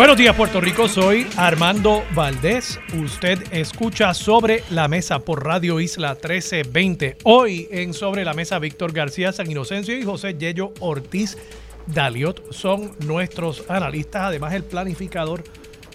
Buenos 0.00 0.16
días 0.16 0.34
Puerto 0.34 0.62
Rico, 0.62 0.88
soy 0.88 1.26
Armando 1.36 2.02
Valdés. 2.14 2.80
Usted 3.04 3.38
escucha 3.52 4.14
Sobre 4.14 4.64
la 4.70 4.88
Mesa 4.88 5.18
por 5.18 5.44
Radio 5.44 5.78
Isla 5.78 6.14
1320. 6.14 7.18
Hoy 7.24 7.68
en 7.70 7.92
Sobre 7.92 8.24
la 8.24 8.32
Mesa 8.32 8.58
Víctor 8.58 8.92
García 8.92 9.30
San 9.30 9.50
Inocencio 9.50 9.94
y 9.98 10.02
José 10.02 10.38
Yello 10.38 10.72
Ortiz 10.80 11.36
Daliot 11.86 12.50
son 12.50 12.92
nuestros 13.04 13.64
analistas. 13.68 14.22
Además 14.22 14.54
el 14.54 14.64
planificador 14.64 15.44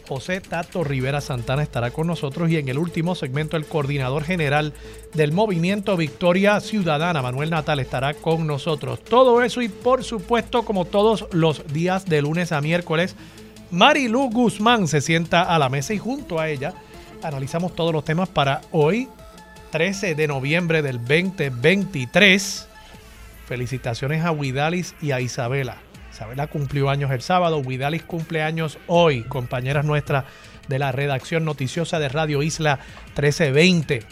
José 0.07 0.39
Tato 0.39 0.83
Rivera 0.83 1.19
Santana 1.19 1.63
estará 1.63 1.89
con 1.89 2.05
nosotros 2.05 2.51
y 2.51 2.57
en 2.57 2.69
el 2.69 2.77
último 2.77 3.15
segmento 3.15 3.57
el 3.57 3.65
coordinador 3.65 4.23
general 4.23 4.73
del 5.15 5.31
movimiento 5.31 5.97
Victoria 5.97 6.59
Ciudadana, 6.59 7.23
Manuel 7.23 7.49
Natal, 7.49 7.79
estará 7.79 8.13
con 8.13 8.45
nosotros. 8.45 9.03
Todo 9.03 9.41
eso 9.41 9.63
y 9.63 9.67
por 9.67 10.03
supuesto 10.03 10.61
como 10.61 10.85
todos 10.85 11.25
los 11.31 11.65
días 11.73 12.05
de 12.05 12.21
lunes 12.21 12.51
a 12.51 12.61
miércoles 12.61 13.15
Marilu 13.71 14.29
Guzmán 14.29 14.87
se 14.87 15.01
sienta 15.01 15.43
a 15.43 15.59
la 15.59 15.69
mesa 15.69 15.93
y 15.93 15.97
junto 15.97 16.39
a 16.39 16.49
ella 16.49 16.73
analizamos 17.23 17.75
todos 17.75 17.93
los 17.93 18.05
temas 18.05 18.29
para 18.29 18.61
hoy, 18.71 19.07
13 19.71 20.15
de 20.15 20.27
noviembre 20.27 20.81
del 20.81 20.99
2023. 20.99 22.67
Felicitaciones 23.47 24.23
a 24.23 24.31
Widalis 24.31 24.95
y 25.01 25.11
a 25.11 25.19
Isabela. 25.19 25.77
Isabela 26.11 26.47
cumplió 26.47 26.89
años 26.89 27.11
el 27.11 27.21
sábado, 27.21 27.59
Widalis 27.59 28.03
cumple 28.03 28.41
años 28.41 28.77
hoy, 28.87 29.23
compañeras 29.23 29.85
nuestras 29.85 30.25
de 30.67 30.79
la 30.79 30.91
redacción 30.91 31.45
noticiosa 31.45 31.99
de 31.99 32.09
Radio 32.09 32.41
Isla 32.41 32.79
1320. 33.15 34.03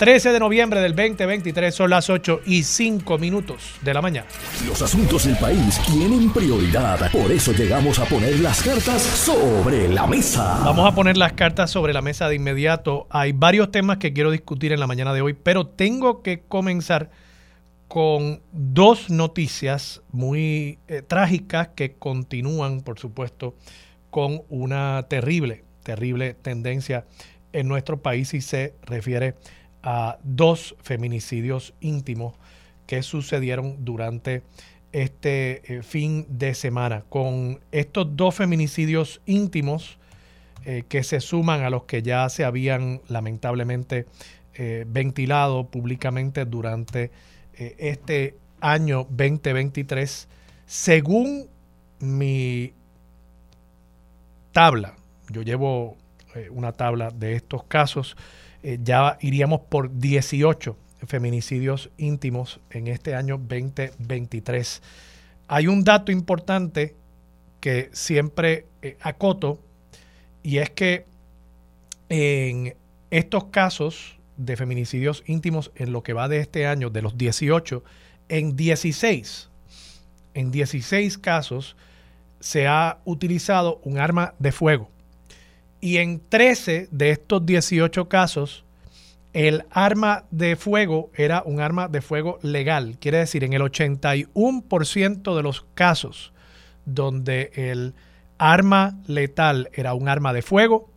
13 0.00 0.32
de 0.32 0.40
noviembre 0.40 0.80
del 0.80 0.96
2023 0.96 1.74
son 1.74 1.90
las 1.90 2.08
8 2.08 2.40
y 2.46 2.62
5 2.62 3.18
minutos 3.18 3.74
de 3.82 3.92
la 3.92 4.00
mañana. 4.00 4.26
Los 4.66 4.80
asuntos 4.80 5.26
del 5.26 5.36
país 5.36 5.78
tienen 5.84 6.32
prioridad, 6.32 7.12
por 7.12 7.30
eso 7.30 7.52
llegamos 7.52 7.98
a 7.98 8.06
poner 8.06 8.40
las 8.40 8.62
cartas 8.62 9.02
sobre 9.02 9.88
la 9.88 10.06
mesa. 10.06 10.62
Vamos 10.64 10.90
a 10.90 10.94
poner 10.94 11.18
las 11.18 11.34
cartas 11.34 11.70
sobre 11.70 11.92
la 11.92 12.00
mesa 12.00 12.30
de 12.30 12.36
inmediato. 12.36 13.08
Hay 13.10 13.32
varios 13.32 13.70
temas 13.70 13.98
que 13.98 14.14
quiero 14.14 14.30
discutir 14.30 14.72
en 14.72 14.80
la 14.80 14.86
mañana 14.86 15.12
de 15.12 15.20
hoy, 15.20 15.34
pero 15.34 15.66
tengo 15.66 16.22
que 16.22 16.40
comenzar 16.48 17.10
con 17.86 18.40
dos 18.52 19.10
noticias 19.10 20.00
muy 20.12 20.78
eh, 20.88 21.02
trágicas 21.06 21.68
que 21.76 21.92
continúan, 21.92 22.80
por 22.80 22.98
supuesto, 22.98 23.54
con 24.08 24.44
una 24.48 25.04
terrible, 25.10 25.64
terrible 25.82 26.32
tendencia 26.32 27.04
en 27.52 27.68
nuestro 27.68 28.00
país 28.00 28.32
y 28.32 28.40
se 28.40 28.76
refiere 28.82 29.26
a 29.28 29.34
a 29.82 30.18
dos 30.22 30.76
feminicidios 30.82 31.74
íntimos 31.80 32.34
que 32.86 33.02
sucedieron 33.02 33.84
durante 33.84 34.42
este 34.92 35.76
eh, 35.76 35.82
fin 35.82 36.26
de 36.28 36.54
semana. 36.54 37.04
Con 37.08 37.60
estos 37.70 38.16
dos 38.16 38.34
feminicidios 38.34 39.20
íntimos 39.26 39.98
eh, 40.64 40.84
que 40.88 41.02
se 41.02 41.20
suman 41.20 41.62
a 41.62 41.70
los 41.70 41.84
que 41.84 42.02
ya 42.02 42.28
se 42.28 42.44
habían 42.44 43.00
lamentablemente 43.08 44.06
eh, 44.54 44.84
ventilado 44.88 45.68
públicamente 45.68 46.44
durante 46.44 47.10
este 47.54 48.38
año 48.60 49.06
2023, 49.10 50.28
según 50.64 51.46
mi 51.98 52.72
tabla, 54.52 54.94
yo 55.28 55.42
llevo 55.42 55.98
una 56.50 56.72
tabla 56.72 57.10
de 57.10 57.34
estos 57.34 57.64
casos, 57.64 58.16
eh, 58.62 58.78
ya 58.82 59.18
iríamos 59.20 59.60
por 59.68 59.98
18 59.98 60.76
feminicidios 61.06 61.90
íntimos 61.96 62.60
en 62.70 62.88
este 62.88 63.14
año 63.14 63.38
2023. 63.38 64.82
Hay 65.48 65.66
un 65.66 65.82
dato 65.82 66.12
importante 66.12 66.94
que 67.60 67.90
siempre 67.92 68.66
eh, 68.82 68.96
acoto 69.00 69.60
y 70.42 70.58
es 70.58 70.70
que 70.70 71.06
en 72.08 72.74
estos 73.10 73.44
casos 73.44 74.18
de 74.36 74.56
feminicidios 74.56 75.22
íntimos 75.26 75.70
en 75.74 75.92
lo 75.92 76.02
que 76.02 76.12
va 76.12 76.28
de 76.28 76.38
este 76.38 76.66
año, 76.66 76.90
de 76.90 77.02
los 77.02 77.16
18, 77.16 77.84
en 78.28 78.56
16, 78.56 79.50
en 80.34 80.50
16 80.50 81.18
casos 81.18 81.76
se 82.40 82.66
ha 82.66 82.98
utilizado 83.04 83.80
un 83.84 83.98
arma 83.98 84.34
de 84.38 84.52
fuego. 84.52 84.90
Y 85.80 85.96
en 85.96 86.20
13 86.28 86.88
de 86.90 87.10
estos 87.10 87.44
18 87.44 88.08
casos, 88.08 88.64
el 89.32 89.64
arma 89.70 90.24
de 90.30 90.56
fuego 90.56 91.10
era 91.14 91.42
un 91.44 91.60
arma 91.60 91.88
de 91.88 92.02
fuego 92.02 92.38
legal. 92.42 92.98
Quiere 93.00 93.18
decir, 93.18 93.44
en 93.44 93.52
el 93.52 93.62
81% 93.62 95.36
de 95.36 95.42
los 95.42 95.64
casos 95.74 96.32
donde 96.84 97.52
el 97.54 97.94
arma 98.38 98.98
letal 99.06 99.70
era 99.72 99.94
un 99.94 100.08
arma 100.08 100.32
de 100.32 100.42
fuego, 100.42 100.90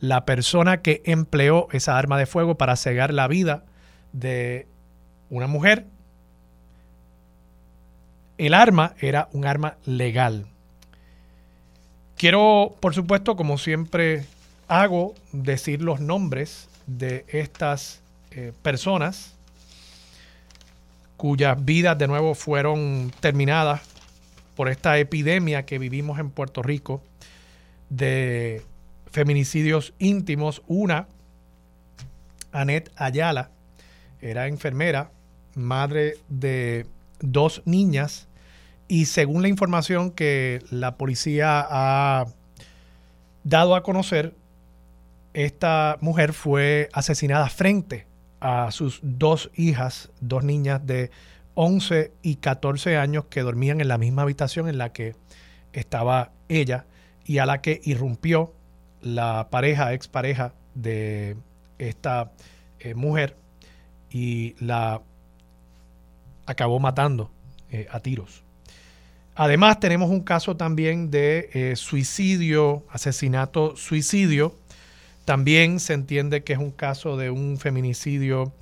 la 0.00 0.24
persona 0.24 0.80
que 0.80 1.02
empleó 1.04 1.68
esa 1.72 1.98
arma 1.98 2.18
de 2.18 2.26
fuego 2.26 2.56
para 2.56 2.76
cegar 2.76 3.12
la 3.12 3.28
vida 3.28 3.64
de 4.12 4.66
una 5.28 5.46
mujer, 5.46 5.86
el 8.38 8.54
arma 8.54 8.94
era 8.98 9.28
un 9.32 9.44
arma 9.44 9.76
legal. 9.84 10.46
Quiero, 12.20 12.76
por 12.80 12.94
supuesto, 12.94 13.34
como 13.34 13.56
siempre 13.56 14.26
hago, 14.68 15.14
decir 15.32 15.80
los 15.80 16.00
nombres 16.00 16.68
de 16.86 17.24
estas 17.28 18.02
eh, 18.30 18.52
personas 18.60 19.38
cuyas 21.16 21.64
vidas 21.64 21.96
de 21.96 22.06
nuevo 22.08 22.34
fueron 22.34 23.10
terminadas 23.20 23.80
por 24.54 24.68
esta 24.68 24.98
epidemia 24.98 25.64
que 25.64 25.78
vivimos 25.78 26.18
en 26.18 26.28
Puerto 26.28 26.62
Rico 26.62 27.00
de 27.88 28.64
feminicidios 29.10 29.94
íntimos. 29.98 30.60
Una, 30.66 31.08
Anet 32.52 32.92
Ayala, 32.96 33.50
era 34.20 34.46
enfermera, 34.46 35.10
madre 35.54 36.18
de 36.28 36.84
dos 37.20 37.62
niñas 37.64 38.28
y 38.90 39.04
según 39.04 39.40
la 39.40 39.48
información 39.48 40.10
que 40.10 40.64
la 40.68 40.96
policía 40.96 41.64
ha 41.70 42.26
dado 43.44 43.76
a 43.76 43.84
conocer, 43.84 44.34
esta 45.32 45.96
mujer 46.00 46.32
fue 46.32 46.88
asesinada 46.92 47.48
frente 47.50 48.08
a 48.40 48.72
sus 48.72 48.98
dos 49.04 49.52
hijas, 49.54 50.10
dos 50.20 50.42
niñas 50.42 50.84
de 50.84 51.12
11 51.54 52.12
y 52.22 52.36
14 52.36 52.96
años 52.96 53.26
que 53.26 53.42
dormían 53.42 53.80
en 53.80 53.86
la 53.86 53.96
misma 53.96 54.22
habitación 54.22 54.68
en 54.68 54.76
la 54.76 54.92
que 54.92 55.14
estaba 55.72 56.32
ella 56.48 56.86
y 57.24 57.38
a 57.38 57.46
la 57.46 57.60
que 57.60 57.80
irrumpió 57.84 58.52
la 59.02 59.50
pareja, 59.52 59.92
expareja 59.92 60.52
de 60.74 61.36
esta 61.78 62.32
eh, 62.80 62.96
mujer 62.96 63.36
y 64.10 64.56
la 64.58 65.00
acabó 66.44 66.80
matando 66.80 67.30
eh, 67.70 67.86
a 67.88 68.00
tiros. 68.00 68.42
Además, 69.34 69.80
tenemos 69.80 70.10
un 70.10 70.20
caso 70.20 70.56
también 70.56 71.10
de 71.10 71.50
eh, 71.52 71.76
suicidio, 71.76 72.84
asesinato, 72.90 73.76
suicidio. 73.76 74.54
También 75.24 75.80
se 75.80 75.94
entiende 75.94 76.42
que 76.42 76.54
es 76.54 76.58
un 76.58 76.72
caso 76.72 77.16
de 77.16 77.30
un 77.30 77.56
feminicidio 77.58 78.52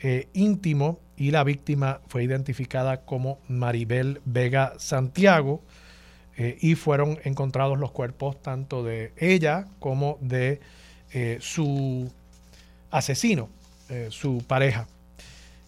eh, 0.00 0.28
íntimo 0.32 0.98
y 1.16 1.30
la 1.30 1.44
víctima 1.44 2.00
fue 2.08 2.24
identificada 2.24 3.02
como 3.02 3.38
Maribel 3.48 4.20
Vega 4.24 4.74
Santiago 4.78 5.62
eh, 6.36 6.56
y 6.60 6.74
fueron 6.74 7.18
encontrados 7.24 7.78
los 7.78 7.92
cuerpos 7.92 8.40
tanto 8.42 8.82
de 8.82 9.12
ella 9.16 9.66
como 9.78 10.18
de 10.20 10.60
su 11.38 12.10
asesino, 12.90 13.48
su 14.08 14.42
pareja, 14.48 14.88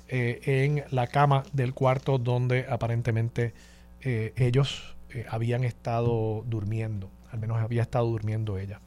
en 0.09 0.83
la 0.91 1.07
cama 1.07 1.45
del 1.53 1.73
cuarto 1.73 2.19
donde 2.19 2.67
aparentemente 2.69 3.55
eh, 4.03 4.33
ellos 4.37 4.97
eh, 5.11 5.25
habían 5.29 5.65
estado 5.65 6.45
durmiendo, 6.47 7.11
al 7.31 7.39
menos 7.39 7.59
había 7.59 7.83
estado 7.83 8.07
durmiendo 8.07 8.59
ella. 8.59 8.81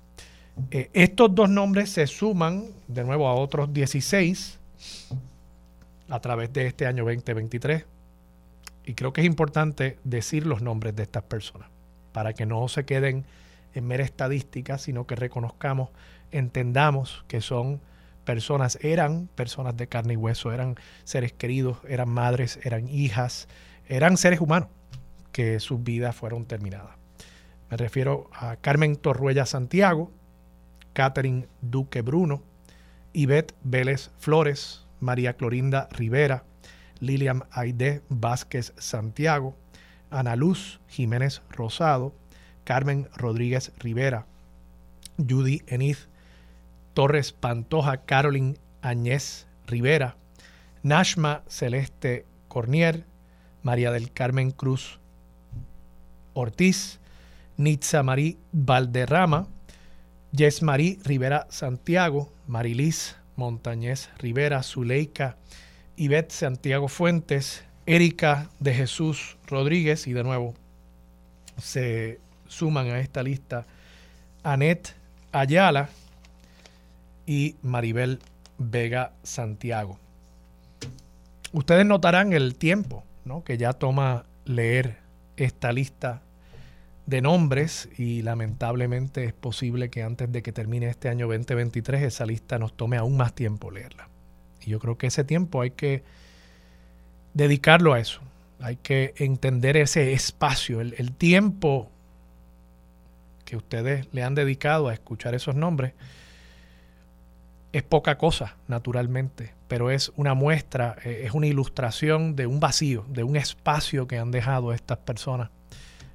Eh, 0.72 0.90
estos 0.94 1.34
dos 1.34 1.50
nombres 1.50 1.90
se 1.90 2.06
suman 2.08 2.68
de 2.88 3.04
nuevo 3.04 3.28
a 3.28 3.34
otros 3.34 3.74
16 3.74 4.60
a 6.10 6.20
través 6.20 6.52
de 6.54 6.68
este 6.68 6.86
año 6.86 7.04
2023. 7.06 7.86
Y 8.86 8.94
creo 8.94 9.14
que 9.14 9.22
es 9.22 9.28
importante 9.28 9.98
decir 10.04 10.46
los 10.46 10.62
nombres 10.62 10.96
de 10.96 11.04
estas 11.04 11.24
personas 11.24 11.70
para 12.12 12.34
que 12.34 12.46
no 12.46 12.68
se 12.68 12.86
queden 12.86 13.26
en 13.74 13.88
mera 13.88 14.04
estadística, 14.04 14.78
sino 14.78 15.06
que 15.06 15.16
reconozcamos, 15.16 15.90
entendamos 16.32 17.24
que 17.28 17.40
son 17.40 17.82
personas, 18.26 18.78
eran 18.82 19.30
personas 19.36 19.78
de 19.78 19.88
carne 19.88 20.14
y 20.14 20.18
hueso, 20.18 20.52
eran 20.52 20.76
seres 21.04 21.34
queridos, 21.34 21.78
eran 21.88 22.10
madres, 22.10 22.60
eran 22.64 22.90
hijas, 22.90 23.48
eran 23.88 24.18
seres 24.18 24.42
humanos 24.42 24.70
que 25.40 25.58
sus 25.62 25.82
vidas 25.82 26.18
fueron 26.18 26.44
terminadas. 26.44 26.98
Me 27.72 27.78
refiero 27.78 28.30
a 28.34 28.58
Carmen 28.58 28.98
Torruella 28.98 29.46
Santiago, 29.46 30.12
Catherine 30.92 31.48
Duque 31.62 32.02
Bruno, 32.02 32.44
Ivette 33.14 33.56
Vélez 33.64 34.12
Flores, 34.18 34.86
María 35.00 35.38
Clorinda 35.38 35.88
Rivera, 35.94 36.44
Lilian 37.00 37.46
Aide 37.52 38.02
Vázquez 38.10 38.74
Santiago, 38.80 39.56
Ana 40.10 40.36
Luz 40.36 40.82
Jiménez 40.90 41.42
Rosado, 41.52 42.14
Carmen 42.66 43.08
Rodríguez 43.16 43.72
Rivera, 43.80 44.26
Judy 45.18 45.62
Eniz 45.68 46.10
Torres 46.94 47.32
Pantoja, 47.32 48.04
Carolyn 48.04 48.58
Añez 48.82 49.48
Rivera, 49.68 50.18
Nashma 50.84 51.44
Celeste 51.48 52.26
Cornier, 52.50 53.06
María 53.64 53.94
del 53.94 54.12
Carmen 54.12 54.52
Cruz 54.52 55.00
Ortiz, 56.40 57.00
Nitza 57.58 58.04
Marí 58.04 58.38
Valderrama, 58.52 59.48
Yes 60.32 60.62
Marí 60.62 61.00
Rivera 61.04 61.48
Santiago, 61.50 62.32
Marilis 62.48 63.16
Montañez 63.36 64.10
Rivera, 64.18 64.64
Zuleika, 64.64 65.38
Ivette 65.96 66.32
Santiago 66.32 66.88
Fuentes, 66.88 67.64
Erika 67.86 68.50
de 68.60 68.74
Jesús 68.74 69.38
Rodríguez 69.48 70.08
y 70.08 70.14
de 70.14 70.24
nuevo 70.24 70.54
se 71.58 72.20
suman 72.48 72.88
a 72.88 73.00
esta 73.00 73.24
lista 73.24 73.66
Anet 74.44 74.96
Ayala 75.32 75.90
y 77.26 77.56
Maribel 77.62 78.20
Vega 78.58 79.14
Santiago. 79.24 80.00
Ustedes 81.52 81.86
notarán 81.86 82.34
el 82.34 82.56
tiempo 82.56 83.04
que 83.46 83.58
ya 83.58 83.74
toma 83.74 84.26
leer 84.46 84.98
esta 85.38 85.72
lista 85.72 86.22
de 87.10 87.22
nombres 87.22 87.90
y 87.98 88.22
lamentablemente 88.22 89.24
es 89.26 89.34
posible 89.34 89.90
que 89.90 90.04
antes 90.04 90.32
de 90.32 90.44
que 90.44 90.52
termine 90.52 90.88
este 90.90 91.10
año 91.10 91.28
2023 91.28 92.04
esa 92.04 92.26
lista 92.26 92.60
nos 92.60 92.74
tome 92.74 92.98
aún 92.98 93.18
más 93.18 93.34
tiempo 93.34 93.72
leerla. 93.72 94.10
Y 94.62 94.70
yo 94.70 94.80
creo 94.80 94.98
que 94.98 95.08
ese 95.08 95.24
tiempo 95.24 95.62
hay 95.62 95.72
que 95.72 96.04
dedicarlo 97.34 97.94
a 97.94 98.00
eso. 98.00 98.22
Hay 98.60 98.76
que 98.76 99.16
entender 99.18 99.76
ese 99.76 100.14
espacio, 100.14 100.82
el, 100.82 100.94
el 101.00 101.12
tiempo 101.12 101.90
que 103.44 103.58
ustedes 103.58 104.08
le 104.12 104.22
han 104.22 104.36
dedicado 104.36 104.90
a 104.90 104.94
escuchar 104.94 105.34
esos 105.34 105.56
nombres. 105.56 105.94
Es 107.72 107.82
poca 107.82 108.20
cosa, 108.20 108.58
naturalmente, 108.68 109.54
pero 109.68 109.90
es 109.90 110.12
una 110.16 110.36
muestra, 110.36 110.96
eh, 111.04 111.24
es 111.26 111.34
una 111.34 111.48
ilustración 111.48 112.36
de 112.36 112.46
un 112.46 112.60
vacío, 112.60 113.06
de 113.10 113.24
un 113.24 113.36
espacio 113.36 114.08
que 114.08 114.20
han 114.20 114.30
dejado 114.30 114.74
estas 114.74 115.00
personas 115.00 115.50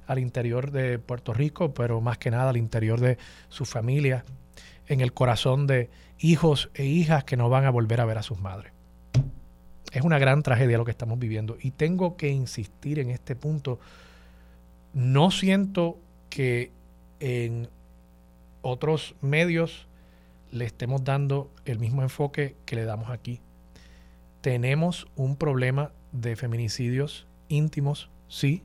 al 0.07 0.19
interior 0.19 0.71
de 0.71 0.99
Puerto 0.99 1.33
Rico, 1.33 1.73
pero 1.73 2.01
más 2.01 2.17
que 2.17 2.31
nada 2.31 2.49
al 2.49 2.57
interior 2.57 2.99
de 2.99 3.17
su 3.49 3.65
familia, 3.65 4.23
en 4.87 5.01
el 5.01 5.13
corazón 5.13 5.67
de 5.67 5.89
hijos 6.19 6.69
e 6.73 6.85
hijas 6.85 7.23
que 7.23 7.37
no 7.37 7.49
van 7.49 7.65
a 7.65 7.69
volver 7.69 8.01
a 8.01 8.05
ver 8.05 8.17
a 8.17 8.23
sus 8.23 8.39
madres. 8.39 8.71
Es 9.91 10.03
una 10.03 10.19
gran 10.19 10.43
tragedia 10.43 10.77
lo 10.77 10.85
que 10.85 10.91
estamos 10.91 11.17
viviendo 11.19 11.57
y 11.61 11.71
tengo 11.71 12.17
que 12.17 12.29
insistir 12.29 12.99
en 12.99 13.09
este 13.09 13.35
punto. 13.35 13.79
No 14.93 15.31
siento 15.31 15.97
que 16.29 16.71
en 17.19 17.69
otros 18.61 19.15
medios 19.21 19.87
le 20.51 20.65
estemos 20.65 21.03
dando 21.03 21.51
el 21.65 21.79
mismo 21.79 22.01
enfoque 22.01 22.55
que 22.65 22.75
le 22.75 22.85
damos 22.85 23.09
aquí. 23.09 23.39
Tenemos 24.41 25.07
un 25.15 25.37
problema 25.37 25.91
de 26.11 26.35
feminicidios 26.35 27.27
íntimos, 27.47 28.09
sí, 28.27 28.63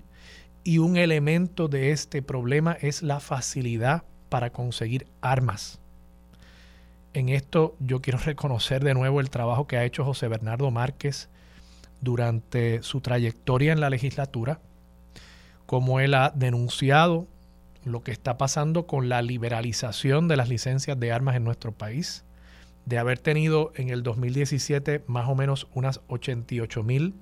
y 0.64 0.78
un 0.78 0.96
elemento 0.96 1.68
de 1.68 1.90
este 1.90 2.22
problema 2.22 2.76
es 2.80 3.02
la 3.02 3.20
facilidad 3.20 4.04
para 4.28 4.50
conseguir 4.50 5.06
armas. 5.20 5.80
En 7.12 7.28
esto 7.28 7.76
yo 7.80 8.00
quiero 8.00 8.18
reconocer 8.24 8.84
de 8.84 8.94
nuevo 8.94 9.20
el 9.20 9.30
trabajo 9.30 9.66
que 9.66 9.76
ha 9.76 9.84
hecho 9.84 10.04
José 10.04 10.28
Bernardo 10.28 10.70
Márquez 10.70 11.28
durante 12.00 12.82
su 12.82 13.00
trayectoria 13.00 13.72
en 13.72 13.80
la 13.80 13.90
legislatura, 13.90 14.60
como 15.66 16.00
él 16.00 16.14
ha 16.14 16.32
denunciado 16.34 17.26
lo 17.84 18.02
que 18.02 18.12
está 18.12 18.36
pasando 18.36 18.86
con 18.86 19.08
la 19.08 19.22
liberalización 19.22 20.28
de 20.28 20.36
las 20.36 20.48
licencias 20.48 20.98
de 20.98 21.12
armas 21.12 21.36
en 21.36 21.44
nuestro 21.44 21.72
país, 21.72 22.24
de 22.86 22.98
haber 22.98 23.18
tenido 23.18 23.72
en 23.76 23.90
el 23.90 24.02
2017 24.02 25.04
más 25.06 25.28
o 25.28 25.34
menos 25.34 25.68
unas 25.74 26.00
88 26.08 26.82
mil 26.82 27.14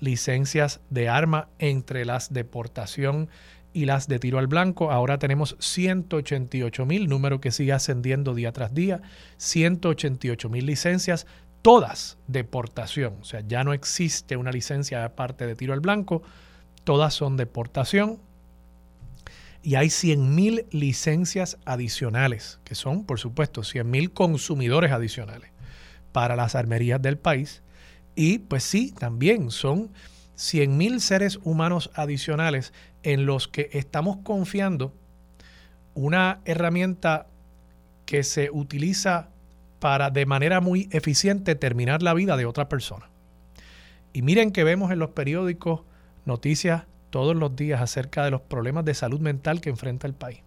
licencias 0.00 0.80
de 0.90 1.08
arma 1.08 1.48
entre 1.58 2.04
las 2.04 2.32
de 2.32 2.44
portación 2.44 3.28
y 3.72 3.84
las 3.84 4.08
de 4.08 4.18
tiro 4.18 4.38
al 4.38 4.46
blanco. 4.46 4.90
Ahora 4.90 5.18
tenemos 5.18 5.56
188 5.60 6.86
mil, 6.86 7.08
número 7.08 7.40
que 7.40 7.50
sigue 7.50 7.72
ascendiendo 7.72 8.34
día 8.34 8.52
tras 8.52 8.74
día, 8.74 9.02
188 9.36 10.48
mil 10.48 10.66
licencias, 10.66 11.26
todas 11.62 12.18
de 12.26 12.44
portación. 12.44 13.16
O 13.20 13.24
sea, 13.24 13.40
ya 13.40 13.64
no 13.64 13.72
existe 13.72 14.36
una 14.36 14.50
licencia 14.50 15.04
aparte 15.04 15.46
de 15.46 15.54
tiro 15.54 15.74
al 15.74 15.80
blanco, 15.80 16.22
todas 16.84 17.14
son 17.14 17.36
de 17.36 17.46
portación. 17.46 18.18
Y 19.62 19.74
hay 19.74 19.90
100 19.90 20.34
mil 20.34 20.66
licencias 20.70 21.58
adicionales, 21.64 22.60
que 22.64 22.74
son, 22.74 23.04
por 23.04 23.18
supuesto, 23.18 23.64
100 23.64 23.90
mil 23.90 24.12
consumidores 24.12 24.92
adicionales 24.92 25.50
para 26.12 26.36
las 26.36 26.54
armerías 26.54 27.02
del 27.02 27.18
país 27.18 27.62
y 28.18 28.40
pues 28.40 28.64
sí, 28.64 28.90
también 28.90 29.52
son 29.52 29.90
100.000 30.36 30.98
seres 30.98 31.38
humanos 31.44 31.92
adicionales 31.94 32.72
en 33.04 33.26
los 33.26 33.46
que 33.46 33.70
estamos 33.74 34.16
confiando 34.24 34.92
una 35.94 36.40
herramienta 36.44 37.28
que 38.06 38.24
se 38.24 38.50
utiliza 38.50 39.28
para 39.78 40.10
de 40.10 40.26
manera 40.26 40.60
muy 40.60 40.88
eficiente 40.90 41.54
terminar 41.54 42.02
la 42.02 42.12
vida 42.12 42.36
de 42.36 42.44
otra 42.44 42.68
persona. 42.68 43.08
Y 44.12 44.22
miren 44.22 44.50
que 44.50 44.64
vemos 44.64 44.90
en 44.90 44.98
los 44.98 45.10
periódicos 45.10 45.82
noticias 46.24 46.86
todos 47.10 47.36
los 47.36 47.54
días 47.54 47.80
acerca 47.80 48.24
de 48.24 48.32
los 48.32 48.40
problemas 48.40 48.84
de 48.84 48.94
salud 48.94 49.20
mental 49.20 49.60
que 49.60 49.70
enfrenta 49.70 50.08
el 50.08 50.14
país. 50.14 50.40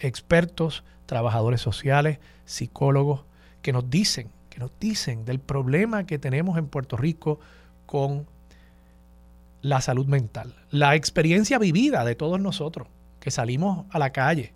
Expertos, 0.00 0.82
trabajadores 1.06 1.60
sociales, 1.60 2.18
psicólogos, 2.44 3.24
que 3.62 3.72
nos 3.72 3.88
dicen 3.88 4.32
nos 4.58 4.70
dicen 4.80 5.24
del 5.24 5.38
problema 5.38 6.04
que 6.04 6.18
tenemos 6.18 6.58
en 6.58 6.66
Puerto 6.66 6.96
Rico 6.96 7.40
con 7.86 8.26
la 9.62 9.80
salud 9.80 10.06
mental, 10.06 10.54
la 10.70 10.94
experiencia 10.94 11.58
vivida 11.58 12.04
de 12.04 12.14
todos 12.14 12.40
nosotros 12.40 12.88
que 13.20 13.30
salimos 13.30 13.86
a 13.90 13.98
la 13.98 14.10
calle. 14.10 14.52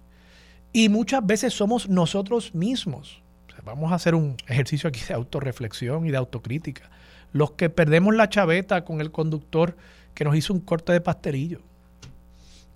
Y 0.73 0.88
muchas 0.88 1.26
veces 1.26 1.52
somos 1.52 1.88
nosotros 1.88 2.54
mismos. 2.54 3.21
vamos 3.64 3.92
a 3.92 3.97
hacer 3.97 4.14
un 4.14 4.37
ejercicio 4.49 4.88
aquí 4.88 5.00
de 5.06 5.14
autorreflexión 5.14 6.06
y 6.06 6.11
de 6.11 6.16
autocrítica. 6.16 6.90
Los 7.32 7.52
que 7.52 7.71
perdemos 7.71 8.14
la 8.14 8.28
chaveta 8.28 8.85
con 8.85 9.00
el 9.00 9.11
conductor 9.11 9.76
que 10.14 10.25
nos 10.25 10.37
hizo 10.37 10.52
un 10.52 10.61
corte 10.61 10.92
de 10.92 11.00
pastelillo. 11.00 11.61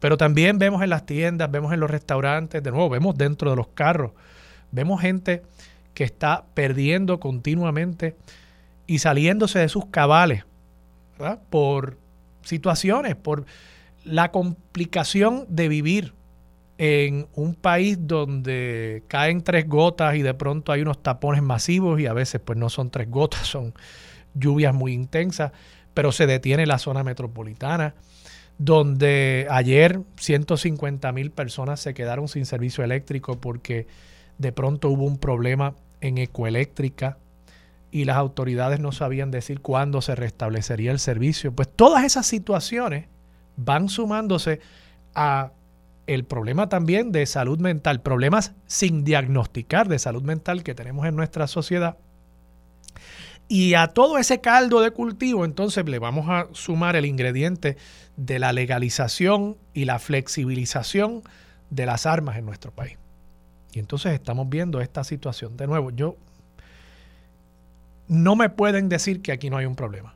Pero 0.01 0.17
también 0.17 0.59
vemos 0.59 0.83
en 0.83 0.91
las 0.91 1.07
tiendas, 1.07 1.51
vemos 1.51 1.73
en 1.73 1.81
los 1.81 1.91
restaurantes, 1.91 2.63
de 2.63 2.71
nuevo, 2.71 2.91
vemos 2.91 3.17
dentro 3.17 3.51
de 3.51 3.57
los 3.57 3.69
carros, 3.69 4.13
vemos 4.71 5.01
gente 5.01 5.43
que 5.97 6.05
está 6.05 6.45
perdiendo 6.53 7.19
continuamente 7.21 8.17
y 8.87 8.99
saliéndose 8.99 9.61
de 9.61 9.71
sus 9.71 9.87
cabales 9.87 10.45
por 11.49 11.97
situaciones, 12.43 13.17
por 13.17 13.47
la 14.05 14.31
complicación 14.31 15.47
de 15.49 15.69
vivir 15.69 16.13
en 16.77 17.29
un 17.35 17.55
país 17.55 17.97
donde 17.99 19.05
caen 19.09 19.41
tres 19.41 19.67
gotas 19.67 20.17
y 20.17 20.23
de 20.23 20.35
pronto 20.35 20.71
hay 20.71 20.83
unos 20.83 21.03
tapones 21.03 21.43
masivos 21.43 21.99
y 21.99 22.05
a 22.05 22.13
veces 22.13 22.43
pues 22.45 22.59
no 22.59 22.69
son 22.69 22.91
tres 22.91 23.09
gotas, 23.11 23.47
son 23.47 23.73
lluvias 24.35 24.75
muy 24.75 24.93
intensas, 24.93 25.53
pero 25.95 26.13
se 26.13 26.27
detiene 26.27 26.67
la 26.67 26.77
zona 26.77 27.05
metropolitana, 27.05 27.95
donde 28.59 29.47
ayer 29.49 30.03
150 30.19 31.11
mil 31.13 31.31
personas 31.31 31.81
se 31.81 31.95
quedaron 31.95 32.29
sin 32.29 32.45
servicio 32.45 32.85
eléctrico 32.85 33.41
porque 33.41 33.87
de 34.37 34.53
pronto 34.53 34.91
hubo 34.91 35.07
un 35.07 35.17
problema 35.17 35.75
en 36.01 36.19
Ecoeléctrica 36.19 37.19
y 37.91 38.05
las 38.05 38.17
autoridades 38.17 38.81
no 38.81 38.93
sabían 38.93 39.31
decir 39.31 39.61
cuándo 39.61 40.03
se 40.03 40.15
restablecería 40.15 40.91
el 40.91 40.99
servicio. 40.99 41.53
Pues 41.53 41.69
todas 41.75 42.05
esas 42.05 42.27
situaciones 42.27 43.07
van 43.57 43.89
sumándose 43.89 44.61
a 45.15 45.53
el 46.07 46.25
problema 46.25 46.69
también 46.69 47.11
de 47.11 47.27
salud 47.27 47.59
mental, 47.59 48.01
problemas 48.01 48.53
sin 48.67 49.05
diagnosticar 49.05 49.89
de 49.89 49.99
salud 49.99 50.23
mental 50.23 50.63
que 50.63 50.75
tenemos 50.75 51.07
en 51.07 51.17
nuestra 51.17 51.47
sociedad. 51.47 51.97
Y 53.49 53.75
a 53.75 53.89
todo 53.89 54.19
ese 54.19 54.41
caldo 54.41 54.81
de 54.81 54.91
cultivo, 54.91 55.45
entonces 55.45 55.89
le 55.89 55.99
vamos 55.99 56.27
a 56.29 56.49
sumar 56.53 56.97
el 56.97 57.07
ingrediente 57.07 57.77
de 58.17 58.39
la 58.39 58.53
legalización 58.53 59.57
y 59.73 59.85
la 59.85 59.99
flexibilización 59.99 61.23
de 61.71 61.87
las 61.87 62.07
armas 62.07 62.37
en 62.37 62.45
nuestro 62.45 62.73
país. 62.73 62.99
Y 63.77 63.79
entonces 63.79 64.15
estamos 64.15 64.49
viendo 64.49 64.81
esta 64.81 65.05
situación. 65.05 65.59
De 65.59 65.67
nuevo, 65.67 65.91
yo 65.91 66.17
no 68.09 68.35
me 68.35 68.49
pueden 68.49 68.89
decir 68.89 69.21
que 69.21 69.33
aquí 69.33 69.51
no 69.51 69.59
hay 69.59 69.67
un 69.67 69.77
problema. 69.77 70.15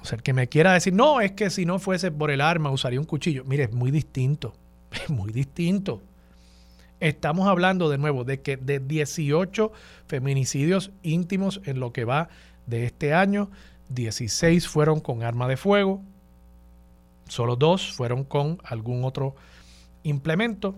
O 0.00 0.06
sea, 0.06 0.16
el 0.16 0.22
que 0.22 0.32
me 0.32 0.48
quiera 0.48 0.72
decir, 0.72 0.94
no, 0.94 1.20
es 1.20 1.32
que 1.32 1.50
si 1.50 1.66
no 1.66 1.78
fuese 1.78 2.10
por 2.10 2.30
el 2.30 2.40
arma 2.40 2.70
usaría 2.70 2.98
un 2.98 3.04
cuchillo. 3.04 3.44
Mire, 3.44 3.64
es 3.64 3.72
muy 3.72 3.90
distinto. 3.90 4.54
Es 4.90 5.10
muy 5.10 5.30
distinto. 5.30 6.00
Estamos 7.00 7.48
hablando 7.48 7.90
de 7.90 7.98
nuevo 7.98 8.24
de 8.24 8.40
que 8.40 8.56
de 8.56 8.80
18 8.80 9.70
feminicidios 10.06 10.90
íntimos 11.02 11.60
en 11.66 11.80
lo 11.80 11.92
que 11.92 12.06
va 12.06 12.30
de 12.64 12.86
este 12.86 13.12
año, 13.12 13.50
16 13.90 14.66
fueron 14.68 15.00
con 15.00 15.22
arma 15.22 15.48
de 15.48 15.58
fuego, 15.58 16.00
solo 17.28 17.56
dos 17.56 17.92
fueron 17.92 18.24
con 18.24 18.58
algún 18.64 19.04
otro 19.04 19.34
implemento, 20.02 20.76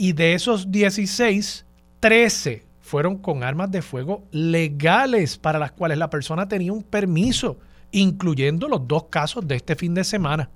y 0.00 0.14
de 0.14 0.32
esos 0.32 0.72
16, 0.72 1.66
13 2.00 2.64
fueron 2.80 3.18
con 3.18 3.44
armas 3.44 3.70
de 3.70 3.82
fuego 3.82 4.24
legales 4.30 5.36
para 5.36 5.58
las 5.58 5.72
cuales 5.72 5.98
la 5.98 6.08
persona 6.08 6.48
tenía 6.48 6.72
un 6.72 6.82
permiso, 6.82 7.58
incluyendo 7.90 8.66
los 8.66 8.88
dos 8.88 9.08
casos 9.10 9.46
de 9.46 9.56
este 9.56 9.76
fin 9.76 9.92
de 9.92 10.04
semana. 10.04 10.48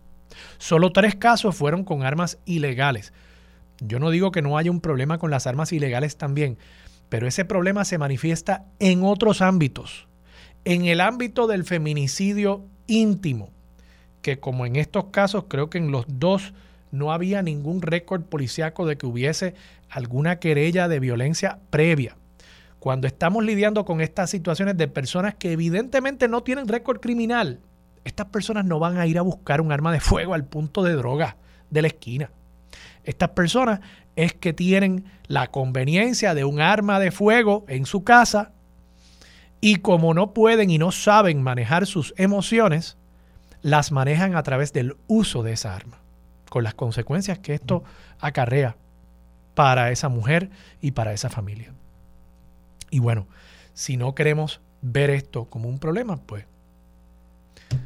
Solo 0.56 0.92
tres 0.92 1.14
casos 1.16 1.54
fueron 1.54 1.84
con 1.84 2.04
armas 2.04 2.38
ilegales. 2.46 3.12
Yo 3.80 3.98
no 3.98 4.08
digo 4.08 4.32
que 4.32 4.40
no 4.40 4.56
haya 4.56 4.70
un 4.70 4.80
problema 4.80 5.18
con 5.18 5.30
las 5.30 5.46
armas 5.46 5.74
ilegales 5.74 6.16
también, 6.16 6.56
pero 7.10 7.28
ese 7.28 7.44
problema 7.44 7.84
se 7.84 7.98
manifiesta 7.98 8.64
en 8.78 9.04
otros 9.04 9.42
ámbitos. 9.42 10.08
En 10.64 10.86
el 10.86 11.02
ámbito 11.02 11.46
del 11.48 11.64
feminicidio 11.64 12.64
íntimo, 12.86 13.50
que 14.22 14.40
como 14.40 14.64
en 14.64 14.76
estos 14.76 15.08
casos 15.10 15.44
creo 15.48 15.68
que 15.68 15.76
en 15.76 15.90
los 15.90 16.06
dos 16.08 16.54
no 16.94 17.12
había 17.12 17.42
ningún 17.42 17.82
récord 17.82 18.22
policiaco 18.22 18.86
de 18.86 18.96
que 18.96 19.06
hubiese 19.06 19.54
alguna 19.90 20.38
querella 20.38 20.88
de 20.88 21.00
violencia 21.00 21.58
previa. 21.70 22.16
Cuando 22.78 23.06
estamos 23.06 23.44
lidiando 23.44 23.84
con 23.84 24.00
estas 24.00 24.30
situaciones 24.30 24.76
de 24.76 24.88
personas 24.88 25.34
que 25.34 25.52
evidentemente 25.52 26.28
no 26.28 26.42
tienen 26.42 26.68
récord 26.68 27.00
criminal, 27.00 27.60
estas 28.04 28.26
personas 28.26 28.64
no 28.64 28.78
van 28.78 28.98
a 28.98 29.06
ir 29.06 29.18
a 29.18 29.22
buscar 29.22 29.60
un 29.60 29.72
arma 29.72 29.92
de 29.92 30.00
fuego 30.00 30.34
al 30.34 30.44
punto 30.44 30.82
de 30.82 30.94
droga 30.94 31.36
de 31.70 31.82
la 31.82 31.88
esquina. 31.88 32.30
Estas 33.02 33.30
personas 33.30 33.80
es 34.16 34.32
que 34.34 34.52
tienen 34.52 35.04
la 35.26 35.48
conveniencia 35.48 36.34
de 36.34 36.44
un 36.44 36.60
arma 36.60 37.00
de 37.00 37.10
fuego 37.10 37.64
en 37.68 37.86
su 37.86 38.04
casa 38.04 38.52
y 39.60 39.76
como 39.76 40.14
no 40.14 40.32
pueden 40.34 40.70
y 40.70 40.78
no 40.78 40.92
saben 40.92 41.42
manejar 41.42 41.86
sus 41.86 42.14
emociones, 42.18 42.98
las 43.62 43.92
manejan 43.92 44.36
a 44.36 44.42
través 44.42 44.72
del 44.74 44.96
uso 45.06 45.42
de 45.42 45.54
esa 45.54 45.74
arma 45.74 46.03
con 46.54 46.62
las 46.62 46.74
consecuencias 46.74 47.40
que 47.40 47.52
esto 47.52 47.82
acarrea 48.20 48.76
para 49.56 49.90
esa 49.90 50.08
mujer 50.08 50.50
y 50.80 50.92
para 50.92 51.12
esa 51.12 51.28
familia. 51.28 51.74
Y 52.90 53.00
bueno, 53.00 53.26
si 53.72 53.96
no 53.96 54.14
queremos 54.14 54.60
ver 54.80 55.10
esto 55.10 55.46
como 55.46 55.68
un 55.68 55.80
problema, 55.80 56.16
pues, 56.16 56.44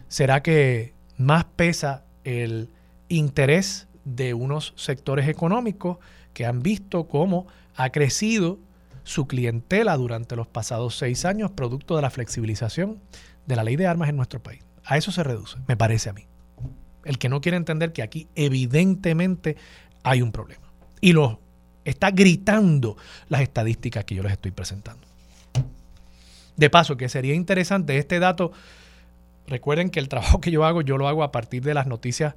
¿será 0.09 0.43
que 0.43 0.93
más 1.17 1.45
pesa 1.45 2.05
el 2.25 2.69
interés 3.09 3.89
de 4.05 4.35
unos 4.35 4.75
sectores 4.77 5.29
económicos 5.29 5.97
que 6.35 6.45
han 6.45 6.63
visto 6.63 7.09
cómo 7.09 7.47
ha 7.75 7.89
crecido 7.89 8.59
su 9.03 9.27
clientela 9.27 9.97
durante 9.97 10.37
los 10.37 10.47
pasados 10.47 10.95
seis 10.99 11.25
años, 11.25 11.53
producto 11.53 11.97
de 11.97 12.03
la 12.03 12.11
flexibilización 12.11 13.01
de 13.47 13.57
la 13.57 13.65
ley 13.65 13.77
de 13.77 13.87
armas 13.87 14.11
en 14.11 14.17
nuestro 14.17 14.43
país? 14.43 14.63
A 14.85 14.99
eso 14.99 15.11
se 15.11 15.25
reduce, 15.25 15.57
me 15.67 15.79
parece 15.79 16.11
a 16.11 16.13
mí 16.13 16.27
el 17.09 17.19
que 17.19 17.31
no 17.31 17.41
quiere 17.41 17.57
entender 17.57 17.95
que 17.95 18.03
aquí 18.03 18.29
evidentemente 18.35 19.57
hay 20.03 20.21
un 20.21 20.31
problema. 20.31 20.71
Y 21.01 21.15
lo 21.15 21.41
está 21.85 22.11
gritando 22.11 22.99
las 23.31 23.41
estadísticas 23.41 24.05
que 24.05 24.15
yo 24.15 24.23
les 24.23 24.33
estoy 24.33 24.51
presentando. 24.51 25.09
De 26.57 26.69
paso, 26.69 26.99
que 26.99 27.09
sería 27.09 27.35
interesante 27.35 27.97
este 27.97 28.19
dato, 28.19 28.53
recuerden 29.47 29.89
que 29.89 30.01
el 30.01 30.09
trabajo 30.11 30.41
que 30.43 30.51
yo 30.51 30.67
hago, 30.67 30.83
yo 30.83 30.99
lo 30.99 31.09
hago 31.09 31.23
a 31.23 31.33
partir 31.33 31.63
de 31.63 31.73
las 31.73 31.87
noticias 31.87 32.35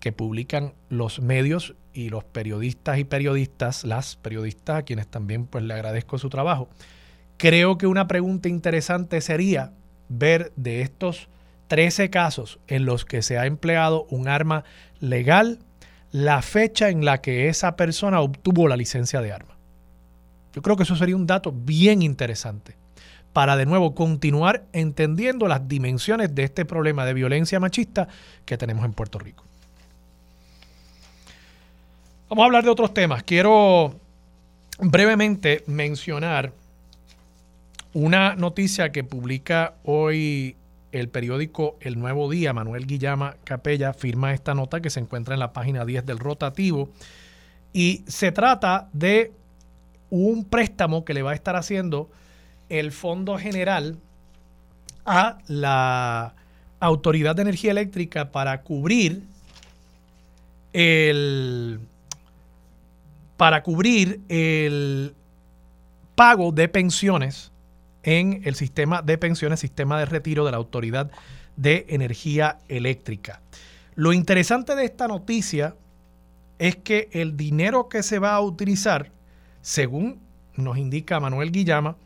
que 0.00 0.12
publican 0.12 0.74
los 0.90 1.20
medios 1.20 1.74
y 1.94 2.10
los 2.10 2.22
periodistas 2.22 2.98
y 2.98 3.04
periodistas, 3.04 3.84
las 3.84 4.16
periodistas 4.16 4.80
a 4.80 4.82
quienes 4.82 5.06
también 5.06 5.46
pues 5.46 5.64
le 5.64 5.72
agradezco 5.72 6.18
su 6.18 6.28
trabajo. 6.28 6.68
Creo 7.38 7.78
que 7.78 7.86
una 7.86 8.06
pregunta 8.06 8.50
interesante 8.50 9.22
sería 9.22 9.72
ver 10.10 10.52
de 10.56 10.82
estos 10.82 11.28
13 11.70 12.10
casos 12.10 12.58
en 12.66 12.84
los 12.84 13.04
que 13.04 13.22
se 13.22 13.38
ha 13.38 13.46
empleado 13.46 14.04
un 14.10 14.26
arma 14.26 14.64
legal, 14.98 15.60
la 16.10 16.42
fecha 16.42 16.88
en 16.88 17.04
la 17.04 17.20
que 17.20 17.46
esa 17.46 17.76
persona 17.76 18.20
obtuvo 18.20 18.66
la 18.66 18.76
licencia 18.76 19.20
de 19.20 19.30
arma. 19.30 19.56
Yo 20.52 20.62
creo 20.62 20.74
que 20.74 20.82
eso 20.82 20.96
sería 20.96 21.14
un 21.14 21.28
dato 21.28 21.54
bien 21.54 22.02
interesante 22.02 22.74
para 23.32 23.56
de 23.56 23.66
nuevo 23.66 23.94
continuar 23.94 24.64
entendiendo 24.72 25.46
las 25.46 25.68
dimensiones 25.68 26.34
de 26.34 26.42
este 26.42 26.64
problema 26.64 27.06
de 27.06 27.14
violencia 27.14 27.60
machista 27.60 28.08
que 28.44 28.58
tenemos 28.58 28.84
en 28.84 28.92
Puerto 28.92 29.20
Rico. 29.20 29.44
Vamos 32.28 32.42
a 32.42 32.46
hablar 32.46 32.64
de 32.64 32.70
otros 32.70 32.92
temas. 32.92 33.22
Quiero 33.22 33.94
brevemente 34.80 35.62
mencionar 35.68 36.52
una 37.92 38.34
noticia 38.34 38.90
que 38.90 39.04
publica 39.04 39.74
hoy 39.84 40.56
el 40.92 41.08
periódico 41.08 41.76
El 41.80 41.98
Nuevo 41.98 42.30
Día, 42.30 42.52
Manuel 42.52 42.86
Guillama 42.86 43.36
Capella, 43.44 43.92
firma 43.92 44.32
esta 44.32 44.54
nota 44.54 44.80
que 44.80 44.90
se 44.90 45.00
encuentra 45.00 45.34
en 45.34 45.40
la 45.40 45.52
página 45.52 45.84
10 45.84 46.06
del 46.06 46.18
rotativo. 46.18 46.90
Y 47.72 48.04
se 48.06 48.32
trata 48.32 48.88
de 48.92 49.32
un 50.10 50.44
préstamo 50.44 51.04
que 51.04 51.14
le 51.14 51.22
va 51.22 51.30
a 51.32 51.34
estar 51.34 51.56
haciendo 51.56 52.10
el 52.68 52.92
Fondo 52.92 53.38
General 53.38 53.96
a 55.04 55.38
la 55.46 56.34
Autoridad 56.80 57.36
de 57.36 57.42
Energía 57.42 57.70
Eléctrica 57.70 58.32
para 58.32 58.62
cubrir 58.62 59.22
el 60.72 61.80
para 63.36 63.62
cubrir 63.62 64.20
el 64.28 65.14
pago 66.14 66.52
de 66.52 66.68
pensiones 66.68 67.50
en 68.02 68.42
el 68.44 68.54
sistema 68.54 69.02
de 69.02 69.18
pensiones, 69.18 69.60
sistema 69.60 69.98
de 69.98 70.06
retiro 70.06 70.44
de 70.44 70.52
la 70.52 70.56
Autoridad 70.56 71.10
de 71.56 71.86
Energía 71.88 72.58
Eléctrica. 72.68 73.40
Lo 73.94 74.12
interesante 74.12 74.74
de 74.74 74.84
esta 74.84 75.08
noticia 75.08 75.74
es 76.58 76.76
que 76.76 77.08
el 77.12 77.36
dinero 77.36 77.88
que 77.88 78.02
se 78.02 78.18
va 78.18 78.34
a 78.34 78.40
utilizar, 78.40 79.10
según 79.60 80.20
nos 80.56 80.78
indica 80.78 81.20
Manuel 81.20 81.52
Guillama, 81.52 81.96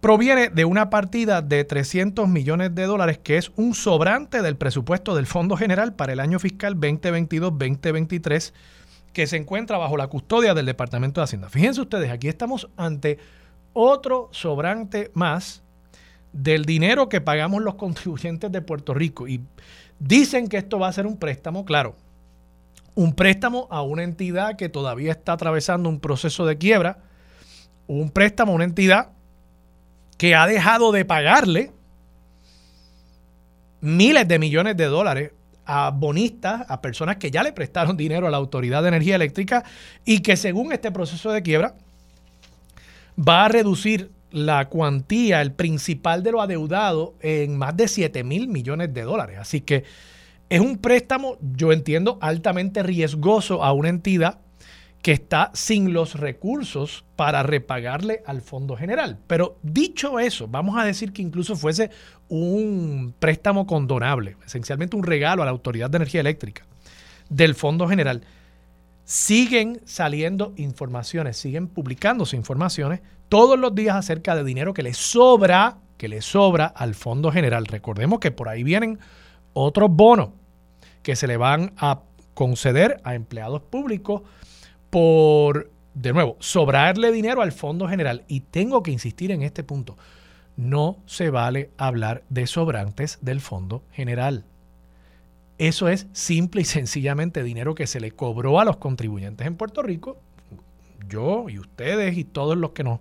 proviene 0.00 0.48
de 0.48 0.64
una 0.64 0.90
partida 0.90 1.42
de 1.42 1.64
300 1.64 2.28
millones 2.28 2.74
de 2.74 2.84
dólares 2.84 3.18
que 3.18 3.36
es 3.36 3.52
un 3.56 3.74
sobrante 3.74 4.42
del 4.42 4.56
presupuesto 4.56 5.14
del 5.14 5.26
Fondo 5.26 5.56
General 5.56 5.94
para 5.94 6.12
el 6.12 6.20
año 6.20 6.38
fiscal 6.38 6.76
2022-2023 6.76 8.52
que 9.12 9.26
se 9.26 9.36
encuentra 9.36 9.76
bajo 9.78 9.96
la 9.96 10.06
custodia 10.06 10.54
del 10.54 10.66
Departamento 10.66 11.20
de 11.20 11.24
Hacienda. 11.24 11.50
Fíjense 11.50 11.80
ustedes, 11.80 12.10
aquí 12.10 12.28
estamos 12.28 12.68
ante 12.76 13.18
otro 13.72 14.28
sobrante 14.32 15.10
más 15.14 15.62
del 16.32 16.64
dinero 16.64 17.08
que 17.08 17.20
pagamos 17.20 17.62
los 17.62 17.74
contribuyentes 17.76 18.50
de 18.50 18.62
Puerto 18.62 18.94
Rico. 18.94 19.28
Y 19.28 19.42
dicen 19.98 20.48
que 20.48 20.58
esto 20.58 20.78
va 20.78 20.88
a 20.88 20.92
ser 20.92 21.06
un 21.06 21.16
préstamo, 21.16 21.64
claro, 21.64 21.96
un 22.94 23.14
préstamo 23.14 23.68
a 23.70 23.82
una 23.82 24.02
entidad 24.02 24.56
que 24.56 24.68
todavía 24.68 25.12
está 25.12 25.32
atravesando 25.32 25.88
un 25.88 26.00
proceso 26.00 26.44
de 26.46 26.58
quiebra, 26.58 26.98
un 27.86 28.10
préstamo 28.10 28.52
a 28.52 28.54
una 28.56 28.64
entidad 28.64 29.10
que 30.18 30.34
ha 30.34 30.46
dejado 30.46 30.92
de 30.92 31.04
pagarle 31.04 31.72
miles 33.80 34.28
de 34.28 34.38
millones 34.38 34.76
de 34.76 34.84
dólares 34.84 35.32
a 35.64 35.90
bonistas, 35.90 36.66
a 36.68 36.80
personas 36.80 37.16
que 37.16 37.30
ya 37.30 37.42
le 37.42 37.52
prestaron 37.52 37.96
dinero 37.96 38.26
a 38.26 38.30
la 38.30 38.36
Autoridad 38.36 38.82
de 38.82 38.88
Energía 38.88 39.14
Eléctrica 39.14 39.64
y 40.04 40.20
que 40.20 40.36
según 40.36 40.72
este 40.72 40.90
proceso 40.90 41.30
de 41.30 41.42
quiebra 41.42 41.74
va 43.20 43.44
a 43.44 43.48
reducir 43.48 44.10
la 44.30 44.68
cuantía, 44.68 45.42
el 45.42 45.52
principal 45.52 46.22
de 46.22 46.32
lo 46.32 46.40
adeudado, 46.40 47.14
en 47.20 47.56
más 47.56 47.76
de 47.76 47.88
7 47.88 48.24
mil 48.24 48.48
millones 48.48 48.94
de 48.94 49.02
dólares. 49.02 49.38
Así 49.40 49.60
que 49.60 49.84
es 50.48 50.60
un 50.60 50.78
préstamo, 50.78 51.36
yo 51.40 51.72
entiendo, 51.72 52.18
altamente 52.20 52.82
riesgoso 52.82 53.62
a 53.62 53.72
una 53.72 53.88
entidad 53.88 54.40
que 55.02 55.12
está 55.12 55.50
sin 55.54 55.92
los 55.92 56.14
recursos 56.14 57.04
para 57.16 57.42
repagarle 57.42 58.22
al 58.26 58.42
Fondo 58.42 58.76
General. 58.76 59.18
Pero 59.26 59.58
dicho 59.62 60.20
eso, 60.20 60.46
vamos 60.46 60.78
a 60.78 60.84
decir 60.84 61.12
que 61.12 61.22
incluso 61.22 61.56
fuese 61.56 61.90
un 62.28 63.14
préstamo 63.18 63.66
condonable, 63.66 64.36
esencialmente 64.44 64.96
un 64.96 65.04
regalo 65.04 65.42
a 65.42 65.46
la 65.46 65.52
Autoridad 65.52 65.88
de 65.88 65.96
Energía 65.96 66.20
Eléctrica 66.20 66.66
del 67.28 67.54
Fondo 67.54 67.88
General. 67.88 68.22
Siguen 69.10 69.80
saliendo 69.86 70.52
informaciones, 70.56 71.36
siguen 71.36 71.66
publicándose 71.66 72.36
informaciones 72.36 73.00
todos 73.28 73.58
los 73.58 73.74
días 73.74 73.96
acerca 73.96 74.36
de 74.36 74.44
dinero 74.44 74.72
que 74.72 74.84
le 74.84 74.94
sobra, 74.94 75.78
que 75.96 76.06
le 76.06 76.22
sobra 76.22 76.66
al 76.66 76.94
Fondo 76.94 77.32
General. 77.32 77.66
Recordemos 77.66 78.20
que 78.20 78.30
por 78.30 78.48
ahí 78.48 78.62
vienen 78.62 79.00
otros 79.52 79.90
bonos 79.90 80.28
que 81.02 81.16
se 81.16 81.26
le 81.26 81.36
van 81.36 81.72
a 81.76 82.02
conceder 82.34 83.00
a 83.02 83.16
empleados 83.16 83.62
públicos 83.62 84.22
por, 84.90 85.72
de 85.94 86.12
nuevo, 86.12 86.36
sobrarle 86.38 87.10
dinero 87.10 87.42
al 87.42 87.50
Fondo 87.50 87.88
General. 87.88 88.22
Y 88.28 88.42
tengo 88.42 88.84
que 88.84 88.92
insistir 88.92 89.32
en 89.32 89.42
este 89.42 89.64
punto. 89.64 89.98
No 90.56 90.98
se 91.06 91.30
vale 91.30 91.72
hablar 91.78 92.22
de 92.28 92.46
sobrantes 92.46 93.18
del 93.22 93.40
Fondo 93.40 93.82
General. 93.90 94.44
Eso 95.60 95.90
es 95.90 96.06
simple 96.14 96.62
y 96.62 96.64
sencillamente 96.64 97.42
dinero 97.42 97.74
que 97.74 97.86
se 97.86 98.00
le 98.00 98.12
cobró 98.12 98.60
a 98.60 98.64
los 98.64 98.78
contribuyentes 98.78 99.46
en 99.46 99.56
Puerto 99.56 99.82
Rico, 99.82 100.18
yo 101.06 101.50
y 101.50 101.58
ustedes 101.58 102.16
y 102.16 102.24
todos 102.24 102.56
los 102.56 102.70
que 102.70 102.82
nos 102.82 103.00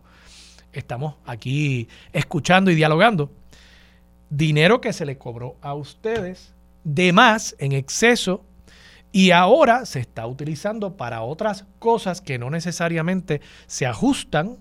estamos 0.74 1.16
aquí 1.26 1.88
escuchando 2.12 2.70
y 2.70 2.76
dialogando. 2.76 3.32
Dinero 4.30 4.82
que 4.82 4.92
se 4.92 5.06
le 5.06 5.18
cobró 5.18 5.56
a 5.62 5.74
ustedes 5.74 6.54
de 6.84 7.14
más 7.14 7.56
en 7.60 7.72
exceso 7.72 8.44
y 9.14 9.32
ahora 9.32 9.86
se 9.86 10.02
está 10.02 10.28
utilizando 10.28 10.98
para 10.98 11.22
otras 11.22 11.64
cosas 11.80 12.20
que 12.20 12.38
no 12.38 12.50
necesariamente 12.50 13.40
se 13.68 13.86
ajustan 13.86 14.58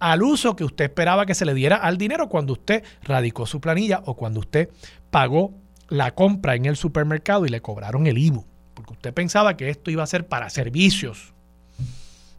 al 0.00 0.22
uso 0.22 0.54
que 0.54 0.64
usted 0.64 0.84
esperaba 0.84 1.24
que 1.24 1.34
se 1.34 1.46
le 1.46 1.54
diera 1.54 1.76
al 1.76 1.96
dinero 1.96 2.28
cuando 2.28 2.52
usted 2.52 2.84
radicó 3.04 3.46
su 3.46 3.58
planilla 3.58 4.02
o 4.04 4.16
cuando 4.16 4.40
usted 4.40 4.68
pagó 5.10 5.54
la 5.88 6.14
compra 6.14 6.54
en 6.54 6.66
el 6.66 6.76
supermercado 6.76 7.46
y 7.46 7.48
le 7.48 7.60
cobraron 7.60 8.06
el 8.06 8.18
IBU, 8.18 8.44
porque 8.74 8.92
usted 8.92 9.14
pensaba 9.14 9.56
que 9.56 9.70
esto 9.70 9.90
iba 9.90 10.02
a 10.02 10.06
ser 10.06 10.26
para 10.26 10.50
servicios. 10.50 11.32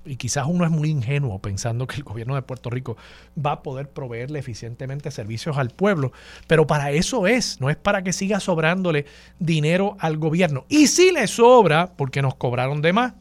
Y 0.06 0.16
quizás 0.16 0.46
uno 0.48 0.66
es 0.66 0.72
muy 0.72 0.90
ingenuo 0.90 1.40
pensando 1.40 1.86
que 1.86 1.98
el 1.98 2.04
gobierno 2.04 2.36
de 2.36 2.42
Puerto 2.42 2.70
Rico 2.70 2.96
va 3.38 3.52
a 3.52 3.64
poder 3.64 3.90
proveerle 3.90 4.40
eficientemente 4.40 5.12
servicios 5.12 5.58
al 5.58 5.70
pueblo, 5.70 6.14
pero 6.48 6.66
para 6.66 6.92
eso 6.92 7.28
es, 7.28 7.60
no 7.60 7.70
es 7.70 7.76
para 7.76 8.02
que 8.02 8.14
siga 8.14 8.40
sobrándole 8.40 9.06
dinero 9.40 9.98
al 10.00 10.18
gobierno. 10.18 10.66
Y 10.70 10.88
si 10.88 11.12
le 11.12 11.28
sobra, 11.28 11.94
porque 11.96 12.22
nos 12.22 12.36
cobraron 12.36 12.82
de 12.82 12.94
más, 12.94 13.14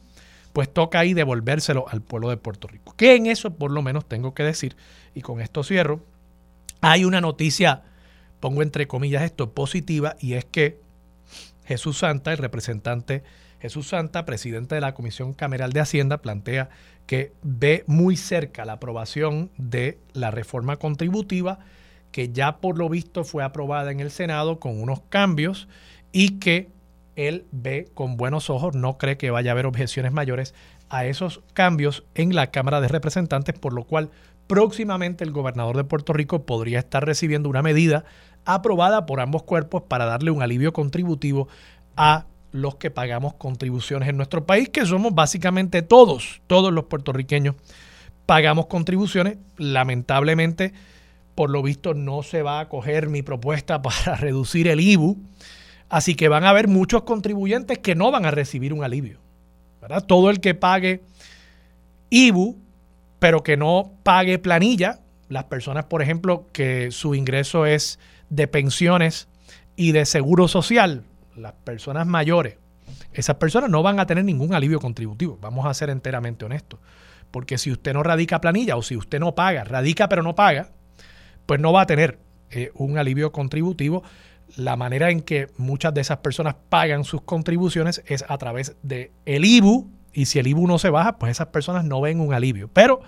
pues 0.53 0.73
toca 0.73 0.99
ahí 0.99 1.13
devolvérselo 1.13 1.85
al 1.89 2.01
pueblo 2.01 2.29
de 2.29 2.37
Puerto 2.37 2.67
Rico. 2.67 2.93
Que 2.95 3.15
en 3.15 3.27
eso 3.27 3.53
por 3.53 3.71
lo 3.71 3.81
menos 3.81 4.07
tengo 4.07 4.33
que 4.33 4.43
decir, 4.43 4.75
y 5.13 5.21
con 5.21 5.41
esto 5.41 5.63
cierro, 5.63 6.01
hay 6.81 7.03
una 7.03 7.21
noticia 7.21 7.83
pongo 8.39 8.61
entre 8.61 8.87
comillas 8.87 9.23
esto, 9.23 9.53
positiva, 9.53 10.15
y 10.19 10.33
es 10.33 10.45
que 10.45 10.79
Jesús 11.65 11.99
Santa, 11.99 12.31
el 12.31 12.37
representante 12.37 13.23
Jesús 13.59 13.89
Santa, 13.89 14.25
presidente 14.25 14.75
de 14.75 14.81
la 14.81 14.93
Comisión 14.93 15.33
Cameral 15.33 15.73
de 15.73 15.81
Hacienda, 15.81 16.21
plantea 16.21 16.69
que 17.05 17.33
ve 17.41 17.83
muy 17.87 18.15
cerca 18.15 18.65
la 18.65 18.73
aprobación 18.73 19.51
de 19.57 19.97
la 20.13 20.31
reforma 20.31 20.77
contributiva, 20.77 21.59
que 22.11 22.29
ya 22.29 22.57
por 22.57 22.77
lo 22.77 22.89
visto 22.89 23.23
fue 23.23 23.43
aprobada 23.43 23.91
en 23.91 23.99
el 23.99 24.11
Senado 24.11 24.59
con 24.59 24.81
unos 24.81 25.01
cambios 25.09 25.67
y 26.11 26.39
que 26.39 26.69
él 27.15 27.45
ve 27.51 27.89
con 27.93 28.15
buenos 28.15 28.49
ojos, 28.49 28.75
no 28.75 28.97
cree 28.97 29.17
que 29.17 29.29
vaya 29.29 29.51
a 29.51 29.53
haber 29.53 29.65
objeciones 29.65 30.13
mayores 30.13 30.55
a 30.89 31.05
esos 31.05 31.41
cambios 31.53 32.05
en 32.15 32.33
la 32.33 32.47
Cámara 32.47 32.79
de 32.79 32.87
Representantes, 32.87 33.59
por 33.59 33.73
lo 33.73 33.83
cual 33.83 34.09
próximamente 34.47 35.23
el 35.23 35.31
gobernador 35.31 35.75
de 35.75 35.83
Puerto 35.83 36.13
Rico 36.13 36.45
podría 36.45 36.79
estar 36.79 37.05
recibiendo 37.05 37.49
una 37.49 37.61
medida 37.61 38.05
aprobada 38.53 39.05
por 39.05 39.19
ambos 39.19 39.43
cuerpos 39.43 39.83
para 39.83 40.05
darle 40.05 40.31
un 40.31 40.41
alivio 40.41 40.73
contributivo 40.73 41.47
a 41.95 42.25
los 42.51 42.75
que 42.75 42.89
pagamos 42.89 43.35
contribuciones 43.35 44.09
en 44.09 44.17
nuestro 44.17 44.45
país, 44.45 44.69
que 44.69 44.85
somos 44.85 45.13
básicamente 45.13 45.81
todos, 45.81 46.41
todos 46.47 46.73
los 46.73 46.85
puertorriqueños 46.85 47.55
pagamos 48.25 48.67
contribuciones. 48.67 49.37
Lamentablemente, 49.57 50.73
por 51.35 51.49
lo 51.49 51.61
visto, 51.61 51.93
no 51.93 52.23
se 52.23 52.41
va 52.41 52.59
a 52.59 52.69
coger 52.69 53.09
mi 53.09 53.21
propuesta 53.21 53.81
para 53.83 54.15
reducir 54.15 54.67
el 54.67 54.79
IBU, 54.79 55.17
así 55.89 56.15
que 56.15 56.27
van 56.27 56.43
a 56.43 56.49
haber 56.49 56.67
muchos 56.67 57.03
contribuyentes 57.03 57.79
que 57.79 57.95
no 57.95 58.11
van 58.11 58.25
a 58.25 58.31
recibir 58.31 58.73
un 58.73 58.83
alivio. 58.83 59.19
Todo 60.07 60.29
el 60.29 60.39
que 60.39 60.53
pague 60.53 61.01
IBU, 62.09 62.57
pero 63.19 63.43
que 63.43 63.57
no 63.57 63.91
pague 64.03 64.37
planilla, 64.37 64.99
las 65.29 65.45
personas, 65.45 65.85
por 65.85 66.01
ejemplo, 66.01 66.47
que 66.51 66.91
su 66.91 67.15
ingreso 67.15 67.65
es 67.65 67.99
de 68.29 68.47
pensiones 68.47 69.27
y 69.75 69.91
de 69.91 70.05
seguro 70.05 70.47
social, 70.47 71.03
las 71.35 71.53
personas 71.53 72.05
mayores, 72.05 72.57
esas 73.13 73.37
personas 73.37 73.69
no 73.69 73.81
van 73.83 73.99
a 73.99 74.05
tener 74.05 74.23
ningún 74.23 74.53
alivio 74.53 74.79
contributivo. 74.79 75.37
Vamos 75.41 75.65
a 75.65 75.73
ser 75.73 75.89
enteramente 75.89 76.45
honestos. 76.45 76.79
Porque 77.31 77.57
si 77.57 77.71
usted 77.71 77.93
no 77.93 78.03
radica 78.03 78.41
planilla 78.41 78.75
o 78.75 78.81
si 78.81 78.97
usted 78.97 79.19
no 79.19 79.35
paga, 79.35 79.63
radica 79.63 80.09
pero 80.09 80.23
no 80.23 80.35
paga, 80.35 80.69
pues 81.45 81.59
no 81.59 81.71
va 81.71 81.81
a 81.81 81.85
tener 81.85 82.19
eh, 82.51 82.71
un 82.73 82.97
alivio 82.97 83.31
contributivo. 83.31 84.03
La 84.55 84.75
manera 84.75 85.11
en 85.11 85.21
que 85.21 85.47
muchas 85.57 85.93
de 85.93 86.01
esas 86.01 86.17
personas 86.17 86.55
pagan 86.69 87.03
sus 87.03 87.21
contribuciones 87.21 88.03
es 88.07 88.25
a 88.27 88.37
través 88.37 88.75
del 88.81 89.11
el 89.25 89.45
IBU. 89.45 89.89
Y 90.11 90.25
si 90.25 90.39
el 90.39 90.47
IBU 90.47 90.67
no 90.67 90.79
se 90.79 90.89
baja, 90.89 91.19
pues 91.19 91.31
esas 91.31 91.47
personas 91.47 91.85
no 91.85 92.01
ven 92.01 92.19
un 92.19 92.33
alivio. 92.33 92.67
Pero 92.73 93.01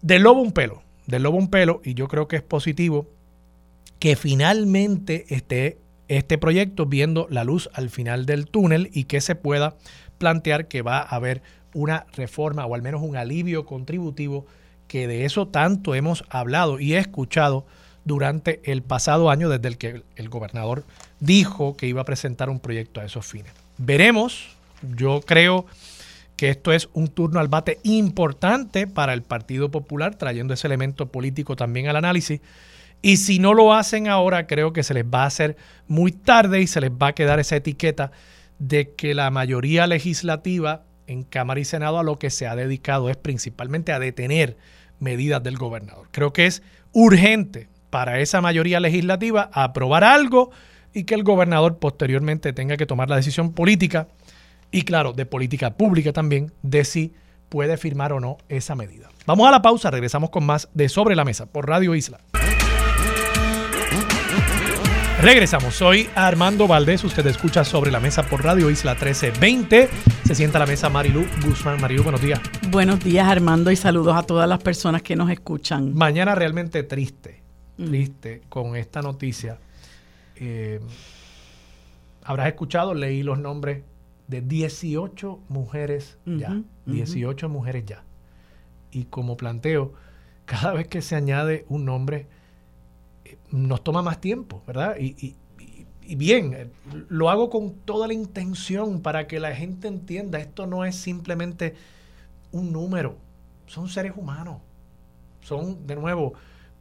del 0.00 0.22
lobo 0.22 0.40
un 0.40 0.52
pelo, 0.52 0.82
del 1.06 1.22
lobo 1.22 1.38
un 1.38 1.48
pelo, 1.48 1.80
y 1.84 1.94
yo 1.94 2.08
creo 2.08 2.26
que 2.26 2.36
es 2.36 2.42
positivo 2.42 3.08
que 4.02 4.16
finalmente 4.16 5.26
esté 5.32 5.78
este 6.08 6.36
proyecto 6.36 6.86
viendo 6.86 7.28
la 7.30 7.44
luz 7.44 7.70
al 7.72 7.88
final 7.88 8.26
del 8.26 8.46
túnel 8.46 8.90
y 8.92 9.04
que 9.04 9.20
se 9.20 9.36
pueda 9.36 9.76
plantear 10.18 10.66
que 10.66 10.82
va 10.82 10.98
a 10.98 11.14
haber 11.14 11.40
una 11.72 12.06
reforma 12.16 12.66
o 12.66 12.74
al 12.74 12.82
menos 12.82 13.00
un 13.00 13.16
alivio 13.16 13.64
contributivo, 13.64 14.44
que 14.88 15.06
de 15.06 15.24
eso 15.24 15.46
tanto 15.46 15.94
hemos 15.94 16.24
hablado 16.30 16.80
y 16.80 16.94
escuchado 16.94 17.64
durante 18.04 18.60
el 18.64 18.82
pasado 18.82 19.30
año 19.30 19.48
desde 19.48 19.68
el 19.68 19.78
que 19.78 20.02
el 20.16 20.28
gobernador 20.28 20.84
dijo 21.20 21.76
que 21.76 21.86
iba 21.86 22.00
a 22.00 22.04
presentar 22.04 22.50
un 22.50 22.58
proyecto 22.58 23.00
a 23.00 23.04
esos 23.04 23.24
fines. 23.24 23.52
Veremos, 23.78 24.48
yo 24.96 25.20
creo 25.24 25.64
que 26.34 26.48
esto 26.48 26.72
es 26.72 26.88
un 26.92 27.06
turno 27.06 27.38
al 27.38 27.46
bate 27.46 27.78
importante 27.84 28.88
para 28.88 29.14
el 29.14 29.22
Partido 29.22 29.70
Popular, 29.70 30.16
trayendo 30.16 30.54
ese 30.54 30.66
elemento 30.66 31.06
político 31.06 31.54
también 31.54 31.86
al 31.86 31.94
análisis 31.94 32.40
y 33.02 33.16
si 33.16 33.40
no 33.40 33.52
lo 33.52 33.74
hacen 33.74 34.06
ahora, 34.06 34.46
creo 34.46 34.72
que 34.72 34.84
se 34.84 34.94
les 34.94 35.04
va 35.04 35.24
a 35.24 35.26
hacer 35.26 35.56
muy 35.88 36.12
tarde 36.12 36.62
y 36.62 36.68
se 36.68 36.80
les 36.80 36.90
va 36.90 37.08
a 37.08 37.14
quedar 37.14 37.40
esa 37.40 37.56
etiqueta 37.56 38.12
de 38.60 38.94
que 38.94 39.12
la 39.12 39.28
mayoría 39.30 39.88
legislativa 39.88 40.84
en 41.08 41.24
Cámara 41.24 41.58
y 41.58 41.64
Senado 41.64 41.98
a 41.98 42.04
lo 42.04 42.20
que 42.20 42.30
se 42.30 42.46
ha 42.46 42.54
dedicado 42.54 43.10
es 43.10 43.16
principalmente 43.16 43.92
a 43.92 43.98
detener 43.98 44.56
medidas 45.00 45.42
del 45.42 45.58
gobernador. 45.58 46.08
Creo 46.12 46.32
que 46.32 46.46
es 46.46 46.62
urgente 46.92 47.68
para 47.90 48.20
esa 48.20 48.40
mayoría 48.40 48.78
legislativa 48.78 49.50
aprobar 49.52 50.04
algo 50.04 50.52
y 50.94 51.02
que 51.04 51.16
el 51.16 51.24
gobernador 51.24 51.78
posteriormente 51.78 52.52
tenga 52.52 52.76
que 52.76 52.86
tomar 52.86 53.10
la 53.10 53.16
decisión 53.16 53.52
política 53.52 54.06
y 54.70 54.82
claro, 54.82 55.12
de 55.12 55.26
política 55.26 55.76
pública 55.76 56.12
también, 56.12 56.52
de 56.62 56.84
si 56.84 57.14
puede 57.48 57.76
firmar 57.76 58.12
o 58.12 58.20
no 58.20 58.38
esa 58.48 58.74
medida. 58.74 59.10
Vamos 59.26 59.46
a 59.46 59.50
la 59.50 59.60
pausa, 59.60 59.90
regresamos 59.90 60.30
con 60.30 60.46
más 60.46 60.68
de 60.72 60.88
Sobre 60.88 61.16
la 61.16 61.24
Mesa 61.24 61.46
por 61.46 61.68
Radio 61.68 61.94
Isla. 61.94 62.20
Regresamos, 65.22 65.76
soy 65.76 66.08
Armando 66.16 66.66
Valdés, 66.66 67.04
usted 67.04 67.24
escucha 67.28 67.62
sobre 67.62 67.92
la 67.92 68.00
mesa 68.00 68.24
por 68.24 68.42
Radio 68.42 68.68
Isla 68.70 68.94
1320. 68.94 69.88
Se 70.24 70.34
sienta 70.34 70.58
a 70.58 70.60
la 70.60 70.66
mesa 70.66 70.90
Marilu 70.90 71.24
Guzmán. 71.46 71.80
Marilu, 71.80 72.02
buenos 72.02 72.20
días. 72.20 72.40
Buenos 72.72 72.98
días 73.04 73.28
Armando 73.28 73.70
y 73.70 73.76
saludos 73.76 74.16
a 74.16 74.24
todas 74.24 74.48
las 74.48 74.60
personas 74.60 75.00
que 75.00 75.14
nos 75.14 75.30
escuchan. 75.30 75.94
Mañana 75.94 76.34
realmente 76.34 76.82
triste, 76.82 77.40
mm. 77.78 77.84
triste 77.84 78.42
con 78.48 78.74
esta 78.74 79.00
noticia. 79.00 79.60
Eh, 80.34 80.80
habrás 82.24 82.48
escuchado, 82.48 82.92
leí 82.92 83.22
los 83.22 83.38
nombres 83.38 83.84
de 84.26 84.40
18 84.40 85.38
mujeres 85.48 86.18
ya, 86.26 86.60
18 86.86 87.48
mujeres 87.48 87.84
ya. 87.86 88.02
Y 88.90 89.04
como 89.04 89.36
planteo, 89.36 89.92
cada 90.46 90.72
vez 90.72 90.88
que 90.88 91.00
se 91.00 91.14
añade 91.14 91.64
un 91.68 91.84
nombre 91.84 92.26
nos 93.52 93.84
toma 93.84 94.02
más 94.02 94.20
tiempo, 94.20 94.62
¿verdad? 94.66 94.96
Y, 94.98 95.36
bien, 96.16 96.52
eh, 96.54 96.68
lo 97.08 97.30
hago 97.30 97.48
con 97.48 97.74
toda 97.84 98.06
la 98.06 98.12
intención 98.12 99.00
para 99.00 99.26
que 99.26 99.38
la 99.38 99.54
gente 99.54 99.88
entienda, 99.88 100.38
esto 100.38 100.66
no 100.66 100.84
es 100.84 100.96
simplemente 100.96 101.74
un 102.50 102.72
número, 102.72 103.16
son 103.66 103.88
seres 103.88 104.12
humanos, 104.16 104.56
son, 105.40 105.86
de 105.86 105.94
nuevo, 105.94 106.34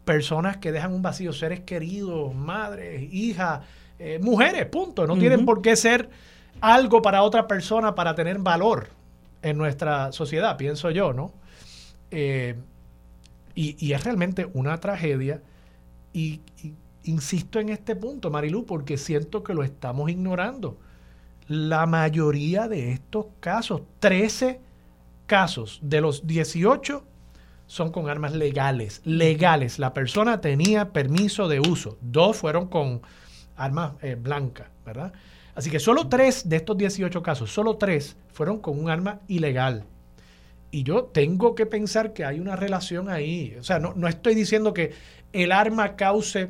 personas 0.06 0.58
que 0.58 0.72
dejan 0.72 0.94
un 0.94 1.02
vacío, 1.02 1.32
seres 1.34 1.62
queridos, 1.62 2.34
madres, 2.34 3.14
hijas, 3.14 3.62
eh, 4.00 4.20
mujeres, 4.22 4.66
punto. 4.66 5.06
No 5.06 5.18
tienen 5.18 5.46
por 5.46 5.62
qué 5.62 5.76
ser 5.76 6.10
algo 6.60 7.02
para 7.02 7.24
otra 7.24 7.48
persona 7.48 7.96
para 7.96 8.16
tener 8.16 8.40
valor 8.40 8.90
en 9.42 9.58
nuestra 9.58 10.12
sociedad, 10.12 10.58
pienso 10.58 10.90
yo, 10.90 11.14
¿no? 11.14 11.32
Eh, 12.10 12.56
y, 13.54 13.94
es 13.94 14.04
realmente 14.04 14.48
una 14.54 14.80
tragedia 14.80 15.42
y, 16.14 16.42
insisto 17.04 17.60
en 17.60 17.70
este 17.70 17.96
punto, 17.96 18.30
Marilu, 18.30 18.66
porque 18.66 18.98
siento 18.98 19.44
que 19.44 19.54
lo 19.54 19.64
estamos 19.64 20.10
ignorando. 20.10 20.78
la 21.48 21.86
mayoría 21.86 22.70
de 22.70 22.94
estos 22.94 23.26
casos, 23.42 23.82
13 24.00 24.62
casos 25.26 25.80
de 25.82 26.00
los 26.00 26.26
18 26.26 27.04
son 27.72 27.92
con 27.92 28.10
armas 28.10 28.34
legales, 28.34 29.02
legales. 29.06 29.80
La 29.80 29.94
persona 29.94 30.42
tenía 30.42 30.92
permiso 30.92 31.48
de 31.48 31.62
uso. 31.62 31.98
Dos 32.02 32.36
fueron 32.36 32.68
con 32.68 33.02
armas 33.56 33.94
eh, 34.02 34.16
blancas, 34.16 34.68
¿verdad? 34.86 35.14
Así 35.56 35.70
que 35.70 35.80
solo 35.80 36.10
tres 36.10 36.50
de 36.50 36.58
estos 36.58 36.78
18 36.78 37.24
casos, 37.24 37.50
solo 37.50 37.78
tres 37.78 38.18
fueron 38.34 38.60
con 38.60 38.78
un 38.78 38.90
arma 38.90 39.22
ilegal. 39.30 39.86
Y 40.70 40.84
yo 40.84 41.06
tengo 41.06 41.56
que 41.56 41.66
pensar 41.66 42.12
que 42.12 42.26
hay 42.26 42.40
una 42.40 42.56
relación 42.56 43.10
ahí. 43.10 43.56
O 43.60 43.64
sea, 43.64 43.80
no, 43.80 43.94
no 43.96 44.10
estoy 44.10 44.36
diciendo 44.36 44.74
que 44.74 44.92
el 45.34 45.52
arma 45.52 45.96
cause 45.96 46.50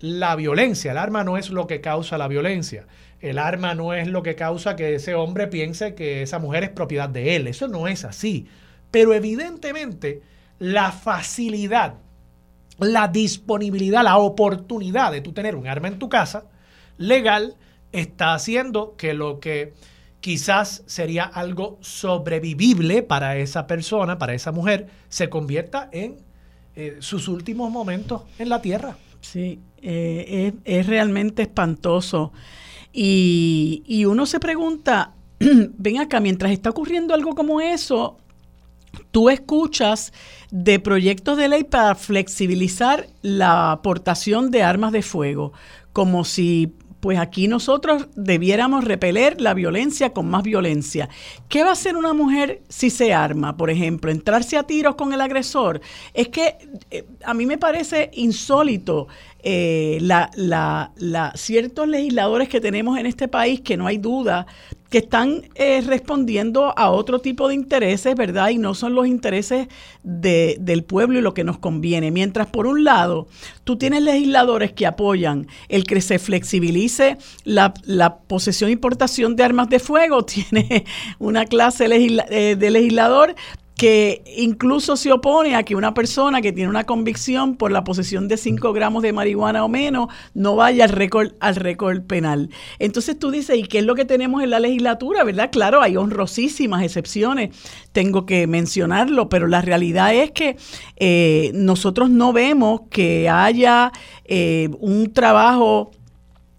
la 0.00 0.36
violencia. 0.36 0.92
El 0.92 0.98
arma 0.98 1.24
no 1.24 1.36
es 1.36 1.50
lo 1.50 1.66
que 1.66 1.80
causa 1.80 2.18
la 2.18 2.28
violencia. 2.28 2.86
El 3.20 3.38
arma 3.38 3.74
no 3.74 3.94
es 3.94 4.08
lo 4.08 4.22
que 4.22 4.36
causa 4.36 4.76
que 4.76 4.94
ese 4.94 5.14
hombre 5.14 5.48
piense 5.48 5.94
que 5.94 6.22
esa 6.22 6.38
mujer 6.38 6.64
es 6.64 6.70
propiedad 6.70 7.08
de 7.08 7.36
él. 7.36 7.48
Eso 7.48 7.68
no 7.68 7.88
es 7.88 8.04
así. 8.04 8.46
Pero 8.90 9.12
evidentemente 9.12 10.22
la 10.58 10.92
facilidad, 10.92 11.94
la 12.78 13.08
disponibilidad, 13.08 14.04
la 14.04 14.18
oportunidad 14.18 15.12
de 15.12 15.20
tú 15.20 15.32
tener 15.32 15.56
un 15.56 15.66
arma 15.66 15.88
en 15.88 15.98
tu 15.98 16.08
casa 16.08 16.44
legal 16.96 17.56
está 17.92 18.34
haciendo 18.34 18.94
que 18.96 19.14
lo 19.14 19.40
que 19.40 19.72
quizás 20.20 20.82
sería 20.86 21.24
algo 21.24 21.78
sobrevivible 21.80 23.02
para 23.02 23.36
esa 23.36 23.66
persona, 23.66 24.18
para 24.18 24.34
esa 24.34 24.52
mujer, 24.52 24.88
se 25.08 25.28
convierta 25.28 25.88
en 25.92 26.18
eh, 26.80 26.98
sus 27.00 27.26
últimos 27.26 27.72
momentos 27.72 28.22
en 28.38 28.48
la 28.50 28.62
tierra. 28.62 28.96
Sí, 29.20 29.58
eh, 29.82 30.52
es, 30.64 30.86
realmente 30.86 31.42
espantoso. 31.42 32.32
Y, 32.92 33.82
y 33.84 34.04
uno 34.04 34.26
se 34.26 34.38
pregunta, 34.38 35.12
ven 35.40 35.98
acá, 35.98 36.20
mientras 36.20 36.52
está 36.52 36.70
ocurriendo 36.70 37.14
algo 37.14 37.34
como 37.34 37.60
eso, 37.60 38.18
tú 39.10 39.28
escuchas 39.28 40.12
de 40.52 40.78
proyectos 40.78 41.36
de 41.36 41.48
ley 41.48 41.64
para 41.64 41.96
flexibilizar 41.96 43.08
la 43.22 43.72
aportación 43.72 44.52
de 44.52 44.62
armas 44.62 44.92
de 44.92 45.02
fuego, 45.02 45.52
como 45.92 46.24
si 46.24 46.74
pues 47.00 47.18
aquí 47.18 47.48
nosotros 47.48 48.08
debiéramos 48.16 48.84
repeler 48.84 49.40
la 49.40 49.54
violencia 49.54 50.12
con 50.12 50.28
más 50.28 50.42
violencia. 50.42 51.08
¿Qué 51.48 51.62
va 51.62 51.70
a 51.70 51.72
hacer 51.72 51.96
una 51.96 52.12
mujer 52.12 52.62
si 52.68 52.90
se 52.90 53.14
arma, 53.14 53.56
por 53.56 53.70
ejemplo? 53.70 54.10
¿Entrarse 54.10 54.56
a 54.56 54.64
tiros 54.64 54.96
con 54.96 55.12
el 55.12 55.20
agresor? 55.20 55.80
Es 56.14 56.28
que 56.28 56.56
eh, 56.90 57.04
a 57.24 57.34
mí 57.34 57.46
me 57.46 57.58
parece 57.58 58.10
insólito 58.14 59.08
eh, 59.40 59.98
la, 60.00 60.30
la, 60.34 60.92
la, 60.96 61.32
ciertos 61.36 61.86
legisladores 61.86 62.48
que 62.48 62.60
tenemos 62.60 62.98
en 62.98 63.06
este 63.06 63.28
país, 63.28 63.60
que 63.60 63.76
no 63.76 63.86
hay 63.86 63.98
duda, 63.98 64.46
que 64.90 64.98
están 64.98 65.42
eh, 65.54 65.82
respondiendo 65.82 66.76
a 66.76 66.90
otro 66.90 67.20
tipo 67.20 67.48
de 67.48 67.54
intereses, 67.54 68.14
¿verdad? 68.14 68.48
Y 68.48 68.58
no 68.58 68.74
son 68.74 68.94
los 68.94 69.06
intereses 69.06 69.68
de, 70.02 70.56
del 70.60 70.82
pueblo 70.82 71.18
y 71.18 71.22
lo 71.22 71.34
que 71.34 71.44
nos 71.44 71.58
conviene. 71.58 72.10
Mientras 72.10 72.46
por 72.48 72.66
un 72.66 72.84
lado 72.84 73.28
tú 73.64 73.76
tienes 73.76 74.02
legisladores 74.02 74.72
que 74.72 74.86
apoyan 74.86 75.46
el 75.68 75.84
que 75.84 76.00
se 76.00 76.18
flexibilice 76.18 77.18
la, 77.44 77.74
la 77.84 78.18
posesión 78.18 78.70
e 78.70 78.72
importación 78.72 79.36
de 79.36 79.44
armas 79.44 79.68
de 79.68 79.78
fuego, 79.78 80.24
tiene 80.24 80.84
una 81.18 81.44
clase 81.44 81.86
eh, 81.86 82.56
de 82.56 82.70
legislador 82.70 83.34
que 83.78 84.24
incluso 84.36 84.96
se 84.96 85.12
opone 85.12 85.54
a 85.54 85.62
que 85.62 85.76
una 85.76 85.94
persona 85.94 86.42
que 86.42 86.52
tiene 86.52 86.68
una 86.68 86.82
convicción 86.82 87.54
por 87.54 87.70
la 87.70 87.84
posesión 87.84 88.26
de 88.26 88.36
5 88.36 88.72
gramos 88.72 89.04
de 89.04 89.12
marihuana 89.12 89.64
o 89.64 89.68
menos 89.68 90.08
no 90.34 90.56
vaya 90.56 90.82
al 90.82 90.90
récord, 90.90 91.34
al 91.38 91.54
récord 91.54 92.02
penal. 92.02 92.50
Entonces 92.80 93.16
tú 93.16 93.30
dices, 93.30 93.56
¿y 93.56 93.62
qué 93.62 93.78
es 93.78 93.84
lo 93.84 93.94
que 93.94 94.04
tenemos 94.04 94.42
en 94.42 94.50
la 94.50 94.58
legislatura? 94.58 95.22
¿Verdad? 95.22 95.50
Claro, 95.52 95.80
hay 95.80 95.96
honrosísimas 95.96 96.82
excepciones, 96.82 97.56
tengo 97.92 98.26
que 98.26 98.48
mencionarlo, 98.48 99.28
pero 99.28 99.46
la 99.46 99.62
realidad 99.62 100.12
es 100.12 100.32
que 100.32 100.56
eh, 100.96 101.52
nosotros 101.54 102.10
no 102.10 102.32
vemos 102.32 102.80
que 102.90 103.28
haya 103.28 103.92
eh, 104.24 104.70
un 104.80 105.12
trabajo 105.12 105.92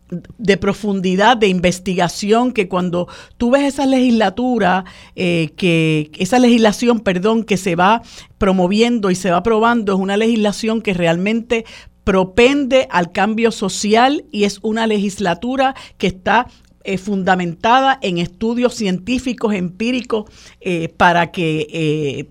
de 0.10 0.58
profundidad, 0.58 1.38
de 1.38 1.48
investigación, 1.48 2.52
que 2.52 2.67
cuando 2.67 3.08
tú 3.38 3.52
ves 3.52 3.63
esa 3.63 3.86
legislatura, 3.86 4.86
eh, 5.15 5.52
que 5.56 6.12
esa 6.17 6.39
legislación, 6.39 7.00
perdón, 7.00 7.43
que 7.43 7.58
se 7.58 7.76
va 7.76 8.02
promoviendo 8.38 9.12
y 9.12 9.15
se 9.15 9.32
va 9.32 9.38
aprobando, 9.38 9.93
es 9.93 10.00
una 10.00 10.17
legislación 10.17 10.82
que 10.82 10.93
realmente 10.93 11.65
propende 12.04 12.88
al 12.89 13.12
cambio 13.12 13.52
social 13.52 14.26
y 14.32 14.45
es 14.45 14.60
una 14.63 14.88
legislatura 14.88 15.76
que 15.98 16.08
está 16.08 16.48
eh, 16.84 16.98
fundamentada 16.98 18.00
en 18.02 18.17
estudios 18.17 18.74
científicos, 18.74 19.54
empíricos, 19.54 20.26
eh, 20.60 20.89
para 20.89 21.32
que 21.32 22.28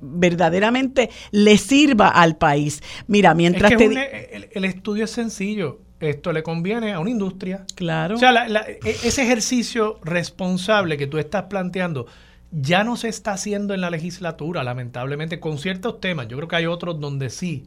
verdaderamente 0.00 1.08
le 1.30 1.56
sirva 1.56 2.08
al 2.08 2.36
país. 2.36 2.82
Mira, 3.06 3.34
mientras 3.34 3.72
el, 3.72 4.64
estudio 4.64 5.04
es 5.04 5.10
sencillo 5.10 5.83
esto 6.00 6.32
le 6.32 6.42
conviene 6.42 6.92
a 6.92 7.00
una 7.00 7.10
industria. 7.10 7.64
Claro. 7.74 8.16
O 8.16 8.18
sea, 8.18 8.46
e, 8.46 8.78
ese 9.04 9.22
ejercicio 9.22 9.98
responsable 10.02 10.96
que 10.96 11.06
tú 11.06 11.18
estás 11.18 11.44
planteando 11.44 12.06
ya 12.50 12.84
no 12.84 12.96
se 12.96 13.08
está 13.08 13.32
haciendo 13.32 13.74
en 13.74 13.80
la 13.80 13.90
legislatura, 13.90 14.62
lamentablemente, 14.62 15.40
con 15.40 15.58
ciertos 15.58 16.00
temas. 16.00 16.28
Yo 16.28 16.36
creo 16.36 16.48
que 16.48 16.56
hay 16.56 16.66
otros 16.66 17.00
donde 17.00 17.30
sí. 17.30 17.66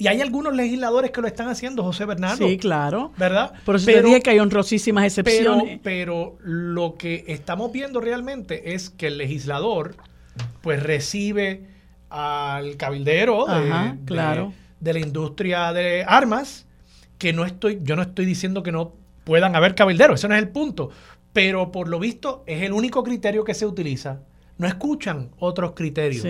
Y 0.00 0.06
hay 0.06 0.20
algunos 0.20 0.54
legisladores 0.54 1.10
que 1.10 1.20
lo 1.20 1.26
están 1.26 1.48
haciendo, 1.48 1.82
José 1.82 2.04
Bernardo. 2.04 2.46
Sí, 2.46 2.56
claro. 2.56 3.12
¿Verdad? 3.16 3.52
Por 3.64 3.74
eso 3.74 3.86
te 3.86 4.00
dije 4.00 4.20
que 4.20 4.30
hay 4.30 4.38
honrosísimas 4.38 5.04
excepciones. 5.04 5.80
Pero, 5.82 6.38
lo 6.40 6.94
que 6.94 7.24
estamos 7.26 7.72
viendo 7.72 8.00
realmente 8.00 8.74
es 8.74 8.90
que 8.90 9.08
el 9.08 9.18
legislador, 9.18 9.96
pues, 10.62 10.80
recibe 10.80 11.66
al 12.10 12.76
cabildero 12.76 13.44
claro. 14.04 14.52
de 14.78 14.92
la 14.92 14.98
industria 15.00 15.72
de 15.72 16.04
armas 16.06 16.67
que 17.18 17.32
no 17.32 17.44
estoy, 17.44 17.80
yo 17.82 17.96
no 17.96 18.02
estoy 18.02 18.24
diciendo 18.24 18.62
que 18.62 18.72
no 18.72 18.94
puedan 19.24 19.56
haber 19.56 19.74
cabilderos, 19.74 20.20
ese 20.20 20.28
no 20.28 20.34
es 20.34 20.42
el 20.42 20.48
punto, 20.48 20.90
pero 21.32 21.70
por 21.70 21.88
lo 21.88 21.98
visto 21.98 22.44
es 22.46 22.62
el 22.62 22.72
único 22.72 23.04
criterio 23.04 23.44
que 23.44 23.54
se 23.54 23.66
utiliza. 23.66 24.20
No 24.56 24.66
escuchan 24.66 25.30
otros 25.38 25.72
criterios. 25.72 26.24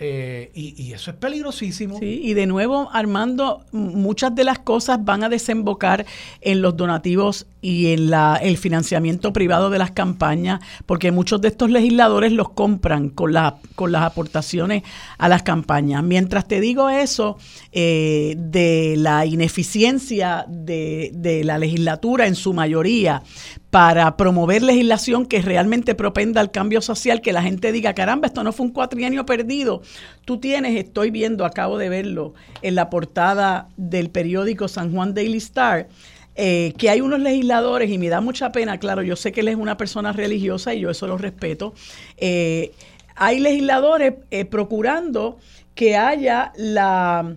Eh, 0.00 0.52
y, 0.54 0.92
eso 0.92 1.10
es 1.10 1.16
peligrosísimo. 1.16 1.98
Sí, 1.98 2.20
y 2.22 2.34
de 2.34 2.46
nuevo, 2.46 2.88
Armando, 2.92 3.64
muchas 3.72 4.32
de 4.32 4.44
las 4.44 4.60
cosas 4.60 5.04
van 5.04 5.24
a 5.24 5.28
desembocar 5.28 6.06
en 6.40 6.62
los 6.62 6.76
donativos 6.76 7.46
y 7.60 7.88
en 7.88 8.08
la, 8.08 8.36
el 8.40 8.58
financiamiento 8.58 9.32
privado 9.32 9.70
de 9.70 9.78
las 9.78 9.90
campañas, 9.90 10.60
porque 10.86 11.10
muchos 11.10 11.40
de 11.40 11.48
estos 11.48 11.70
legisladores 11.70 12.30
los 12.30 12.50
compran 12.50 13.08
con, 13.08 13.32
la, 13.32 13.56
con 13.74 13.90
las 13.90 14.02
aportaciones 14.02 14.84
a 15.18 15.28
las 15.28 15.42
campañas. 15.42 16.04
Mientras 16.04 16.46
te 16.46 16.60
digo 16.60 16.88
eso, 16.88 17.36
eh, 17.72 18.36
de 18.38 18.94
la 18.96 19.26
ineficiencia 19.26 20.44
de, 20.46 21.10
de 21.12 21.42
la 21.42 21.58
legislatura 21.58 22.28
en 22.28 22.36
su 22.36 22.52
mayoría 22.52 23.24
para 23.70 24.16
promover 24.16 24.62
legislación 24.62 25.26
que 25.26 25.42
realmente 25.42 25.94
propenda 25.94 26.40
al 26.40 26.50
cambio 26.50 26.80
social, 26.80 27.20
que 27.20 27.32
la 27.32 27.42
gente 27.42 27.70
diga, 27.70 27.92
caramba, 27.94 28.28
esto 28.28 28.42
no 28.42 28.52
fue 28.52 28.66
un 28.66 28.72
cuatrienio 28.72 29.26
perdido. 29.26 29.82
Tú 30.24 30.38
tienes, 30.38 30.76
estoy 30.76 31.10
viendo, 31.10 31.44
acabo 31.46 31.78
de 31.78 31.88
verlo 31.88 32.34
en 32.60 32.74
la 32.74 32.90
portada 32.90 33.68
del 33.78 34.10
periódico 34.10 34.68
San 34.68 34.92
Juan 34.92 35.14
Daily 35.14 35.38
Star, 35.38 35.88
eh, 36.34 36.74
que 36.76 36.90
hay 36.90 37.00
unos 37.00 37.18
legisladores, 37.20 37.90
y 37.90 37.98
me 37.98 38.08
da 38.08 38.20
mucha 38.20 38.52
pena, 38.52 38.78
claro, 38.78 39.02
yo 39.02 39.16
sé 39.16 39.32
que 39.32 39.40
él 39.40 39.48
es 39.48 39.56
una 39.56 39.76
persona 39.76 40.12
religiosa 40.12 40.74
y 40.74 40.80
yo 40.80 40.90
eso 40.90 41.06
lo 41.06 41.18
respeto, 41.18 41.74
eh, 42.16 42.72
hay 43.16 43.40
legisladores 43.40 44.14
eh, 44.30 44.44
procurando 44.44 45.38
que 45.74 45.96
haya 45.96 46.52
la, 46.56 47.34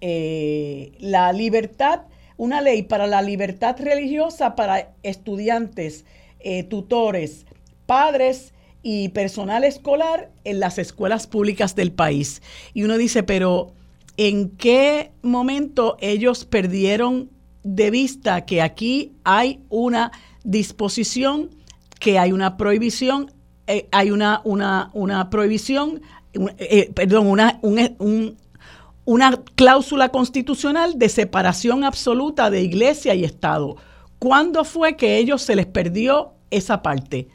la 0.00 1.32
libertad 1.32 2.00
una 2.38 2.60
ley 2.60 2.82
para 2.82 3.06
la 3.06 3.22
libertad 3.22 3.76
religiosa 3.78 4.56
para 4.56 4.90
estudiantes, 5.02 6.04
tutores, 6.68 7.46
padres 7.86 8.52
y 8.88 9.08
personal 9.08 9.64
escolar 9.64 10.30
en 10.44 10.60
las 10.60 10.78
escuelas 10.78 11.26
públicas 11.26 11.74
del 11.74 11.90
país. 11.90 12.40
Y 12.72 12.84
uno 12.84 12.96
dice, 12.96 13.24
pero 13.24 13.72
¿en 14.16 14.50
qué 14.50 15.10
momento 15.22 15.96
ellos 15.98 16.44
perdieron 16.44 17.28
de 17.64 17.90
vista 17.90 18.46
que 18.46 18.62
aquí 18.62 19.10
hay 19.24 19.58
una 19.70 20.12
disposición, 20.44 21.50
que 21.98 22.20
hay 22.20 22.30
una 22.30 22.56
prohibición, 22.56 23.32
eh, 23.66 23.88
hay 23.90 24.12
una, 24.12 24.40
una, 24.44 24.90
una 24.92 25.30
prohibición, 25.30 26.00
eh, 26.32 26.88
perdón, 26.94 27.26
una, 27.26 27.58
un, 27.62 28.36
una 29.04 29.42
cláusula 29.56 30.10
constitucional 30.10 30.96
de 30.96 31.08
separación 31.08 31.82
absoluta 31.82 32.50
de 32.50 32.62
iglesia 32.62 33.16
y 33.16 33.24
Estado. 33.24 33.78
¿Cuándo 34.20 34.62
fue 34.62 34.94
que 34.94 35.18
ellos 35.18 35.42
se 35.42 35.56
les 35.56 35.66
perdió 35.66 36.34
esa 36.52 36.82
parte? 36.82 37.26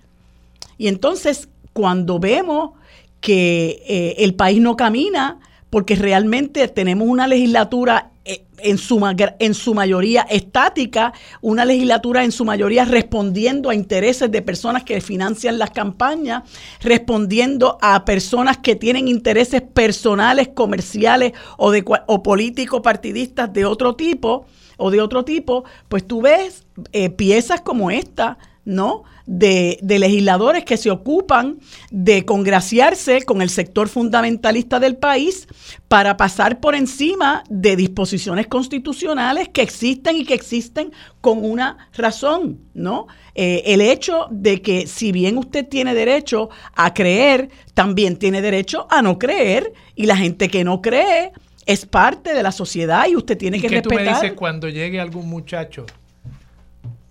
Y 0.81 0.87
entonces, 0.87 1.47
cuando 1.73 2.17
vemos 2.17 2.71
que 3.19 3.83
eh, 3.87 4.15
el 4.17 4.33
país 4.33 4.59
no 4.59 4.75
camina, 4.75 5.39
porque 5.69 5.95
realmente 5.95 6.67
tenemos 6.69 7.07
una 7.07 7.27
legislatura 7.27 8.09
eh, 8.25 8.45
en 8.57 8.79
su, 8.79 8.99
en 9.37 9.53
su 9.53 9.75
mayoría 9.75 10.23
estática, 10.23 11.13
una 11.39 11.65
legislatura 11.65 12.23
en 12.23 12.31
su 12.31 12.45
mayoría 12.45 12.85
respondiendo 12.85 13.69
a 13.69 13.75
intereses 13.75 14.31
de 14.31 14.41
personas 14.41 14.83
que 14.83 15.01
financian 15.01 15.59
las 15.59 15.69
campañas, 15.69 16.45
respondiendo 16.81 17.77
a 17.79 18.03
personas 18.03 18.57
que 18.57 18.75
tienen 18.75 19.07
intereses 19.07 19.61
personales, 19.61 20.47
comerciales 20.47 21.33
o, 21.59 21.69
de, 21.69 21.85
o 22.07 22.23
políticos 22.23 22.81
partidistas 22.81 23.53
de 23.53 23.65
otro 23.65 23.95
tipo 23.95 24.47
o 24.77 24.89
de 24.89 24.99
otro 24.99 25.23
tipo, 25.25 25.63
pues 25.89 26.07
tú 26.07 26.23
ves 26.23 26.65
eh, 26.91 27.11
piezas 27.11 27.61
como 27.61 27.91
esta, 27.91 28.39
¿no? 28.65 29.03
de, 29.31 29.77
legisladores 29.81 30.65
que 30.65 30.77
se 30.77 30.91
ocupan 30.91 31.59
de 31.89 32.25
congraciarse 32.25 33.23
con 33.23 33.41
el 33.41 33.49
sector 33.49 33.87
fundamentalista 33.87 34.79
del 34.79 34.97
país 34.97 35.47
para 35.87 36.17
pasar 36.17 36.59
por 36.59 36.75
encima 36.75 37.43
de 37.49 37.75
disposiciones 37.75 38.47
constitucionales 38.47 39.49
que 39.49 39.61
existen 39.61 40.17
y 40.17 40.25
que 40.25 40.33
existen 40.33 40.91
con 41.21 41.45
una 41.45 41.89
razón, 41.93 42.59
¿no? 42.73 43.07
Eh, 43.35 43.63
el 43.67 43.81
hecho 43.81 44.27
de 44.31 44.61
que 44.61 44.87
si 44.87 45.11
bien 45.11 45.37
usted 45.37 45.65
tiene 45.67 45.93
derecho 45.93 46.49
a 46.75 46.93
creer, 46.93 47.49
también 47.73 48.17
tiene 48.17 48.41
derecho 48.41 48.87
a 48.89 49.01
no 49.01 49.17
creer 49.17 49.71
y 49.95 50.05
la 50.05 50.17
gente 50.17 50.49
que 50.49 50.63
no 50.65 50.81
cree 50.81 51.31
es 51.65 51.85
parte 51.85 52.33
de 52.33 52.43
la 52.43 52.51
sociedad 52.51 53.07
y 53.07 53.15
usted 53.15 53.37
tiene 53.37 53.61
que 53.61 53.67
¿Qué 53.67 53.75
respetar. 53.75 53.97
tú 53.97 54.03
me 54.03 54.13
dices 54.13 54.33
cuando 54.33 54.67
llegue 54.67 54.99
algún 54.99 55.29
muchacho 55.29 55.85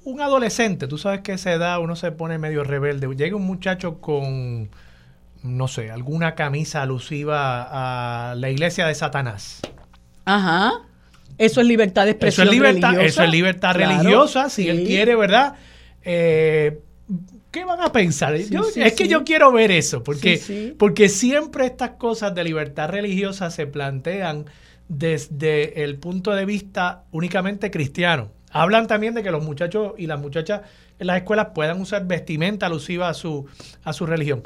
un 0.05 0.21
adolescente, 0.21 0.87
tú 0.87 0.99
sabes 0.99 1.21
que 1.21 1.33
a 1.33 1.35
esa 1.35 1.53
edad 1.53 1.81
uno 1.81 1.97
se 1.97 2.13
pone 2.13 2.39
medio 2.39 2.65
rebelde. 2.65 3.09
Llega 3.15 3.37
un 3.37 3.47
muchacho 3.47 4.01
con, 4.01 4.71
no 5.43 5.69
sé, 5.69 5.91
alguna 5.91 6.35
camisa 6.35 6.83
alusiva 6.83 8.31
a 8.31 8.35
la 8.35 8.51
iglesia 8.51 8.87
de 8.87 8.95
Satanás. 8.95 9.61
Ajá. 10.25 10.73
Eso 11.39 11.61
es 11.61 11.67
libertad 11.67 12.05
de 12.05 12.13
expresión. 12.13 12.49
Eso 12.49 12.53
es 12.53 12.59
libertad, 12.59 12.89
religiosa. 12.89 13.07
Eso 13.07 13.23
es 13.23 13.31
libertad 13.31 13.75
religiosa, 13.75 14.51
si 14.51 14.69
él 14.69 14.85
quiere, 14.85 15.17
¿verdad? 15.17 15.55
Eh, 16.03 16.81
¿Qué 17.51 17.65
van 17.65 17.81
a 17.81 17.91
pensar? 17.93 18.35
es 18.35 18.95
que 18.95 19.09
yo 19.09 19.25
quiero 19.25 19.51
ver 19.51 19.71
eso, 19.73 20.05
porque, 20.05 20.75
porque 20.79 21.09
siempre 21.09 21.67
estas 21.67 21.91
cosas 21.93 22.35
de 22.35 22.45
libertad 22.45 22.91
religiosa 22.91 23.51
se 23.51 23.67
plantean 23.67 24.47
desde 24.89 25.83
el 25.83 25.97
punto 25.97 26.33
de 26.33 26.45
vista 26.45 27.05
únicamente 27.11 27.71
cristiano. 27.71 28.31
Hablan 28.51 28.87
también 28.87 29.15
de 29.15 29.23
que 29.23 29.31
los 29.31 29.45
muchachos 29.45 29.93
y 29.97 30.07
las 30.07 30.21
muchachas 30.21 30.63
en 30.99 31.07
las 31.07 31.17
escuelas 31.19 31.49
puedan 31.55 31.81
usar 31.81 32.07
vestimenta 32.07 32.67
alusiva 32.67 33.09
a 33.09 33.15
su, 33.15 33.47
a 33.85 33.93
su 33.93 34.07
religión. 34.07 34.43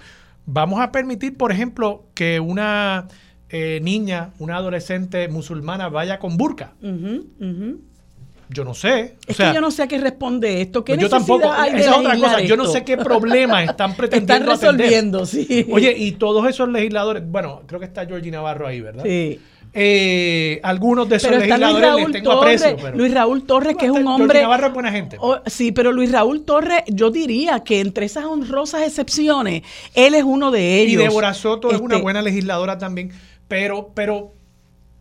Vamos 0.46 0.80
a 0.80 0.92
permitir, 0.92 1.36
por 1.36 1.52
ejemplo, 1.52 2.04
que 2.14 2.38
una 2.38 3.08
eh, 3.48 3.80
niña, 3.82 4.30
una 4.38 4.56
adolescente 4.56 5.28
musulmana 5.28 5.88
vaya 5.88 6.18
con 6.18 6.36
burka. 6.36 6.74
Yo 8.50 8.64
no 8.64 8.74
sé. 8.74 9.16
Es 9.26 9.36
que 9.36 9.54
yo 9.54 9.60
no 9.60 9.70
sé 9.70 9.84
a 9.84 9.88
qué 9.88 9.98
responde 9.98 10.60
esto. 10.60 10.84
¿Qué 10.84 10.94
pues 10.94 11.02
yo 11.02 11.08
tampoco. 11.08 11.46
esa 11.46 11.76
es 11.76 11.88
otra 11.88 12.18
cosa. 12.18 12.40
Yo 12.42 12.56
no 12.56 12.66
sé 12.66 12.84
qué 12.84 12.96
problema 12.96 13.64
están 13.64 13.96
pretendiendo 13.96 14.52
Están 14.52 14.60
resolviendo, 14.60 15.26
sí. 15.26 15.66
Oye, 15.70 15.94
y 15.96 16.12
todos 16.12 16.48
esos 16.48 16.68
legisladores, 16.68 17.22
bueno, 17.26 17.62
creo 17.66 17.80
que 17.80 17.86
está 17.86 18.06
Georgie 18.06 18.30
Navarro 18.30 18.66
ahí, 18.66 18.80
¿verdad? 18.80 19.04
Sí. 19.04 19.40
Eh, 19.76 20.60
algunos 20.62 21.08
de 21.08 21.16
esos 21.16 21.32
legisladores 21.32 21.96
les 21.96 22.12
tengo 22.12 22.32
aprecio. 22.32 22.76
Luis 22.94 23.12
Raúl 23.12 23.44
Torres, 23.44 23.76
que 23.76 23.86
es 23.86 23.90
un 23.90 24.06
hombre. 24.06 24.42
Navarro 24.42 24.68
es 24.68 24.72
buena 24.72 24.92
gente. 24.92 25.18
sí, 25.46 25.72
pero 25.72 25.90
Luis 25.90 26.12
Raúl 26.12 26.44
Torres, 26.44 26.82
yo 26.86 27.10
diría 27.10 27.60
que 27.60 27.80
entre 27.80 28.06
esas 28.06 28.24
honrosas 28.24 28.82
excepciones, 28.82 29.62
él 29.94 30.14
es 30.14 30.22
uno 30.22 30.52
de 30.52 30.80
ellos. 30.80 31.02
Y 31.02 31.04
Débora 31.04 31.34
Soto 31.34 31.72
es 31.72 31.80
una 31.80 31.96
este 31.96 32.02
buena 32.02 32.22
legisladora 32.22 32.78
también. 32.78 33.10
Pero, 33.48 33.90
pero 33.94 34.32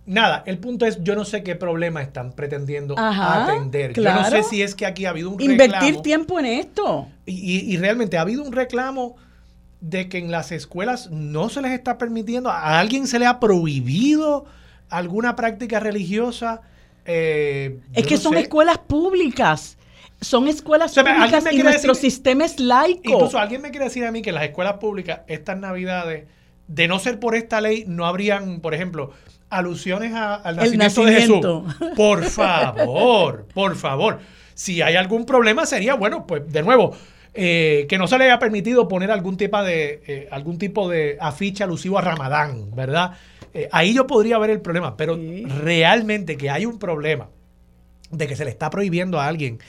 nada, 0.08 0.42
el 0.48 0.58
punto 0.58 0.88
es, 0.88 1.04
yo 1.04 1.16
no 1.16 1.24
sé 1.24 1.44
qué 1.44 1.56
problema 1.56 2.02
están 2.02 2.32
pretendiendo 2.34 2.96
atender. 2.98 3.94
Yo 3.94 4.12
no 4.12 4.26
sé 4.26 4.42
si 4.42 4.64
es 4.64 4.74
que 4.74 4.88
aquí 4.88 5.06
ha 5.06 5.12
habido 5.12 5.30
un 5.30 5.38
reclamo. 5.38 5.64
Invertir 5.64 6.02
tiempo 6.02 6.40
en 6.40 6.46
esto. 6.48 7.08
y, 7.28 7.78
realmente 7.78 8.18
ha 8.18 8.22
habido 8.22 8.42
un 8.42 8.52
reclamo 8.52 9.18
de 9.82 10.10
que 10.10 10.18
en 10.18 10.32
las 10.32 10.52
escuelas 10.52 11.12
no 11.12 11.50
se 11.50 11.62
les 11.62 11.74
está 11.74 11.98
permitiendo, 11.98 12.50
a 12.50 12.80
alguien 12.80 13.06
se 13.06 13.20
le 13.20 13.28
ha 13.28 13.40
prohibido 13.40 14.46
alguna 14.94 15.36
práctica 15.36 15.80
religiosa. 15.80 16.62
Eh, 17.06 17.80
es 17.94 18.06
que 18.06 18.18
son 18.18 18.38
escuelas 18.38 18.78
públicas. 18.78 19.78
Son 20.22 20.48
escuelas 20.48 20.94
públicas 20.94 21.46
y 21.52 21.64
nuestro 21.64 21.96
sistema 21.96 22.46
es 22.46 22.60
laico. 22.60 23.12
Incluso 23.12 23.38
alguien 23.38 23.62
me 23.62 23.72
quiere 23.72 23.86
decir 23.86 24.06
a 24.06 24.12
mí 24.12 24.22
que 24.22 24.32
las 24.32 24.44
escuelas 24.44 24.76
públicas, 24.76 25.22
estas 25.28 25.58
navidades, 25.58 26.28
de 26.68 26.88
no 26.88 27.00
ser 27.00 27.20
por 27.20 27.36
esta 27.36 27.60
ley, 27.60 27.84
no 27.88 28.06
habrían, 28.06 28.62
por 28.62 28.74
ejemplo, 28.74 29.12
alusiones 29.50 30.14
al 30.14 30.56
nacimiento, 30.56 31.06
de 31.06 31.14
Jesús. 31.14 31.46
Por 31.98 32.24
favor, 32.24 33.48
por 33.54 33.76
favor. 33.76 34.20
Si 34.54 34.82
hay 34.82 34.96
algún 34.96 35.26
problema, 35.26 35.66
sería, 35.66 35.96
bueno, 35.96 36.26
pues 36.26 36.50
de 36.52 36.62
nuevo, 36.62 36.96
eh, 37.34 37.88
que 37.90 37.98
no 37.98 38.08
se 38.08 38.18
le 38.18 38.26
haya 38.26 38.38
permitido 38.38 38.88
poner 38.88 39.10
algún 39.10 39.38
tipo 39.38 39.64
de, 39.64 40.04
eh, 40.06 40.28
algún 40.32 40.60
tipo 40.60 40.88
de 40.88 41.18
afiche 41.20 41.64
alusivo 41.64 41.98
a 41.98 42.02
Ramadán, 42.02 42.76
¿verdad? 42.76 43.18
Eh, 43.54 43.70
ahí 43.72 43.94
yo 43.94 44.06
podría 44.06 44.38
ver 44.38 44.52
el 44.52 44.62
problema, 44.62 44.96
pero 44.98 45.18
realmente 45.62 46.38
que 46.38 46.50
hay 46.50 46.66
un 46.66 46.78
problema 46.78 47.30
de 48.12 48.28
que 48.28 48.36
se 48.36 48.46
le 48.46 48.52
está 48.52 48.70
prohibiendo 48.70 49.20
a 49.20 49.28
alguien 49.28 49.60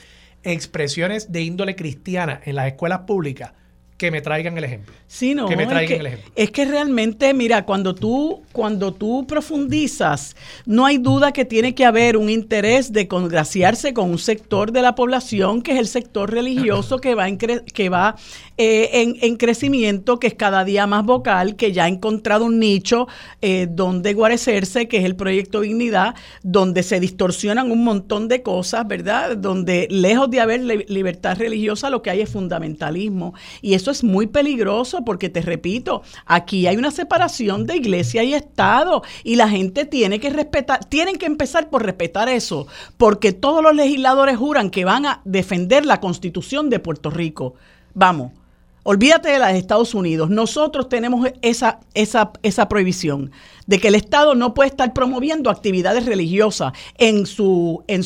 expresiones 0.42 1.32
de 1.32 1.40
índole 1.40 1.74
cristiana 1.74 2.40
en 2.44 2.56
las 2.56 2.66
escuelas 2.66 3.00
públicas, 3.00 3.52
que 3.96 4.10
me 4.10 4.20
traigan 4.20 4.58
el 4.58 4.64
ejemplo. 4.64 4.92
Sí, 5.06 5.34
no, 5.34 5.46
que 5.46 5.56
me 5.56 5.66
traigan 5.66 5.84
es 5.84 5.88
que, 5.88 5.96
el 5.96 6.06
ejemplo. 6.06 6.32
Es 6.34 6.50
que 6.50 6.64
realmente, 6.64 7.32
mira, 7.32 7.64
cuando 7.64 7.94
tú, 7.94 8.42
cuando 8.52 8.92
tú 8.92 9.24
profundizas, 9.26 10.34
no 10.66 10.84
hay 10.84 10.98
duda 10.98 11.32
que 11.32 11.44
tiene 11.44 11.74
que 11.74 11.84
haber 11.84 12.16
un 12.16 12.28
interés 12.28 12.92
de 12.92 13.06
congraciarse 13.06 13.94
con 13.94 14.10
un 14.10 14.18
sector 14.18 14.72
de 14.72 14.82
la 14.82 14.96
población 14.96 15.62
que 15.62 15.72
es 15.72 15.78
el 15.78 15.86
sector 15.86 16.32
religioso 16.32 16.98
que 16.98 17.14
va 17.14 17.28
en, 17.28 17.38
que 17.38 17.88
va, 17.88 18.16
eh, 18.56 19.16
en, 19.20 19.36
crecimiento, 19.36 20.20
que 20.20 20.28
es 20.28 20.34
cada 20.34 20.64
día 20.64 20.86
más 20.86 21.04
vocal, 21.04 21.56
que 21.56 21.72
ya 21.72 21.84
ha 21.84 21.88
encontrado 21.88 22.44
un 22.44 22.60
nicho 22.60 23.08
eh, 23.42 23.66
donde 23.68 24.14
guarecerse, 24.14 24.86
que 24.86 24.98
es 24.98 25.04
el 25.04 25.16
proyecto 25.16 25.60
Dignidad, 25.60 26.14
donde 26.42 26.84
se 26.84 27.00
distorsionan 27.00 27.72
un 27.72 27.82
montón 27.82 28.28
de 28.28 28.42
cosas, 28.42 28.86
¿verdad? 28.86 29.36
Donde 29.36 29.88
lejos 29.90 30.30
de 30.30 30.40
haber 30.40 30.60
libertad 30.88 31.36
religiosa, 31.36 31.90
lo 31.90 32.00
que 32.02 32.10
hay 32.10 32.20
es 32.20 32.30
fundamentalismo. 32.30 33.34
Y 33.60 33.74
eso 33.74 33.90
es 33.90 34.04
muy 34.04 34.28
peligroso 34.28 35.04
porque 35.04 35.28
te 35.28 35.42
repito, 35.42 36.02
aquí 36.24 36.68
hay 36.68 36.76
una 36.76 36.92
separación 36.92 37.66
de 37.66 37.76
iglesia 37.76 38.22
y 38.22 38.34
Estado 38.34 39.02
y 39.24 39.34
la 39.34 39.48
gente 39.48 39.84
tiene 39.84 40.20
que 40.20 40.30
respetar, 40.30 40.84
tienen 40.84 41.16
que 41.16 41.26
empezar 41.26 41.70
por 41.70 41.84
respetar 41.84 42.28
eso, 42.28 42.68
porque 42.96 43.32
todos 43.32 43.62
los 43.62 43.74
legisladores 43.74 44.36
juran 44.36 44.70
que 44.70 44.84
van 44.84 45.06
a 45.06 45.22
defender 45.24 45.84
la 45.84 45.98
constitución 45.98 46.70
de 46.70 46.78
Puerto 46.78 47.10
Rico. 47.10 47.54
Vamos. 47.94 48.43
Olvídate 48.86 49.30
de 49.30 49.38
la 49.38 49.48
de 49.48 49.58
Estados 49.58 49.94
Unidos. 49.94 50.28
Nosotros 50.28 50.90
tenemos 50.90 51.26
esa, 51.40 51.80
esa, 51.94 52.32
esa 52.42 52.68
prohibición 52.68 53.32
de 53.66 53.78
que 53.78 53.88
el 53.88 53.94
Estado 53.94 54.34
no 54.34 54.52
puede 54.52 54.68
estar 54.68 54.92
promoviendo 54.92 55.48
actividades 55.48 56.04
religiosas 56.04 56.74
en 56.98 57.24
su, 57.24 57.82
en 57.88 58.02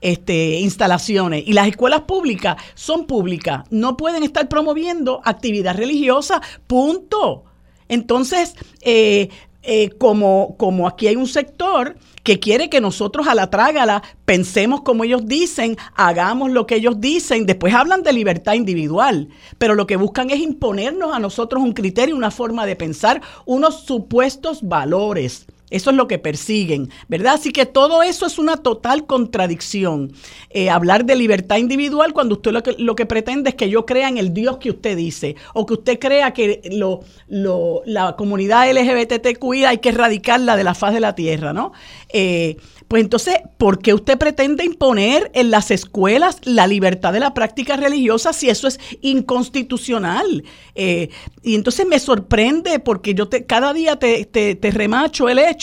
este, 0.00 0.60
instalaciones. 0.60 1.42
Y 1.44 1.54
las 1.54 1.66
escuelas 1.66 2.02
públicas 2.02 2.56
son 2.74 3.06
públicas. 3.06 3.64
No 3.70 3.96
pueden 3.96 4.22
estar 4.22 4.48
promoviendo 4.48 5.20
actividad 5.24 5.76
religiosa. 5.76 6.40
Punto. 6.68 7.44
Entonces, 7.88 8.54
eh, 8.82 9.28
eh, 9.62 9.90
como, 9.98 10.56
como 10.56 10.88
aquí 10.88 11.06
hay 11.06 11.16
un 11.16 11.26
sector 11.26 11.96
que 12.22 12.40
quiere 12.40 12.70
que 12.70 12.80
nosotros 12.80 13.26
a 13.26 13.34
la 13.34 13.50
trágala 13.50 14.02
pensemos 14.24 14.82
como 14.82 15.04
ellos 15.04 15.26
dicen, 15.26 15.76
hagamos 15.94 16.50
lo 16.50 16.66
que 16.66 16.76
ellos 16.76 17.00
dicen, 17.00 17.46
después 17.46 17.74
hablan 17.74 18.02
de 18.02 18.12
libertad 18.12 18.54
individual, 18.54 19.28
pero 19.58 19.74
lo 19.74 19.86
que 19.86 19.96
buscan 19.96 20.30
es 20.30 20.40
imponernos 20.40 21.14
a 21.14 21.18
nosotros 21.18 21.62
un 21.62 21.72
criterio, 21.72 22.16
una 22.16 22.30
forma 22.30 22.66
de 22.66 22.76
pensar, 22.76 23.20
unos 23.46 23.84
supuestos 23.84 24.62
valores. 24.62 25.46
Eso 25.70 25.90
es 25.90 25.96
lo 25.96 26.08
que 26.08 26.18
persiguen, 26.18 26.90
¿verdad? 27.08 27.34
Así 27.34 27.52
que 27.52 27.66
todo 27.66 28.02
eso 28.02 28.26
es 28.26 28.38
una 28.38 28.56
total 28.56 29.06
contradicción. 29.06 30.12
Eh, 30.50 30.68
hablar 30.68 31.04
de 31.04 31.16
libertad 31.16 31.56
individual 31.56 32.12
cuando 32.12 32.34
usted 32.34 32.52
lo 32.52 32.62
que, 32.62 32.74
lo 32.78 32.96
que, 32.96 33.06
pretende 33.06 33.50
es 33.50 33.56
que 33.56 33.70
yo 33.70 33.86
crea 33.86 34.08
en 34.08 34.18
el 34.18 34.34
Dios 34.34 34.58
que 34.58 34.70
usted 34.70 34.96
dice, 34.96 35.36
o 35.54 35.66
que 35.66 35.74
usted 35.74 35.98
crea 35.98 36.32
que 36.32 36.60
lo, 36.72 37.00
lo, 37.28 37.82
la 37.86 38.16
comunidad 38.16 38.70
LGBTQI 38.70 39.64
hay 39.64 39.78
que 39.78 39.90
erradicarla 39.90 40.56
de 40.56 40.64
la 40.64 40.74
faz 40.74 40.92
de 40.92 41.00
la 41.00 41.14
tierra, 41.14 41.52
¿no? 41.52 41.72
Eh, 42.12 42.56
pues 42.90 43.04
entonces, 43.04 43.36
¿por 43.56 43.78
qué 43.78 43.94
usted 43.94 44.18
pretende 44.18 44.64
imponer 44.64 45.30
en 45.34 45.52
las 45.52 45.70
escuelas 45.70 46.40
la 46.42 46.66
libertad 46.66 47.12
de 47.12 47.20
la 47.20 47.34
práctica 47.34 47.76
religiosa 47.76 48.32
si 48.32 48.50
eso 48.50 48.66
es 48.66 48.80
inconstitucional? 49.00 50.42
Eh, 50.74 51.08
y 51.44 51.54
entonces 51.54 51.86
me 51.86 52.00
sorprende 52.00 52.80
porque 52.80 53.14
yo 53.14 53.28
te, 53.28 53.46
cada 53.46 53.72
día 53.72 53.94
te, 53.94 54.24
te, 54.24 54.70
remacho 54.72 55.28
el 55.28 55.38
hecho 55.38 55.59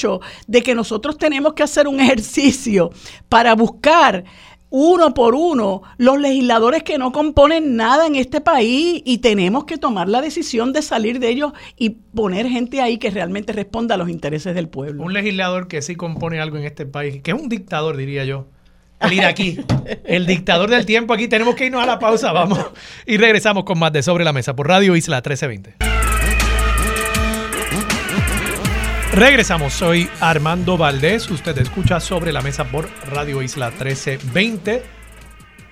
de 0.48 0.64
que 0.64 0.76
nosotros 0.76 1.18
tenemos 1.18 1.54
que 1.54 1.64
hacer 1.64 1.88
un 1.88 2.00
ejercicio 2.00 2.92
para 3.30 3.56
buscar 3.56 4.24
uno 4.70 5.14
por 5.14 5.34
uno 5.34 5.82
los 5.98 6.20
legisladores 6.20 6.84
que 6.84 6.98
no 6.98 7.12
componen 7.12 7.76
nada 7.76 8.06
en 8.06 8.16
este 8.16 8.42
país 8.42 9.02
y 9.06 9.20
tenemos 9.20 9.64
que 9.66 9.78
tomar 9.78 10.10
la 10.10 10.22
decisión 10.22 10.74
de 10.74 10.82
salir 10.82 11.20
de 11.20 11.30
ellos 11.30 11.54
y 11.78 11.92
poner 11.92 12.48
gente 12.48 12.82
ahí 12.82 12.98
que 12.98 13.10
realmente 13.10 13.54
responda 13.54 13.96
a 13.96 13.98
los 13.98 14.10
intereses 14.10 14.54
del 14.56 14.68
pueblo. 14.68 15.04
Un 15.04 15.14
legislador 15.14 15.68
que 15.68 15.82
sí 15.82 15.96
compone 15.96 16.40
algo 16.40 16.58
en 16.58 16.66
este 16.66 16.86
país, 16.86 17.22
que 17.22 17.32
es 17.32 17.40
un 17.40 17.50
dictador, 17.50 17.98
diría 17.98 18.26
yo. 18.26 18.48
El 19.00 19.14
iraquí, 19.14 19.60
el 20.06 20.26
dictador 20.26 20.70
del 20.70 20.86
tiempo 20.86 21.14
aquí. 21.14 21.28
Tenemos 21.28 21.56
que 21.56 21.68
irnos 21.68 21.84
a 21.84 21.86
la 21.86 22.00
pausa, 22.00 22.32
vamos. 22.32 22.60
Y 23.06 23.18
regresamos 23.18 23.64
con 23.64 23.78
más 23.78 23.94
de 23.94 24.02
Sobre 24.02 24.26
la 24.26 24.34
Mesa 24.34 24.56
por 24.56 24.68
Radio 24.68 24.96
Isla 24.96 25.18
1320. 25.18 25.97
Regresamos, 29.18 29.74
soy 29.74 30.08
Armando 30.20 30.78
Valdés. 30.78 31.28
Usted 31.32 31.58
escucha 31.58 32.00
sobre 32.00 32.32
la 32.32 32.42
mesa 32.42 32.66
por 32.66 32.88
Radio 33.08 33.42
Isla 33.42 33.72
1320. 33.72 34.84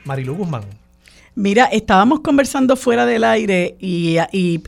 Marilu 0.03 0.33
Guzmán. 0.33 0.63
Mira, 1.35 1.65
estábamos 1.65 2.21
conversando 2.21 2.75
fuera 2.75 3.05
del 3.05 3.23
aire 3.23 3.75
y, 3.79 4.17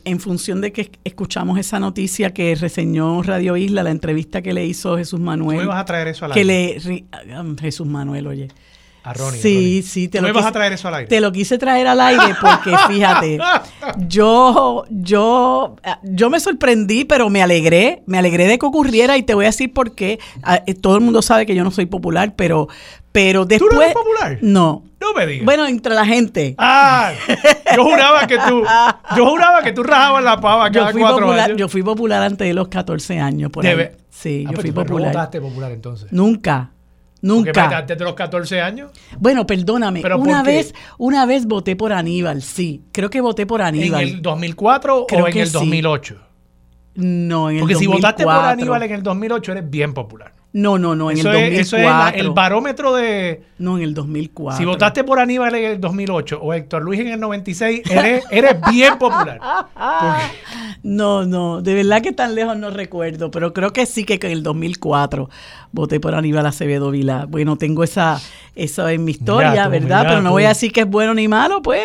en 0.04 0.20
función 0.20 0.60
de 0.60 0.70
que 0.70 0.92
escuchamos 1.02 1.58
esa 1.58 1.80
noticia 1.80 2.32
que 2.32 2.54
reseñó 2.54 3.20
Radio 3.24 3.56
Isla, 3.56 3.82
la 3.82 3.90
entrevista 3.90 4.42
que 4.42 4.52
le 4.52 4.64
hizo 4.64 4.96
Jesús 4.96 5.18
Manuel. 5.18 5.58
¿Tú 5.58 5.62
me 5.62 5.68
vas 5.68 5.80
a 5.80 5.84
traer 5.84 6.06
eso 6.06 6.26
al 6.26 6.32
aire? 6.32 6.40
Que 6.40 6.44
le, 6.44 7.04
ah, 7.34 7.44
Jesús 7.60 7.86
Manuel, 7.86 8.28
oye. 8.28 8.48
A 9.08 9.14
Ronnie, 9.14 9.40
sí, 9.40 9.82
sí, 9.82 10.08
te 10.08 10.20
lo 10.20 10.26
me 10.26 10.32
vas 10.34 10.44
a 10.44 10.52
traer 10.52 10.74
eso 10.74 10.86
al 10.86 10.94
aire. 10.96 11.08
Te 11.08 11.18
lo 11.22 11.32
quise 11.32 11.56
traer 11.56 11.86
al 11.86 11.98
aire 11.98 12.34
porque 12.38 12.76
fíjate, 12.88 13.38
yo, 14.06 14.84
yo, 14.90 15.76
yo 16.02 16.28
me 16.28 16.38
sorprendí, 16.40 17.06
pero 17.06 17.30
me 17.30 17.42
alegré, 17.42 18.02
me 18.04 18.18
alegré 18.18 18.46
de 18.46 18.58
que 18.58 18.66
ocurriera 18.66 19.16
y 19.16 19.22
te 19.22 19.32
voy 19.32 19.46
a 19.46 19.48
decir 19.48 19.72
por 19.72 19.94
qué. 19.94 20.18
Ah, 20.42 20.62
eh, 20.66 20.74
todo 20.74 20.96
el 20.96 21.00
mundo 21.00 21.22
sabe 21.22 21.46
que 21.46 21.54
yo 21.54 21.64
no 21.64 21.70
soy 21.70 21.86
popular, 21.86 22.34
pero, 22.36 22.68
pero 23.10 23.46
después. 23.46 23.70
¿Tú 23.70 23.76
no 23.76 23.82
eres 23.82 23.94
popular? 23.94 24.38
No. 24.42 24.84
No 25.00 25.14
me 25.14 25.26
digas. 25.26 25.46
Bueno, 25.46 25.66
entre 25.66 25.94
la 25.94 26.04
gente. 26.04 26.54
Ah, 26.58 27.12
yo 27.74 27.84
juraba 27.84 28.26
que 28.26 28.36
tú, 28.36 28.62
yo 29.16 29.26
juraba 29.26 29.62
que 29.62 29.72
tú 29.72 29.84
rajabas 29.84 30.22
la 30.22 30.38
pava 30.38 30.70
cada 30.70 30.92
yo 30.92 30.98
cuatro 30.98 31.20
popular, 31.20 31.46
años. 31.46 31.56
Yo 31.56 31.68
fui 31.70 31.82
popular 31.82 32.22
antes 32.22 32.46
de 32.46 32.52
los 32.52 32.68
14 32.68 33.20
años, 33.20 33.50
por 33.50 33.66
ahí. 33.66 33.88
Sí, 34.10 34.44
ah, 34.46 34.52
yo 34.52 34.60
fui 34.60 34.70
popular. 34.70 35.12
¿No 35.14 35.18
votaste 35.18 35.40
popular 35.40 35.72
entonces? 35.72 36.12
Nunca. 36.12 36.72
Nunca. 37.22 37.78
antes 37.78 37.98
de 37.98 38.04
los 38.04 38.14
14 38.14 38.60
años? 38.60 38.92
Bueno, 39.18 39.46
perdóname. 39.46 40.02
una 40.16 40.42
vez, 40.42 40.74
una 40.98 41.26
vez 41.26 41.46
voté 41.46 41.76
por 41.76 41.92
Aníbal, 41.92 42.42
sí. 42.42 42.82
Creo 42.92 43.10
que 43.10 43.20
voté 43.20 43.46
por 43.46 43.62
Aníbal. 43.62 44.02
¿En 44.02 44.08
el 44.16 44.22
2004 44.22 45.06
o 45.10 45.28
en 45.28 45.36
el 45.36 45.52
2008? 45.52 46.16
No, 46.94 47.50
en 47.50 47.56
el 47.56 47.60
Porque 47.60 47.74
2004. 47.74 47.74
Porque 47.74 47.74
si 47.76 47.86
votaste 47.86 48.24
por 48.24 48.32
Aníbal 48.32 48.82
en 48.84 48.92
el 48.92 49.02
2008 49.02 49.52
eres 49.52 49.70
bien 49.70 49.94
popular. 49.94 50.37
No, 50.52 50.78
no, 50.78 50.96
no, 50.96 51.10
en 51.10 51.18
el 51.18 51.24
2004. 51.24 51.60
eso 51.60 51.76
es 51.76 52.14
el 52.14 52.30
barómetro 52.30 52.94
de... 52.94 53.42
No, 53.58 53.76
en 53.76 53.84
el 53.84 53.92
2004. 53.92 54.56
Si 54.56 54.64
votaste 54.64 55.04
por 55.04 55.20
Aníbal 55.20 55.54
en 55.54 55.72
el 55.72 55.80
2008 55.80 56.40
o 56.40 56.54
Héctor 56.54 56.82
Luis 56.82 57.00
en 57.00 57.08
el 57.08 57.20
96, 57.20 57.82
eres, 57.90 58.24
eres 58.30 58.56
bien 58.70 58.98
popular. 58.98 59.38
No, 60.82 61.26
no, 61.26 61.60
de 61.60 61.74
verdad 61.74 62.00
que 62.02 62.12
tan 62.12 62.36
lejos 62.36 62.56
no 62.56 62.70
recuerdo, 62.70 63.32
pero 63.32 63.52
creo 63.52 63.72
que 63.72 63.84
sí 63.84 64.04
que 64.04 64.14
en 64.14 64.32
el 64.32 64.42
2004 64.44 65.28
voté 65.72 65.98
por 65.98 66.14
Aníbal 66.14 66.46
Acevedo 66.46 66.92
Vila. 66.92 67.26
Bueno, 67.28 67.56
tengo 67.56 67.82
esa, 67.82 68.20
eso 68.54 68.88
en 68.88 69.04
mi 69.04 69.10
historia, 69.10 69.66
¿verdad? 69.66 70.06
pero 70.08 70.22
no 70.22 70.30
voy 70.30 70.44
a 70.44 70.50
decir 70.50 70.72
que 70.72 70.82
es 70.82 70.88
bueno 70.88 71.14
ni 71.14 71.26
malo, 71.26 71.62
pues. 71.62 71.84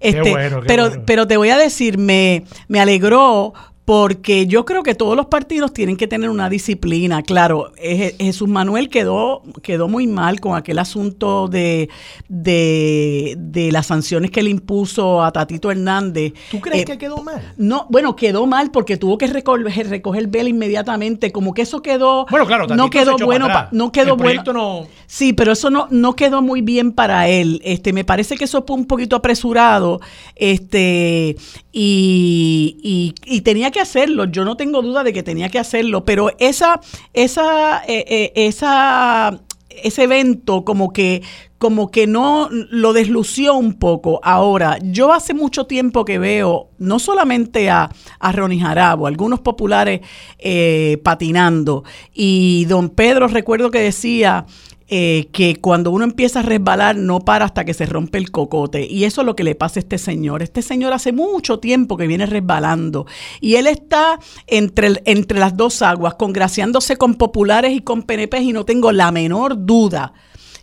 Este, 0.00 0.34
pero, 0.66 1.04
pero 1.04 1.26
te 1.28 1.36
voy 1.36 1.50
a 1.50 1.58
decir, 1.58 1.98
me, 1.98 2.44
me 2.68 2.80
alegró 2.80 3.52
porque 3.84 4.46
yo 4.46 4.64
creo 4.64 4.84
que 4.84 4.94
todos 4.94 5.16
los 5.16 5.26
partidos 5.26 5.72
tienen 5.72 5.96
que 5.96 6.06
tener 6.06 6.30
una 6.30 6.48
disciplina. 6.48 7.22
Claro, 7.22 7.72
Jesús 7.76 8.48
Manuel 8.48 8.88
quedó, 8.88 9.42
quedó 9.60 9.88
muy 9.88 10.06
mal 10.06 10.40
con 10.40 10.56
aquel 10.56 10.78
asunto 10.78 11.48
de, 11.48 11.88
de, 12.28 13.68
las 13.72 13.86
sanciones 13.86 14.30
que 14.30 14.42
le 14.42 14.50
impuso 14.50 15.22
a 15.22 15.32
Tatito 15.32 15.70
Hernández. 15.70 16.32
¿Tú 16.50 16.60
crees 16.60 16.82
eh, 16.82 16.84
que 16.84 16.98
quedó 16.98 17.22
mal? 17.22 17.54
No, 17.56 17.86
bueno, 17.90 18.14
quedó 18.14 18.46
mal 18.46 18.70
porque 18.70 18.96
tuvo 18.96 19.18
que 19.18 19.26
recoger, 19.26 19.88
recoger 19.88 20.28
vela 20.28 20.48
inmediatamente, 20.48 21.32
como 21.32 21.52
que 21.52 21.62
eso 21.62 21.82
quedó... 21.82 22.26
Bueno, 22.30 22.46
claro, 22.46 22.68
no 22.68 22.88
quedó 22.88 23.16
bueno, 23.18 23.48
no 23.72 23.90
quedó 23.90 24.16
bueno. 24.16 24.44
No... 24.52 24.86
Sí, 25.06 25.32
pero 25.32 25.52
eso 25.52 25.70
no, 25.70 25.88
no 25.90 26.14
quedó 26.14 26.40
muy 26.40 26.62
bien 26.62 26.92
para 26.92 27.28
él. 27.28 27.60
Este, 27.64 27.92
me 27.92 28.04
parece 28.04 28.36
que 28.36 28.44
eso 28.44 28.62
fue 28.64 28.76
un 28.76 28.86
poquito 28.86 29.16
apresurado, 29.16 30.00
este, 30.36 31.36
y, 31.72 33.14
y 33.24 33.40
tenía 33.40 33.71
que 33.72 33.80
hacerlo, 33.80 34.26
yo 34.26 34.44
no 34.44 34.56
tengo 34.56 34.82
duda 34.82 35.02
de 35.02 35.12
que 35.12 35.24
tenía 35.24 35.48
que 35.48 35.58
hacerlo, 35.58 36.04
pero 36.04 36.30
esa, 36.38 36.80
esa, 37.12 37.82
eh, 37.88 38.04
eh, 38.06 38.32
esa, 38.36 39.40
ese 39.68 40.04
evento 40.04 40.64
como 40.64 40.92
que, 40.92 41.22
como 41.58 41.90
que 41.90 42.06
no 42.06 42.48
lo 42.50 42.92
deslució 42.92 43.54
un 43.54 43.74
poco. 43.74 44.20
Ahora, 44.22 44.78
yo 44.82 45.12
hace 45.12 45.34
mucho 45.34 45.66
tiempo 45.66 46.04
que 46.04 46.18
veo 46.18 46.70
no 46.78 46.98
solamente 46.98 47.70
a, 47.70 47.90
a 48.18 48.32
Ronnie 48.32 48.60
Jarabo, 48.60 49.06
algunos 49.06 49.40
populares 49.40 50.00
eh, 50.38 51.00
patinando, 51.02 51.84
y 52.12 52.66
don 52.66 52.90
Pedro 52.90 53.28
recuerdo 53.28 53.70
que 53.70 53.80
decía 53.80 54.46
eh, 54.88 55.28
que 55.32 55.56
cuando 55.56 55.90
uno 55.90 56.04
empieza 56.04 56.40
a 56.40 56.42
resbalar 56.42 56.96
no 56.96 57.20
para 57.20 57.44
hasta 57.44 57.64
que 57.64 57.74
se 57.74 57.86
rompe 57.86 58.18
el 58.18 58.30
cocote. 58.30 58.86
Y 58.86 59.04
eso 59.04 59.22
es 59.22 59.26
lo 59.26 59.36
que 59.36 59.44
le 59.44 59.54
pasa 59.54 59.78
a 59.78 59.82
este 59.82 59.98
señor. 59.98 60.42
Este 60.42 60.62
señor 60.62 60.92
hace 60.92 61.12
mucho 61.12 61.58
tiempo 61.58 61.96
que 61.96 62.06
viene 62.06 62.26
resbalando 62.26 63.06
y 63.40 63.56
él 63.56 63.66
está 63.66 64.18
entre, 64.46 65.02
entre 65.04 65.38
las 65.38 65.56
dos 65.56 65.82
aguas, 65.82 66.14
congraciándose 66.14 66.96
con 66.96 67.14
populares 67.14 67.72
y 67.72 67.80
con 67.80 68.02
PNP 68.02 68.40
y 68.40 68.52
no 68.52 68.64
tengo 68.64 68.92
la 68.92 69.10
menor 69.12 69.64
duda 69.64 70.12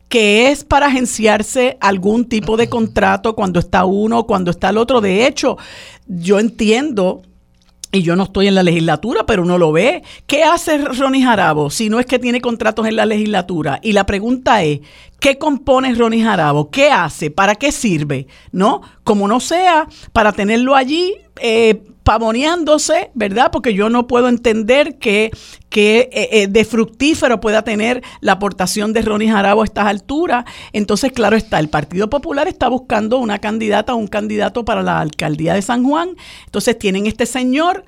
que 0.10 0.50
es 0.50 0.64
para 0.64 0.88
agenciarse 0.88 1.78
algún 1.80 2.26
tipo 2.26 2.58
de 2.58 2.68
contrato 2.68 3.36
cuando 3.36 3.60
está 3.60 3.86
uno, 3.86 4.26
cuando 4.26 4.50
está 4.50 4.70
el 4.70 4.78
otro. 4.78 5.02
De 5.02 5.28
hecho, 5.28 5.58
yo 6.08 6.40
entiendo 6.40 7.22
y 7.92 8.04
yo 8.04 8.16
no 8.16 8.24
estoy 8.24 8.48
en 8.48 8.56
la 8.56 8.64
legislatura, 8.64 9.26
pero 9.26 9.42
uno 9.42 9.58
lo 9.58 9.72
ve. 9.72 10.04
¿Qué 10.28 10.44
hace 10.44 10.78
Ronnie 10.78 11.24
Jarabo 11.24 11.70
si 11.70 11.90
no 11.90 12.00
es 12.00 12.06
que 12.06 12.20
tiene 12.20 12.40
contratos 12.40 12.88
en 12.88 12.96
la 12.96 13.06
legislatura? 13.06 13.80
Y 13.82 13.94
la 13.94 14.06
pregunta 14.06 14.64
es, 14.64 14.82
¿qué 15.20 15.38
compone 15.38 15.96
Ronnie 15.96 16.24
Jarabo? 16.24 16.70
¿Qué 16.70 16.92
hace? 16.92 17.32
¿Para 17.32 17.56
qué 17.56 17.72
sirve? 17.72 18.28
¿No? 18.52 18.82
Como 19.04 19.28
no 19.28 19.40
sea 19.40 19.88
para 20.14 20.34
tenerlo 20.34 20.76
allí 20.76 21.16
eh, 21.42 21.82
pavoneándose, 22.10 23.12
¿verdad? 23.14 23.52
Porque 23.52 23.76
yo 23.76 23.88
no 23.92 24.08
puedo 24.08 24.30
entender 24.30 24.98
que, 24.98 25.30
que 25.70 26.10
eh, 26.12 26.30
eh, 26.32 26.48
de 26.48 26.66
fructífero 26.66 27.40
pueda 27.40 27.62
tener 27.62 28.02
la 28.20 28.32
aportación 28.32 28.94
de 28.94 29.04
Ronnie 29.04 29.30
Jarabo 29.30 29.62
a 29.62 29.66
estas 29.66 29.86
alturas. 29.86 30.46
Entonces, 30.74 31.12
claro 31.12 31.38
está, 31.38 31.60
el 31.60 31.70
Partido 31.70 32.10
Popular 32.10 32.48
está 32.48 32.68
buscando 32.68 33.20
una 33.20 33.38
candidata 33.38 33.94
o 33.94 33.98
un 33.98 34.08
candidato 34.08 34.66
para 34.66 34.82
la 34.82 35.02
alcaldía 35.02 35.54
de 35.54 35.62
San 35.62 35.84
Juan. 35.84 36.16
Entonces, 36.46 36.80
tienen 36.80 37.06
este 37.06 37.28
señor 37.28 37.86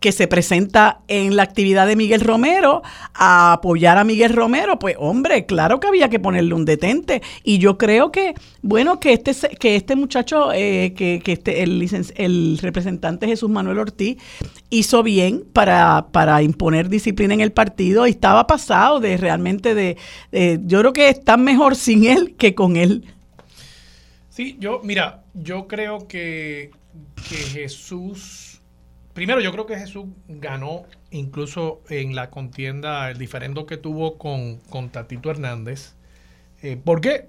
que 0.00 0.12
se 0.12 0.28
presenta 0.28 1.00
en 1.08 1.36
la 1.36 1.42
actividad 1.42 1.86
de 1.86 1.96
Miguel 1.96 2.20
Romero 2.20 2.82
a 3.14 3.54
apoyar 3.54 3.98
a 3.98 4.04
Miguel 4.04 4.34
Romero, 4.34 4.78
pues 4.78 4.96
hombre, 4.98 5.44
claro 5.46 5.80
que 5.80 5.88
había 5.88 6.08
que 6.08 6.20
ponerle 6.20 6.54
un 6.54 6.64
detente. 6.64 7.22
Y 7.42 7.58
yo 7.58 7.78
creo 7.78 8.12
que, 8.12 8.34
bueno, 8.62 9.00
que 9.00 9.12
este, 9.12 9.34
que 9.56 9.76
este 9.76 9.96
muchacho, 9.96 10.52
eh, 10.52 10.94
que, 10.94 11.20
este, 11.26 11.62
el, 11.62 11.88
el 12.16 12.58
representante 12.62 13.26
Jesús 13.26 13.50
Manuel 13.50 13.78
Ortiz 13.78 14.18
hizo 14.70 15.02
bien 15.02 15.44
para, 15.52 16.08
para 16.12 16.42
imponer 16.42 16.88
disciplina 16.88 17.34
en 17.34 17.40
el 17.40 17.52
partido 17.52 18.06
y 18.06 18.10
estaba 18.10 18.46
pasado 18.46 19.00
de 19.00 19.16
realmente 19.16 19.74
de, 19.74 19.96
yo 20.64 20.80
creo 20.80 20.92
que 20.92 21.08
está 21.08 21.36
mejor 21.36 21.74
sin 21.74 22.04
él 22.04 22.36
que 22.36 22.54
con 22.54 22.76
él. 22.76 23.04
Sí, 24.28 24.56
yo, 24.60 24.80
mira, 24.84 25.24
yo 25.34 25.66
creo 25.66 26.06
que, 26.06 26.70
que 27.28 27.36
Jesús 27.36 28.47
Primero, 29.18 29.40
yo 29.40 29.50
creo 29.50 29.66
que 29.66 29.76
Jesús 29.76 30.04
ganó 30.28 30.84
incluso 31.10 31.82
en 31.88 32.14
la 32.14 32.30
contienda, 32.30 33.10
el 33.10 33.18
diferendo 33.18 33.66
que 33.66 33.76
tuvo 33.76 34.16
con, 34.16 34.58
con 34.70 34.90
Tatito 34.90 35.28
Hernández. 35.28 35.94
Eh, 36.62 36.80
porque 36.84 37.26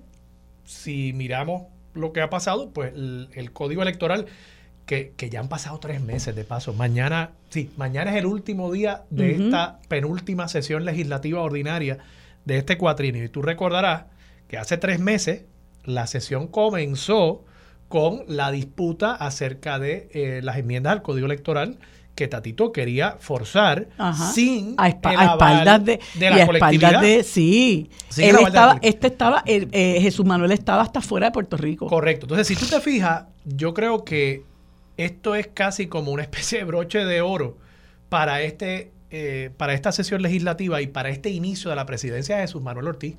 si 0.65 1.13
miramos 1.13 1.63
lo 1.95 2.13
que 2.13 2.21
ha 2.21 2.29
pasado, 2.29 2.69
pues 2.69 2.93
el, 2.93 3.49
código 3.53 3.81
electoral, 3.81 4.27
que, 4.85 5.15
ya 5.31 5.39
han 5.39 5.49
pasado 5.49 5.79
tres 5.79 5.99
meses 5.99 6.35
de 6.35 6.43
paso, 6.43 6.75
mañana, 6.75 7.31
sí, 7.49 7.71
mañana 7.75 8.11
es 8.11 8.17
el 8.17 8.27
último 8.27 8.71
día 8.71 9.05
de 9.09 9.31
esta 9.31 9.79
penúltima 9.87 10.47
sesión 10.47 10.85
legislativa 10.85 11.41
ordinaria 11.41 11.97
de 12.45 12.59
este 12.59 12.77
cuatrinio. 12.77 13.23
Y 13.23 13.29
tú 13.29 13.41
recordarás 13.41 14.03
que 14.47 14.59
hace 14.59 14.77
tres 14.77 14.99
meses 14.99 15.45
la 15.85 16.05
sesión 16.05 16.49
comenzó 16.49 17.45
con 17.89 18.23
la 18.27 18.51
disputa 18.51 19.13
acerca 19.13 19.79
de 19.79 20.09
eh, 20.13 20.39
las 20.43 20.57
enmiendas 20.57 20.93
al 20.93 21.01
Código 21.01 21.25
Electoral 21.25 21.77
que 22.15 22.27
Tatito 22.27 22.71
quería 22.71 23.15
forzar 23.19 23.87
sin 24.33 24.75
a, 24.77 24.89
espaldas 24.89 25.85
de, 25.85 25.99
la 26.19 26.45
colectividad. 26.45 27.01
De, 27.01 27.23
sí, 27.23 27.89
Él 28.17 28.35
estaba, 28.45 28.77
este 28.81 29.07
estaba, 29.07 29.41
eh, 29.45 29.99
Jesús 30.01 30.25
Manuel 30.25 30.51
estaba 30.51 30.81
hasta 30.81 30.99
fuera 31.01 31.27
de 31.27 31.31
Puerto 31.31 31.55
Rico. 31.55 31.87
Correcto. 31.87 32.25
Entonces, 32.25 32.47
si 32.47 32.57
tú 32.57 32.65
te 32.65 32.81
fijas, 32.81 33.23
yo 33.45 33.73
creo 33.73 34.03
que 34.03 34.43
esto 34.97 35.33
es 35.33 35.47
casi 35.47 35.87
como 35.87 36.11
una 36.11 36.23
especie 36.23 36.59
de 36.59 36.65
broche 36.65 37.05
de 37.05 37.21
oro 37.21 37.57
para 38.09 38.41
este, 38.41 38.91
eh, 39.11 39.51
para 39.55 39.73
esta 39.73 39.93
sesión 39.93 40.21
legislativa 40.21 40.81
y 40.81 40.87
para 40.87 41.09
este 41.09 41.29
inicio 41.29 41.69
de 41.69 41.77
la 41.77 41.85
presidencia 41.85 42.35
de 42.35 42.41
Jesús 42.41 42.61
Manuel 42.61 42.87
Ortiz 42.87 43.15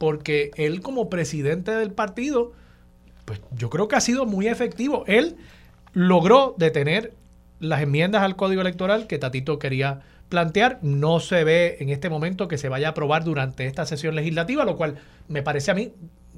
porque 0.00 0.50
él 0.56 0.80
como 0.80 1.10
presidente 1.10 1.72
del 1.72 1.92
partido, 1.92 2.52
pues 3.24 3.40
yo 3.52 3.70
creo 3.70 3.88
que 3.88 3.96
ha 3.96 4.00
sido 4.00 4.26
muy 4.26 4.48
efectivo. 4.48 5.04
Él 5.06 5.36
logró 5.92 6.54
detener 6.58 7.12
las 7.58 7.82
enmiendas 7.82 8.22
al 8.22 8.36
código 8.36 8.60
electoral 8.60 9.06
que 9.06 9.18
Tatito 9.18 9.58
quería 9.58 10.00
plantear. 10.28 10.78
No 10.82 11.20
se 11.20 11.44
ve 11.44 11.76
en 11.80 11.90
este 11.90 12.08
momento 12.08 12.48
que 12.48 12.58
se 12.58 12.68
vaya 12.68 12.88
a 12.88 12.90
aprobar 12.90 13.24
durante 13.24 13.66
esta 13.66 13.86
sesión 13.86 14.14
legislativa, 14.14 14.64
lo 14.64 14.76
cual 14.76 14.96
me 15.28 15.42
parece 15.42 15.70
a 15.70 15.74
mí 15.74 15.92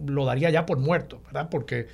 lo 0.05 0.25
daría 0.25 0.51
ya 0.51 0.67
por 0.67 0.79
muerto, 0.79 1.21
¿verdad? 1.27 1.49
Porque 1.51 1.87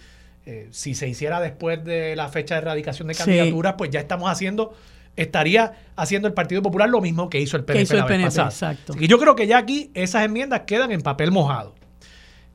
eh, 0.47 0.68
si 0.70 0.95
se 0.95 1.09
hiciera 1.09 1.41
después 1.41 1.84
de 1.84 2.16
la 2.16 2.28
fecha 2.28 2.55
de 2.55 2.62
erradicación 2.62 3.09
de 3.09 3.14
candidaturas, 3.14 3.74
pues 3.76 3.91
ya 3.91 4.01
estamos 4.01 4.30
haciendo, 4.30 4.74
estaría 5.16 5.74
haciendo 5.95 6.26
el 6.26 6.34
Partido 6.34 6.62
Popular 6.62 6.89
lo 6.89 7.01
mismo 7.01 7.28
que 7.28 7.41
hizo 7.41 7.57
el 7.57 7.64
PNP, 7.64 7.97
la 7.97 8.07
vez 8.07 8.24
pasada. 8.24 8.49
Exacto. 8.49 8.95
Y 8.99 9.09
yo 9.09 9.18
creo 9.18 9.36
que 9.36 9.47
ya 9.47 9.59
aquí 9.59 9.91
esas 9.95 10.24
enmiendas 10.24 10.61
quedan 10.61 10.91
en 10.91 11.03
papel 11.03 11.32
mojado. 11.32 11.74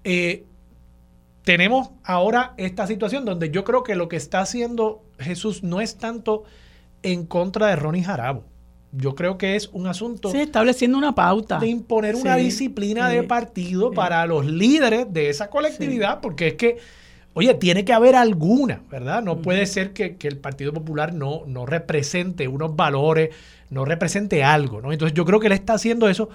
Eh, 0.03 0.43
tenemos 1.43 1.89
ahora 2.03 2.53
esta 2.57 2.87
situación 2.87 3.25
donde 3.25 3.49
yo 3.51 3.63
creo 3.63 3.83
que 3.83 3.95
lo 3.95 4.07
que 4.07 4.15
está 4.15 4.39
haciendo 4.41 5.03
Jesús 5.19 5.63
no 5.63 5.81
es 5.81 5.97
tanto 5.97 6.43
en 7.03 7.25
contra 7.25 7.67
de 7.67 7.75
Ronnie 7.75 8.03
Jarabo. 8.03 8.43
Yo 8.91 9.15
creo 9.15 9.37
que 9.39 9.55
es 9.55 9.69
un 9.73 9.87
asunto 9.87 10.29
Sí, 10.29 10.39
estableciendo 10.39 10.97
una 10.97 11.15
pauta. 11.15 11.59
de 11.59 11.67
imponer 11.67 12.15
una 12.15 12.35
disciplina 12.35 13.09
sí, 13.09 13.15
de 13.17 13.23
partido 13.23 13.89
sí. 13.89 13.95
para 13.95 14.25
los 14.27 14.45
líderes 14.45 15.11
de 15.11 15.29
esa 15.29 15.49
colectividad, 15.49 16.21
porque 16.21 16.49
es 16.49 16.53
que, 16.53 16.77
oye, 17.33 17.55
tiene 17.55 17.83
que 17.85 17.91
haber 17.91 18.15
alguna, 18.15 18.83
¿verdad? 18.91 19.23
No 19.23 19.41
puede 19.41 19.65
ser 19.65 19.93
que, 19.93 20.15
que 20.17 20.27
el 20.27 20.37
Partido 20.37 20.73
Popular 20.73 21.13
no, 21.13 21.41
no 21.47 21.65
represente 21.65 22.47
unos 22.47 22.75
valores, 22.75 23.31
no 23.71 23.83
represente 23.83 24.43
algo, 24.43 24.79
¿no? 24.79 24.93
Entonces 24.93 25.15
yo 25.15 25.25
creo 25.25 25.39
que 25.39 25.47
él 25.47 25.53
está 25.53 25.73
haciendo 25.73 26.07
eso. 26.07 26.29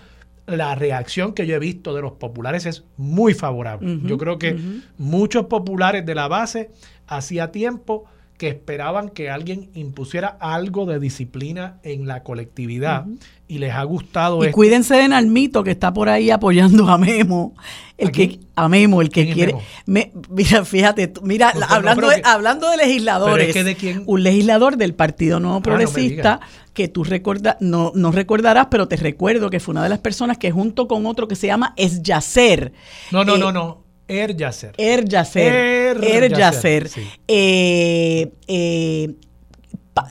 La 0.49 0.75
reacción 0.75 1.35
que 1.35 1.47
yo 1.47 1.57
he 1.57 1.59
visto 1.59 1.95
de 1.95 2.03
los 2.03 2.13
populares 2.13 2.67
es 2.67 2.85
muy 2.97 3.35
favorable. 3.35 4.01
Yo 4.05 4.17
creo 4.19 4.39
que 4.39 4.57
muchos 4.97 5.47
populares 5.47 6.05
de 6.07 6.15
la 6.15 6.27
base 6.27 6.71
hacía 7.07 7.53
tiempo 7.53 8.07
que 8.39 8.49
esperaban 8.49 9.09
que 9.11 9.29
alguien 9.31 9.69
impusiera 9.75 10.29
algo 10.41 10.87
de 10.87 11.01
disciplina 11.01 11.81
en 11.83 12.07
la 12.07 12.23
colectividad 12.23 13.05
y 13.49 13.59
les 13.59 13.73
ha 13.75 13.83
gustado 13.83 14.43
Y 14.43 14.47
esto. 14.47 14.55
cuídense 14.55 14.95
de 14.95 15.09
Nalmito 15.09 15.65
que 15.65 15.73
está 15.73 15.93
por 15.93 16.09
ahí 16.09 16.31
apoyando 16.31 16.89
a 16.89 16.97
Memo. 16.99 17.55
El 17.97 18.09
¿A 18.09 18.13
que 18.13 18.39
a 18.55 18.69
Memo, 18.69 19.03
el 19.03 19.09
que 19.09 19.25
¿Quién 19.25 19.29
es 19.31 19.35
quiere. 19.35 19.55
Me- 19.87 20.13
mira, 20.31 20.65
fíjate, 20.65 21.13
mira, 21.23 21.53
no, 21.53 21.67
hablando, 21.69 22.09
de, 22.09 22.17
que- 22.17 22.23
hablando 22.25 22.71
de 22.71 22.77
legisladores, 22.77 23.35
Pero 23.35 23.49
es 23.49 23.55
que 23.55 23.65
de 23.65 23.75
quién- 23.75 24.05
un 24.07 24.23
legislador 24.23 24.77
del 24.77 24.95
Partido 24.95 25.41
Nuevo 25.41 25.55
no 25.55 25.61
me 25.61 25.65
Progresista 25.65 26.39
que 26.75 26.87
tú 26.87 27.03
recuerda, 27.03 27.57
no, 27.61 27.91
no 27.97 28.13
recordarás, 28.13 28.69
pero 28.71 28.87
te 28.87 28.95
recuerdo 28.97 29.51
que 29.51 29.59
fue 29.59 29.73
una 29.73 29.83
de 29.83 29.89
las 29.89 29.99
personas 29.99 30.39
que 30.39 30.53
junto 30.53 30.87
con 30.87 31.07
otro 31.07 31.27
que 31.27 31.35
se 31.35 31.49
llama 31.49 31.75
Es 31.77 32.03
Yacer. 32.05 32.73
No, 33.11 33.25
no, 33.25 33.35
eh, 33.35 33.39
no, 33.41 33.51
no. 33.51 33.88
Er 34.09 34.35
Yasser. 34.37 34.73
Er 34.79 35.05
Yasser. 35.05 35.53
Er 35.53 36.25
Er 36.25 36.89
sí. 36.89 37.03
Eh, 37.29 38.31
eh, 38.49 39.15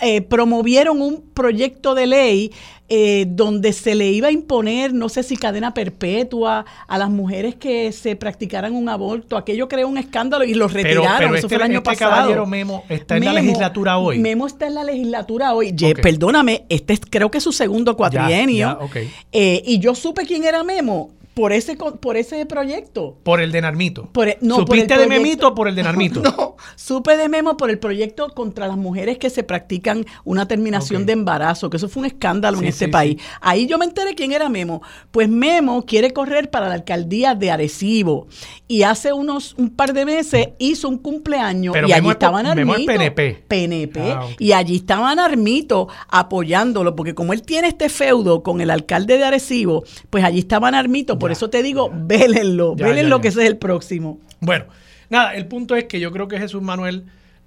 eh, 0.02 0.22
promovieron 0.22 1.02
un 1.02 1.24
proyecto 1.34 1.96
de 1.96 2.08
ley 2.08 2.52
eh, 2.90 3.26
donde 3.28 3.74
se 3.74 3.96
le 3.96 4.10
iba 4.12 4.30
a 4.30 4.32
imponer, 4.32 4.94
no 4.94 5.10
sé 5.10 5.22
si 5.24 5.36
cadena 5.36 5.74
perpetua 5.74 6.66
a 6.88 6.98
las 6.98 7.10
mujeres 7.10 7.56
que 7.56 7.92
se 7.92 8.16
practicaran 8.16 8.74
un 8.74 8.88
aborto. 8.88 9.36
Aquello 9.36 9.68
creó 9.68 9.88
un 9.90 9.98
escándalo 9.98 10.46
y 10.46 10.54
lo 10.54 10.68
Pero, 10.70 10.84
retiraron. 10.84 11.18
pero 11.18 11.28
Eso 11.30 11.36
este, 11.36 11.48
fue 11.50 11.58
el 11.58 11.64
año 11.64 11.78
este 11.80 11.90
pasado. 11.90 12.12
caballero 12.12 12.46
Memo 12.46 12.84
está 12.88 13.18
en 13.18 13.26
la 13.26 13.34
legislatura 13.34 13.98
hoy. 13.98 14.20
Memo 14.20 14.48
está 14.48 14.68
en 14.68 14.76
la 14.76 14.84
legislatura 14.86 15.54
hoy. 15.54 15.74
Ye-. 15.76 15.96
Perdóname, 15.96 16.66
este 16.70 16.94
es 16.94 17.02
creo 17.10 17.30
que 17.30 17.40
es 17.40 17.44
su 17.44 17.52
segundo 17.52 17.98
cuatrienio. 17.98 18.80
ya. 18.94 19.02
Eh, 19.34 19.64
y 19.66 19.80
yo 19.80 19.94
supe 19.94 20.26
quién 20.26 20.46
era 20.46 20.64
Memo 20.64 21.10
por 21.38 21.54
ese, 21.54 21.76
por 21.76 22.18
ese 22.18 22.48
proyecto. 22.48 23.16
Por 23.22 23.42
el 23.42 23.52
de 23.52 23.62
Narmito. 23.62 24.10
Por 24.12 24.28
el- 24.30 24.38
no, 24.42 24.56
por 24.56 24.66
¿Supiste 24.68 24.96
el 24.96 25.02
de 25.02 25.08
Memito 25.08 25.50
o 25.50 25.54
por 25.56 25.68
el 25.68 25.76
de 25.76 25.84
Narmito? 25.84 26.22
No, 26.38 26.56
supe 26.76 27.16
de 27.16 27.30
Memo 27.30 27.56
por 27.58 27.70
el 27.70 27.78
proyecto 27.78 28.30
contra 28.34 28.68
las 28.68 28.76
mujeres 28.76 29.20
que 29.20 29.30
se 29.30 29.44
practican 29.44 30.04
una 30.24 30.48
terminación 30.48 31.06
de 31.06 31.14
embarazo, 31.14 31.70
que 31.70 31.78
eso 31.78 31.88
fue 31.90 32.00
un 32.02 32.06
escándalo 32.08 32.58
Sí, 32.58 32.64
en 32.64 32.70
este 32.70 32.86
sí, 32.86 32.92
país. 32.92 33.18
sí. 33.20 33.28
Ahí 33.42 33.68
yo 33.68 33.78
me 33.78 33.86
enteré 33.86 34.16
quién 34.16 34.32
era 34.32 34.50
Memo. 34.50 34.82
Pues 35.12 35.30
Memo 35.30 35.86
quiere 35.86 36.12
correr 36.12 36.50
para 36.50 36.68
la 36.70 36.74
alcaldía 36.74 37.36
de 37.36 37.52
Arecibo 37.52 38.26
y 38.68 38.82
hace 38.82 39.14
unos 39.14 39.54
un 39.60 39.70
par 39.70 39.94
de 39.94 40.06
meses 40.06 40.50
hizo 40.58 40.90
un 40.90 40.98
cumpleaños 40.98 41.74
Pero 41.74 41.88
y 41.88 41.92
Memo 41.92 41.98
allí 42.00 42.10
es 42.10 42.16
po- 42.16 42.26
estaban 42.26 42.56
Memo 42.56 42.76
es. 42.76 42.86
PNP. 42.88 43.44
PNP. 43.48 44.00
Ah. 44.12 44.26
Y 44.40 44.54
allí 44.54 44.78
estaban 44.78 45.20
Armito 45.20 45.88
apoyándolo, 46.10 46.96
porque 46.96 47.14
como 47.14 47.34
él 47.34 47.44
tiene 47.44 47.68
este 47.68 47.90
feudo 47.90 48.42
con 48.42 48.60
el 48.60 48.72
alcalde 48.72 49.18
de 49.20 49.24
Arecibo, 49.26 49.84
pues 50.10 50.24
allí 50.24 50.40
estaban 50.40 50.74
Armito. 50.74 51.20
Por 51.28 51.32
eso 51.34 51.50
te 51.50 51.64
digo, 51.64 51.92
vélenlo, 51.94 52.76
Ya, 52.76 52.88
vélenlo 52.88 53.18
ya, 53.18 53.22
que 53.22 53.26
ya. 53.28 53.30
ese 53.30 53.42
es 53.44 53.48
el 53.48 53.58
próximo. 53.58 54.20
Bueno, 54.40 54.66
nada, 55.10 55.34
el 55.36 55.48
punto 55.48 55.76
es 55.76 55.86
que 55.86 56.00
yo 56.00 56.12
creo 56.12 56.28
que 56.28 56.38
Jesús 56.40 56.62
Manuel 56.62 57.06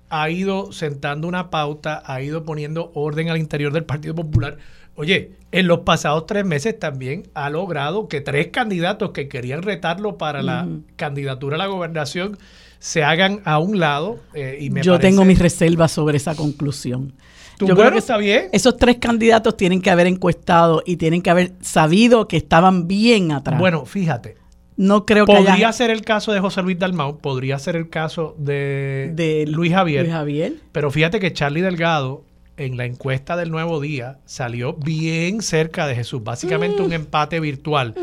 ha 0.09 0.29
ido 0.31 0.73
sentando 0.73 1.29
una 1.29 1.51
pauta, 1.51 2.03
ha 2.05 2.21
ido 2.23 2.45
poniendo 2.45 2.91
orden 2.95 3.29
al 3.31 3.39
interior 3.39 3.73
del 3.73 3.85
Partido 3.85 4.15
Popular. 4.15 4.59
Oye, 4.97 5.33
en 5.53 5.67
los 5.69 5.81
pasados 5.81 6.27
tres 6.27 6.45
meses 6.45 6.79
también 6.79 7.23
ha 7.35 7.49
logrado 7.49 8.09
que 8.09 8.21
tres 8.21 8.49
candidatos 8.49 9.11
que 9.13 9.29
querían 9.29 9.63
retarlo 9.63 10.19
para 10.19 10.43
la 10.43 10.67
candidatura 10.97 11.55
a 11.55 11.59
la 11.59 11.67
gobernación 11.67 12.37
se 12.81 13.05
hagan 13.05 13.41
a 13.45 13.59
un 13.59 13.79
lado. 13.79 14.19
eh, 14.35 14.59
y 14.61 14.71
me 14.71 14.83
Yo 14.83 14.93
parece- 14.95 15.09
tengo 15.11 15.25
mis 15.25 15.39
reservas 15.39 15.93
sobre 15.93 16.17
esa 16.17 16.35
conclusión. 16.35 17.13
Tú, 17.61 17.67
Yo 17.67 17.75
bueno, 17.75 17.91
creo 17.91 17.93
que 17.93 17.99
está 17.99 18.17
bien. 18.17 18.49
esos 18.53 18.77
tres 18.79 18.97
candidatos 18.99 19.55
tienen 19.57 19.83
que 19.83 19.91
haber 19.91 20.07
encuestado 20.07 20.83
y 20.87 20.97
tienen 20.97 21.21
que 21.21 21.29
haber 21.31 21.53
sabido 21.61 22.27
que 22.27 22.39
estaban 22.39 22.89
bien 22.89 23.33
atrás. 23.33 23.59
Bueno, 23.61 23.85
fíjate, 23.85 24.37
no 24.79 25.05
creo 25.05 25.27
que 25.27 25.35
podría 25.35 25.53
haya 25.55 25.73
ser 25.73 25.91
el 25.91 26.01
caso 26.01 26.33
de 26.33 26.41
José 26.41 26.63
Luis 26.63 26.79
Dalmau, 26.79 27.19
podría 27.19 27.59
ser 27.59 27.77
el 27.77 27.91
caso 27.91 28.35
de, 28.39 29.13
de 29.15 29.45
Luis 29.47 29.73
Javier. 29.75 30.05
Luis 30.05 30.15
Javier. 30.15 30.55
Pero 30.73 30.91
fíjate 30.91 31.21
que 31.21 31.35
Charlie 31.35 31.61
Delgado 31.61 32.25
en 32.57 32.79
la 32.79 32.87
encuesta 32.87 33.37
del 33.37 33.51
Nuevo 33.51 33.79
Día 33.81 34.19
salió 34.25 34.73
bien 34.75 35.43
cerca 35.43 35.87
de 35.87 35.95
Jesús, 35.95 36.25
básicamente 36.25 36.81
Mm. 36.83 36.87
un 36.87 36.93
empate 36.95 37.41
virtual. 37.41 37.95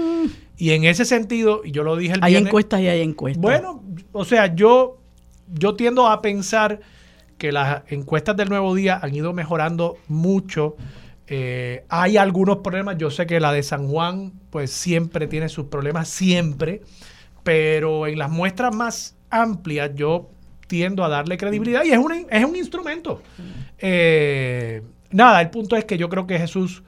Y 0.59 0.71
en 0.71 0.83
ese 0.85 1.05
sentido, 1.05 1.61
y 1.65 1.71
yo 1.71 1.81
lo 1.83 1.95
dije 1.95 2.13
el 2.13 2.23
Hay 2.23 2.33
viernes, 2.33 2.49
encuestas 2.49 2.81
y 2.81 2.87
hay 2.87 3.01
encuestas. 3.01 3.41
bueno, 3.41 3.83
o 4.11 4.23
sea, 4.25 4.55
yo, 4.55 4.97
yo 5.53 5.73
tiendo 5.75 6.07
a 6.07 6.21
pensar 6.21 6.79
que 7.37 7.51
las 7.51 7.83
encuestas 7.87 8.35
del 8.35 8.49
Nuevo 8.49 8.73
Día 8.75 8.99
han 9.01 9.13
ido 9.13 9.33
mejorando 9.33 9.97
mucho. 10.07 10.75
Eh, 11.27 11.83
hay 11.89 12.17
algunos 12.17 12.57
problemas, 12.57 12.97
yo 12.97 13.11
sé 13.11 13.27
que 13.27 13.39
la 13.39 13.51
de 13.51 13.63
San 13.63 13.87
Juan, 13.87 14.33
pues 14.49 14.71
siempre 14.71 15.27
tiene 15.27 15.49
sus 15.49 15.65
problemas, 15.65 16.07
siempre, 16.07 16.81
pero 17.43 18.07
en 18.07 18.17
las 18.17 18.29
muestras 18.29 18.75
más 18.75 19.15
amplias 19.29 19.91
yo 19.95 20.29
tiendo 20.67 21.03
a 21.03 21.09
darle 21.09 21.37
credibilidad 21.37 21.83
y 21.83 21.91
es 21.91 21.97
un, 21.97 22.27
es 22.29 22.45
un 22.45 22.55
instrumento. 22.55 23.21
Eh, 23.77 24.81
nada, 25.11 25.41
el 25.41 25.49
punto 25.49 25.75
es 25.75 25.85
que 25.85 25.97
yo 25.97 26.09
creo 26.09 26.27
que 26.27 26.37
Jesús 26.37 26.83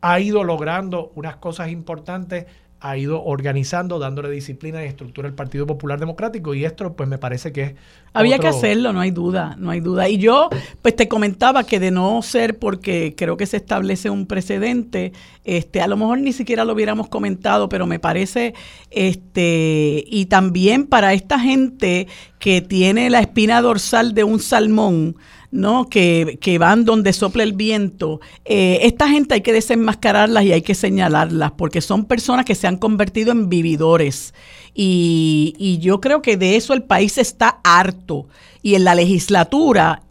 ha 0.00 0.18
ido 0.20 0.42
logrando 0.42 1.12
unas 1.14 1.36
cosas 1.36 1.70
importantes, 1.70 2.46
ha 2.84 2.96
ido 2.96 3.22
organizando, 3.22 4.00
dándole 4.00 4.28
disciplina 4.28 4.82
y 4.82 4.88
estructura 4.88 5.28
al 5.28 5.34
Partido 5.34 5.66
Popular 5.68 6.00
Democrático 6.00 6.52
y 6.52 6.64
esto 6.64 6.94
pues 6.94 7.08
me 7.08 7.16
parece 7.16 7.52
que 7.52 7.62
es... 7.62 7.74
Había 8.12 8.40
que 8.40 8.48
hacerlo, 8.48 8.92
no 8.92 9.00
hay 9.00 9.12
duda, 9.12 9.54
no 9.56 9.70
hay 9.70 9.78
duda. 9.78 10.08
Y 10.08 10.18
yo, 10.18 10.50
pues 10.82 10.96
te 10.96 11.06
comentaba 11.06 11.62
que 11.62 11.78
de 11.78 11.92
no 11.92 12.20
ser 12.22 12.58
porque 12.58 13.14
creo 13.16 13.36
que 13.36 13.46
se 13.46 13.58
establece 13.58 14.10
un 14.10 14.26
precedente, 14.26 15.12
este, 15.44 15.80
a 15.80 15.86
lo 15.86 15.96
mejor 15.96 16.18
ni 16.18 16.32
siquiera 16.32 16.64
lo 16.64 16.72
hubiéramos 16.72 17.08
comentado, 17.08 17.68
pero 17.68 17.86
me 17.86 18.00
parece, 18.00 18.52
este, 18.90 20.02
y 20.06 20.26
también 20.26 20.88
para 20.88 21.14
esta 21.14 21.38
gente 21.38 22.08
que 22.40 22.62
tiene 22.62 23.10
la 23.10 23.20
espina 23.20 23.62
dorsal 23.62 24.12
de 24.12 24.24
un 24.24 24.40
salmón, 24.40 25.16
¿no? 25.52 25.88
Que, 25.88 26.38
que 26.40 26.58
van 26.58 26.84
donde 26.84 27.12
sopla 27.12 27.44
el 27.44 27.52
viento. 27.52 28.20
Eh, 28.44 28.80
esta 28.82 29.08
gente 29.08 29.34
hay 29.34 29.42
que 29.42 29.52
desenmascararlas 29.52 30.44
y 30.44 30.52
hay 30.52 30.62
que 30.62 30.74
señalarlas, 30.74 31.52
porque 31.52 31.80
son 31.80 32.06
personas 32.06 32.44
que 32.44 32.56
se 32.56 32.66
han 32.66 32.78
convertido 32.78 33.30
en 33.30 33.48
vividores. 33.48 34.34
Y, 34.74 35.54
y 35.58 35.78
yo 35.78 36.00
creo 36.00 36.22
que 36.22 36.36
de 36.36 36.56
eso 36.56 36.72
el 36.72 36.82
país 36.82 37.18
está 37.18 37.60
harto. 37.62 38.26
Y 38.62 38.74
en 38.74 38.84
la 38.84 38.94
legislatura, 38.94 40.02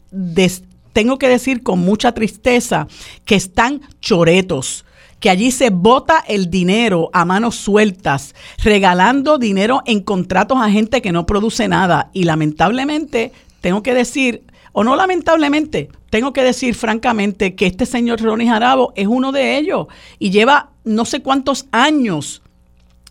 tengo 0.93 1.17
que 1.17 1.27
decir 1.27 1.63
con 1.63 1.79
mucha 1.79 2.13
tristeza, 2.13 2.87
que 3.25 3.35
están 3.35 3.81
choretos 3.99 4.85
que 5.19 5.29
allí 5.29 5.51
se 5.51 5.69
bota 5.69 6.23
el 6.27 6.49
dinero 6.49 7.11
a 7.13 7.25
manos 7.25 7.55
sueltas, 7.55 8.33
regalando 8.63 9.37
dinero 9.37 9.83
en 9.85 10.01
contratos 10.01 10.57
a 10.59 10.71
gente 10.71 11.03
que 11.03 11.11
no 11.11 11.27
produce 11.27 11.67
nada. 11.67 12.09
Y 12.11 12.23
lamentablemente, 12.23 13.31
tengo 13.61 13.83
que 13.83 13.93
decir, 13.93 14.41
o 14.73 14.83
no 14.83 14.95
lamentablemente, 14.95 15.89
tengo 16.09 16.33
que 16.33 16.43
decir 16.43 16.75
francamente 16.75 17.55
que 17.55 17.65
este 17.67 17.85
señor 17.85 18.21
Ronnie 18.21 18.47
Jarabo 18.47 18.93
es 18.95 19.07
uno 19.07 19.31
de 19.31 19.57
ellos 19.57 19.87
y 20.19 20.29
lleva 20.29 20.71
no 20.83 21.05
sé 21.05 21.21
cuántos 21.21 21.67
años 21.71 22.41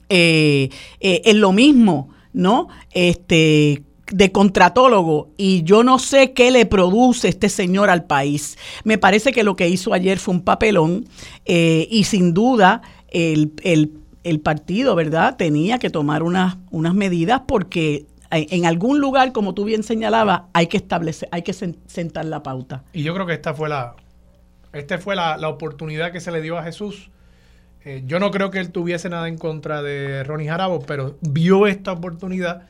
eh, 0.09 0.71
eh, 1.01 1.23
en 1.25 1.41
lo 1.41 1.53
mismo, 1.53 2.09
¿no? 2.33 2.69
Este 2.93 3.83
de 4.13 4.33
contratólogo 4.33 5.31
y 5.37 5.63
yo 5.63 5.85
no 5.85 6.01
sé 6.01 6.33
qué 6.33 6.51
le 6.51 6.67
produce 6.67 7.29
este 7.29 7.49
señor 7.49 7.91
al 7.91 8.05
país. 8.07 8.59
Me 8.83 8.99
parece 8.99 9.31
que 9.31 9.45
lo 9.45 9.55
que 9.55 9.69
hizo 9.69 9.93
ayer 9.95 10.19
fue 10.19 10.35
un 10.35 10.41
papelón 10.43 11.09
eh, 11.45 11.87
y 11.91 12.03
sin 12.05 12.35
duda 12.35 12.83
el, 13.09 13.53
el- 13.63 13.93
el 14.23 14.41
partido, 14.41 14.95
¿verdad?, 14.97 15.37
tenía 15.39 15.79
que 15.79 15.89
tomar 15.89 16.23
unas, 16.23 16.59
unas 16.71 16.93
medidas 16.93 17.41
porque 17.47 18.05
en 18.31 18.67
algún 18.67 19.01
lugar, 19.01 19.33
como 19.33 19.55
tú 19.55 19.65
bien 19.65 19.83
señalabas, 19.83 20.43
hay 20.53 20.69
que 20.69 20.77
establecer, 20.77 21.29
hay 21.33 21.43
que 21.43 21.53
sentar 21.53 22.25
la 22.25 22.43
pauta. 22.43 22.85
Y 22.93 23.03
yo 23.03 23.15
creo 23.15 23.27
que 23.27 23.35
esta 23.35 23.55
fue 23.55 23.69
la, 23.69 23.97
esta 24.73 24.99
fue 24.99 25.17
la, 25.17 25.37
oportunidad 25.49 26.13
que 26.13 26.21
se 26.21 26.31
le 26.31 26.41
dio 26.41 26.59
a 26.59 26.63
Jesús. 26.63 27.11
Eh, 27.85 28.03
yo 28.07 28.21
no 28.21 28.31
creo 28.31 28.51
que 28.51 28.59
él 28.59 28.71
tuviese 28.71 29.09
nada 29.09 29.27
en 29.29 29.39
contra 29.39 29.83
de 29.83 30.23
Ronnie 30.25 30.49
Jarabo, 30.49 30.81
pero 30.81 31.17
vio 31.23 31.67
esta 31.67 31.93
oportunidad 31.93 32.69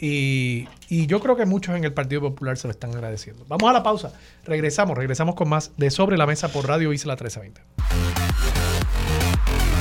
y, 0.00 0.68
y, 0.88 1.06
yo 1.06 1.20
creo 1.20 1.36
que 1.36 1.44
muchos 1.44 1.74
en 1.76 1.84
el 1.84 1.92
Partido 1.92 2.20
Popular 2.20 2.56
se 2.56 2.68
lo 2.68 2.72
están 2.72 2.92
agradeciendo. 2.92 3.44
Vamos 3.48 3.68
a 3.68 3.72
la 3.72 3.82
pausa. 3.82 4.12
Regresamos, 4.44 4.96
regresamos 4.96 5.34
con 5.34 5.48
más 5.48 5.72
de 5.76 5.90
Sobre 5.90 6.16
la 6.16 6.26
Mesa 6.26 6.48
por 6.48 6.68
Radio 6.68 6.92
Isla 6.92 7.14
1320. 7.14 8.17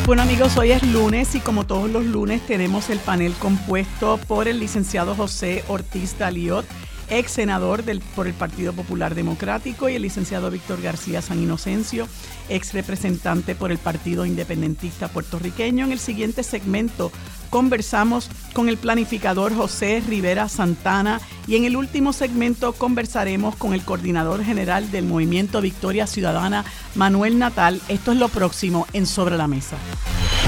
Bueno 0.08 0.22
amigos, 0.22 0.56
hoy 0.56 0.72
es 0.72 0.84
lunes 0.84 1.36
y 1.36 1.42
como 1.42 1.66
todos 1.66 1.90
los 1.90 2.06
lunes 2.06 2.42
tenemos 2.48 2.90
el 2.90 2.98
panel 3.00 3.34
compuesto 3.34 4.18
por 4.26 4.48
el 4.48 4.58
licenciado 4.58 5.16
José 5.16 5.66
Ortiz 5.68 6.18
Daliot, 6.18 6.66
ex 7.10 7.30
senador 7.30 7.84
del, 7.84 8.00
por 8.00 8.26
el 8.26 8.34
Partido 8.34 8.72
Popular 8.72 9.16
Democrático, 9.16 9.90
y 9.90 9.96
el 9.96 10.04
licenciado 10.04 10.50
Víctor 10.50 10.82
García 10.82 11.22
San 11.22 11.44
Inocencio, 11.44 12.08
ex 12.48 12.74
representante 12.74 13.54
por 13.54 13.70
el 13.70 13.80
Partido 13.80 14.26
Independentista 14.26 15.10
Puertorriqueño. 15.10 15.84
En 15.84 15.92
el 15.92 16.00
siguiente 16.00 16.42
segmento 16.44 17.12
conversamos 17.50 18.30
con 18.54 18.70
el 18.70 18.78
planificador 18.78 19.54
José 19.56 20.04
Rivera 20.08 20.50
Santana 20.50 21.22
y 21.48 21.56
en 21.56 21.66
el 21.66 21.76
último 21.76 22.14
segmento 22.14 22.74
conversaremos 22.74 23.56
con 23.56 23.74
el 23.74 23.84
coordinador 23.84 24.44
general 24.44 24.92
del 24.92 25.06
Movimiento 25.06 25.62
Victoria 25.62 26.08
Ciudadana, 26.08 26.66
Manuel 26.96 27.40
Natal. 27.40 27.82
Esto 27.88 28.12
es 28.12 28.18
lo 28.18 28.30
próximo 28.30 28.88
en 28.94 29.06
Sobre 29.06 29.38
la 29.38 29.48
Mesa. 29.48 29.78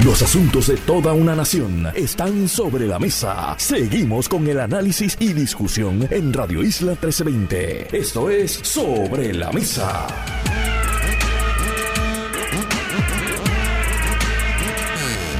Los 0.04 0.22
asuntos 0.22 0.68
de 0.68 0.78
toda 0.78 1.12
una 1.12 1.36
nación 1.36 1.86
están 1.94 2.48
sobre 2.48 2.86
la 2.86 2.98
mesa. 2.98 3.54
Seguimos 3.58 4.30
con 4.30 4.46
el 4.48 4.58
análisis 4.58 5.14
y 5.20 5.34
discusión 5.34 6.08
en 6.10 6.32
Radio 6.32 6.62
Isla 6.62 6.92
1320. 6.92 7.98
Esto 7.98 8.30
es 8.30 8.52
Sobre 8.62 9.34
la 9.34 9.52
Mesa. 9.52 10.06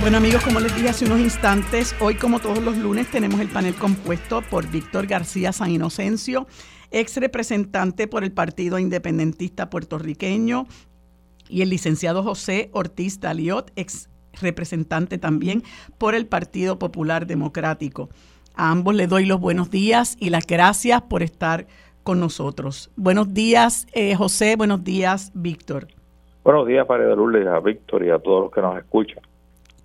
Bueno 0.00 0.16
amigos, 0.16 0.42
como 0.42 0.60
les 0.60 0.74
dije 0.74 0.88
hace 0.88 1.04
unos 1.04 1.20
instantes, 1.20 1.94
hoy 2.00 2.14
como 2.14 2.40
todos 2.40 2.62
los 2.62 2.78
lunes 2.78 3.10
tenemos 3.10 3.38
el 3.38 3.48
panel 3.48 3.74
compuesto 3.74 4.40
por 4.40 4.66
Víctor 4.66 5.06
García 5.06 5.52
San 5.52 5.70
Inocencio, 5.70 6.46
ex 6.90 7.18
representante 7.18 8.08
por 8.08 8.24
el 8.24 8.32
Partido 8.32 8.78
Independentista 8.78 9.68
Puertorriqueño, 9.68 10.64
y 11.50 11.60
el 11.60 11.68
licenciado 11.68 12.22
José 12.22 12.70
Ortiz 12.72 13.20
Daliot, 13.20 13.72
ex 13.76 14.08
representante 14.40 15.18
también 15.18 15.64
por 15.98 16.14
el 16.14 16.26
Partido 16.26 16.78
Popular 16.78 17.26
Democrático. 17.26 18.08
A 18.54 18.70
ambos 18.70 18.94
les 18.94 19.10
doy 19.10 19.26
los 19.26 19.38
buenos 19.38 19.70
días 19.70 20.16
y 20.18 20.30
las 20.30 20.46
gracias 20.46 21.02
por 21.02 21.22
estar 21.22 21.66
con 22.04 22.20
nosotros. 22.20 22.90
Buenos 22.96 23.34
días, 23.34 23.86
eh, 23.92 24.14
José. 24.14 24.56
Buenos 24.56 24.82
días, 24.82 25.30
Víctor. 25.34 25.88
Buenos 26.42 26.66
días, 26.66 26.88
María 26.88 27.08
de 27.08 27.48
a 27.50 27.60
Víctor 27.60 28.02
y 28.02 28.08
a 28.08 28.18
todos 28.18 28.44
los 28.44 28.50
que 28.50 28.62
nos 28.62 28.78
escuchan 28.78 29.29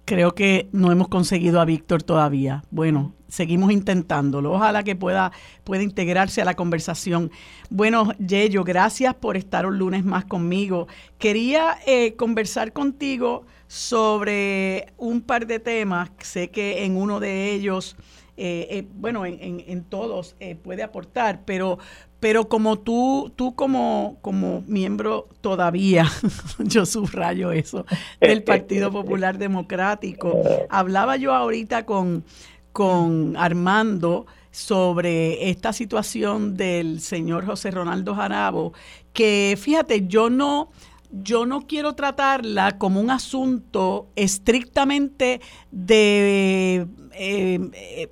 creo 0.06 0.36
que 0.36 0.70
no 0.72 0.92
hemos 0.92 1.08
conseguido 1.08 1.60
a 1.60 1.66
Víctor 1.66 2.04
todavía. 2.04 2.64
Bueno, 2.70 3.14
seguimos 3.28 3.72
intentándolo. 3.72 4.54
Ojalá 4.54 4.84
que 4.84 4.96
pueda, 4.96 5.32
pueda 5.64 5.84
integrarse 5.84 6.42
a 6.42 6.46
la 6.46 6.54
conversación. 6.54 7.32
Bueno, 7.70 8.12
Yeyo, 8.20 8.64
gracias 8.64 9.16
por 9.16 9.36
estar 9.36 9.66
un 9.66 9.78
lunes 9.78 10.06
más 10.06 10.26
conmigo. 10.26 10.88
Quería 11.18 11.78
eh, 11.86 12.16
conversar 12.16 12.72
contigo 12.72 13.46
sobre 13.68 14.94
un 14.98 15.22
par 15.22 15.48
de 15.48 15.60
temas. 15.60 16.12
Sé 16.20 16.50
que 16.50 16.86
en 16.86 16.96
uno 16.98 17.20
de 17.20 17.52
ellos, 17.52 17.96
eh, 18.38 18.68
eh, 18.70 18.88
bueno, 18.96 19.26
en, 19.26 19.40
en 19.42 19.84
todos 19.84 20.36
puede 20.64 20.84
aportar, 20.84 21.42
pero 21.46 21.80
pero 22.26 22.50
como 22.50 22.80
tú, 22.80 23.32
tú 23.36 23.54
como, 23.54 24.18
como 24.24 24.64
miembro 24.66 25.28
todavía, 25.42 26.12
yo 26.58 26.88
subrayo 26.88 27.52
eso, 27.52 27.86
del 28.20 28.42
Partido 28.42 28.92
Popular 28.92 29.38
Democrático, 29.38 30.42
hablaba 30.70 31.18
yo 31.18 31.36
ahorita 31.36 31.86
con, 31.86 32.24
con 32.72 33.38
Armando 33.38 34.26
sobre 34.50 35.52
esta 35.52 35.72
situación 35.72 36.58
del 36.58 37.00
señor 37.00 37.46
José 37.46 37.70
Ronaldo 37.70 38.16
Jarabo, 38.16 38.74
que 39.14 39.56
fíjate, 39.62 40.08
yo 40.08 40.32
no, 40.32 40.72
yo 41.12 41.46
no 41.46 41.68
quiero 41.68 41.94
tratarla 41.94 42.80
como 42.80 43.02
un 43.02 43.12
asunto 43.12 44.08
estrictamente 44.16 45.42
de 45.70 46.88
eh, 47.12 47.60
eh, 47.74 48.10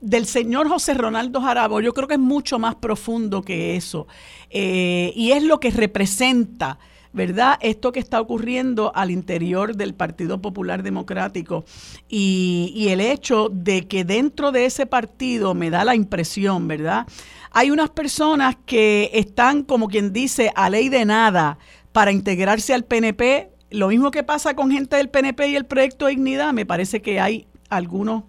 del 0.00 0.26
señor 0.26 0.68
José 0.68 0.94
Ronaldo 0.94 1.40
Jarabo, 1.40 1.80
yo 1.80 1.92
creo 1.92 2.08
que 2.08 2.14
es 2.14 2.20
mucho 2.20 2.58
más 2.58 2.76
profundo 2.76 3.42
que 3.42 3.76
eso. 3.76 4.06
Eh, 4.50 5.12
y 5.16 5.32
es 5.32 5.42
lo 5.42 5.60
que 5.60 5.70
representa, 5.70 6.78
¿verdad? 7.12 7.58
Esto 7.60 7.90
que 7.90 8.00
está 8.00 8.20
ocurriendo 8.20 8.92
al 8.94 9.10
interior 9.10 9.74
del 9.74 9.94
Partido 9.94 10.40
Popular 10.40 10.82
Democrático 10.82 11.64
y, 12.08 12.72
y 12.76 12.88
el 12.88 13.00
hecho 13.00 13.48
de 13.52 13.88
que 13.88 14.04
dentro 14.04 14.52
de 14.52 14.66
ese 14.66 14.86
partido 14.86 15.54
me 15.54 15.70
da 15.70 15.84
la 15.84 15.94
impresión, 15.94 16.68
¿verdad? 16.68 17.06
Hay 17.50 17.70
unas 17.70 17.90
personas 17.90 18.56
que 18.66 19.10
están, 19.14 19.62
como 19.62 19.88
quien 19.88 20.12
dice, 20.12 20.52
a 20.54 20.70
ley 20.70 20.88
de 20.90 21.04
nada 21.04 21.58
para 21.92 22.12
integrarse 22.12 22.74
al 22.74 22.84
PNP. 22.84 23.50
Lo 23.70 23.88
mismo 23.88 24.10
que 24.10 24.22
pasa 24.22 24.54
con 24.54 24.70
gente 24.70 24.96
del 24.96 25.08
PNP 25.08 25.48
y 25.48 25.56
el 25.56 25.66
proyecto 25.66 26.06
Dignidad, 26.06 26.52
me 26.52 26.66
parece 26.66 27.02
que 27.02 27.20
hay 27.20 27.46
algunos 27.68 28.24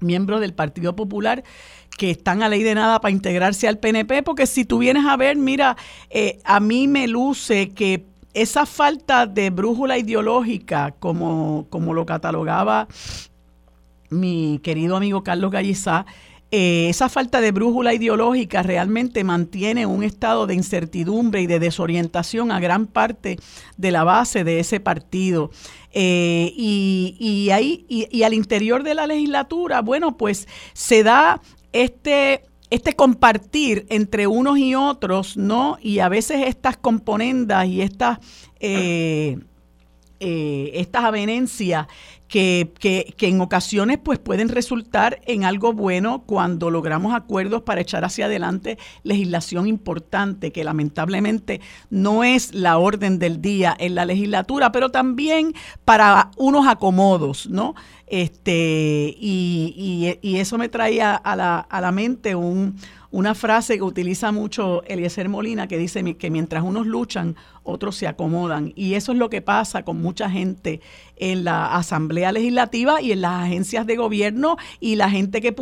miembros 0.00 0.40
del 0.40 0.54
Partido 0.54 0.96
Popular 0.96 1.44
que 1.96 2.10
están 2.10 2.42
a 2.42 2.48
ley 2.48 2.62
de 2.62 2.74
nada 2.74 3.00
para 3.00 3.12
integrarse 3.12 3.68
al 3.68 3.78
PNP, 3.78 4.22
porque 4.22 4.46
si 4.46 4.64
tú 4.64 4.78
vienes 4.78 5.04
a 5.04 5.18
ver, 5.18 5.36
mira, 5.36 5.76
eh, 6.08 6.38
a 6.44 6.58
mí 6.58 6.88
me 6.88 7.06
luce 7.06 7.70
que 7.70 8.06
esa 8.32 8.64
falta 8.64 9.26
de 9.26 9.50
brújula 9.50 9.98
ideológica, 9.98 10.94
como, 10.98 11.66
como 11.68 11.92
lo 11.92 12.06
catalogaba 12.06 12.88
mi 14.08 14.60
querido 14.62 14.96
amigo 14.96 15.22
Carlos 15.22 15.50
Gallizá, 15.50 16.06
eh, 16.52 16.88
esa 16.88 17.08
falta 17.08 17.40
de 17.40 17.52
brújula 17.52 17.94
ideológica 17.94 18.64
realmente 18.64 19.22
mantiene 19.22 19.86
un 19.86 20.02
estado 20.02 20.48
de 20.48 20.54
incertidumbre 20.54 21.42
y 21.42 21.46
de 21.46 21.60
desorientación 21.60 22.50
a 22.50 22.58
gran 22.58 22.86
parte 22.86 23.38
de 23.76 23.90
la 23.92 24.02
base 24.02 24.42
de 24.42 24.58
ese 24.58 24.80
partido. 24.80 25.52
Eh, 25.92 26.52
y, 26.56 27.50
ahí, 27.52 27.84
y, 27.88 28.22
al 28.22 28.34
interior 28.34 28.82
de 28.82 28.94
la 28.94 29.06
legislatura, 29.06 29.82
bueno, 29.82 30.16
pues 30.16 30.46
se 30.72 31.02
da 31.02 31.40
este 31.72 32.44
este 32.70 32.94
compartir 32.94 33.84
entre 33.88 34.28
unos 34.28 34.56
y 34.56 34.76
otros, 34.76 35.36
¿no? 35.36 35.76
Y 35.82 35.98
a 35.98 36.08
veces 36.08 36.46
estas 36.46 36.76
componendas 36.76 37.66
y 37.66 37.82
estas, 37.82 38.18
eh, 38.60 39.36
estas 40.20 41.02
avenencias 41.02 41.88
que, 42.30 42.72
que, 42.78 43.12
que, 43.16 43.26
en 43.26 43.40
ocasiones 43.40 43.98
pues 43.98 44.20
pueden 44.20 44.48
resultar 44.48 45.20
en 45.26 45.44
algo 45.44 45.72
bueno 45.72 46.22
cuando 46.24 46.70
logramos 46.70 47.12
acuerdos 47.12 47.62
para 47.62 47.80
echar 47.80 48.04
hacia 48.04 48.26
adelante 48.26 48.78
legislación 49.02 49.66
importante 49.66 50.52
que 50.52 50.62
lamentablemente 50.62 51.60
no 51.90 52.22
es 52.22 52.54
la 52.54 52.78
orden 52.78 53.18
del 53.18 53.42
día 53.42 53.76
en 53.76 53.96
la 53.96 54.04
legislatura, 54.04 54.70
pero 54.70 54.90
también 54.90 55.54
para 55.84 56.30
unos 56.36 56.68
acomodos, 56.68 57.50
¿no? 57.50 57.74
Este, 58.06 59.14
y, 59.18 59.74
y, 60.22 60.28
y 60.28 60.36
eso 60.36 60.56
me 60.56 60.68
traía 60.68 61.16
a 61.16 61.34
la, 61.34 61.58
a 61.58 61.80
la 61.80 61.90
mente 61.90 62.36
un, 62.36 62.76
una 63.10 63.34
frase 63.34 63.76
que 63.76 63.82
utiliza 63.82 64.30
mucho 64.30 64.84
Eliezer 64.84 65.28
Molina 65.28 65.66
que 65.66 65.78
dice 65.78 66.16
que 66.16 66.30
mientras 66.30 66.62
unos 66.62 66.86
luchan, 66.86 67.36
otros 67.64 67.96
se 67.96 68.06
acomodan. 68.06 68.72
Y 68.76 68.94
eso 68.94 69.12
es 69.12 69.18
lo 69.18 69.28
que 69.30 69.42
pasa 69.42 69.82
con 69.82 70.00
mucha 70.00 70.30
gente 70.30 70.80
en 71.16 71.44
la 71.44 71.74
Asamblea 71.74 72.32
Legislativa 72.32 73.02
y 73.02 73.12
en 73.12 73.22
las 73.22 73.44
agencias 73.44 73.86
de 73.86 73.96
gobierno 73.96 74.56
y 74.78 74.94
la 74.96 75.10
gente 75.10 75.40
que, 75.40 75.54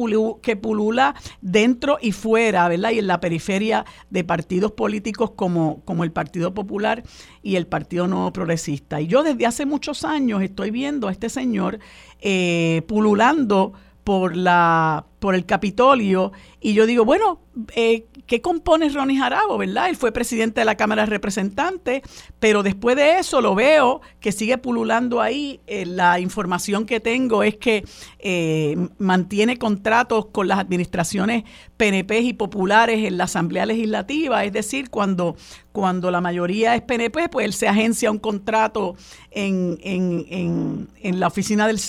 que 0.43 0.57
pulula 0.57 1.15
dentro 1.41 1.99
y 2.01 2.13
fuera, 2.13 2.69
¿verdad? 2.69 2.91
Y 2.91 2.99
en 2.99 3.07
la 3.07 3.21
periferia 3.21 3.87
de 4.11 4.25
partidos 4.25 4.73
políticos 4.73 5.31
como, 5.31 5.81
como 5.85 6.05
el 6.05 6.13
Partido 6.13 6.53
Popular 6.53 7.03
y 7.43 7.57
el 7.57 7.67
Partido 7.67 8.07
Nuevo 8.09 8.33
Progresista. 8.33 9.01
Y 9.01 9.07
yo 9.07 9.23
desde 9.23 9.47
hace 9.47 9.65
muchos 9.65 10.05
años 10.05 10.43
estoy 10.43 10.71
viendo 10.71 11.09
a 11.09 11.13
este 11.13 11.31
señor 11.31 11.79
eh, 12.21 12.83
pululando 12.87 13.73
por 14.05 14.37
la 14.37 15.05
por 15.19 15.35
el 15.35 15.47
Capitolio 15.47 16.33
y 16.61 16.75
yo 16.75 16.87
digo, 16.87 17.05
bueno, 17.05 17.41
eh, 17.75 18.07
¿qué 18.27 18.41
compone 18.41 18.89
Ronnie 18.89 19.16
Jarabo, 19.16 19.59
verdad? 19.59 19.89
Él 19.89 19.97
fue 19.97 20.11
presidente 20.11 20.61
de 20.61 20.64
la 20.64 20.77
Cámara 20.77 21.03
de 21.03 21.07
Representantes, 21.07 22.03
pero 22.41 22.64
después 22.64 22.97
de 22.97 23.19
eso 23.19 23.41
lo 23.41 23.55
veo 23.55 24.01
que 24.21 24.33
sigue 24.33 24.59
pululando 24.59 25.21
ahí. 25.21 25.61
Eh, 25.69 25.87
la 25.87 26.19
información 26.19 26.85
que 26.85 26.99
tengo 26.99 27.45
es 27.45 27.57
que 27.57 27.85
eh, 28.19 28.77
mantiene 28.99 29.57
contratos 29.57 30.27
con 30.27 30.49
las 30.49 30.59
administraciones 30.59 31.45
PNP 31.77 32.21
y 32.21 32.33
populares 32.33 33.07
en 33.07 33.19
la 33.19 33.25
Asamblea 33.25 33.64
Legislativa, 33.64 34.45
es 34.45 34.53
decir, 34.53 34.91
cuando, 34.91 35.37
cuando 35.71 36.11
la 36.11 36.21
mayoría 36.21 36.75
es 36.75 36.83
PNP, 36.83 37.29
pues 37.29 37.47
él 37.47 37.53
se 37.53 37.69
agencia 37.69 38.11
un 38.11 38.19
contrato 38.19 38.97
en, 39.31 39.79
en, 39.83 40.89
en, 41.01 41.21
la 41.21 41.29
oficina 41.29 41.69
del, 41.69 41.81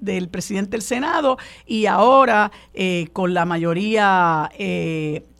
del, 0.00 0.28
presidente 0.28 0.72
del 0.72 0.82
Senado 0.82 1.38
y 1.66 1.86
ahora 1.86 2.50
con 3.12 3.34
la 3.34 3.44
mayoría 3.44 4.50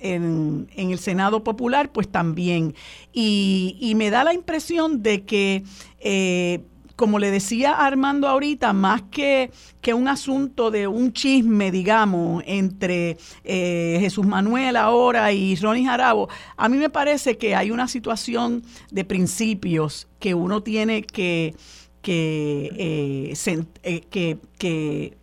en, 0.01 0.69
el 0.77 0.99
Senado 0.99 1.45
Popular, 1.45 1.91
pues 1.93 2.09
también. 2.09 2.75
Y, 3.13 3.93
me 3.97 4.11
da 4.11 4.25
la 4.25 4.35
impresión 4.35 5.03
de 5.03 5.25
que, 5.25 5.65
eh, 6.01 6.61
como 6.97 7.19
le 7.19 7.31
decía 7.31 7.73
Armando 7.73 8.29
ahorita, 8.29 8.73
más 8.73 9.03
que, 9.11 9.51
un 9.95 10.07
asunto 10.07 10.71
de 10.71 10.87
un 10.87 11.15
chisme, 11.15 11.71
digamos, 11.71 12.45
entre 12.47 13.17
eh, 13.43 13.97
Jesús 14.01 14.27
Manuel 14.27 14.77
ahora 14.77 15.33
y 15.33 15.57
Ronnie 15.57 15.87
Jarabo, 15.87 16.29
a 16.59 16.69
mí 16.69 16.77
me 16.77 16.91
parece 16.91 17.39
que 17.39 17.55
hay 17.55 17.71
una 17.71 17.89
situación 17.89 18.63
de 18.91 19.05
principios 19.07 20.07
que 20.21 20.35
uno 20.35 20.63
tiene 20.63 21.05
que, 21.05 21.55
que, 22.03 23.33
eh, 23.83 24.03
que, 24.11 24.39
que 24.59 25.18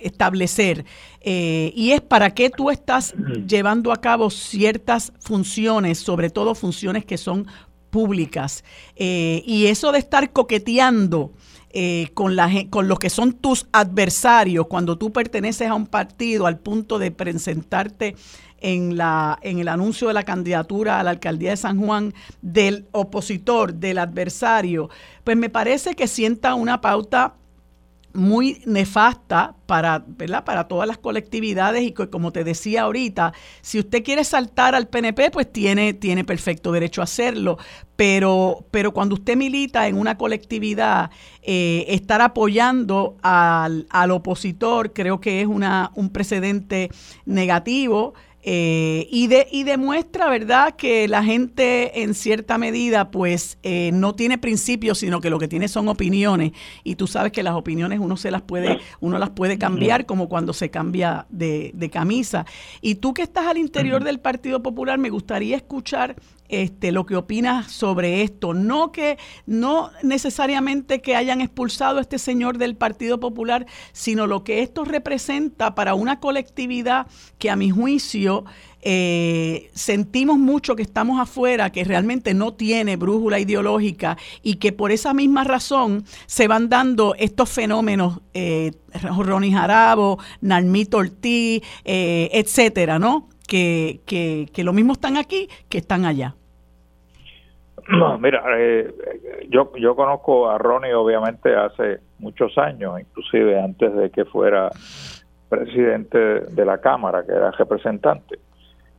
establecer 0.00 0.84
eh, 1.20 1.72
y 1.74 1.92
es 1.92 2.00
para 2.00 2.34
qué 2.34 2.50
tú 2.50 2.70
estás 2.70 3.14
llevando 3.46 3.92
a 3.92 4.00
cabo 4.00 4.30
ciertas 4.30 5.12
funciones, 5.20 5.98
sobre 5.98 6.30
todo 6.30 6.54
funciones 6.54 7.04
que 7.04 7.18
son 7.18 7.46
públicas. 7.90 8.64
Eh, 8.96 9.42
y 9.46 9.66
eso 9.66 9.92
de 9.92 9.98
estar 9.98 10.32
coqueteando 10.32 11.32
eh, 11.70 12.08
con, 12.14 12.34
la, 12.36 12.50
con 12.70 12.88
los 12.88 12.98
que 12.98 13.10
son 13.10 13.34
tus 13.34 13.66
adversarios 13.72 14.66
cuando 14.68 14.96
tú 14.96 15.12
perteneces 15.12 15.68
a 15.68 15.74
un 15.74 15.86
partido 15.86 16.46
al 16.46 16.58
punto 16.58 16.98
de 16.98 17.10
presentarte 17.10 18.16
en, 18.60 18.96
la, 18.96 19.38
en 19.42 19.58
el 19.58 19.68
anuncio 19.68 20.08
de 20.08 20.14
la 20.14 20.24
candidatura 20.24 20.98
a 20.98 21.02
la 21.02 21.10
alcaldía 21.10 21.50
de 21.50 21.56
San 21.56 21.78
Juan 21.78 22.14
del 22.42 22.86
opositor, 22.92 23.74
del 23.74 23.98
adversario, 23.98 24.90
pues 25.24 25.36
me 25.36 25.50
parece 25.50 25.94
que 25.94 26.08
sienta 26.08 26.54
una 26.54 26.80
pauta 26.80 27.34
muy 28.18 28.62
nefasta 28.66 29.54
para, 29.66 30.04
¿verdad? 30.06 30.44
para 30.44 30.68
todas 30.68 30.86
las 30.86 30.98
colectividades 30.98 31.82
y 31.82 31.92
como 31.92 32.32
te 32.32 32.44
decía 32.44 32.82
ahorita, 32.82 33.32
si 33.60 33.78
usted 33.78 34.02
quiere 34.02 34.24
saltar 34.24 34.74
al 34.74 34.88
PNP, 34.88 35.30
pues 35.30 35.50
tiene, 35.50 35.94
tiene 35.94 36.24
perfecto 36.24 36.72
derecho 36.72 37.00
a 37.00 37.04
hacerlo, 37.04 37.58
pero, 37.96 38.66
pero 38.70 38.92
cuando 38.92 39.14
usted 39.14 39.36
milita 39.36 39.88
en 39.88 39.96
una 39.96 40.18
colectividad, 40.18 41.10
eh, 41.42 41.86
estar 41.88 42.20
apoyando 42.20 43.16
al, 43.22 43.86
al 43.90 44.10
opositor 44.10 44.92
creo 44.92 45.20
que 45.20 45.40
es 45.40 45.46
una, 45.46 45.92
un 45.94 46.10
precedente 46.10 46.90
negativo. 47.24 48.14
Eh, 48.42 49.08
y, 49.10 49.26
de, 49.26 49.48
y 49.50 49.64
demuestra, 49.64 50.28
¿verdad?, 50.30 50.76
que 50.76 51.08
la 51.08 51.24
gente 51.24 52.02
en 52.02 52.14
cierta 52.14 52.56
medida, 52.56 53.10
pues, 53.10 53.58
eh, 53.62 53.90
no 53.92 54.14
tiene 54.14 54.38
principios, 54.38 54.98
sino 54.98 55.20
que 55.20 55.28
lo 55.28 55.38
que 55.38 55.48
tiene 55.48 55.68
son 55.68 55.88
opiniones. 55.88 56.52
Y 56.84 56.94
tú 56.94 57.06
sabes 57.06 57.32
que 57.32 57.42
las 57.42 57.54
opiniones 57.54 57.98
uno 57.98 58.16
se 58.16 58.30
las 58.30 58.42
puede, 58.42 58.78
uno 59.00 59.18
las 59.18 59.30
puede 59.30 59.58
cambiar, 59.58 60.06
como 60.06 60.28
cuando 60.28 60.52
se 60.52 60.70
cambia 60.70 61.26
de, 61.30 61.72
de 61.74 61.90
camisa. 61.90 62.46
Y 62.80 62.96
tú 62.96 63.12
que 63.12 63.22
estás 63.22 63.46
al 63.46 63.58
interior 63.58 64.04
del 64.04 64.20
Partido 64.20 64.62
Popular, 64.62 64.98
me 64.98 65.10
gustaría 65.10 65.56
escuchar 65.56 66.16
este, 66.48 66.92
lo 66.92 67.06
que 67.06 67.16
opinas 67.16 67.70
sobre 67.70 68.22
esto. 68.22 68.54
No 68.54 68.92
que, 68.92 69.18
no 69.46 69.90
necesariamente 70.02 71.00
que 71.00 71.16
hayan 71.16 71.40
expulsado 71.40 71.98
a 71.98 72.00
este 72.00 72.18
señor 72.18 72.58
del 72.58 72.76
Partido 72.76 73.20
Popular, 73.20 73.66
sino 73.92 74.26
lo 74.26 74.44
que 74.44 74.62
esto 74.62 74.84
representa 74.84 75.74
para 75.74 75.94
una 75.94 76.20
colectividad 76.20 77.06
que 77.38 77.50
a 77.50 77.56
mi 77.56 77.70
juicio 77.70 78.44
eh, 78.80 79.70
sentimos 79.74 80.38
mucho 80.38 80.76
que 80.76 80.82
estamos 80.82 81.20
afuera, 81.20 81.70
que 81.70 81.84
realmente 81.84 82.32
no 82.32 82.54
tiene 82.54 82.96
brújula 82.96 83.40
ideológica 83.40 84.16
y 84.42 84.56
que 84.56 84.72
por 84.72 84.92
esa 84.92 85.12
misma 85.14 85.44
razón 85.44 86.04
se 86.26 86.46
van 86.46 86.68
dando 86.68 87.14
estos 87.16 87.48
fenómenos, 87.48 88.20
eh, 88.34 88.72
Ronnie 88.92 89.52
Jarabo, 89.52 90.18
Narmito 90.40 90.98
Ortiz, 90.98 91.62
eh, 91.84 92.30
etcétera, 92.32 92.98
¿no? 92.98 93.28
Que, 93.46 94.00
que, 94.06 94.48
que 94.52 94.62
lo 94.62 94.72
mismo 94.72 94.92
están 94.92 95.16
aquí 95.16 95.48
que 95.68 95.78
están 95.78 96.04
allá. 96.04 96.37
Mira, 98.20 98.42
eh, 98.58 98.92
yo, 99.48 99.72
yo 99.76 99.96
conozco 99.96 100.50
a 100.50 100.58
Ronnie 100.58 100.92
obviamente 100.92 101.54
hace 101.54 102.00
muchos 102.18 102.56
años, 102.58 103.00
inclusive 103.00 103.58
antes 103.58 103.94
de 103.94 104.10
que 104.10 104.26
fuera 104.26 104.70
presidente 105.48 106.18
de 106.18 106.64
la 106.66 106.78
Cámara, 106.78 107.24
que 107.24 107.32
era 107.32 107.50
representante. 107.52 108.38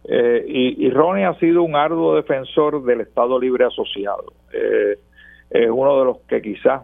Eh, 0.05 0.43
y, 0.47 0.87
y, 0.87 0.89
Ronnie 0.89 1.25
ha 1.25 1.35
sido 1.35 1.61
un 1.61 1.75
arduo 1.75 2.15
defensor 2.15 2.83
del 2.83 3.01
Estado 3.01 3.39
Libre 3.39 3.65
Asociado. 3.65 4.33
Eh, 4.51 4.97
es 5.51 5.69
uno 5.69 5.99
de 5.99 6.05
los 6.05 6.17
que 6.21 6.41
quizás 6.41 6.81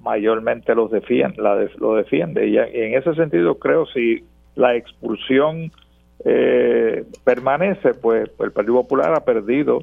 mayormente 0.00 0.74
los 0.74 0.90
defiende, 0.90 1.42
la 1.42 1.66
lo 1.78 1.96
defiende. 1.96 2.46
Y, 2.48 2.56
en 2.56 2.94
ese 2.94 3.14
sentido 3.14 3.58
creo 3.58 3.84
si 3.86 4.24
la 4.54 4.74
expulsión 4.74 5.70
permanece, 7.24 7.94
pues 7.94 8.30
el 8.38 8.52
Partido 8.52 8.76
Popular 8.76 9.12
ha 9.14 9.24
perdido 9.24 9.80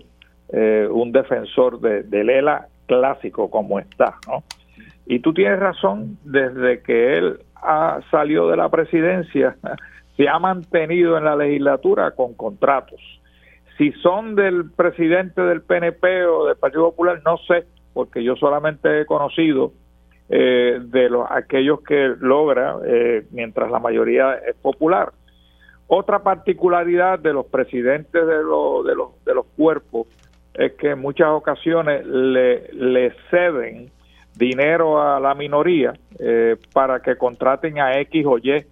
eh, 0.52 0.88
un 0.90 1.12
defensor 1.12 1.80
de, 1.80 2.04
del 2.04 2.30
ELA 2.30 2.68
clásico 2.88 3.50
como 3.50 3.80
está, 3.80 4.16
¿no? 4.28 4.44
Y 5.06 5.20
tú 5.20 5.34
tienes 5.34 5.60
razón, 5.60 6.18
desde 6.24 6.82
que 6.82 7.18
él 7.18 7.40
ha 7.56 8.00
salido 8.12 8.50
de 8.50 8.58
la 8.58 8.70
presidencia, 8.70 9.56
se 10.18 10.28
ha 10.28 10.38
mantenido 10.40 11.18
en 11.18 11.24
la 11.24 11.36
legislatura 11.36 12.12
con 12.12 12.34
contratos. 12.34 13.02
Si 13.78 13.92
son 13.94 14.36
del 14.36 14.70
presidente 14.72 15.42
del 15.42 15.62
PNP 15.62 16.26
o 16.26 16.46
del 16.46 16.58
Partido 16.58 16.90
Popular, 16.90 17.22
no 17.26 17.38
sé, 17.38 17.66
porque 17.94 18.24
yo 18.24 18.36
solamente 18.36 19.02
he 19.02 19.06
conocido 19.06 19.72
eh, 20.30 20.80
de 20.80 21.10
los 21.10 21.26
aquellos 21.30 21.82
que 21.82 22.14
logra 22.20 22.76
eh, 22.86 23.26
mientras 23.32 23.72
la 23.72 23.80
mayoría 23.80 24.36
es 24.36 24.56
popular. 24.58 25.12
Otra 25.88 26.20
particularidad 26.22 27.18
de 27.18 27.34
los 27.34 27.48
presidentes 27.48 28.28
de, 28.28 28.36
de, 28.36 28.44
los, 28.44 28.86
de 29.26 29.34
los 29.34 29.46
cuerpos 29.58 30.08
es 30.60 30.74
que 30.74 30.90
en 30.90 31.00
muchas 31.00 31.30
ocasiones 31.30 32.06
le, 32.06 32.68
le 32.74 33.14
ceden 33.32 33.90
dinero 34.36 35.02
a 35.02 35.18
la 35.20 35.34
minoría 35.34 35.94
eh, 36.20 36.58
para 36.74 37.00
que 37.00 37.16
contraten 37.16 37.80
a 37.80 37.98
X 38.02 38.26
o 38.26 38.38
Y 38.38 38.66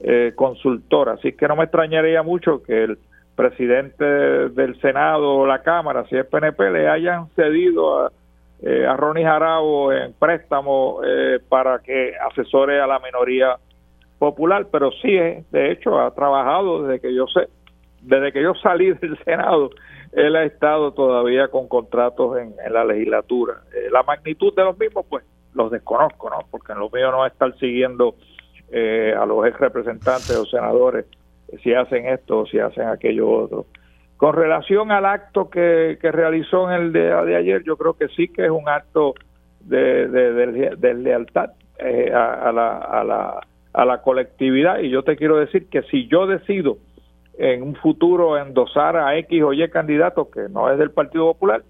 eh, 0.00 0.32
consultora. 0.36 1.12
Así 1.12 1.32
que 1.32 1.48
no 1.48 1.56
me 1.56 1.64
extrañaría 1.64 2.22
mucho 2.22 2.62
que 2.62 2.84
el 2.84 2.98
presidente 3.34 4.04
del 4.04 4.78
Senado 4.82 5.36
o 5.36 5.46
la 5.46 5.62
Cámara, 5.62 6.04
si 6.10 6.16
es 6.16 6.26
PNP, 6.26 6.70
le 6.70 6.88
hayan 6.88 7.28
cedido 7.30 8.04
a, 8.04 8.12
eh, 8.60 8.86
a 8.86 8.94
Ronnie 8.94 9.24
Jarabo 9.24 9.90
en 9.90 10.12
préstamo 10.12 11.00
eh, 11.02 11.38
para 11.48 11.78
que 11.78 12.12
asesore 12.30 12.78
a 12.78 12.86
la 12.86 12.98
minoría 12.98 13.56
popular, 14.18 14.66
pero 14.70 14.90
sí, 15.00 15.12
de 15.12 15.72
hecho, 15.72 15.98
ha 15.98 16.14
trabajado 16.14 16.82
desde 16.82 17.00
que 17.00 17.14
yo 17.14 17.26
sé, 17.26 17.48
desde 18.02 18.32
que 18.32 18.42
yo 18.42 18.54
salí 18.56 18.92
del 18.92 19.18
Senado 19.24 19.70
él 20.12 20.36
ha 20.36 20.44
estado 20.44 20.92
todavía 20.92 21.48
con 21.48 21.68
contratos 21.68 22.38
en, 22.38 22.54
la 22.72 22.84
legislatura. 22.84 23.62
Eh, 23.74 23.88
la 23.90 24.02
magnitud 24.02 24.54
de 24.54 24.64
los 24.64 24.78
mismos, 24.78 25.06
pues 25.08 25.24
los 25.54 25.70
desconozco, 25.70 26.30
¿no? 26.30 26.38
Porque 26.50 26.72
en 26.72 26.78
lo 26.78 26.90
mío 26.90 27.10
no 27.10 27.26
es 27.26 27.32
estar 27.32 27.56
siguiendo 27.58 28.14
eh, 28.70 29.14
a 29.18 29.24
los 29.26 29.46
ex 29.46 29.58
representantes 29.58 30.36
o 30.36 30.44
senadores 30.46 31.06
si 31.62 31.74
hacen 31.74 32.06
esto 32.06 32.40
o 32.40 32.46
si 32.46 32.58
hacen 32.58 32.88
aquello 32.88 33.30
otro. 33.30 33.66
Con 34.16 34.34
relación 34.34 34.90
al 34.92 35.04
acto 35.04 35.50
que, 35.50 35.98
realizó 36.00 36.70
en 36.70 36.82
el 36.82 36.92
día 36.92 37.22
de 37.22 37.36
ayer, 37.36 37.62
yo 37.64 37.76
creo 37.76 37.94
que 37.94 38.08
sí 38.08 38.28
que 38.28 38.44
es 38.44 38.50
un 38.50 38.68
acto 38.68 39.14
de, 39.60 40.08
de, 40.08 40.94
lealtad 40.94 41.50
eh, 41.78 42.10
a, 42.14 42.52
la, 42.52 42.78
a, 42.78 43.04
la, 43.04 43.40
a 43.72 43.84
la 43.84 44.02
colectividad 44.02 44.78
y 44.78 44.90
yo 44.90 45.02
te 45.02 45.16
quiero 45.16 45.36
decir 45.36 45.68
que 45.68 45.82
si 45.82 46.06
yo 46.06 46.26
decido 46.26 46.78
en 47.38 47.62
un 47.62 47.74
futuro 47.76 48.36
endosar 48.38 48.96
a 48.96 49.16
X 49.18 49.42
o 49.42 49.52
Y 49.52 49.68
candidato 49.70 50.30
que 50.30 50.48
no 50.48 50.70
es 50.70 50.78
del 50.78 50.90
Partido 50.90 51.32
Popular, 51.32 51.62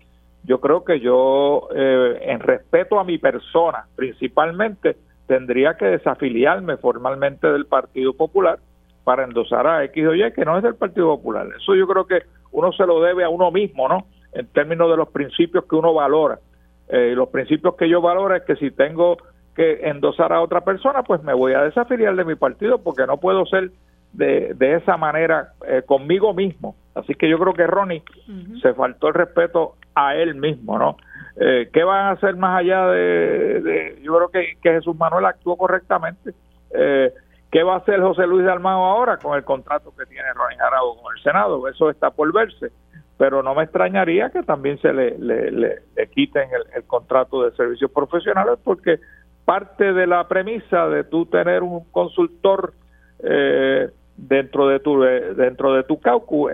yo 0.45 0.61
creo 0.61 0.85
que 0.85 1.01
yo, 1.01 1.69
eh, 1.75 2.19
en 2.23 2.41
respeto 2.41 2.99
a 2.99 3.05
mi 3.05 3.19
persona, 3.19 3.87
principalmente, 3.95 4.97
tendría 5.27 5.75
que 5.75 5.87
desafiliarme 5.87 6.77
formalmente 6.79 7.47
del 7.47 7.67
Partido 7.67 8.13
Popular 8.13 8.59
para 9.05 9.25
endosar 9.25 9.67
a 9.67 9.85
X 9.85 10.07
o 10.07 10.15
Y 10.15 10.33
que 10.33 10.45
no 10.45 10.57
es 10.57 10.63
del 10.63 10.75
Partido 10.75 11.17
Popular. 11.17 11.47
Eso 11.57 11.75
yo 11.75 11.87
creo 11.87 12.07
que 12.07 12.23
uno 12.51 12.73
se 12.73 12.87
lo 12.87 13.01
debe 13.01 13.25
a 13.25 13.29
uno 13.29 13.51
mismo, 13.51 13.89
¿no? 13.89 14.07
En 14.33 14.47
términos 14.49 14.91
de 14.91 14.97
los 14.97 15.09
principios 15.11 15.65
que 15.65 15.77
uno 15.77 15.95
valora. 15.95 16.39
Eh, 16.89 17.15
los 17.15 17.29
principios 17.29 17.75
que 17.77 17.89
yo 17.89 18.01
valoro 18.01 18.35
es 18.35 18.43
que 18.43 18.57
si 18.57 18.71
tengo 18.71 19.17
que 19.55 19.89
endosar 19.89 20.33
a 20.33 20.41
otra 20.41 20.63
persona, 20.63 21.03
pues 21.03 21.23
me 21.23 21.35
voy 21.35 21.53
a 21.53 21.63
desafiliar 21.63 22.17
de 22.17 22.25
mi 22.25 22.35
partido 22.35 22.79
porque 22.83 23.07
no 23.07 23.19
puedo 23.19 23.45
ser 23.47 23.71
de, 24.13 24.55
de 24.55 24.77
esa 24.77 24.97
manera 24.97 25.53
eh, 25.67 25.83
conmigo 25.85 26.35
mismo. 26.35 26.77
Así 26.95 27.15
que 27.15 27.29
yo 27.29 27.39
creo 27.39 27.55
que 27.55 27.67
Ronnie 27.67 28.03
se 28.61 28.75
faltó 28.75 29.09
el 29.09 29.15
respeto 29.15 29.77
a 29.95 30.15
él 30.15 30.35
mismo, 30.35 30.79
¿no? 30.79 30.97
Eh, 31.37 31.71
¿Qué 31.73 31.83
van 31.83 32.07
a 32.07 32.11
hacer 32.11 32.37
más 32.37 32.61
allá 32.61 32.87
de, 32.89 33.99
yo 34.03 34.15
creo 34.17 34.29
que, 34.29 34.59
que, 34.63 34.73
Jesús 34.73 34.95
Manuel 34.97 35.25
actuó 35.25 35.57
correctamente? 35.57 36.35
Eh, 36.75 37.13
¿Qué 37.51 37.63
va 37.63 37.75
a 37.75 37.79
hacer 37.79 38.01
José 38.01 38.27
Luis 38.27 38.45
Dalmao 38.45 38.85
ahora 38.85 39.17
con 39.17 39.37
el 39.37 39.45
contrato 39.45 39.95
que 39.97 40.07
tiene 40.07 40.33
Ronnie 40.35 40.59
Jarabo 40.59 41.01
con 41.01 41.17
el 41.17 41.23
Senado? 41.23 41.67
Eso 41.69 41.89
está 41.89 42.11
por 42.11 42.31
verse, 42.33 42.71
pero 43.17 43.43
no 43.43 43.55
me 43.55 43.65
extrañaría 43.65 44.31
que 44.31 44.43
también 44.43 44.79
se 44.81 44.93
le, 44.93 45.19
le, 45.19 45.83
quiten 46.11 46.49
el, 46.75 46.85
contrato 46.85 47.45
de 47.45 47.57
servicios 47.57 47.91
profesionales 47.91 48.59
porque 48.63 49.01
parte 49.47 49.93
de 49.93 50.07
la 50.07 50.29
premisa 50.29 50.89
de 50.89 51.05
tú 51.05 51.27
tener 51.27 51.63
un 51.63 51.91
consultor 51.91 52.75
eh, 53.23 53.91
dentro 54.29 54.69
de 54.69 54.81
tu 54.81 55.01
dentro 55.01 55.75
de 55.75 55.83
tu 55.83 56.01
caucus 56.01 56.53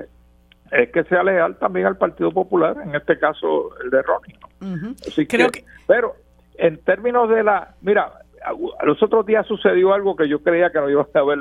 es 0.71 0.91
que 0.91 1.05
sea 1.05 1.23
leal 1.23 1.57
también 1.57 1.87
al 1.87 1.97
Partido 1.97 2.31
Popular, 2.31 2.77
en 2.83 2.95
este 2.95 3.19
caso 3.19 3.71
el 3.83 3.91
de 3.91 4.03
Ronnie. 4.03 5.27
Creo 5.27 5.51
que, 5.51 5.65
Pero 5.87 6.15
en 6.57 6.79
términos 6.79 7.29
de 7.31 7.43
la... 7.43 7.75
Mira, 7.81 8.13
los 8.85 9.03
otros 9.03 9.25
días 9.27 9.47
sucedió 9.47 9.95
algo 9.95 10.15
que 10.17 10.29
yo 10.29 10.43
creía 10.43 10.71
que 10.71 10.79
no 10.79 10.91
iba 10.91 11.07
a 11.13 11.19
haber 11.19 11.39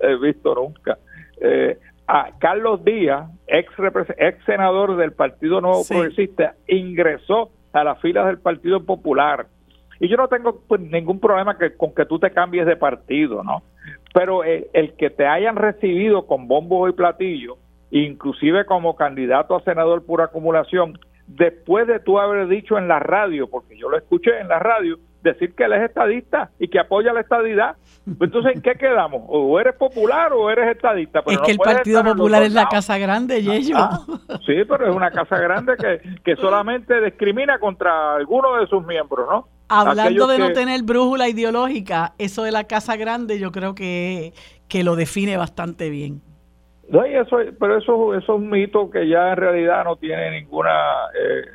eh, 0.00 0.16
visto 0.20 0.54
nunca. 0.54 0.98
Eh, 1.40 1.78
a 2.06 2.30
Carlos 2.38 2.84
Díaz, 2.84 3.30
ex, 3.46 3.72
ex 4.18 4.44
senador 4.44 4.96
del 4.96 5.12
Partido 5.12 5.60
Nuevo 5.60 5.84
Progresista, 5.88 6.54
ingresó 6.66 7.50
a 7.72 7.84
las 7.84 8.00
filas 8.00 8.26
del 8.26 8.38
Partido 8.38 8.84
Popular. 8.84 9.46
Y 10.00 10.08
yo 10.08 10.16
no 10.16 10.28
tengo 10.28 10.60
pues, 10.66 10.80
ningún 10.80 11.20
problema 11.20 11.56
que, 11.56 11.76
con 11.76 11.94
que 11.94 12.04
tú 12.04 12.18
te 12.18 12.30
cambies 12.30 12.66
de 12.66 12.76
partido, 12.76 13.42
¿no? 13.42 13.62
Pero 14.14 14.44
el, 14.44 14.68
el 14.72 14.94
que 14.94 15.10
te 15.10 15.26
hayan 15.26 15.56
recibido 15.56 16.26
con 16.26 16.48
bombos 16.48 16.88
y 16.88 16.94
platillos 16.94 17.58
inclusive 17.90 18.66
como 18.66 18.96
candidato 18.96 19.54
a 19.54 19.62
senador 19.62 20.04
por 20.04 20.20
acumulación, 20.20 20.98
después 21.28 21.86
de 21.86 22.00
tú 22.00 22.18
haber 22.18 22.48
dicho 22.48 22.76
en 22.76 22.88
la 22.88 22.98
radio, 22.98 23.48
porque 23.48 23.78
yo 23.78 23.88
lo 23.88 23.96
escuché 23.96 24.40
en 24.40 24.48
la 24.48 24.58
radio, 24.58 24.98
decir 25.22 25.54
que 25.54 25.64
él 25.64 25.72
es 25.74 25.82
estadista 25.82 26.50
y 26.58 26.68
que 26.68 26.80
apoya 26.80 27.12
la 27.12 27.20
estadidad. 27.20 27.76
Entonces, 28.06 28.56
¿en 28.56 28.62
qué 28.62 28.74
quedamos? 28.74 29.22
O 29.28 29.58
eres 29.58 29.76
popular 29.76 30.32
o 30.32 30.50
eres 30.50 30.76
estadista. 30.76 31.22
es 31.24 31.38
que 31.38 31.52
el 31.52 31.58
Partido 31.58 32.04
Popular 32.04 32.42
es 32.42 32.52
la 32.52 32.68
casa 32.68 32.98
grande, 32.98 33.36
ellos. 33.36 33.70
Ah, 33.74 34.00
sí, 34.44 34.64
pero 34.68 34.88
es 34.88 34.94
una 34.94 35.10
casa 35.12 35.38
grande 35.38 35.74
que, 35.76 36.00
que 36.22 36.36
solamente 36.36 37.00
discrimina 37.00 37.58
contra 37.58 38.16
algunos 38.16 38.60
de 38.60 38.66
sus 38.66 38.84
miembros, 38.84 39.26
¿no? 39.30 39.48
Hablando 39.68 40.26
de 40.26 40.38
no 40.38 40.52
tener 40.52 40.82
brújula 40.82 41.28
ideológica, 41.28 42.14
eso 42.18 42.44
de 42.44 42.52
la 42.52 42.64
casa 42.64 42.96
grande 42.96 43.38
yo 43.38 43.50
creo 43.50 43.74
que, 43.74 44.32
que 44.68 44.84
lo 44.84 44.96
define 44.96 45.36
bastante 45.36 45.90
bien. 45.90 46.20
No, 46.88 47.02
eso, 47.04 47.38
pero 47.58 47.78
eso, 47.78 48.14
es 48.14 48.28
un 48.28 48.50
mito 48.50 48.90
que 48.90 49.08
ya 49.08 49.30
en 49.30 49.36
realidad 49.36 49.84
no 49.84 49.96
tiene 49.96 50.30
ninguna, 50.32 50.70
eh, 51.18 51.46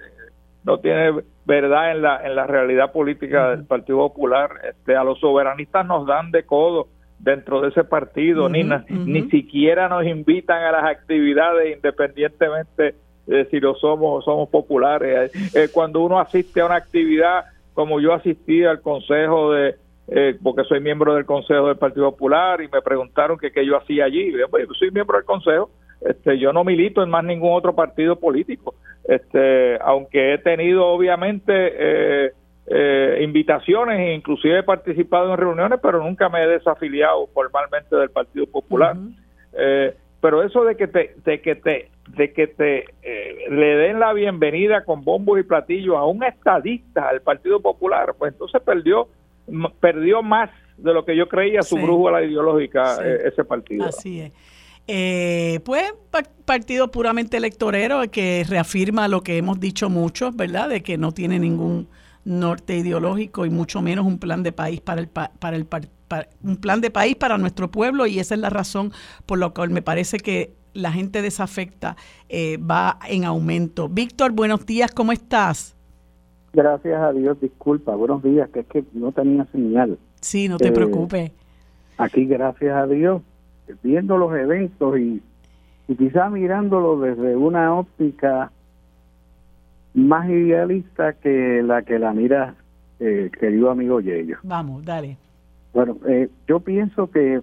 no 0.64 0.80
tiene 0.80 1.22
verdad 1.46 1.92
en 1.92 2.02
la, 2.02 2.26
en 2.26 2.36
la 2.36 2.48
realidad 2.48 2.92
política 2.92 3.52
del 3.52 3.66
Partido 3.66 4.00
Popular. 4.00 4.50
Este, 4.68 4.96
a 4.96 5.04
los 5.04 5.20
soberanistas 5.20 5.86
nos 5.86 6.08
dan 6.08 6.32
de 6.32 6.46
codo 6.46 6.88
dentro 7.20 7.62
de 7.62 7.70
ese 7.70 7.84
partido, 7.84 8.50
ni, 8.50 8.64
ni 8.64 9.30
siquiera 9.30 9.90
nos 9.90 10.06
invitan 10.06 10.64
a 10.64 10.72
las 10.72 10.86
actividades 10.86 11.76
independientemente 11.76 12.96
de 13.28 13.46
si 13.46 13.60
lo 13.60 13.76
somos 13.76 14.20
o 14.20 14.22
somos 14.22 14.50
populares. 14.50 15.32
Eh, 15.54 15.68
cuando 15.72 16.02
uno 16.02 16.20
asiste 16.20 16.62
a 16.62 16.66
una 16.66 16.76
actividad 16.76 17.46
como 17.80 18.02
yo 18.02 18.12
asistí 18.12 18.66
al 18.66 18.82
Consejo 18.82 19.54
de 19.54 19.76
eh, 20.10 20.38
porque 20.44 20.66
soy 20.66 20.82
miembro 20.82 21.16
del 21.16 21.26
Consejo 21.26 21.68
del 21.68 21.78
Partido 21.78 22.12
Popular 22.12 22.60
y 22.62 22.68
me 22.68 22.82
preguntaron 22.82 23.38
que 23.38 23.54
qué 23.54 23.66
yo 23.66 23.78
hacía 23.78 24.04
allí. 24.04 24.34
yo, 24.34 24.50
pues, 24.50 24.68
soy 24.78 24.92
miembro 24.92 25.16
del 25.16 25.26
Consejo, 25.26 25.70
este, 26.02 26.38
yo 26.38 26.52
no 26.52 26.66
milito 26.66 27.02
en 27.02 27.10
más 27.10 27.24
ningún 27.24 27.54
otro 27.54 27.74
partido 27.74 28.18
político, 28.18 28.76
este, 29.08 29.78
aunque 29.80 30.34
he 30.34 30.38
tenido 30.40 30.88
obviamente 30.88 31.54
eh, 31.56 32.32
eh, 32.68 33.20
invitaciones 33.22 33.98
e 33.98 34.14
inclusive 34.14 34.60
he 34.60 34.64
participado 34.64 35.32
en 35.32 35.38
reuniones, 35.38 35.80
pero 35.82 36.04
nunca 36.04 36.28
me 36.28 36.44
he 36.44 36.48
desafiliado 36.48 37.28
formalmente 37.28 37.96
del 37.96 38.10
Partido 38.10 38.46
Popular. 38.46 38.98
pero 40.20 40.44
eso 40.44 40.66
de 40.66 40.76
que 40.76 40.88
te, 40.88 41.16
de 41.24 41.42
que 41.42 41.56
te, 41.56 41.92
de 42.16 42.34
que 42.34 42.48
te 42.48 42.86
le 43.50 43.76
den 43.76 44.00
la 44.00 44.14
bienvenida 44.14 44.84
con 44.84 45.04
bombos 45.04 45.40
y 45.40 45.44
platillos 45.44 45.96
a 45.96 46.06
un 46.06 46.24
estadista 46.24 47.10
al 47.10 47.22
Partido 47.22 47.62
Popular, 47.62 48.16
pues 48.18 48.34
entonces 48.34 48.62
perdió 48.62 49.08
perdió 49.80 50.22
más 50.22 50.50
de 50.78 50.94
lo 50.94 51.06
que 51.06 51.16
yo 51.16 51.28
creía 51.28 51.62
su 51.62 51.76
brújula 51.76 52.24
ideológica 52.24 52.98
eh, 53.04 53.28
ese 53.28 53.44
partido. 53.44 53.86
Así 53.86 54.22
es. 54.22 54.34
Eh, 54.88 55.60
pues 55.66 55.92
partido 56.46 56.90
puramente 56.90 57.38
electorero 57.38 58.02
que 58.10 58.44
reafirma 58.48 59.08
lo 59.08 59.22
que 59.22 59.38
hemos 59.38 59.60
dicho 59.60 59.90
muchos, 59.90 60.36
¿verdad? 60.36 60.70
De 60.70 60.82
que 60.82 60.98
no 60.98 61.12
tiene 61.12 61.38
ningún 61.38 61.88
norte 62.26 62.78
ideológico 62.78 63.46
y 63.46 63.50
mucho 63.50 63.82
menos 63.82 64.06
un 64.06 64.18
plan 64.18 64.42
de 64.42 64.52
país 64.52 64.82
para 64.82 65.02
el 65.02 65.08
para 65.08 65.56
el 65.56 65.68
un 66.42 66.58
plan 66.58 66.82
de 66.82 66.90
país 66.90 67.16
para 67.16 67.38
nuestro 67.38 67.70
pueblo 67.70 68.08
y 68.08 68.20
esa 68.20 68.34
es 68.34 68.42
la 68.42 68.50
razón 68.50 68.92
por 69.28 69.38
la 69.38 69.50
cual 69.50 69.70
me 69.70 69.84
parece 69.84 70.18
que 70.18 70.54
la 70.74 70.92
gente 70.92 71.22
desafecta 71.22 71.96
eh, 72.28 72.58
va 72.58 73.00
en 73.08 73.26
aumento. 73.26 73.90
Víctor, 73.90 74.32
buenos 74.32 74.66
días, 74.66 74.92
¿cómo 74.92 75.12
estás? 75.12 75.76
Gracias 76.54 77.02
a 77.02 77.12
Dios, 77.12 77.40
disculpa, 77.40 77.96
buenos 77.96 78.24
días, 78.24 78.50
que 78.50 78.62
es 78.62 78.68
que 78.68 78.84
no 78.94 79.12
tenía 79.12 79.46
señal. 79.52 79.98
Sí, 80.22 80.48
no 80.48 80.58
te 80.58 80.70
eh, 80.70 80.72
preocupes. 80.72 81.32
Aquí, 81.98 82.26
gracias 82.26 82.76
a 82.76 82.88
Dios, 82.88 83.22
viendo 83.84 84.18
los 84.18 84.34
eventos 84.36 84.98
y, 84.98 85.22
y 85.88 85.96
quizá 85.96 86.30
mirándolo 86.30 87.00
desde 87.00 87.36
una 87.36 87.74
óptica 87.76 88.52
más 89.94 90.30
idealista 90.30 91.14
que 91.14 91.62
la 91.64 91.82
que 91.82 92.00
la 92.00 92.14
mira 92.14 92.56
eh, 93.00 93.32
querido 93.40 93.70
amigo 93.70 94.00
Yello. 94.00 94.38
Vamos, 94.44 94.84
dale. 94.86 95.18
Bueno, 95.74 95.98
eh, 96.08 96.30
yo 96.48 96.60
pienso 96.60 97.10
que 97.10 97.42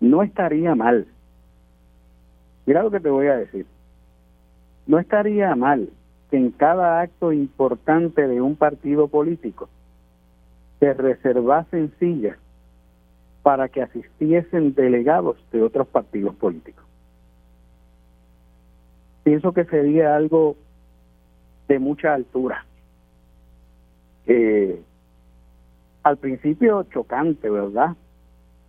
no 0.00 0.22
estaría 0.22 0.74
mal. 0.74 1.06
Mira 2.68 2.82
lo 2.82 2.90
que 2.90 3.00
te 3.00 3.08
voy 3.08 3.28
a 3.28 3.36
decir. 3.38 3.64
No 4.86 4.98
estaría 4.98 5.56
mal 5.56 5.88
que 6.30 6.36
en 6.36 6.50
cada 6.50 7.00
acto 7.00 7.32
importante 7.32 8.28
de 8.28 8.42
un 8.42 8.56
partido 8.56 9.08
político 9.08 9.70
se 10.78 10.92
reservasen 10.92 11.94
sillas 11.98 12.36
para 13.42 13.70
que 13.70 13.80
asistiesen 13.80 14.74
delegados 14.74 15.42
de 15.50 15.62
otros 15.62 15.88
partidos 15.88 16.34
políticos. 16.34 16.84
Pienso 19.22 19.54
que 19.54 19.64
sería 19.64 20.14
algo 20.14 20.54
de 21.68 21.78
mucha 21.78 22.12
altura. 22.12 22.66
Eh, 24.26 24.82
al 26.02 26.18
principio 26.18 26.82
chocante, 26.92 27.48
¿verdad? 27.48 27.96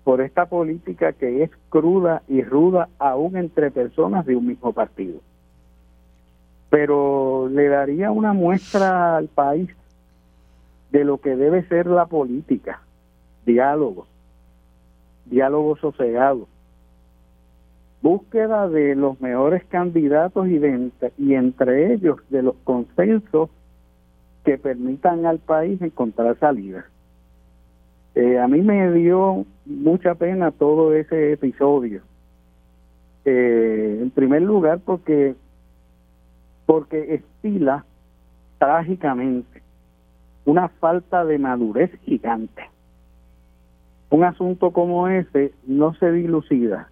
Por 0.09 0.21
esta 0.21 0.47
política 0.47 1.13
que 1.13 1.43
es 1.43 1.51
cruda 1.69 2.23
y 2.27 2.41
ruda 2.41 2.89
aún 2.97 3.37
entre 3.37 3.69
personas 3.69 4.25
de 4.25 4.35
un 4.35 4.47
mismo 4.47 4.73
partido. 4.73 5.19
Pero 6.71 7.47
le 7.47 7.67
daría 7.67 8.09
una 8.09 8.33
muestra 8.33 9.17
al 9.17 9.27
país 9.27 9.69
de 10.91 11.03
lo 11.03 11.19
que 11.19 11.35
debe 11.35 11.61
ser 11.67 11.85
la 11.85 12.07
política, 12.07 12.81
diálogo, 13.45 14.07
diálogo 15.25 15.77
sosegado, 15.77 16.47
búsqueda 18.01 18.67
de 18.67 18.95
los 18.95 19.21
mejores 19.21 19.63
candidatos 19.65 20.47
y, 20.47 20.59
y 21.19 21.35
entre 21.35 21.93
ellos 21.93 22.17
de 22.31 22.41
los 22.41 22.55
consensos 22.63 23.51
que 24.43 24.57
permitan 24.57 25.27
al 25.27 25.37
país 25.37 25.79
encontrar 25.83 26.35
salida. 26.39 26.85
Eh, 28.21 28.37
a 28.37 28.49
mí 28.49 28.61
me 28.61 28.91
dio 28.91 29.45
mucha 29.65 30.13
pena 30.13 30.51
todo 30.51 30.93
ese 30.93 31.31
episodio. 31.31 32.01
Eh, 33.23 33.99
en 34.01 34.11
primer 34.11 34.41
lugar 34.41 34.79
porque 34.83 35.35
porque 36.65 37.13
estila 37.15 37.85
trágicamente 38.57 39.61
una 40.43 40.67
falta 40.67 41.23
de 41.23 41.39
madurez 41.39 41.97
gigante. 42.01 42.69
Un 44.09 44.25
asunto 44.25 44.71
como 44.71 45.07
ese 45.07 45.53
no 45.65 45.93
se 45.93 46.11
dilucida 46.11 46.89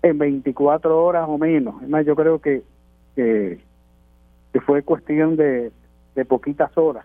en 0.00 0.16
24 0.16 1.04
horas 1.04 1.26
o 1.28 1.36
menos. 1.36 1.82
Es 1.82 1.90
más, 1.90 2.06
yo 2.06 2.16
creo 2.16 2.38
que, 2.38 2.62
que, 3.14 3.60
fue 4.64 4.82
cuestión 4.82 5.36
de, 5.36 5.72
de 6.14 6.24
poquitas 6.24 6.74
horas 6.78 7.04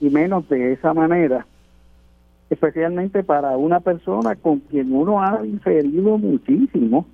y 0.00 0.10
menos 0.10 0.48
de 0.48 0.72
esa 0.72 0.94
manera, 0.94 1.46
especialmente 2.48 3.22
para 3.22 3.56
una 3.56 3.80
persona 3.80 4.34
con 4.34 4.60
quien 4.60 4.92
uno 4.92 5.22
ha 5.22 5.44
inferido 5.46 6.18
muchísimo 6.18 7.06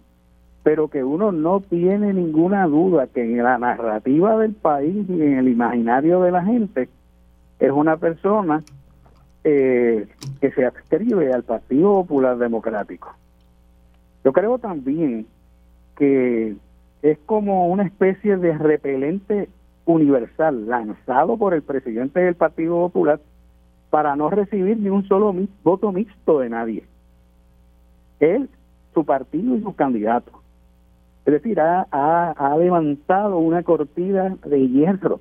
pero 0.67 0.89
que 0.89 1.05
uno 1.05 1.31
no 1.31 1.61
tiene 1.61 2.13
ninguna 2.13 2.67
duda 2.67 3.07
que 3.07 3.23
en 3.23 3.41
la 3.41 3.57
narrativa 3.57 4.37
del 4.37 4.53
país 4.53 5.09
y 5.09 5.23
en 5.23 5.39
el 5.39 5.47
imaginario 5.47 6.23
de 6.23 6.33
la 6.33 6.43
gente 6.43 6.89
es 7.61 7.71
una 7.71 7.99
persona 7.99 8.65
eh, 9.45 10.09
que 10.41 10.51
se 10.51 10.65
adscribe 10.65 11.33
al 11.33 11.45
Partido 11.45 11.93
Popular 12.01 12.37
Democrático. 12.37 13.15
Yo 14.25 14.33
creo 14.33 14.59
también 14.59 15.29
que 15.97 16.57
es 17.03 17.19
como 17.27 17.69
una 17.69 17.85
especie 17.85 18.37
de 18.37 18.59
repelente 18.59 19.49
universal 19.87 20.67
lanzado 20.67 21.37
por 21.39 21.55
el 21.55 21.63
presidente 21.63 22.21
del 22.21 22.35
Partido 22.35 22.75
Popular 22.81 23.21
para 23.89 24.17
no 24.17 24.29
recibir 24.29 24.77
ni 24.79 24.91
un 24.91 25.07
solo 25.09 25.35
voto 25.63 25.93
mixto 25.93 26.41
de 26.41 26.51
nadie. 26.51 26.85
Él, 28.21 28.51
su 28.93 29.05
partido 29.05 29.57
y 29.57 29.63
sus 29.63 29.75
candidatos. 29.75 30.35
Es 31.25 31.33
decir, 31.33 31.61
ha, 31.61 31.87
ha, 31.91 32.57
levantado 32.57 33.39
una 33.39 33.63
cortina 33.63 34.37
de 34.45 34.69
hierro 34.69 35.21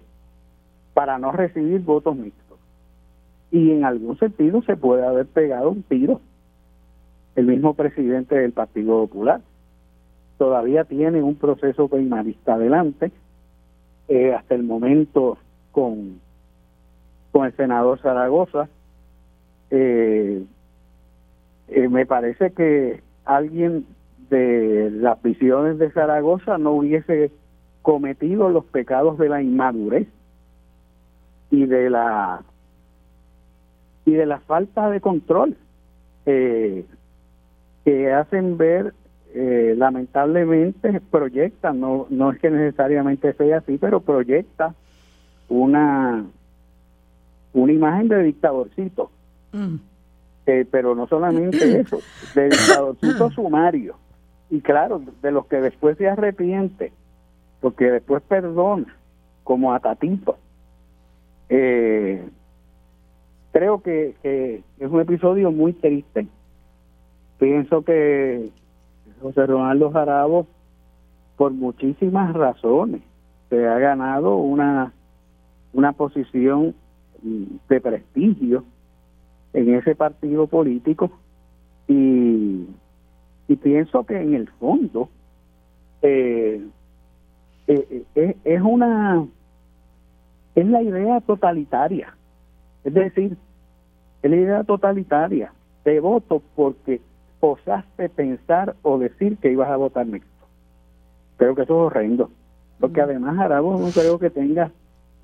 para 0.94 1.18
no 1.18 1.32
recibir 1.32 1.82
votos 1.82 2.16
mixtos. 2.16 2.60
Y 3.52 3.72
en 3.72 3.86
algún 3.86 4.18
sentido 4.18 4.62
se 4.64 4.78
puede 4.78 5.06
haber 5.06 5.26
pegado 5.26 5.70
un 5.70 5.84
tiro 5.84 6.22
el 7.36 7.48
mismo 7.48 7.74
presidente 7.74 8.36
del 8.36 8.52
Partido 8.52 9.08
Popular. 9.08 9.42
Todavía 10.38 10.84
tiene 10.84 11.22
un 11.22 11.36
proceso 11.36 11.88
primarista 11.88 12.56
adelante, 12.56 13.12
eh, 14.08 14.34
hasta 14.34 14.56
el 14.56 14.64
momento 14.64 15.38
con, 15.72 16.20
con 17.32 17.46
el 17.46 17.56
senador 17.56 18.00
Zaragoza. 18.00 18.70
Eh, 19.72 20.44
eh, 21.68 21.90
me 21.90 22.06
parece 22.06 22.52
que 22.52 23.02
alguien 23.26 23.86
de 24.30 24.90
las 24.92 25.22
visiones 25.22 25.78
de 25.80 25.92
Zaragoza 25.92 26.58
no 26.58 26.72
hubiese 26.72 27.32
cometido 27.82 28.50
los 28.50 28.66
pecados 28.66 29.18
de 29.18 29.30
la 29.30 29.42
inmadurez 29.42 30.08
y 31.52 31.66
de 31.66 31.90
la 31.90 32.42
y 34.06 34.12
de 34.12 34.26
la 34.26 34.40
falta 34.40 34.90
de 34.90 35.02
control 35.02 35.56
eh, 36.26 36.86
que 37.84 38.12
hacen 38.12 38.58
ver 38.58 38.94
eh, 39.34 39.74
lamentablemente 39.78 41.02
proyecta 41.12 41.74
no 41.74 42.08
no 42.10 42.32
es 42.32 42.40
que 42.40 42.50
necesariamente 42.50 43.34
sea 43.34 43.58
así 43.58 43.78
pero 43.78 44.00
proyecta 44.00 44.74
una 45.50 46.26
una 47.54 47.72
imagen 47.74 48.08
de 48.08 48.24
dictadorcito 48.24 49.12
mm. 49.52 49.76
eh, 50.46 50.66
pero 50.70 50.96
no 50.96 51.08
solamente 51.08 51.80
eso 51.82 52.00
de 52.34 52.50
dictadorcito 52.50 53.32
sumario 53.32 53.96
y 54.50 54.62
claro, 54.62 55.02
de 55.22 55.32
los 55.32 55.48
que 55.48 55.58
después 55.58 55.98
se 55.98 56.08
arrepiente, 56.08 56.92
porque 57.62 57.92
después 57.92 58.22
perdona, 58.24 58.96
como 59.44 59.74
a 59.74 59.80
Tatito. 59.80 60.38
Eh, 61.50 62.24
creo 63.52 63.82
que, 63.82 64.16
es 64.80 64.90
un 64.90 65.02
episodio 65.02 65.52
muy 65.52 65.74
triste. 65.74 66.28
Pienso 67.40 67.84
que 67.84 68.50
José 69.22 69.46
Ronaldo 69.46 69.92
Jarabo, 69.92 70.48
por 71.38 71.52
muchísimas 71.52 72.34
razones, 72.34 73.02
se 73.50 73.68
ha 73.68 73.78
ganado 73.80 74.38
una, 74.38 74.94
una 75.74 75.94
posición 75.94 76.76
de 77.22 77.82
prestigio 77.82 78.64
en 79.54 79.76
ese 79.76 79.96
partido 79.96 80.48
político 80.48 81.12
y 81.88 82.68
y 83.48 83.56
pienso 83.56 84.04
que 84.04 84.20
en 84.20 84.34
el 84.34 84.48
fondo 84.50 85.10
eh, 86.02 86.62
eh, 87.68 88.04
eh, 88.16 88.38
es 88.44 88.62
una 88.62 89.26
es 90.56 90.66
la 90.66 90.82
idea 90.82 91.20
totalitaria. 91.22 92.16
Es 92.84 92.94
decir 92.94 93.38
es 94.22 94.32
la 94.32 94.38
idea 94.38 94.64
totalitaria 94.64 95.54
te 95.84 96.00
voto 96.00 96.42
porque 96.56 97.02
osaste 97.52 98.10
pensar 98.10 98.76
o 98.82 98.98
decir 98.98 99.38
que 99.38 99.52
ibas 99.52 99.70
a 99.70 99.78
votar 99.78 100.06
mixto 100.06 100.30
creo 101.38 101.56
que 101.56 101.64
eso 101.64 101.74
es 101.74 101.92
horrendo 101.92 102.30
porque 102.80 103.02
además 103.02 103.40
Arabo 103.40 103.78
no 103.78 103.90
creo 103.90 104.20
que 104.20 104.30
tenga 104.30 104.72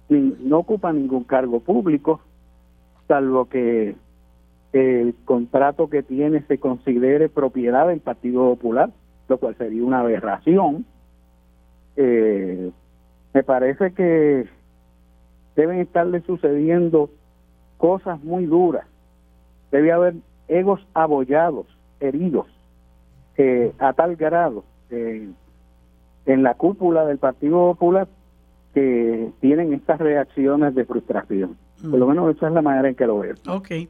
no 0.09 0.57
ocupa 0.57 0.91
ningún 0.91 1.24
cargo 1.24 1.59
público 1.59 2.22
salvo 3.07 3.45
que 3.45 3.95
el 4.74 5.15
contrato 5.26 5.89
que 5.89 6.01
tiene 6.01 6.43
se 6.43 6.57
considere 6.57 7.28
propiedad 7.28 7.88
del 7.88 7.99
Partido 7.99 8.43
Popular, 8.55 8.89
lo 9.28 9.38
cual 9.38 9.55
sería 9.57 9.84
una 9.84 9.99
aberración. 9.99 10.86
Eh, 11.97 12.72
me 13.34 13.43
parece 13.43 13.93
que 13.93 14.47
deben 15.55 15.80
estarle 15.80 16.22
sucediendo 16.22 17.09
cosas 17.78 18.24
muy 18.24 18.45
duras. 18.45 18.86
Debe 19.72 19.91
haber 19.91 20.13
egos 20.47 20.80
abollados, 20.93 21.65
heridos, 22.02 22.47
eh, 23.38 23.72
a 23.80 23.93
tal 23.93 24.16
grado 24.18 24.66
eh, 24.89 25.30
en 26.26 26.43
la 26.43 26.56
cúpula 26.56 27.06
del 27.06 27.18
Partido 27.18 27.74
Popular 27.74 28.08
que 28.74 29.32
tienen 29.39 29.74
estas 29.74 29.99
reacciones 29.99 30.76
de 30.76 30.86
frustración. 30.86 31.58
Por 31.82 31.99
lo 31.99 32.06
mm. 32.06 32.10
menos 32.10 32.36
esa 32.36 32.47
es 32.47 32.54
la 32.54 32.62
manera 32.62 32.89
en 32.89 32.95
que 32.95 33.06
lo 33.06 33.20
veo. 33.20 33.36
Okay. 33.47 33.89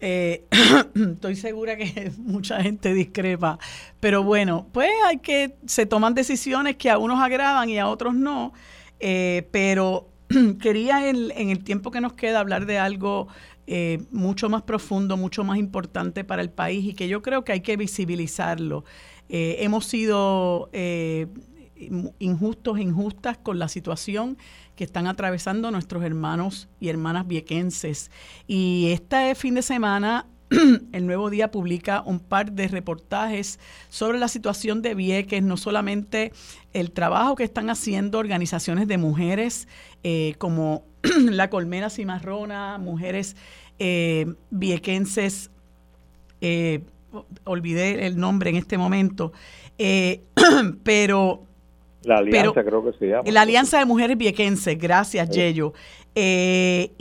Eh, 0.00 0.46
estoy 0.94 1.36
segura 1.36 1.76
que 1.76 2.10
mucha 2.18 2.62
gente 2.62 2.94
discrepa, 2.94 3.58
pero 4.00 4.24
bueno, 4.24 4.66
pues 4.72 4.90
hay 5.06 5.18
que, 5.18 5.56
se 5.66 5.84
toman 5.84 6.14
decisiones 6.14 6.76
que 6.76 6.90
a 6.90 6.98
unos 6.98 7.20
agradan 7.20 7.68
y 7.68 7.78
a 7.78 7.86
otros 7.86 8.14
no, 8.14 8.54
eh, 8.98 9.46
pero 9.50 10.08
quería 10.62 11.08
en, 11.08 11.30
en, 11.32 11.50
el 11.50 11.62
tiempo 11.64 11.90
que 11.90 12.00
nos 12.00 12.14
queda 12.14 12.40
hablar 12.40 12.64
de 12.64 12.78
algo 12.78 13.28
eh, 13.72 14.02
mucho 14.10 14.48
más 14.48 14.62
profundo, 14.62 15.16
mucho 15.16 15.44
más 15.44 15.58
importante 15.58 16.24
para 16.24 16.42
el 16.42 16.50
país 16.50 16.84
y 16.84 16.94
que 16.94 17.06
yo 17.06 17.22
creo 17.22 17.44
que 17.44 17.52
hay 17.52 17.60
que 17.60 17.76
visibilizarlo. 17.76 18.84
hemos 19.28 19.86
sido 19.86 20.68
injustos, 22.18 22.80
injustas 22.80 23.38
con 23.38 23.60
la 23.60 23.68
situación 23.68 24.36
que 24.74 24.82
están 24.82 25.06
atravesando 25.06 25.70
nuestros 25.70 26.02
hermanos 26.02 26.68
y 26.80 26.88
hermanas 26.88 27.28
viequenses. 27.28 28.10
Y 28.48 28.90
este 28.92 29.34
fin 29.36 29.54
de 29.54 29.62
semana 29.62 30.26
el 30.92 31.06
Nuevo 31.06 31.30
Día 31.30 31.50
publica 31.50 32.02
un 32.04 32.18
par 32.18 32.52
de 32.52 32.68
reportajes 32.68 33.58
sobre 33.88 34.18
la 34.18 34.28
situación 34.28 34.82
de 34.82 34.94
Vieques, 34.94 35.42
no 35.42 35.56
solamente 35.56 36.32
el 36.72 36.90
trabajo 36.90 37.36
que 37.36 37.44
están 37.44 37.70
haciendo 37.70 38.18
organizaciones 38.18 38.88
de 38.88 38.98
mujeres 38.98 39.68
eh, 40.02 40.34
como 40.38 40.84
la 41.30 41.50
Colmena 41.50 41.88
Cimarrona, 41.90 42.78
mujeres 42.78 43.36
eh, 43.78 44.26
viequenses, 44.50 45.50
eh, 46.40 46.80
olvidé 47.44 48.06
el 48.06 48.18
nombre 48.18 48.50
en 48.50 48.56
este 48.56 48.76
momento, 48.76 49.32
pero 50.84 51.44
la 52.02 52.18
alianza 52.18 52.64
creo 52.64 52.84
que 52.84 52.98
se 52.98 53.06
llama. 53.08 53.30
La 53.30 53.42
Alianza 53.42 53.78
de 53.78 53.84
Mujeres 53.84 54.16
Viequenses, 54.16 54.78
gracias, 54.78 55.28
Yello. 55.28 55.74
Eh, 56.14 56.92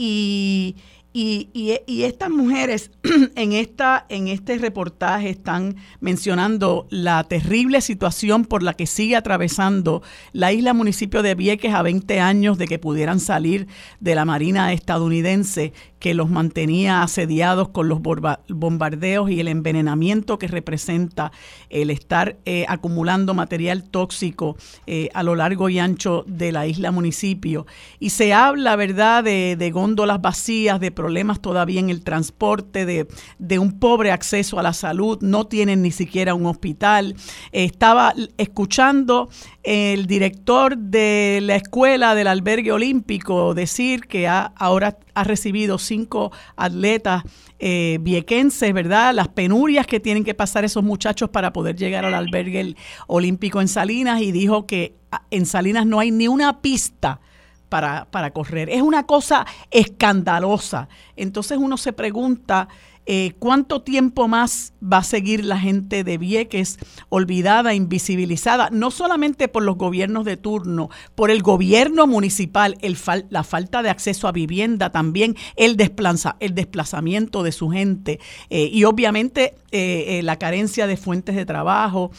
y 1.13 1.49
y, 1.53 1.79
y, 1.87 2.03
estas 2.03 2.29
mujeres 2.29 2.91
en, 3.35 3.53
esta, 3.53 4.05
en 4.09 4.27
este 4.27 4.57
reportaje 4.57 5.29
están 5.29 5.75
mencionando 5.99 6.87
la 6.89 7.23
terrible 7.23 7.81
situación 7.81 8.45
por 8.45 8.63
la 8.63 8.73
que 8.73 8.87
sigue 8.87 9.15
atravesando 9.15 10.01
la 10.33 10.51
isla 10.51 10.73
municipio 10.73 11.21
de 11.21 11.35
Vieques 11.35 11.73
a 11.73 11.81
20 11.81 12.19
años 12.19 12.57
de 12.57 12.67
que 12.67 12.79
pudieran 12.79 13.19
salir 13.19 13.67
de 13.99 14.15
la 14.15 14.25
Marina 14.25 14.71
estadounidense 14.73 15.73
que 15.99 16.13
los 16.13 16.29
mantenía 16.29 17.03
asediados 17.03 17.69
con 17.69 17.89
los 17.89 17.99
bombardeos 18.01 19.29
y 19.29 19.39
el 19.39 19.47
envenenamiento 19.47 20.39
que 20.39 20.47
representa 20.47 21.31
el 21.69 21.89
estar 21.89 22.37
eh, 22.45 22.65
acumulando 22.67 23.33
material 23.33 23.83
tóxico 23.83 24.55
eh, 24.87 25.09
a 25.13 25.23
lo 25.23 25.35
largo 25.35 25.69
y 25.69 25.79
ancho 25.79 26.23
de 26.27 26.51
la 26.51 26.67
isla 26.67 26.91
municipio. 26.91 27.65
Y 27.99 28.11
se 28.11 28.33
habla, 28.33 28.75
¿verdad?, 28.75 29.23
de, 29.23 29.55
de 29.57 29.71
góndolas 29.71 30.21
vacías, 30.21 30.79
de 30.79 30.91
problemas 30.91 31.41
todavía 31.41 31.79
en 31.79 31.89
el 31.89 32.03
transporte, 32.03 32.85
de, 32.85 33.59
un 33.59 33.79
pobre 33.79 34.11
acceso 34.11 34.57
a 34.59 34.63
la 34.63 34.73
salud, 34.73 35.19
no 35.21 35.47
tienen 35.47 35.81
ni 35.81 35.91
siquiera 35.91 36.33
un 36.33 36.45
hospital. 36.45 37.15
estaba 37.51 38.13
escuchando 38.37 39.29
el 39.63 40.05
director 40.07 40.77
de 40.77 41.39
la 41.41 41.55
escuela 41.55 42.15
del 42.15 42.27
albergue 42.27 42.71
olímpico 42.71 43.53
decir 43.53 44.07
que 44.07 44.27
ahora 44.27 44.97
ha 45.19 45.23
recibido 45.23 45.77
cinco 45.77 46.31
atletas 46.55 47.23
eh, 47.59 47.97
viequenses, 48.01 48.73
¿verdad? 48.73 49.13
Las 49.13 49.27
penurias 49.27 49.85
que 49.85 49.99
tienen 49.99 50.23
que 50.23 50.33
pasar 50.33 50.63
esos 50.63 50.83
muchachos 50.83 51.29
para 51.29 51.51
poder 51.51 51.75
llegar 51.75 52.05
al 52.05 52.13
albergue 52.13 52.75
olímpico 53.07 53.59
en 53.59 53.67
Salinas 53.67 54.21
y 54.21 54.31
dijo 54.31 54.65
que 54.65 54.95
ah, 55.11 55.23
en 55.29 55.45
Salinas 55.45 55.85
no 55.85 55.99
hay 55.99 56.11
ni 56.11 56.27
una 56.27 56.61
pista 56.61 57.19
para, 57.67 58.05
para 58.05 58.31
correr. 58.31 58.69
Es 58.69 58.81
una 58.81 59.05
cosa 59.05 59.45
escandalosa. 59.71 60.87
Entonces 61.17 61.57
uno 61.57 61.75
se 61.75 61.91
pregunta 61.91 62.69
eh, 63.11 63.33
¿cuánto 63.39 63.81
tiempo 63.81 64.27
más 64.27 64.73
va 64.83 64.97
a 64.97 65.03
seguir 65.03 65.43
la 65.43 65.57
gente 65.57 66.03
de 66.03 66.19
Vieques 66.19 66.77
olvidada, 67.09 67.73
invisibilizada, 67.73 68.69
no 68.71 68.91
solamente 68.91 69.47
por 69.47 69.63
los 69.63 69.77
gobiernos 69.77 70.25
de 70.25 70.37
turno, 70.37 70.91
por 71.15 71.31
el 71.31 71.41
gobierno 71.41 72.05
municipal, 72.05 72.77
el 72.81 72.99
la 73.31 73.43
falta 73.43 73.81
de 73.81 73.89
acceso 73.89 74.27
a 74.27 74.31
vivienda 74.31 74.91
también, 74.91 75.35
el, 75.55 75.75
desplaza, 75.75 76.35
el 76.39 76.53
desplazamiento 76.53 77.41
de 77.41 77.51
su 77.51 77.71
gente 77.71 78.19
eh, 78.51 78.69
y 78.71 78.83
obviamente 78.83 79.55
eh, 79.71 80.21
la 80.23 80.37
carencia 80.37 80.87
de 80.87 80.97
fuentes 80.97 81.35
de 81.35 81.45
trabajo? 81.45 82.11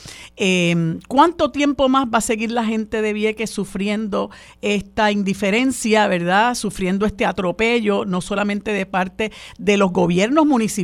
¿Cuánto 1.08 1.50
tiempo 1.50 1.88
más 1.88 2.06
va 2.06 2.18
a 2.18 2.22
seguir 2.22 2.50
la 2.50 2.64
gente 2.64 3.02
de 3.02 3.12
Vieques 3.12 3.50
sufriendo 3.50 4.30
esta 4.62 5.12
indiferencia, 5.12 6.06
verdad? 6.08 6.54
Sufriendo 6.54 7.06
este 7.06 7.24
atropello, 7.24 8.04
no 8.04 8.20
solamente 8.20 8.72
de 8.72 8.86
parte 8.86 9.32
de 9.58 9.76
los 9.76 9.92
gobiernos 9.92 10.46
municipales, 10.46 10.80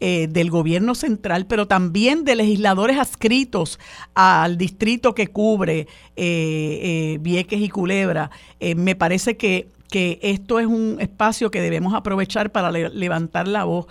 eh, 0.00 0.26
del 0.28 0.50
gobierno 0.50 0.94
central, 0.94 1.46
pero 1.46 1.66
también 1.66 2.24
de 2.24 2.34
legisladores 2.34 2.98
adscritos 2.98 3.78
al 4.14 4.58
distrito 4.58 5.14
que 5.14 5.28
cubre 5.28 5.80
eh, 5.80 5.86
eh, 6.16 7.18
Vieques 7.20 7.60
y 7.60 7.68
Culebra. 7.68 8.30
me 8.76 8.94
parece 8.94 9.36
que 9.36 9.68
que 9.92 10.18
esto 10.22 10.58
es 10.58 10.66
un 10.66 10.96
espacio 11.00 11.50
que 11.50 11.60
debemos 11.60 11.92
aprovechar 11.92 12.50
para 12.50 12.72
levantar 12.72 13.46
la 13.46 13.64
voz, 13.64 13.86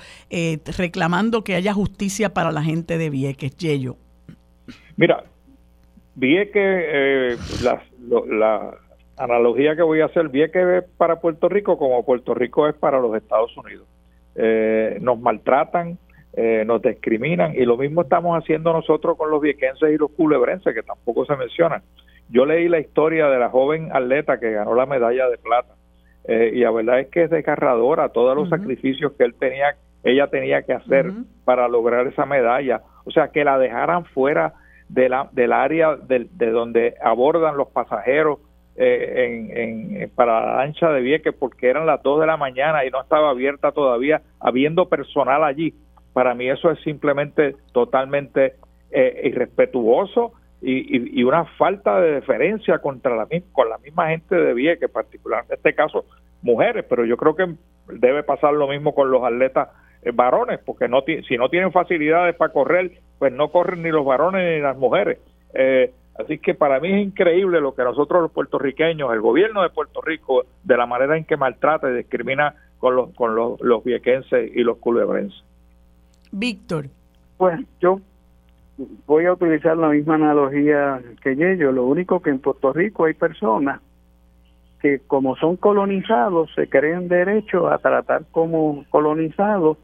reclamando 0.78 1.44
que 1.44 1.54
haya 1.54 1.74
justicia 1.74 2.34
para 2.34 2.52
la 2.52 2.64
gente 2.64 2.98
de 2.98 3.12
Vieques. 3.12 3.56
Yello. 3.56 3.98
Mira, 4.98 5.24
Vieques, 6.16 7.64
la, 7.64 7.84
la, 8.28 8.78
analogía 9.18 9.76
que 9.76 9.84
voy 9.84 10.02
a 10.02 10.06
hacer, 10.06 10.30
Vieques 10.30 10.84
es 10.84 10.84
para 10.98 11.22
Puerto 11.22 11.48
Rico 11.48 11.78
como 11.78 12.04
Puerto 12.04 12.34
Rico 12.34 12.68
es 12.68 12.74
para 12.74 13.00
los 13.00 13.16
Estados 13.16 13.56
Unidos. 13.56 13.88
Eh, 14.36 14.98
nos 15.02 15.20
maltratan, 15.20 16.00
eh, 16.34 16.64
nos 16.66 16.82
discriminan 16.82 17.54
y 17.54 17.66
lo 17.66 17.78
mismo 17.78 18.02
estamos 18.02 18.42
haciendo 18.42 18.74
nosotros 18.74 19.18
con 19.18 19.30
los 19.30 19.40
viequenses 19.40 19.92
y 19.92 19.98
los 19.98 20.10
culebrenses 20.12 20.74
que 20.74 20.82
tampoco 20.82 21.26
se 21.26 21.36
mencionan. 21.36 21.84
Yo 22.30 22.46
leí 22.46 22.68
la 22.68 22.80
historia 22.80 23.28
de 23.28 23.38
la 23.38 23.50
joven 23.50 23.90
atleta 23.94 24.40
que 24.40 24.52
ganó 24.52 24.74
la 24.74 24.88
medalla 24.88 25.30
de 25.30 25.38
plata 25.38 25.76
eh, 26.26 26.52
y 26.54 26.60
la 26.60 26.72
verdad 26.72 27.00
es 27.00 27.08
que 27.10 27.24
es 27.24 27.30
desgarradora 27.30 28.10
todos 28.10 28.36
los 28.36 28.50
sacrificios 28.50 29.14
que 29.14 29.24
él 29.24 29.34
tenía, 29.36 29.76
ella 30.04 30.28
tenía 30.28 30.62
que 30.64 30.74
hacer 30.74 31.12
para 31.46 31.68
lograr 31.68 32.08
esa 32.08 32.26
medalla. 32.26 32.82
O 33.06 33.12
sea, 33.12 33.30
que 33.30 33.44
la 33.44 33.58
dejaran 33.58 34.06
fuera 34.06 34.54
de 34.90 35.10
la, 35.10 35.30
del 35.32 35.54
área 35.54 35.96
de, 35.96 36.28
de 36.32 36.52
donde 36.52 36.96
abordan 37.02 37.58
los 37.58 37.70
pasajeros 37.70 38.40
eh, 38.76 39.54
en, 39.54 40.10
para 40.16 40.46
la 40.46 40.56
lancha 40.58 40.90
de 40.92 41.02
Vieques 41.02 41.34
porque 41.38 41.70
eran 41.70 41.86
las 41.86 42.02
2 42.04 42.22
de 42.22 42.28
la 42.28 42.38
mañana 42.38 42.86
y 42.86 42.90
no 42.90 43.02
estaba 43.02 43.30
abierta 43.30 43.72
todavía, 43.72 44.22
habiendo 44.40 44.88
personal 44.88 45.44
allí. 45.44 45.74
Para 46.14 46.34
mí 46.34 46.50
eso 46.50 46.72
es 46.72 46.80
simplemente 46.82 47.56
totalmente 47.74 48.56
eh, 48.92 49.22
irrespetuoso 49.26 50.34
y, 50.62 51.24
una 51.24 51.46
falta 51.46 52.00
de 52.00 52.14
deferencia 52.14 52.80
contra 52.80 53.16
la, 53.16 53.28
con 53.52 53.70
la 53.70 53.78
misma 53.80 54.10
gente 54.10 54.36
de 54.36 54.54
Vieques, 54.54 54.90
particularmente 54.90 55.54
en 55.54 55.58
este 55.58 55.74
caso 55.74 56.06
mujeres, 56.44 56.86
pero 56.88 57.06
yo 57.06 57.18
creo 57.18 57.36
que 57.36 57.56
debe 57.88 58.24
pasar 58.24 58.54
lo 58.54 58.68
mismo 58.68 58.94
con 58.94 59.10
los 59.10 59.24
atletas 59.24 59.70
eh, 60.04 60.12
varones, 60.14 60.60
porque 60.66 60.88
no 60.88 61.02
si 61.28 61.38
no 61.38 61.50
tienen 61.50 61.72
facilidades 61.72 62.36
para 62.36 62.54
correr, 62.54 62.92
pues 63.18 63.34
no 63.34 63.52
corren 63.52 63.84
ni 63.84 63.90
los 63.90 64.06
varones 64.06 64.56
ni 64.56 64.62
las 64.62 64.78
mujeres. 64.78 65.20
Eh, 65.54 65.92
Así 66.22 66.40
que 66.40 66.54
para 66.54 66.80
mí 66.80 66.92
es 66.92 67.08
increíble 67.08 67.62
lo 67.62 67.74
que 67.74 67.84
nosotros 67.84 68.22
los 68.22 68.32
puertorriqueños, 68.32 69.12
el 69.14 69.22
gobierno 69.22 69.64
de 69.64 69.70
Puerto 69.70 70.02
Rico, 70.02 70.46
de 70.64 70.78
la 70.78 70.86
manera 70.86 71.18
en 71.18 71.26
que 71.26 71.38
maltrata 71.38 71.90
y 71.90 71.96
discrimina 71.96 72.56
con 72.80 72.96
los, 72.96 73.14
con 73.16 73.36
los, 73.36 73.60
los 73.62 73.84
viequenses 73.84 74.52
y 74.54 74.62
los 74.62 74.78
culebrenses. 74.78 75.42
Víctor. 76.32 76.88
Pues 77.38 77.60
yo 77.80 78.00
voy 79.06 79.26
a 79.26 79.34
utilizar 79.34 79.78
la 79.78 79.90
misma 79.90 80.16
analogía 80.16 81.02
que 81.22 81.36
yo. 81.36 81.72
Lo 81.72 81.86
único 81.86 82.22
que 82.22 82.30
en 82.30 82.40
Puerto 82.40 82.74
Rico 82.74 83.06
hay 83.06 83.14
personas 83.14 83.82
que 84.82 85.00
como 85.00 85.36
son 85.36 85.58
colonizados 85.58 86.50
se 86.56 86.68
creen 86.68 87.08
derecho 87.08 87.68
a 87.68 87.78
tratar 87.78 88.24
como 88.32 88.84
colonizados 88.90 89.78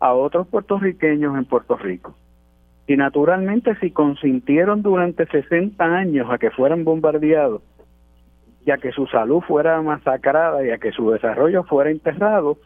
a 0.00 0.12
otros 0.12 0.48
puertorriqueños 0.48 1.36
en 1.36 1.44
Puerto 1.44 1.76
Rico. 1.76 2.14
Y 2.86 2.96
naturalmente 2.96 3.76
si 3.76 3.90
consintieron 3.90 4.82
durante 4.82 5.26
60 5.26 5.84
años 5.84 6.26
a 6.30 6.38
que 6.38 6.50
fueran 6.50 6.84
bombardeados 6.84 7.62
y 8.66 8.70
a 8.70 8.78
que 8.78 8.92
su 8.92 9.06
salud 9.06 9.40
fuera 9.40 9.80
masacrada 9.82 10.64
y 10.66 10.70
a 10.70 10.78
que 10.78 10.92
su 10.92 11.10
desarrollo 11.10 11.64
fuera 11.64 11.90
enterrado, 11.90 12.58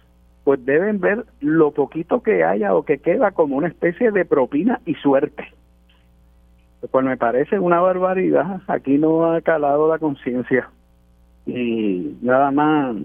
pues 0.48 0.64
deben 0.64 0.98
ver 0.98 1.26
lo 1.40 1.72
poquito 1.72 2.22
que 2.22 2.42
haya 2.42 2.74
o 2.74 2.82
que 2.82 3.00
queda 3.00 3.32
como 3.32 3.58
una 3.58 3.68
especie 3.68 4.10
de 4.12 4.24
propina 4.24 4.80
y 4.86 4.94
suerte. 4.94 5.44
Pues 6.90 7.04
me 7.04 7.18
parece 7.18 7.58
una 7.58 7.82
barbaridad. 7.82 8.62
Aquí 8.66 8.96
no 8.96 9.30
ha 9.30 9.42
calado 9.42 9.86
la 9.88 9.98
conciencia. 9.98 10.70
Y 11.44 12.16
nada 12.22 12.50
más 12.50 12.96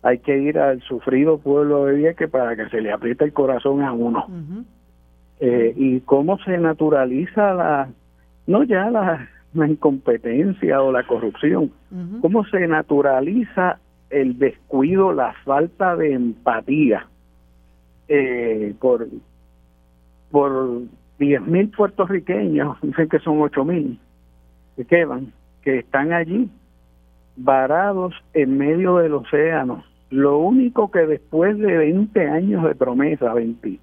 hay 0.00 0.20
que 0.20 0.38
ir 0.38 0.58
al 0.58 0.80
sufrido 0.80 1.36
pueblo 1.36 1.84
de 1.84 1.96
Vieques 1.96 2.30
para 2.30 2.56
que 2.56 2.70
se 2.70 2.80
le 2.80 2.90
apriete 2.90 3.26
el 3.26 3.34
corazón 3.34 3.82
a 3.82 3.92
uno. 3.92 4.26
Eh, 5.40 5.74
y 5.76 6.00
cómo 6.00 6.38
se 6.38 6.56
naturaliza 6.56 7.52
la, 7.52 7.90
no 8.46 8.62
ya 8.62 8.88
la, 8.88 9.28
incompetencia 9.52 10.80
o 10.80 10.90
la 10.90 11.06
corrupción, 11.06 11.70
cómo 12.22 12.46
se 12.46 12.66
naturaliza 12.66 13.78
el 14.10 14.38
descuido, 14.38 15.12
la 15.12 15.34
falta 15.44 15.96
de 15.96 16.12
empatía 16.12 17.06
eh, 18.08 18.74
por 18.80 19.06
por 20.30 20.82
mil 21.18 21.70
puertorriqueños, 21.70 22.76
dicen 22.82 23.08
que 23.08 23.18
son 23.20 23.38
mil 23.66 23.98
que 24.76 24.84
quedan, 24.84 25.32
que 25.62 25.78
están 25.78 26.12
allí 26.12 26.50
varados 27.36 28.14
en 28.34 28.58
medio 28.58 28.96
del 28.96 29.14
océano. 29.14 29.84
Lo 30.10 30.38
único 30.38 30.90
que 30.90 31.06
después 31.06 31.58
de 31.58 31.76
20 31.78 32.28
años 32.28 32.64
de 32.64 32.74
promesa, 32.74 33.32
20, 33.32 33.78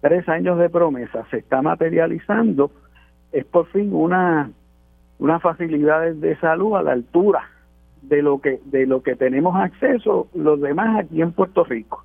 tres 0.00 0.28
años 0.28 0.58
de 0.58 0.68
promesa 0.68 1.24
se 1.30 1.38
está 1.38 1.62
materializando, 1.62 2.70
es 3.32 3.44
por 3.46 3.66
fin 3.68 3.94
una, 3.94 4.50
una 5.18 5.40
facilidad 5.40 6.12
de 6.12 6.36
salud 6.36 6.76
a 6.76 6.82
la 6.82 6.92
altura 6.92 7.48
de 8.08 8.22
lo 8.22 8.40
que 8.40 8.60
de 8.64 8.86
lo 8.86 9.02
que 9.02 9.16
tenemos 9.16 9.56
acceso 9.56 10.28
los 10.34 10.60
demás 10.60 11.04
aquí 11.04 11.22
en 11.22 11.32
Puerto 11.32 11.64
Rico. 11.64 12.04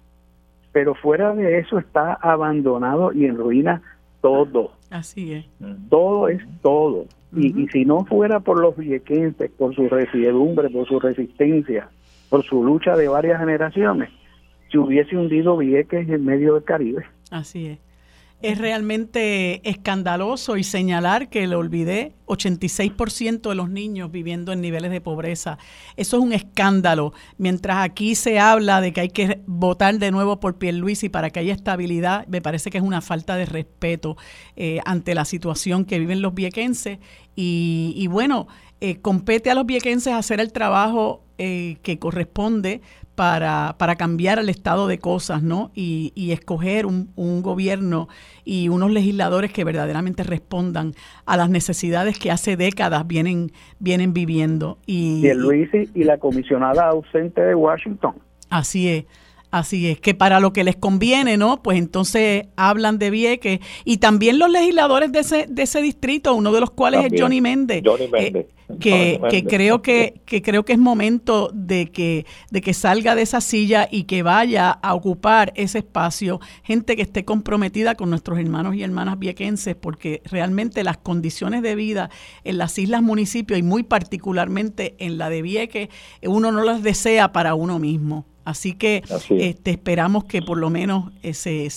Pero 0.71 0.95
fuera 0.95 1.33
de 1.33 1.59
eso 1.59 1.79
está 1.79 2.13
abandonado 2.13 3.11
y 3.13 3.25
en 3.25 3.37
ruina 3.37 3.81
todo. 4.21 4.71
Así 4.89 5.33
es. 5.33 5.45
Todo 5.89 6.27
es 6.27 6.41
todo. 6.61 7.05
y, 7.35 7.63
y, 7.63 7.67
si 7.67 7.85
no 7.85 8.05
fuera 8.05 8.39
por 8.39 8.59
los 8.59 8.75
viequenses, 8.75 9.51
por 9.51 9.75
su 9.75 9.87
residumbre, 9.87 10.69
por 10.69 10.87
su 10.87 10.99
resistencia, 10.99 11.89
por 12.29 12.43
su 12.43 12.63
lucha 12.63 12.95
de 12.95 13.07
varias 13.07 13.39
generaciones, 13.39 14.09
se 14.71 14.77
hubiese 14.77 15.17
hundido 15.17 15.57
Vieques 15.57 16.07
en 16.09 16.25
medio 16.25 16.55
del 16.55 16.63
Caribe. 16.63 17.05
Así 17.31 17.67
es. 17.67 17.79
Es 18.41 18.57
realmente 18.57 19.67
escandaloso 19.69 20.55
y 20.55 20.63
señalar 20.63 21.29
que 21.29 21.45
lo 21.45 21.59
olvidé, 21.59 22.15
86% 22.27 23.49
de 23.49 23.55
los 23.55 23.69
niños 23.69 24.11
viviendo 24.11 24.53
en 24.53 24.61
niveles 24.61 24.91
de 24.91 25.01
pobreza. 25.01 25.57
Eso 25.97 26.15
es 26.15 26.23
un 26.23 26.31
escándalo. 26.31 27.11
Mientras 27.37 27.83
aquí 27.83 28.15
se 28.15 28.39
habla 28.39 28.79
de 28.79 28.93
que 28.93 29.01
hay 29.01 29.09
que 29.09 29.41
votar 29.45 29.99
de 29.99 30.11
nuevo 30.11 30.39
por 30.39 30.57
Pierluisi 30.57 31.09
para 31.09 31.31
que 31.31 31.41
haya 31.41 31.53
estabilidad, 31.53 32.27
me 32.27 32.41
parece 32.41 32.69
que 32.69 32.77
es 32.77 32.83
una 32.83 33.01
falta 33.01 33.35
de 33.35 33.45
respeto 33.45 34.15
eh, 34.55 34.79
ante 34.85 35.15
la 35.15 35.25
situación 35.25 35.83
que 35.83 35.99
viven 35.99 36.21
los 36.21 36.33
viequenses. 36.33 36.99
Y, 37.41 38.07
bueno, 38.07 38.47
eh, 38.81 39.01
compete 39.01 39.49
a 39.49 39.55
los 39.55 39.65
viequenses 39.65 40.13
hacer 40.13 40.39
el 40.39 40.51
trabajo 40.51 41.21
eh, 41.37 41.77
que 41.83 41.99
corresponde 41.99 42.81
para, 43.15 43.75
para 43.77 43.97
cambiar 43.97 44.39
el 44.39 44.47
estado 44.47 44.87
de 44.87 44.99
cosas, 44.99 45.43
¿no? 45.43 45.71
Y, 45.75 46.13
y 46.15 46.31
escoger 46.31 46.85
un, 46.85 47.11
un, 47.17 47.41
gobierno 47.41 48.07
y 48.45 48.69
unos 48.69 48.91
legisladores 48.91 49.51
que 49.51 49.65
verdaderamente 49.65 50.23
respondan 50.23 50.93
a 51.25 51.35
las 51.35 51.49
necesidades 51.49 52.17
que 52.17 52.31
hace 52.31 52.55
décadas 52.55 53.05
vienen, 53.05 53.51
vienen 53.79 54.13
viviendo. 54.13 54.77
Y, 54.85 55.27
y 55.27 55.33
Luis 55.33 55.69
y 55.73 56.03
la 56.05 56.17
comisionada 56.17 56.87
ausente 56.87 57.41
de 57.41 57.55
Washington. 57.55 58.15
Así 58.49 58.87
es. 58.87 59.05
Así 59.51 59.87
es, 59.87 59.99
que 59.99 60.13
para 60.13 60.39
lo 60.39 60.53
que 60.53 60.63
les 60.63 60.75
conviene, 60.75 61.35
¿no? 61.35 61.63
Pues 61.63 61.79
entonces 61.79 62.45
hablan 62.55 62.99
de 62.99 63.09
Vieques. 63.09 63.59
Y 63.83 63.97
también 63.97 64.37
los 64.37 64.49
legisladores 64.49 65.11
de 65.11 65.19
ese, 65.19 65.47
de 65.49 65.63
ese 65.63 65.81
distrito, 65.81 66.35
uno 66.35 66.51
de 66.51 66.59
los 66.59 66.69
cuales 66.69 67.11
es 67.11 67.19
Johnny 67.19 67.41
Méndez. 67.41 67.81
Johnny 67.83 68.03
eh, 68.03 68.09
Méndez. 68.11 68.45
que, 68.79 69.45
creo 69.49 69.81
que, 69.81 70.21
que, 70.27 70.43
creo 70.43 70.65
que 70.65 70.73
es 70.73 70.77
momento 70.77 71.49
de 71.51 71.87
que, 71.87 72.27
de 72.51 72.61
que 72.61 72.75
salga 72.75 73.15
de 73.15 73.23
esa 73.23 73.41
silla 73.41 73.87
y 73.89 74.03
que 74.03 74.21
vaya 74.21 74.69
a 74.69 74.93
ocupar 74.93 75.51
ese 75.55 75.79
espacio 75.79 76.39
gente 76.61 76.95
que 76.95 77.01
esté 77.01 77.25
comprometida 77.25 77.95
con 77.95 78.11
nuestros 78.11 78.37
hermanos 78.37 78.75
y 78.75 78.83
hermanas 78.83 79.17
viequenses, 79.17 79.75
porque 79.75 80.21
realmente 80.25 80.83
las 80.83 80.97
condiciones 80.97 81.63
de 81.63 81.73
vida 81.73 82.11
en 82.43 82.59
las 82.59 82.77
islas 82.77 83.01
municipios 83.01 83.57
y 83.57 83.63
muy 83.63 83.81
particularmente 83.81 84.95
en 84.99 85.17
la 85.17 85.31
de 85.31 85.41
Vieques, 85.41 85.89
uno 86.21 86.51
no 86.51 86.61
las 86.61 86.83
desea 86.83 87.31
para 87.31 87.55
uno 87.55 87.79
mismo. 87.79 88.25
Así 88.49 88.73
que 88.73 89.03
este, 89.29 89.71
esperamos 89.71 90.25
que 90.25 90.41
por 90.41 90.57
lo 90.57 90.69
menos 90.69 91.11
ese, 91.21 91.69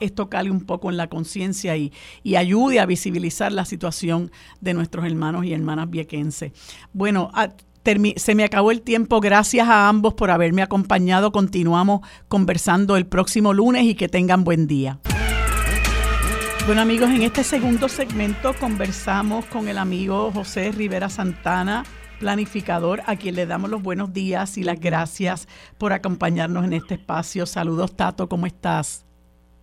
esto 0.00 0.28
cale 0.28 0.50
un 0.50 0.60
poco 0.60 0.90
en 0.90 0.96
la 0.96 1.08
conciencia 1.08 1.76
y, 1.76 1.92
y, 2.22 2.36
ayude 2.36 2.80
a 2.80 2.86
visibilizar 2.86 3.52
la 3.52 3.64
situación 3.64 4.30
de 4.60 4.74
nuestros 4.74 5.04
hermanos 5.04 5.44
y 5.44 5.52
hermanas 5.52 5.90
viequenses. 5.90 6.52
Bueno, 6.92 7.30
se 8.16 8.34
me 8.34 8.44
acabó 8.44 8.70
el 8.70 8.82
tiempo. 8.82 9.20
Gracias 9.20 9.68
a 9.68 9.88
ambos 9.88 10.14
por 10.14 10.30
haberme 10.30 10.62
acompañado. 10.62 11.32
Continuamos 11.32 12.00
conversando 12.28 12.96
el 12.96 13.06
próximo 13.06 13.52
lunes 13.52 13.84
y 13.84 13.94
que 13.94 14.08
tengan 14.08 14.44
buen 14.44 14.66
día. 14.66 15.00
Bueno 16.66 16.82
amigos, 16.82 17.10
en 17.10 17.22
este 17.22 17.42
segundo 17.42 17.88
segmento 17.88 18.54
conversamos 18.54 19.44
con 19.46 19.66
el 19.66 19.78
amigo 19.78 20.30
José 20.30 20.70
Rivera 20.70 21.08
Santana, 21.08 21.84
planificador, 22.20 23.00
a 23.06 23.16
quien 23.16 23.34
le 23.34 23.46
damos 23.46 23.70
los 23.70 23.82
buenos 23.82 24.12
días 24.12 24.58
y 24.58 24.62
las 24.62 24.78
gracias 24.78 25.48
por 25.78 25.92
acompañarnos 25.92 26.64
en 26.64 26.74
este 26.74 26.94
espacio. 26.94 27.46
Saludos 27.46 27.96
Tato, 27.96 28.28
¿cómo 28.28 28.46
estás? 28.46 29.06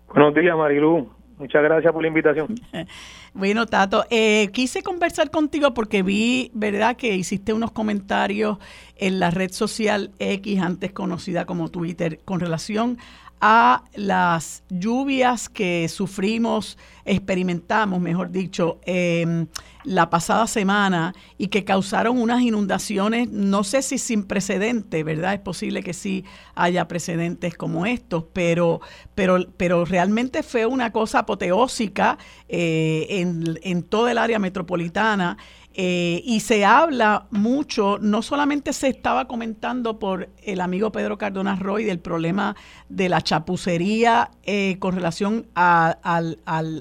Buenos 0.09 0.33
días 0.33 0.57
Marilu, 0.57 1.07
muchas 1.37 1.63
gracias 1.63 1.93
por 1.93 2.01
la 2.01 2.07
invitación. 2.09 2.47
Bueno, 3.33 3.67
Tato, 3.67 4.03
eh, 4.09 4.49
quise 4.51 4.81
conversar 4.81 5.29
contigo 5.29 5.75
porque 5.75 6.01
vi, 6.01 6.49
¿verdad?, 6.55 6.95
que 6.97 7.15
hiciste 7.15 7.53
unos 7.53 7.69
comentarios 7.69 8.57
en 8.95 9.19
la 9.19 9.29
red 9.29 9.51
social 9.51 10.09
X, 10.17 10.59
antes 10.59 10.91
conocida 10.91 11.45
como 11.45 11.69
Twitter, 11.69 12.19
con 12.25 12.39
relación 12.39 12.97
a 13.39 13.83
las 13.93 14.63
lluvias 14.69 15.49
que 15.49 15.87
sufrimos, 15.89 16.77
experimentamos, 17.05 18.01
mejor 18.01 18.31
dicho, 18.31 18.79
em, 18.85 19.47
la 19.83 20.09
pasada 20.09 20.47
semana 20.47 21.13
y 21.37 21.47
que 21.47 21.63
causaron 21.63 22.19
unas 22.19 22.41
inundaciones, 22.41 23.29
no 23.29 23.63
sé 23.63 23.81
si 23.81 23.97
sin 23.97 24.23
precedentes, 24.23 25.05
¿verdad? 25.05 25.35
Es 25.35 25.39
posible 25.39 25.81
que 25.83 25.93
sí 25.93 26.25
haya 26.55 26.87
precedentes 26.87 27.55
como 27.55 27.85
estos, 27.85 28.25
pero, 28.33 28.81
pero, 29.15 29.45
pero 29.55 29.85
realmente 29.85 30.43
fue 30.43 30.65
una 30.65 30.91
cosa 30.91 31.19
apoteósica 31.19 32.17
eh, 32.49 33.05
en, 33.09 33.59
en 33.61 33.83
toda 33.83 34.11
el 34.11 34.17
área 34.17 34.39
metropolitana 34.39 35.37
eh, 35.79 36.23
y 36.25 36.39
se 36.39 36.65
habla 36.65 37.27
mucho, 37.29 37.99
no 38.01 38.23
solamente 38.23 38.73
se 38.73 38.87
estaba 38.87 39.27
comentando 39.27 39.99
por 39.99 40.27
el 40.41 40.59
amigo 40.59 40.91
Pedro 40.91 41.19
Cardona 41.19 41.55
Roy 41.55 41.83
del 41.83 41.99
problema 41.99 42.55
de 42.89 43.09
la 43.09 43.21
chapucería 43.21 44.31
eh, 44.41 44.77
con 44.79 44.95
relación 44.95 45.45
al, 45.53 46.39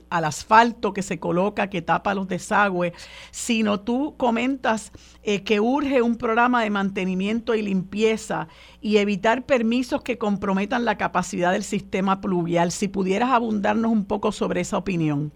asfalto 0.09 0.95
que 0.95 1.03
se 1.03 1.21
coloca, 1.21 1.69
que 1.69 1.83
tapa 1.83 2.15
los 2.15 2.27
desagües, 2.27 2.95
sino 3.33 3.81
tú 3.81 4.15
comentas 4.17 4.93
eh, 5.23 5.43
que 5.43 5.61
urge 5.61 6.01
un 6.01 6.17
programa 6.17 6.63
de 6.63 6.71
mantenimiento 6.71 7.55
y 7.55 7.61
limpieza 7.61 8.49
y 8.81 8.97
evitar 8.97 9.45
permisos 9.45 10.01
que 10.01 10.17
comprometan 10.17 10.87
la 10.87 10.97
capacidad 10.97 11.53
del 11.53 11.65
sistema 11.65 12.23
pluvial. 12.23 12.73
Si 12.73 12.89
pudieras 12.89 13.29
abundarnos 13.29 13.93
un 13.93 14.07
poco 14.07 14.33
sobre 14.33 14.63
esa 14.63 14.79
opinión. 14.79 15.35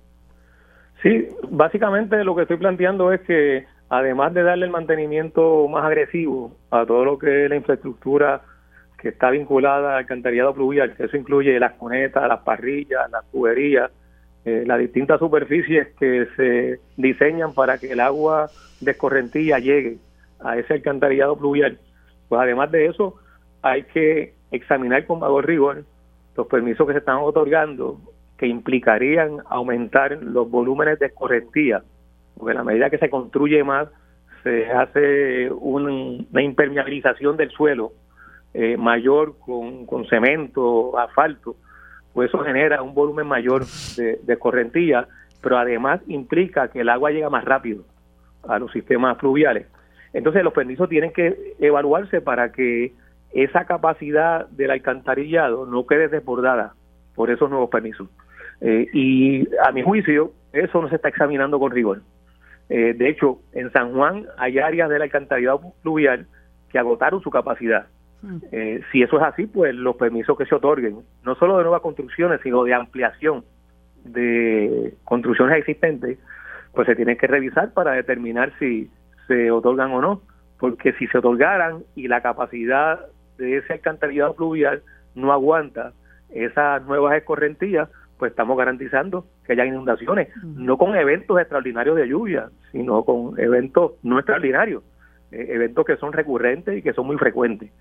Sí, 1.03 1.29
básicamente 1.51 2.23
lo 2.25 2.35
que 2.37 2.43
estoy 2.43 2.59
planteando 2.59 3.13
es 3.13 3.21
que 3.23 3.67
además 3.89 4.35
de 4.35 4.43
darle 4.43 4.67
el 4.67 4.73
mantenimiento 4.73 5.67
más 5.69 5.85
agresivo 5.85 6.57
a 6.71 6.85
todo 6.85 7.05
lo 7.05 7.19
que 7.19 7.45
es 7.45 7.51
la 7.51 7.57
infraestructura 7.57 8.43
que 8.99 9.09
está 9.09 9.31
vinculada 9.31 9.93
al 9.93 9.99
alcantarillado 9.99 10.55
pluvial, 10.55 10.95
que 10.95 11.05
eso 11.05 11.17
incluye 11.17 11.59
las 11.59 11.73
cunetas, 11.73 12.29
las 12.29 12.41
parrillas, 12.41 13.11
las 13.11 13.25
tuberías, 13.31 13.91
eh, 14.45 14.65
las 14.67 14.79
distintas 14.79 15.19
superficies 15.19 15.89
que 15.99 16.27
se 16.37 16.81
diseñan 16.97 17.55
para 17.55 17.79
que 17.79 17.93
el 17.93 18.01
agua 18.01 18.51
de 18.81 18.91
escorrentía 18.91 19.59
llegue 19.59 19.99
a 20.39 20.59
ese 20.59 20.75
alcantarillado 20.75 21.37
pluvial, 21.37 21.79
pues 22.29 22.41
además 22.41 22.71
de 22.71 22.87
eso 22.87 23.15
hay 23.63 23.85
que 23.85 24.35
examinar 24.51 25.07
con 25.07 25.21
mayor 25.21 25.47
rigor 25.47 25.85
los 26.37 26.47
permisos 26.47 26.87
que 26.87 26.93
se 26.93 26.99
están 26.99 27.19
otorgando 27.19 28.01
que 28.41 28.47
implicarían 28.47 29.37
aumentar 29.51 30.19
los 30.23 30.51
volúmenes 30.51 30.99
de 30.99 31.09
escorrentía, 31.09 31.83
porque 32.39 32.53
a 32.53 32.55
la 32.55 32.65
medida 32.65 32.89
que 32.89 32.97
se 32.97 33.11
construye 33.11 33.63
más, 33.63 33.89
se 34.43 34.71
hace 34.71 35.51
una 35.51 36.41
impermeabilización 36.41 37.37
del 37.37 37.51
suelo 37.51 37.93
eh, 38.55 38.79
mayor 38.79 39.35
con, 39.39 40.07
cemento, 40.09 40.99
asfalto, 40.99 41.55
pues 42.15 42.31
eso 42.31 42.39
genera 42.39 42.81
un 42.81 42.95
volumen 42.95 43.27
mayor 43.27 43.67
de, 43.99 44.19
de 44.23 44.33
escorrentía, 44.33 45.07
pero 45.43 45.59
además 45.59 46.01
implica 46.09 46.69
que 46.69 46.81
el 46.81 46.89
agua 46.89 47.11
llega 47.11 47.29
más 47.29 47.45
rápido 47.45 47.85
a 48.49 48.59
los 48.59 48.73
sistemas 48.73 49.19
fluviales. 49.19 49.67
Entonces 50.15 50.43
los 50.43 50.55
permisos 50.55 50.89
tienen 50.89 51.13
que 51.13 51.57
evaluarse 51.59 52.23
para 52.23 52.53
que 52.53 52.95
esa 53.33 53.67
capacidad 53.67 54.49
del 54.49 54.71
alcantarillado 54.71 55.67
no 55.67 55.87
quede 55.87 56.09
desbordada 56.09 56.73
por 57.15 57.31
esos 57.31 57.51
nuevos 57.51 57.69
permisos. 57.69 58.09
Eh, 58.61 58.87
y 58.93 59.49
a 59.65 59.73
mi 59.73 59.83
juicio, 59.83 60.33
eso 60.53 60.83
no 60.83 60.89
se 60.89 60.97
está 60.97 61.09
examinando 61.09 61.59
con 61.59 61.73
rigor. 61.73 62.03
Eh, 62.69 62.95
de 62.95 63.09
hecho, 63.09 63.41
en 63.53 63.73
San 63.73 63.93
Juan 63.93 64.27
hay 64.39 64.59
áreas 64.59 64.89
del 64.89 65.03
alcantarillado 65.03 65.61
fluvial 65.83 66.27
que 66.71 66.79
agotaron 66.79 67.21
su 67.21 67.31
capacidad. 67.31 67.87
Mm. 68.23 68.37
Eh, 68.53 68.81
si 68.93 69.03
eso 69.03 69.17
es 69.17 69.23
así, 69.23 69.47
pues 69.47 69.75
los 69.75 69.97
permisos 69.97 70.37
que 70.37 70.47
se 70.47 70.55
otorguen, 70.55 70.99
no 71.25 71.35
solo 71.35 71.57
de 71.57 71.65
nuevas 71.65 71.83
construcciones, 71.83 72.41
sino 72.43 72.65
de 72.65 72.75
ampliación 72.75 73.45
de 74.05 74.95
construcciones 75.05 75.59
existentes, 75.59 76.19
pues 76.73 76.87
se 76.87 76.97
tienen 76.97 77.19
que 77.19 77.27
revisar 77.27 77.73
para 77.73 77.93
determinar 77.93 78.53
si 78.59 78.91
se 79.27 79.51
otorgan 79.51 79.91
o 79.93 80.01
no. 80.01 80.23
Porque 80.59 80.93
si 80.93 81.07
se 81.09 81.19
otorgaran 81.19 81.83
y 81.97 82.07
la 82.07 82.21
capacidad 82.21 83.01
de 83.39 83.57
ese 83.57 83.73
alcantarillado 83.73 84.35
fluvial 84.35 84.83
no 85.15 85.33
aguanta 85.33 85.93
esas 86.29 86.85
nuevas 86.87 87.17
escorrentías, 87.17 87.89
pues 88.21 88.31
estamos 88.31 88.57
garantizando 88.57 89.25
que 89.45 89.55
haya 89.55 89.65
inundaciones, 89.65 90.29
no 90.45 90.77
con 90.77 90.95
eventos 90.95 91.41
extraordinarios 91.41 91.97
de 91.97 92.07
lluvia, 92.07 92.51
sino 92.71 93.03
con 93.03 93.41
eventos 93.41 93.93
no 94.03 94.19
extraordinarios, 94.19 94.85
eh, 95.33 95.47
eventos 95.49 95.87
que 95.87 95.97
son 95.97 96.13
recurrentes 96.13 96.79
y 96.79 96.83
que 96.83 96.93
son 96.93 97.07
muy 97.07 97.17
frecuentes. 97.17 97.73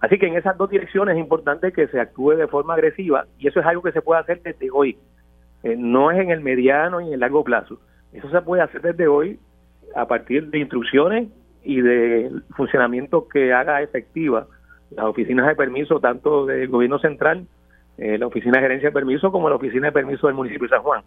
Así 0.00 0.18
que 0.18 0.26
en 0.26 0.36
esas 0.36 0.56
dos 0.56 0.70
direcciones 0.70 1.14
es 1.14 1.20
importante 1.20 1.72
que 1.72 1.88
se 1.88 2.00
actúe 2.00 2.30
de 2.30 2.48
forma 2.48 2.72
agresiva 2.72 3.26
y 3.38 3.48
eso 3.48 3.60
es 3.60 3.66
algo 3.66 3.82
que 3.82 3.92
se 3.92 4.00
puede 4.00 4.22
hacer 4.22 4.40
desde 4.42 4.70
hoy, 4.72 4.96
eh, 5.62 5.76
no 5.78 6.10
es 6.10 6.18
en 6.18 6.30
el 6.30 6.40
mediano 6.40 7.02
y 7.02 7.08
en 7.08 7.12
el 7.12 7.20
largo 7.20 7.44
plazo. 7.44 7.78
Eso 8.14 8.30
se 8.30 8.40
puede 8.40 8.62
hacer 8.62 8.80
desde 8.80 9.06
hoy 9.06 9.38
a 9.94 10.08
partir 10.08 10.48
de 10.48 10.58
instrucciones 10.58 11.28
y 11.62 11.82
de 11.82 12.30
funcionamiento 12.56 13.28
que 13.28 13.52
haga 13.52 13.82
efectiva 13.82 14.46
las 14.90 15.04
oficinas 15.04 15.46
de 15.46 15.54
permiso 15.54 16.00
tanto 16.00 16.46
del 16.46 16.68
gobierno 16.68 16.98
central 16.98 17.46
eh, 17.98 18.16
la 18.18 18.26
Oficina 18.26 18.58
de 18.58 18.62
Gerencia 18.62 18.88
de 18.88 18.94
Permiso 18.94 19.30
como 19.30 19.48
la 19.48 19.56
Oficina 19.56 19.88
de 19.88 19.92
Permiso 19.92 20.26
del 20.26 20.36
municipio 20.36 20.66
de 20.66 20.74
San 20.74 20.82
Juan. 20.82 21.02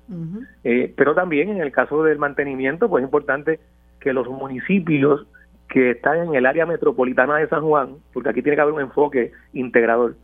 Eh, 0.64 0.94
pero 0.96 1.16
también 1.16 1.50
en 1.50 1.62
el 1.62 1.72
caso 1.72 2.04
del 2.04 2.20
mantenimiento, 2.20 2.90
pues 2.90 3.04
es 3.04 3.08
importante 3.08 3.60
que 4.00 4.14
los 4.14 4.28
municipios 4.30 5.26
que 5.68 5.92
están 5.92 6.20
en 6.20 6.36
el 6.36 6.46
área 6.46 6.66
metropolitana 6.66 7.38
de 7.38 7.48
San 7.48 7.64
Juan, 7.64 7.96
porque 8.14 8.30
aquí 8.30 8.42
tiene 8.42 8.56
que 8.56 8.62
haber 8.62 8.74
un 8.76 8.82
enfoque 8.82 9.32
integrador, 9.54 10.16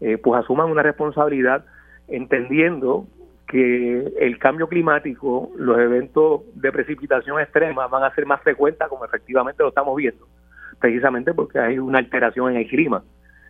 eh, 0.00 0.18
pues 0.18 0.42
asuman 0.42 0.70
una 0.70 0.82
responsabilidad 0.82 1.64
entendiendo 2.08 3.06
que 3.46 4.12
el 4.20 4.38
cambio 4.38 4.68
climático, 4.68 5.50
los 5.56 5.78
eventos 5.78 6.42
de 6.54 6.72
precipitación 6.72 7.40
extrema 7.40 7.86
van 7.86 8.04
a 8.04 8.14
ser 8.14 8.26
más 8.26 8.42
frecuentes 8.42 8.86
como 8.88 9.04
efectivamente 9.04 9.62
lo 9.62 9.70
estamos 9.70 9.96
viendo, 9.96 10.26
precisamente 10.78 11.32
porque 11.32 11.58
hay 11.58 11.78
una 11.78 11.98
alteración 11.98 12.50
en 12.52 12.58
el 12.58 12.68
clima. 12.68 13.02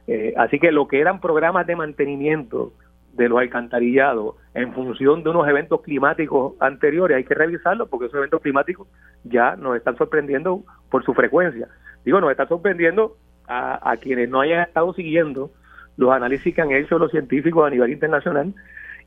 Eh, 0.07 0.35
así 0.37 0.59
que 0.59 0.73
lo 0.73 0.87
que 0.89 1.01
eran 1.01 1.21
programas 1.21 1.67
de 1.67 1.77
mantenimiento 1.77 2.73
de 3.15 3.29
los 3.29 3.39
alcantarillados 3.39 4.37
en 4.55 4.73
función 4.73 5.23
de 5.23 5.31
unos 5.31 5.49
eventos 5.49 5.81
climáticos 5.83 6.55
anteriores, 6.61 7.17
hay 7.17 7.25
que 7.25 7.35
revisarlos 7.35 7.89
porque 7.89 8.07
esos 8.07 8.19
eventos 8.19 8.43
climáticos 8.43 8.89
ya 9.23 9.57
nos 9.57 9.77
están 9.77 9.97
sorprendiendo 9.97 10.65
por 10.91 11.05
su 11.05 11.15
frecuencia. 11.15 11.69
Digo, 12.05 12.21
nos 12.21 12.31
están 12.31 12.49
sorprendiendo 12.49 13.17
a, 13.47 13.95
quienes 14.01 14.29
no 14.29 14.41
hayan 14.41 14.63
estado 14.63 14.93
siguiendo 14.95 15.51
los 15.97 16.13
análisis 16.13 16.55
que 16.55 16.63
han 16.63 16.73
hecho 16.73 16.99
los 16.99 17.11
científicos 17.11 17.67
a 17.67 17.71
nivel 17.71 17.93
internacional 17.93 18.55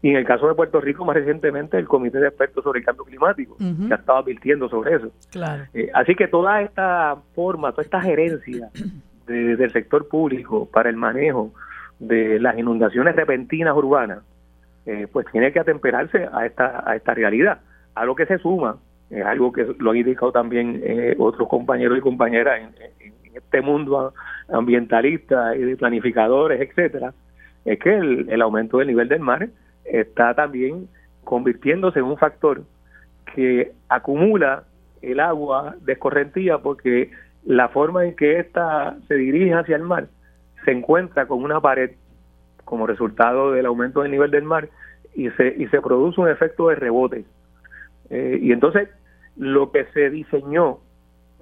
y 0.02 0.12
en 0.12 0.18
el 0.18 0.26
caso 0.26 0.48
de 0.48 0.54
Puerto 0.54 0.80
Rico 0.80 1.04
más 1.06 1.16
recientemente 1.16 1.78
el 1.78 1.88
Comité 1.88 2.20
de 2.20 2.28
Expertos 2.28 2.64
sobre 2.64 2.80
el 2.80 2.86
Cambio 2.86 3.04
Climático, 3.04 3.58
que 3.58 3.93
ha 3.93 3.98
estado 3.98 4.20
advirtiendo 4.20 4.70
sobre 4.70 4.95
eso. 4.95 5.12
Claro. 5.32 5.64
Eh, 5.74 5.89
así 5.93 6.14
que 6.14 6.28
toda 6.28 6.62
esta 6.62 7.18
forma, 7.34 7.72
toda 7.72 7.84
esta 7.84 8.00
gerencia 8.00 8.70
del 9.28 9.71
sector 9.71 10.07
público 10.07 10.67
para 10.71 10.89
el 10.89 10.95
manejo 10.95 11.53
de 11.99 12.39
las 12.39 12.57
inundaciones 12.57 13.15
repentinas 13.15 13.75
urbanas, 13.75 14.19
eh, 14.86 15.07
pues 15.11 15.25
tiene 15.32 15.51
que 15.51 15.59
atemperarse 15.59 16.28
a 16.32 16.45
esta, 16.45 16.83
a 16.89 16.95
esta 16.95 17.13
realidad. 17.13 17.59
A 17.95 18.05
lo 18.05 18.16
que 18.16 18.25
se 18.25 18.37
suma, 18.37 18.78
es 19.09 19.25
algo 19.25 19.51
que 19.51 19.75
lo 19.79 19.91
han 19.91 19.97
indicado 19.97 20.32
también 20.32 20.82
eh, 20.83 21.16
otros 21.17 21.47
compañeros 21.47 21.97
y 21.97 22.01
compañeras 22.01 22.62
en, 22.62 23.17
este 23.33 23.62
mundo 23.62 24.13
ambientalista 24.49 25.55
y 25.55 25.62
de 25.62 25.78
planificadores, 25.78 26.59
etcétera, 26.59 27.13
es 27.66 27.78
que 27.78 27.95
el, 27.95 28.28
el 28.29 28.41
aumento 28.41 28.79
del 28.79 28.87
nivel 28.87 29.09
del 29.09 29.20
mar 29.20 29.47
está 29.86 30.33
también 30.33 30.87
convirtiéndose 31.24 31.99
en 31.99 32.05
un 32.05 32.17
factor 32.17 32.63
que 33.36 33.74
acumula 33.89 34.63
el 35.01 35.20
agua 35.20 35.75
de 35.82 35.93
escorrentía 35.93 36.58
porque 36.58 37.12
la 37.47 37.69
forma 37.69 38.05
en 38.05 38.13
que 38.15 38.39
ésta 38.39 38.97
se 39.07 39.15
dirige 39.15 39.53
hacia 39.53 39.78
el 39.78 39.83
mar 39.83 40.07
se 40.65 40.71
encuentra 40.71 41.28
con 41.28 41.43
una 41.43 41.61
pared 41.61 41.91
como 42.65 42.86
resultado 42.86 43.53
del 43.53 43.65
aumento 43.65 44.01
del 44.01 44.11
nivel 44.11 44.32
del 44.32 44.43
mar 44.43 44.67
y 45.15 45.29
se, 45.32 45.55
y 45.57 45.67
se 45.67 45.79
produce 45.79 46.19
un 46.19 46.28
efecto 46.28 46.67
de 46.67 46.75
rebote. 46.75 47.24
Eh, 48.09 48.39
y 48.41 48.51
entonces 48.51 48.89
lo 49.37 49.71
que 49.71 49.86
se 49.93 50.09
diseñó 50.09 50.79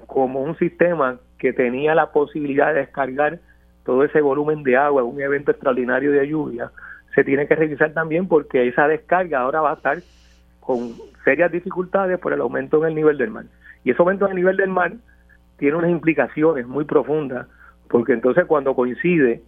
como 0.05 0.43
un 0.43 0.55
sistema 0.59 1.19
que 1.39 1.53
tenía 1.53 1.95
la 1.95 2.11
posibilidad 2.11 2.67
de 2.67 2.81
descargar 2.81 3.39
todo 3.83 4.03
ese 4.03 4.21
volumen 4.21 4.61
de 4.61 4.77
agua 4.77 5.03
un 5.03 5.19
evento 5.19 5.49
extraordinario 5.49 6.11
de 6.11 6.27
lluvia, 6.27 6.69
se 7.15 7.23
tiene 7.23 7.47
que 7.47 7.55
revisar 7.55 7.93
también 7.93 8.27
porque 8.27 8.67
esa 8.67 8.87
descarga 8.87 9.39
ahora 9.39 9.61
va 9.61 9.71
a 9.71 9.75
estar 9.75 9.97
con 10.59 10.93
serias 11.23 11.51
dificultades 11.51 12.19
por 12.19 12.31
el 12.31 12.41
aumento 12.41 12.77
en 12.83 12.89
el 12.89 12.95
nivel 12.95 13.17
del 13.17 13.31
mar. 13.31 13.45
Y 13.83 13.89
ese 13.89 14.01
aumento 14.03 14.25
en 14.25 14.31
el 14.31 14.37
nivel 14.37 14.57
del 14.57 14.69
mar 14.69 14.93
tiene 15.57 15.77
unas 15.77 15.91
implicaciones 15.91 16.67
muy 16.67 16.85
profundas, 16.85 17.47
porque 17.89 18.13
entonces 18.13 18.45
cuando 18.45 18.75
coincide 18.75 19.41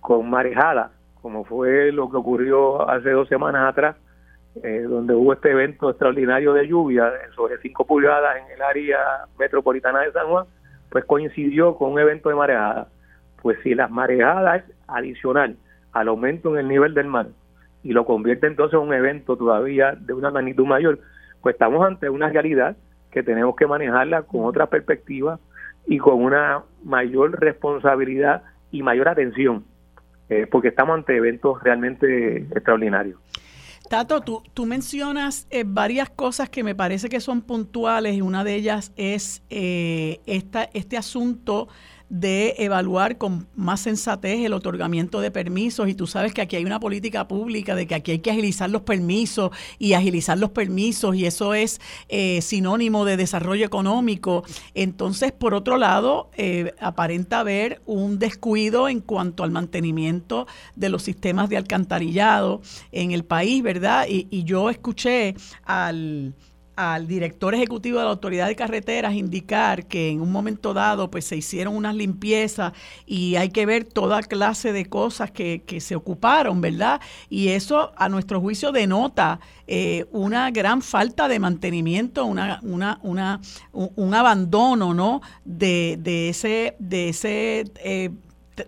con 0.00 0.28
marejada, 0.28 0.92
como 1.22 1.44
fue 1.44 1.90
lo 1.92 2.10
que 2.10 2.16
ocurrió 2.16 2.88
hace 2.88 3.10
dos 3.10 3.28
semanas 3.28 3.70
atrás, 3.70 3.96
eh, 4.62 4.82
donde 4.82 5.14
hubo 5.14 5.32
este 5.32 5.50
evento 5.50 5.90
extraordinario 5.90 6.52
de 6.52 6.68
lluvia 6.68 7.10
sobre 7.34 7.58
5 7.58 7.86
pulgadas 7.86 8.36
en 8.36 8.52
el 8.52 8.62
área 8.62 8.98
metropolitana 9.38 10.00
de 10.00 10.12
San 10.12 10.28
Juan, 10.28 10.46
pues 10.90 11.04
coincidió 11.06 11.76
con 11.76 11.92
un 11.92 11.98
evento 11.98 12.28
de 12.28 12.36
marejada. 12.36 12.88
Pues 13.42 13.58
si 13.62 13.74
las 13.74 13.90
marejadas 13.90 14.62
es 14.62 14.76
adicional 14.86 15.56
al 15.92 16.08
aumento 16.08 16.50
en 16.50 16.58
el 16.58 16.68
nivel 16.68 16.94
del 16.94 17.06
mar 17.08 17.26
y 17.82 17.92
lo 17.92 18.04
convierte 18.04 18.46
entonces 18.46 18.78
en 18.78 18.86
un 18.86 18.94
evento 18.94 19.36
todavía 19.36 19.96
de 19.98 20.12
una 20.12 20.30
magnitud 20.30 20.66
mayor, 20.66 21.00
pues 21.40 21.54
estamos 21.54 21.84
ante 21.84 22.08
una 22.08 22.28
realidad 22.28 22.76
que 23.10 23.22
tenemos 23.22 23.56
que 23.56 23.66
manejarla 23.66 24.22
con 24.22 24.44
otra 24.44 24.66
perspectiva 24.66 25.38
y 25.86 25.98
con 25.98 26.22
una 26.22 26.62
mayor 26.82 27.38
responsabilidad 27.40 28.42
y 28.70 28.82
mayor 28.82 29.08
atención, 29.08 29.64
eh, 30.28 30.46
porque 30.50 30.68
estamos 30.68 30.94
ante 30.94 31.16
eventos 31.16 31.62
realmente 31.62 32.38
extraordinarios. 32.38 33.18
Tato, 33.88 34.22
tú, 34.22 34.42
tú 34.54 34.64
mencionas 34.64 35.46
eh, 35.50 35.62
varias 35.66 36.08
cosas 36.08 36.48
que 36.48 36.64
me 36.64 36.74
parece 36.74 37.08
que 37.08 37.20
son 37.20 37.42
puntuales 37.42 38.16
y 38.16 38.22
una 38.22 38.42
de 38.42 38.54
ellas 38.54 38.92
es 38.96 39.42
eh, 39.50 40.20
esta, 40.24 40.70
este 40.72 40.96
asunto 40.96 41.68
de 42.08 42.54
evaluar 42.58 43.18
con 43.18 43.48
más 43.56 43.80
sensatez 43.80 44.44
el 44.44 44.52
otorgamiento 44.52 45.20
de 45.20 45.30
permisos 45.30 45.88
y 45.88 45.94
tú 45.94 46.06
sabes 46.06 46.34
que 46.34 46.42
aquí 46.42 46.56
hay 46.56 46.64
una 46.64 46.80
política 46.80 47.26
pública 47.26 47.74
de 47.74 47.86
que 47.86 47.94
aquí 47.94 48.12
hay 48.12 48.18
que 48.18 48.30
agilizar 48.30 48.70
los 48.70 48.82
permisos 48.82 49.50
y 49.78 49.94
agilizar 49.94 50.38
los 50.38 50.50
permisos 50.50 51.16
y 51.16 51.26
eso 51.26 51.54
es 51.54 51.80
eh, 52.08 52.40
sinónimo 52.42 53.04
de 53.04 53.16
desarrollo 53.16 53.64
económico. 53.64 54.44
Entonces, 54.74 55.32
por 55.32 55.54
otro 55.54 55.78
lado, 55.78 56.30
eh, 56.36 56.74
aparenta 56.78 57.40
haber 57.40 57.80
un 57.86 58.18
descuido 58.18 58.88
en 58.88 59.00
cuanto 59.00 59.42
al 59.42 59.50
mantenimiento 59.50 60.46
de 60.76 60.88
los 60.90 61.02
sistemas 61.02 61.48
de 61.48 61.56
alcantarillado 61.56 62.60
en 62.92 63.12
el 63.12 63.24
país, 63.24 63.62
¿verdad? 63.62 64.06
y 64.08 64.44
yo 64.44 64.70
escuché 64.70 65.34
al 65.64 66.34
al 66.76 67.06
director 67.06 67.54
ejecutivo 67.54 67.98
de 67.98 68.04
la 68.04 68.10
Autoridad 68.10 68.46
de 68.46 68.56
Carreteras 68.56 69.14
indicar 69.14 69.86
que 69.86 70.10
en 70.10 70.20
un 70.20 70.32
momento 70.32 70.74
dado 70.74 71.10
pues 71.10 71.24
se 71.24 71.36
hicieron 71.36 71.76
unas 71.76 71.94
limpiezas 71.94 72.72
y 73.06 73.36
hay 73.36 73.50
que 73.50 73.66
ver 73.66 73.84
toda 73.84 74.22
clase 74.22 74.72
de 74.72 74.86
cosas 74.86 75.30
que, 75.30 75.62
que 75.66 75.80
se 75.80 75.96
ocuparon, 75.96 76.60
¿verdad? 76.60 77.00
Y 77.30 77.48
eso 77.48 77.92
a 77.96 78.08
nuestro 78.08 78.40
juicio 78.40 78.72
denota 78.72 79.40
eh, 79.66 80.06
una 80.12 80.50
gran 80.50 80.82
falta 80.82 81.28
de 81.28 81.38
mantenimiento, 81.38 82.26
una, 82.26 82.60
una, 82.62 82.98
una, 83.02 83.40
un, 83.72 84.14
abandono, 84.14 84.92
¿no? 84.92 85.22
De, 85.44 85.96
de 86.00 86.28
ese, 86.28 86.76
de 86.78 87.08
ese 87.08 87.64
eh, 87.82 88.10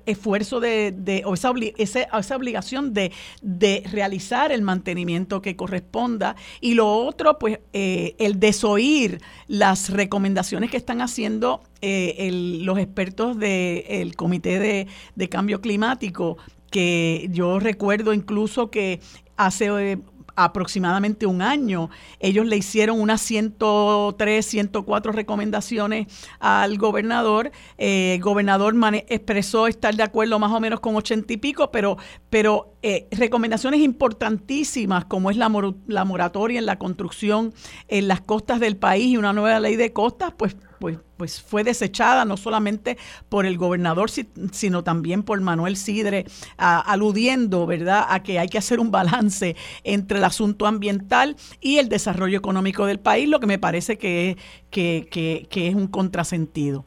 esfuerzo 0.06 0.60
de, 0.60 1.22
o 1.24 1.34
esa, 1.34 1.52
esa, 1.76 2.36
obligación 2.36 2.92
de, 2.92 3.12
de, 3.42 3.82
realizar 3.90 4.52
el 4.52 4.62
mantenimiento 4.62 5.42
que 5.42 5.56
corresponda. 5.56 6.36
Y 6.60 6.74
lo 6.74 6.92
otro, 6.92 7.38
pues, 7.38 7.60
eh, 7.72 8.14
el 8.18 8.40
desoír 8.40 9.20
las 9.48 9.90
recomendaciones 9.90 10.70
que 10.70 10.76
están 10.76 11.00
haciendo 11.00 11.62
eh, 11.80 12.30
los 12.62 12.78
expertos 12.78 13.38
del 13.38 14.16
Comité 14.16 14.58
de, 14.58 14.86
de 15.14 15.28
Cambio 15.28 15.60
Climático, 15.60 16.36
que 16.70 17.28
yo 17.32 17.58
recuerdo 17.60 18.12
incluso 18.12 18.70
que 18.70 19.00
hace 19.36 19.92
eh, 19.92 19.98
aproximadamente 20.36 21.26
un 21.26 21.42
año. 21.42 21.90
Ellos 22.20 22.46
le 22.46 22.56
hicieron 22.56 23.00
unas 23.00 23.20
103, 23.22 24.44
104 24.44 25.12
recomendaciones 25.12 26.06
al 26.38 26.78
gobernador. 26.78 27.50
Eh, 27.78 28.14
el 28.14 28.20
gobernador 28.20 28.74
expresó 29.08 29.66
estar 29.66 29.94
de 29.96 30.02
acuerdo 30.02 30.38
más 30.38 30.52
o 30.52 30.60
menos 30.60 30.80
con 30.80 30.94
80 30.94 31.32
y 31.32 31.36
pico, 31.38 31.70
pero, 31.70 31.96
pero 32.30 32.74
eh, 32.82 33.08
recomendaciones 33.10 33.80
importantísimas 33.80 35.06
como 35.06 35.30
es 35.30 35.36
la, 35.36 35.50
la 35.86 36.04
moratoria 36.04 36.58
en 36.58 36.66
la 36.66 36.78
construcción 36.78 37.54
en 37.88 38.08
las 38.08 38.20
costas 38.20 38.60
del 38.60 38.76
país 38.76 39.06
y 39.06 39.16
una 39.16 39.32
nueva 39.32 39.58
ley 39.60 39.76
de 39.76 39.92
costas, 39.92 40.32
pues 40.36 40.56
pues, 40.78 40.98
pues 41.16 41.42
fue 41.42 41.64
desechada 41.64 42.24
no 42.24 42.36
solamente 42.36 42.96
por 43.28 43.46
el 43.46 43.56
gobernador, 43.58 44.10
sino 44.10 44.82
también 44.82 45.22
por 45.22 45.40
Manuel 45.40 45.76
Sidre, 45.76 46.24
aludiendo, 46.58 47.66
¿verdad?, 47.66 48.04
a 48.08 48.22
que 48.22 48.38
hay 48.38 48.48
que 48.48 48.58
hacer 48.58 48.80
un 48.80 48.90
balance 48.90 49.56
entre 49.84 50.18
el 50.18 50.24
asunto 50.24 50.66
ambiental 50.66 51.36
y 51.60 51.78
el 51.78 51.88
desarrollo 51.88 52.38
económico 52.38 52.86
del 52.86 52.98
país, 52.98 53.28
lo 53.28 53.40
que 53.40 53.46
me 53.46 53.58
parece 53.58 53.98
que, 53.98 54.36
que, 54.70 55.06
que, 55.10 55.68
es 55.68 55.74
un 55.74 55.88
contrasentido. 55.88 56.84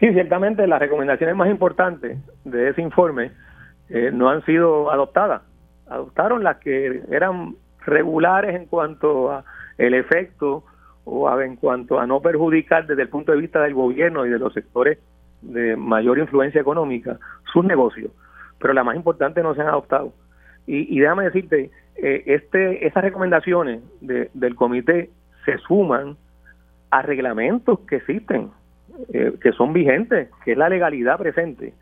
Sí, 0.00 0.12
ciertamente 0.12 0.66
las 0.66 0.80
recomendaciones 0.80 1.36
más 1.36 1.48
importantes 1.48 2.18
de 2.44 2.68
ese 2.68 2.82
informe 2.82 3.32
eh, 3.88 4.10
no 4.12 4.28
han 4.28 4.44
sido 4.44 4.90
adoptadas. 4.90 5.42
Adoptaron 5.88 6.42
las 6.42 6.58
que 6.58 7.02
eran 7.10 7.56
regulares 7.86 8.54
en 8.54 8.66
cuanto 8.66 9.30
a 9.30 9.44
el 9.78 9.94
efecto 9.94 10.64
o 11.04 11.40
en 11.40 11.56
cuanto 11.56 11.98
a 11.98 12.06
no 12.06 12.20
perjudicar 12.20 12.86
desde 12.86 13.02
el 13.02 13.08
punto 13.08 13.32
de 13.32 13.38
vista 13.38 13.62
del 13.62 13.74
gobierno 13.74 14.26
y 14.26 14.30
de 14.30 14.38
los 14.38 14.52
sectores 14.52 14.98
de 15.42 15.76
mayor 15.76 16.18
influencia 16.18 16.60
económica 16.60 17.18
sus 17.52 17.64
negocios, 17.64 18.10
pero 18.58 18.72
las 18.72 18.84
más 18.84 18.96
importantes 18.96 19.44
no 19.44 19.54
se 19.54 19.60
han 19.60 19.68
adoptado. 19.68 20.12
Y, 20.66 20.98
déjame 20.98 21.24
decirte, 21.24 21.70
eh, 21.96 22.22
este, 22.26 22.86
esas 22.86 23.04
recomendaciones 23.04 23.82
del 24.00 24.54
comité 24.54 25.10
se 25.44 25.58
suman 25.58 26.16
a 26.90 27.02
reglamentos 27.02 27.80
que 27.80 27.96
existen, 27.96 28.50
eh, 29.12 29.34
que 29.42 29.52
son 29.52 29.74
vigentes, 29.74 30.30
que 30.42 30.52
es 30.52 30.58
la 30.58 30.70
legalidad 30.70 31.18
presente, 31.18 31.74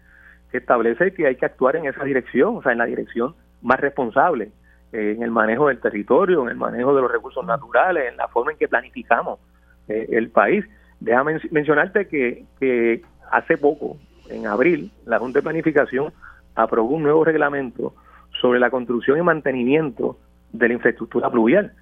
que 0.51 0.59
establece 0.59 1.15
que 1.15 1.29
hay 1.29 1.37
que 1.37 1.47
actuar 1.47 1.77
en 1.77 1.87
esa 1.87 2.03
dirección, 2.03 2.57
o 2.57 2.63
sea, 2.63 2.73
en 2.73 2.79
la 2.79 2.87
dirección 2.87 3.37
más 3.63 3.79
responsable 3.79 4.51
en 4.93 5.23
el 5.23 5.31
manejo 5.31 5.69
del 5.69 5.81
territorio, 5.81 6.43
en 6.43 6.51
el 6.51 6.57
manejo 6.57 6.95
de 6.95 7.03
los 7.03 7.11
recursos 7.11 7.45
naturales, 7.47 8.11
en 8.11 8.17
la 8.17 8.29
forma 8.29 8.53
en 8.53 8.59
que 8.59 8.69
planificamos 8.69 9.41
eh, 9.89 10.07
el 10.11 10.31
país. 10.31 10.65
Déjame 11.01 11.41
mencionarte 11.51 12.07
que, 12.07 12.45
que 12.61 13.03
hace 13.31 13.57
poco, 13.57 13.97
en 14.29 14.47
abril, 14.47 14.93
la 15.07 15.19
Junta 15.19 15.39
de 15.39 15.43
Planificación 15.43 16.13
aprobó 16.55 16.91
un 16.91 17.03
nuevo 17.03 17.25
reglamento 17.25 17.95
sobre 18.41 18.61
la 18.61 18.71
construcción 18.71 19.19
y 19.19 19.23
mantenimiento 19.23 20.19
de 20.53 20.69
la 20.69 20.75
infraestructura 20.75 21.31
pluvial. 21.31 21.73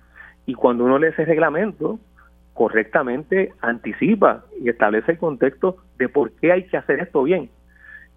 Y 0.47 0.55
cuando 0.55 0.85
uno 0.85 0.99
lee 0.99 1.09
ese 1.09 1.25
reglamento, 1.25 1.99
correctamente 2.55 3.53
anticipa 3.61 4.45
y 4.61 4.69
establece 4.69 5.13
el 5.13 5.19
contexto 5.19 5.77
de 5.99 6.09
por 6.09 6.33
qué 6.33 6.53
hay 6.53 6.65
que 6.65 6.77
hacer 6.77 7.01
esto 7.01 7.23
bien. 7.23 7.51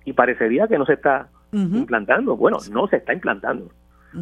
Y 0.05 0.13
parecería 0.13 0.67
que 0.67 0.77
no 0.77 0.85
se 0.85 0.93
está 0.93 1.29
implantando. 1.51 2.35
Bueno, 2.35 2.57
no 2.71 2.87
se 2.87 2.97
está 2.97 3.13
implantando. 3.13 3.69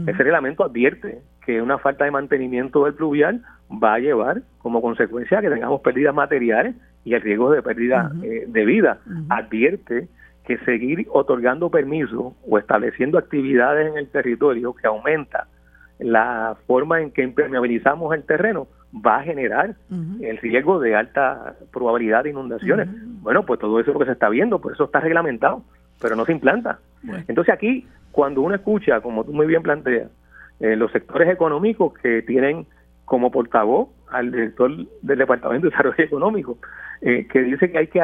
Ese 0.07 0.23
reglamento 0.23 0.63
advierte 0.63 1.21
que 1.45 1.61
una 1.61 1.77
falta 1.77 2.05
de 2.05 2.11
mantenimiento 2.11 2.85
del 2.85 2.93
pluvial 2.93 3.41
va 3.71 3.95
a 3.95 3.99
llevar 3.99 4.41
como 4.59 4.81
consecuencia 4.81 5.41
que 5.41 5.49
tengamos 5.49 5.81
pérdidas 5.81 6.13
materiales 6.15 6.75
y 7.03 7.13
el 7.13 7.21
riesgo 7.21 7.51
de 7.51 7.61
pérdida 7.61 8.11
eh, 8.23 8.45
de 8.47 8.65
vida. 8.65 8.99
Advierte 9.29 10.07
que 10.45 10.57
seguir 10.59 11.07
otorgando 11.11 11.69
permisos 11.69 12.33
o 12.47 12.57
estableciendo 12.57 13.17
actividades 13.17 13.89
en 13.91 13.97
el 13.97 14.07
territorio 14.09 14.73
que 14.73 14.87
aumenta 14.87 15.47
la 15.99 16.57
forma 16.65 16.99
en 17.01 17.11
que 17.11 17.23
impermeabilizamos 17.23 18.13
el 18.15 18.23
terreno 18.23 18.67
va 18.93 19.17
a 19.17 19.23
generar 19.23 19.75
el 20.19 20.37
riesgo 20.39 20.79
de 20.79 20.95
alta 20.95 21.55
probabilidad 21.71 22.23
de 22.23 22.31
inundaciones. 22.31 22.89
Bueno, 23.21 23.45
pues 23.45 23.59
todo 23.59 23.79
eso 23.79 23.91
es 23.91 23.93
lo 23.93 23.99
que 23.99 24.07
se 24.07 24.11
está 24.13 24.27
viendo, 24.29 24.59
por 24.59 24.73
eso 24.73 24.85
está 24.85 24.99
reglamentado, 24.99 25.63
pero 26.01 26.15
no 26.15 26.25
se 26.25 26.33
implanta. 26.33 26.79
Entonces 27.27 27.53
aquí 27.53 27.87
cuando 28.11 28.41
uno 28.41 28.55
escucha, 28.55 29.01
como 29.01 29.23
tú 29.23 29.33
muy 29.33 29.47
bien 29.47 29.63
planteas, 29.63 30.09
eh, 30.59 30.75
los 30.75 30.91
sectores 30.91 31.29
económicos 31.29 31.93
que 31.93 32.21
tienen 32.21 32.67
como 33.05 33.31
portavoz 33.31 33.89
al 34.09 34.31
director 34.31 34.71
del 35.01 35.17
Departamento 35.17 35.67
de 35.67 35.71
Desarrollo 35.71 36.03
Económico, 36.03 36.57
eh, 37.01 37.27
que 37.27 37.41
dice 37.41 37.71
que 37.71 37.77
hay 37.77 37.87
que 37.87 38.01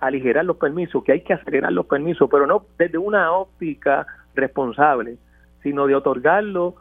aligerar 0.00 0.44
los 0.44 0.56
permisos, 0.56 1.04
que 1.04 1.12
hay 1.12 1.20
que 1.20 1.34
acelerar 1.34 1.72
los 1.72 1.86
permisos, 1.86 2.28
pero 2.30 2.46
no 2.46 2.64
desde 2.78 2.98
una 2.98 3.32
óptica 3.32 4.06
responsable, 4.34 5.18
sino 5.62 5.86
de 5.86 5.94
otorgarlo 5.94 6.74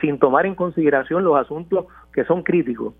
sin 0.00 0.18
tomar 0.18 0.46
en 0.46 0.54
consideración 0.54 1.24
los 1.24 1.38
asuntos 1.38 1.86
que 2.12 2.24
son 2.24 2.42
críticos. 2.42 2.94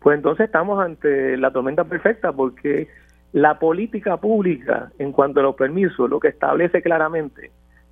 Pues 0.00 0.16
entonces 0.16 0.46
estamos 0.46 0.84
ante 0.84 1.36
la 1.36 1.50
tormenta 1.50 1.84
perfecta 1.84 2.32
porque 2.32 2.88
La 3.32 3.58
política 3.58 4.16
pública 4.16 4.90
en 4.98 5.12
cuanto 5.12 5.40
a 5.40 5.42
los 5.42 5.56
permisos 5.56 6.08
lo 6.08 6.20
que 6.20 6.28
establece 6.28 6.80
claramente 6.80 7.50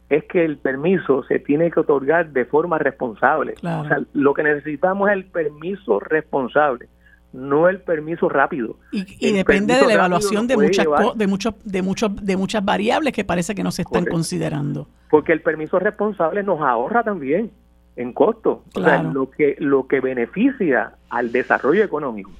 es 0.09 0.25
que 0.25 0.45
el 0.45 0.59
permiso 0.59 1.25
se 1.25 1.39
tiene 1.39 1.71
que 1.71 1.81
otorgar 1.81 2.31
de 2.31 2.45
forma 2.45 2.79
responsable. 2.79 3.55
O 3.63 3.85
sea, 3.87 4.01
lo 4.13 4.35
que 4.35 4.43
necesitamos 4.43 5.09
es 5.09 5.15
el 5.15 5.25
permiso 5.25 5.99
responsable, 5.99 6.89
no 7.33 7.69
el 7.69 7.81
permiso 7.81 8.29
rápido. 8.29 8.77
Y, 8.93 9.33
depende 9.33 9.75
de 9.75 9.87
la 9.87 9.95
evaluación 9.95 10.47
de 10.47 10.57
muchas 10.57 10.87
de 11.17 11.27
muchos 11.27 11.55
de 11.65 11.83
muchos 11.83 12.25
de 12.25 12.37
muchas 12.37 12.65
variables 12.65 13.13
que 13.13 13.25
parece 13.25 13.55
que 13.55 13.63
no 13.63 13.71
se 13.71 13.83
están 13.83 14.05
considerando. 14.05 14.87
Porque 15.11 15.33
el 15.33 15.41
permiso 15.41 15.79
responsable 15.79 16.43
nos 16.43 16.61
ahorra 16.61 17.03
también 17.03 17.51
en 17.97 18.13
costo. 18.13 18.65
O 18.75 18.81
sea, 18.83 19.03
lo 19.03 19.31
que 19.31 19.57
lo 19.59 19.87
que 19.87 20.01
beneficia 20.01 20.93
al 21.09 21.33
desarrollo 21.33 21.83
económico, 21.83 22.31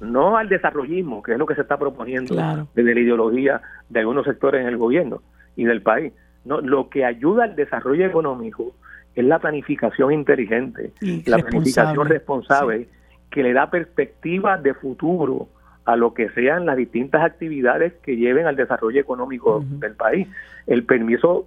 no 0.00 0.38
al 0.38 0.48
desarrollismo, 0.48 1.22
que 1.22 1.32
es 1.32 1.38
lo 1.38 1.46
que 1.46 1.54
se 1.56 1.60
está 1.60 1.78
proponiendo 1.78 2.34
desde 2.74 2.94
la 2.94 3.00
ideología 3.00 3.60
de 3.90 4.00
algunos 4.00 4.24
sectores 4.24 4.62
en 4.62 4.68
el 4.68 4.78
gobierno 4.78 5.20
y 5.56 5.64
del 5.64 5.82
país 5.82 6.12
no, 6.44 6.60
lo 6.60 6.88
que 6.88 7.04
ayuda 7.04 7.44
al 7.44 7.56
desarrollo 7.56 8.06
económico 8.06 8.72
es 9.14 9.24
la 9.24 9.38
planificación 9.38 10.12
inteligente, 10.12 10.92
la 11.26 11.38
planificación 11.38 12.08
responsable, 12.08 12.88
que 13.30 13.42
le 13.42 13.52
da 13.52 13.70
perspectiva 13.70 14.56
de 14.58 14.74
futuro 14.74 15.48
a 15.84 15.96
lo 15.96 16.14
que 16.14 16.30
sean 16.30 16.66
las 16.66 16.76
distintas 16.76 17.22
actividades 17.22 17.92
que 18.02 18.16
lleven 18.16 18.46
al 18.46 18.56
desarrollo 18.56 19.00
económico 19.00 19.64
del 19.64 19.94
país. 19.94 20.28
El 20.66 20.84
permiso 20.84 21.46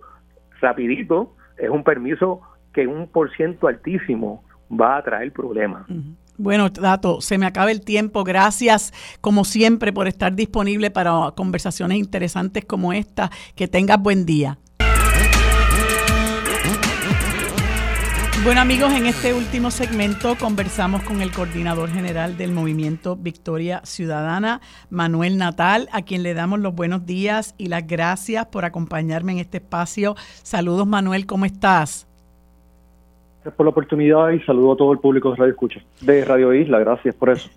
rapidito 0.61 1.33
es 1.57 1.69
un 1.69 1.83
permiso 1.83 2.41
que 2.73 2.87
un 2.87 3.07
por 3.07 3.33
ciento 3.35 3.67
altísimo 3.67 4.43
va 4.69 4.97
a 4.97 5.03
traer 5.03 5.31
problemas. 5.31 5.85
Bueno, 6.37 6.69
Dato, 6.69 7.21
se 7.21 7.37
me 7.37 7.45
acaba 7.45 7.71
el 7.71 7.81
tiempo. 7.81 8.25
Gracias, 8.25 8.91
como 9.21 9.45
siempre, 9.45 9.93
por 9.93 10.07
estar 10.07 10.35
disponible 10.35 10.91
para 10.91 11.31
conversaciones 11.35 11.97
interesantes 11.97 12.65
como 12.65 12.91
esta. 12.91 13.31
Que 13.55 13.69
tengas 13.69 14.01
buen 14.01 14.25
día. 14.25 14.57
Bueno 18.45 18.61
amigos, 18.61 18.93
en 18.93 19.07
este 19.07 19.33
último 19.33 19.71
segmento 19.71 20.35
conversamos 20.39 21.01
con 21.01 21.19
el 21.21 21.31
coordinador 21.31 21.89
general 21.89 22.37
del 22.37 22.51
movimiento 22.51 23.15
Victoria 23.15 23.81
Ciudadana, 23.85 24.61
Manuel 24.91 25.39
Natal, 25.39 25.89
a 25.91 26.03
quien 26.03 26.21
le 26.21 26.35
damos 26.35 26.59
los 26.59 26.75
buenos 26.75 27.07
días 27.07 27.55
y 27.57 27.69
las 27.69 27.87
gracias 27.87 28.45
por 28.45 28.63
acompañarme 28.63 29.31
en 29.31 29.39
este 29.39 29.57
espacio. 29.57 30.13
Saludos 30.43 30.85
Manuel, 30.85 31.25
¿cómo 31.25 31.45
estás? 31.45 32.07
Gracias 33.37 33.55
por 33.55 33.65
la 33.65 33.71
oportunidad 33.71 34.29
y 34.29 34.39
saludo 34.41 34.73
a 34.73 34.77
todo 34.77 34.91
el 34.93 34.99
público 34.99 35.31
de 35.31 35.37
Radio 35.37 35.51
Escucha, 35.51 35.81
de 36.01 36.23
Radio 36.23 36.53
Isla, 36.53 36.77
gracias 36.77 37.15
por 37.15 37.31
eso. 37.31 37.49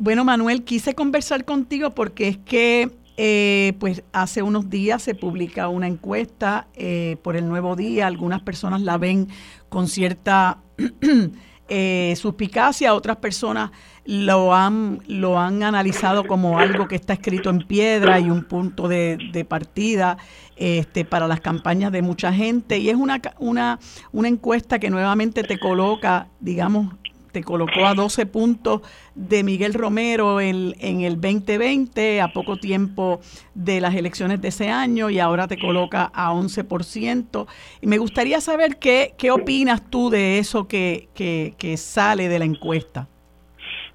Bueno 0.00 0.24
Manuel, 0.24 0.64
quise 0.64 0.96
conversar 0.96 1.44
contigo 1.44 1.90
porque 1.90 2.26
es 2.26 2.38
que 2.38 2.90
eh, 3.18 3.74
pues 3.78 4.02
hace 4.12 4.42
unos 4.42 4.70
días 4.70 5.02
se 5.02 5.14
publica 5.14 5.68
una 5.68 5.86
encuesta 5.86 6.66
eh, 6.74 7.18
por 7.22 7.36
el 7.36 7.46
Nuevo 7.46 7.76
Día. 7.76 8.06
Algunas 8.06 8.40
personas 8.40 8.80
la 8.80 8.96
ven 8.96 9.28
con 9.72 9.88
cierta 9.88 10.58
eh, 11.68 12.12
suspicacia, 12.16 12.92
otras 12.92 13.16
personas 13.16 13.70
lo 14.04 14.54
han, 14.54 15.00
lo 15.06 15.38
han 15.38 15.62
analizado 15.62 16.26
como 16.26 16.58
algo 16.58 16.88
que 16.88 16.96
está 16.96 17.14
escrito 17.14 17.48
en 17.48 17.66
piedra 17.66 18.20
y 18.20 18.28
un 18.28 18.44
punto 18.44 18.86
de, 18.86 19.46
partida 19.48 20.18
este, 20.56 21.06
para 21.06 21.26
las 21.26 21.40
campañas 21.40 21.90
de 21.90 22.02
mucha 22.02 22.34
gente. 22.34 22.76
Y 22.76 22.90
es 22.90 22.96
una, 22.96 23.22
una, 23.38 23.78
una 24.12 24.28
encuesta 24.28 24.78
que 24.78 24.90
nuevamente 24.90 25.42
te 25.42 25.58
coloca, 25.58 26.28
digamos, 26.38 26.94
te 27.32 27.42
colocó 27.42 27.86
a 27.86 27.94
12 27.94 28.26
puntos 28.26 28.82
de 29.14 29.42
Miguel 29.42 29.74
Romero 29.74 30.40
en, 30.40 30.74
en, 30.78 31.00
el 31.00 31.20
2020, 31.20 32.20
a 32.20 32.32
poco 32.32 32.58
tiempo 32.58 33.20
de 33.54 33.80
las 33.80 33.94
elecciones 33.94 34.40
de 34.40 34.48
ese 34.48 34.68
año, 34.68 35.10
y 35.10 35.18
ahora 35.18 35.48
te 35.48 35.58
coloca 35.58 36.10
a 36.14 36.32
11%. 36.32 37.46
Y 37.80 37.86
me 37.86 37.98
gustaría 37.98 38.40
saber 38.40 38.78
qué, 38.78 39.14
qué 39.16 39.30
opinas 39.30 39.82
tú 39.90 40.10
de 40.10 40.38
eso 40.38 40.68
que, 40.68 41.08
que, 41.14 41.54
que 41.58 41.76
sale 41.76 42.28
de 42.28 42.38
la 42.38 42.44
encuesta. 42.44 43.08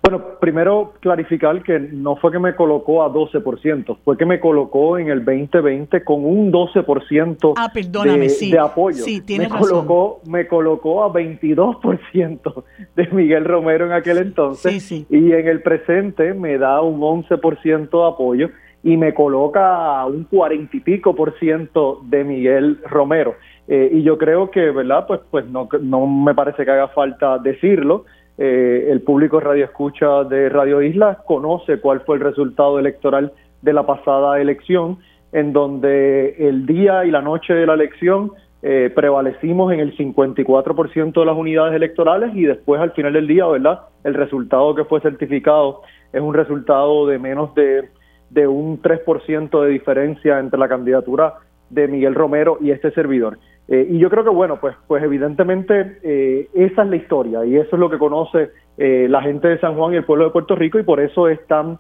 Bueno, 0.10 0.40
primero 0.40 0.94
clarificar 1.02 1.62
que 1.64 1.80
no 1.80 2.16
fue 2.16 2.32
que 2.32 2.40
me 2.40 2.56
colocó 2.56 3.04
a 3.04 3.12
12%, 3.12 3.98
fue 4.06 4.18
que 4.18 4.26
me 4.26 4.40
colocó 4.40 4.98
en 4.98 5.10
el 5.10 5.26
2020 5.26 6.02
con 6.06 6.24
un 6.24 6.50
12% 6.50 7.54
ah, 7.58 7.70
de, 7.74 8.50
de, 8.50 8.58
apoyo. 8.60 9.04
Sí, 9.04 9.22
me 9.38 9.50
colocó, 9.50 10.22
me 10.26 10.48
colocó 10.48 11.04
a 11.04 11.12
22% 11.12 12.64
de 12.96 13.08
Miguel 13.08 13.44
Romero 13.44 13.86
en 13.86 13.92
aquel 13.92 14.20
entonces 14.20 14.90
y 14.92 15.04
en 15.34 15.46
el 15.46 15.62
presente 15.62 16.34
me 16.34 16.58
da 16.58 16.82
un 16.82 17.02
11% 17.02 17.90
de 17.90 18.08
apoyo 18.08 18.50
y 18.84 18.96
me 18.96 19.14
coloca 19.14 20.00
a 20.00 20.06
un 20.06 20.24
40 20.24 20.78
y 20.78 20.80
pico 20.80 21.16
por 21.16 21.38
ciento 21.38 22.00
de 22.06 22.24
Miguel 22.24 22.80
Romero. 22.86 23.36
Eh, 23.68 23.90
y 23.92 24.04
yo 24.04 24.18
creo 24.18 24.50
que, 24.50 24.72
¿verdad? 24.72 25.06
Pues, 25.06 25.20
pues 25.30 25.46
no, 25.48 25.68
no 25.82 26.08
me 26.08 26.34
parece 26.34 26.64
que 26.64 26.72
haga 26.72 26.88
falta 26.88 27.38
decirlo. 27.40 28.06
Eh, 28.38 28.90
el 28.92 29.02
público 29.02 29.40
radio 29.40 29.66
escucha 29.66 30.24
de 30.24 30.50
Radio 30.50 30.82
Isla 30.82 31.24
conoce 31.26 31.80
cuál 31.80 32.02
fue 32.02 32.18
el 32.18 32.22
resultado 32.22 32.78
electoral 32.78 33.34
de 33.62 33.74
la 33.74 33.86
pasada 33.86 34.40
elección, 34.40 35.00
en 35.32 35.54
donde 35.54 36.36
el 36.48 36.66
día 36.66 37.06
y 37.06 37.12
la 37.12 37.22
noche 37.22 37.54
de 37.54 37.66
la 37.66 37.74
elección 37.74 38.32
eh, 38.62 38.92
prevalecimos 38.94 39.74
en 39.74 39.80
el 39.80 39.96
54% 39.98 41.20
de 41.20 41.26
las 41.26 41.36
unidades 41.36 41.76
electorales 41.76 42.32
y 42.36 42.44
después 42.44 42.80
al 42.80 42.92
final 42.92 43.14
del 43.14 43.28
día, 43.28 43.46
¿verdad? 43.48 43.82
El 44.04 44.14
resultado 44.14 44.76
que 44.76 44.86
fue 44.86 45.02
certificado 45.02 45.82
es 46.14 46.22
un 46.22 46.34
resultado 46.34 47.08
de 47.08 47.20
menos 47.20 47.54
de, 47.56 47.90
de 48.30 48.48
un 48.48 48.82
3% 48.82 49.64
de 49.64 49.70
diferencia 49.70 50.40
entre 50.40 50.60
la 50.60 50.68
candidatura 50.68 51.36
de 51.70 51.88
Miguel 51.88 52.16
Romero 52.16 52.58
y 52.62 52.72
este 52.72 52.92
servidor. 52.92 53.38
Eh, 53.68 53.88
y 53.90 54.00
yo 54.00 54.10
creo 54.10 54.24
que, 54.24 54.30
bueno, 54.30 54.60
pues, 54.60 54.76
pues 54.88 55.04
evidentemente 55.04 56.00
eh, 56.04 56.50
esa 56.54 56.84
es 56.84 56.90
la 56.90 56.96
historia 56.96 57.46
y 57.46 57.58
eso 57.58 57.76
es 57.76 57.80
lo 57.80 57.90
que 57.90 57.98
conoce 57.98 58.52
eh, 58.78 59.08
la 59.10 59.22
gente 59.22 59.50
de 59.50 59.60
San 59.60 59.76
Juan 59.76 59.94
y 59.94 59.98
el 59.98 60.06
pueblo 60.06 60.26
de 60.26 60.32
Puerto 60.32 60.56
Rico 60.56 60.80
y 60.80 60.84
por 60.84 61.00
eso 61.00 61.28
es 61.28 61.46
tan 61.48 61.80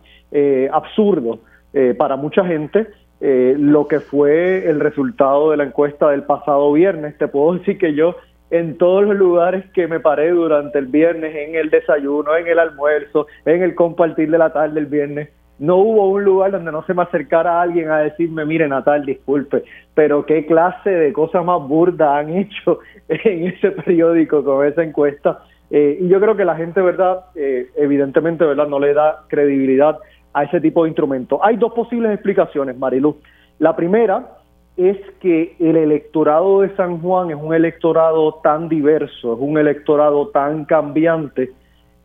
absurdo 0.71 1.39
para 1.97 2.15
mucha 2.15 2.43
gente 2.43 2.87
lo 3.21 3.87
que 3.87 3.99
fue 3.99 4.67
el 4.67 4.79
resultado 4.79 5.51
de 5.51 5.57
la 5.57 5.63
encuesta 5.65 6.09
del 6.09 6.23
pasado 6.23 6.73
viernes. 6.73 7.17
Te 7.17 7.27
puedo 7.27 7.53
decir 7.57 7.77
que 7.77 7.93
yo 7.93 8.15
en 8.49 8.77
todos 8.77 9.03
los 9.03 9.15
lugares 9.15 9.65
que 9.73 9.87
me 9.87 9.99
paré 9.99 10.31
durante 10.31 10.79
el 10.79 10.87
viernes, 10.87 11.35
en 11.35 11.55
el 11.55 11.69
desayuno, 11.69 12.35
en 12.35 12.47
el 12.47 12.59
almuerzo, 12.59 13.27
en 13.45 13.61
el 13.61 13.75
compartir 13.75 14.31
de 14.31 14.37
la 14.37 14.51
tarde 14.51 14.79
el 14.79 14.85
viernes, 14.87 15.29
no 15.59 15.77
hubo 15.77 16.09
un 16.09 16.23
lugar 16.23 16.51
donde 16.51 16.71
no 16.71 16.83
se 16.83 16.93
me 16.93 17.03
acercara 17.03 17.61
alguien 17.61 17.89
a 17.89 17.99
decirme, 17.99 18.45
mire 18.45 18.67
Natal, 18.67 19.05
disculpe, 19.05 19.63
pero 19.93 20.25
qué 20.25 20.45
clase 20.45 20.89
de 20.89 21.13
cosas 21.13 21.43
más 21.43 21.67
burdas 21.67 22.09
han 22.09 22.35
hecho 22.35 22.79
en 23.07 23.47
ese 23.47 23.71
periódico 23.71 24.43
con 24.43 24.65
esa 24.65 24.83
encuesta. 24.83 25.39
Eh, 25.69 25.97
y 26.01 26.07
yo 26.07 26.19
creo 26.19 26.35
que 26.35 26.45
la 26.45 26.55
gente, 26.55 26.81
¿verdad? 26.81 27.25
Eh, 27.35 27.67
evidentemente, 27.75 28.45
¿verdad? 28.45 28.67
No 28.67 28.79
le 28.79 28.93
da 28.93 29.23
credibilidad 29.27 29.97
a 30.33 30.43
ese 30.43 30.61
tipo 30.61 30.83
de 30.83 30.89
instrumentos. 30.89 31.39
Hay 31.43 31.57
dos 31.57 31.73
posibles 31.73 32.13
explicaciones, 32.13 32.77
Marilu. 32.77 33.17
La 33.59 33.75
primera 33.75 34.37
es 34.77 34.97
que 35.19 35.55
el 35.59 35.75
electorado 35.75 36.61
de 36.61 36.75
San 36.75 37.01
Juan 37.01 37.31
es 37.31 37.37
un 37.37 37.53
electorado 37.53 38.35
tan 38.43 38.69
diverso, 38.69 39.33
es 39.33 39.39
un 39.39 39.57
electorado 39.57 40.27
tan 40.27 40.65
cambiante, 40.65 41.51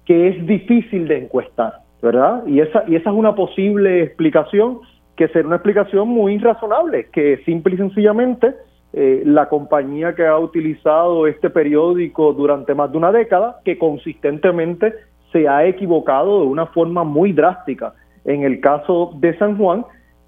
que 0.07 0.29
es 0.29 0.47
difícil 0.47 1.07
de 1.07 1.19
encuestar. 1.19 1.82
¿Verdad? 2.03 2.45
Y 2.47 2.61
esa, 2.61 2.85
y 2.89 2.97
esa 2.97 3.11
es 3.11 3.17
una 3.17 3.35
posible 3.35 4.03
explicación 4.03 4.81
que 5.17 5.29
será 5.29 5.47
una 5.47 5.57
explicación 5.57 6.09
muy 6.09 6.39
razonable, 6.39 7.09
que 7.13 7.39
simple 7.45 7.75
y 7.75 7.79
sencillamente 7.79 8.55
eh, 8.93 9.23
la 9.25 9.49
compañía 9.49 10.15
que 10.15 10.27
ha 10.27 10.39
utilizado 10.39 11.27
este 11.27 11.49
periódico 11.49 12.33
durante 12.33 12.75
más 12.75 12.91
de 12.91 12.99
una 12.99 13.13
década, 13.13 13.61
que 13.65 13.79
consistentemente 13.79 14.93
se 15.31 15.49
ha 15.49 15.65
equivocado 15.65 16.41
de 16.41 16.47
una 16.47 16.67
forma 16.67 17.05
muy 17.05 17.33
drástica. 17.33 17.95
En 18.25 18.43
el 18.43 18.61
caso 18.61 19.13
de 19.17 19.37
San 19.39 19.57
Juan, 19.57 19.85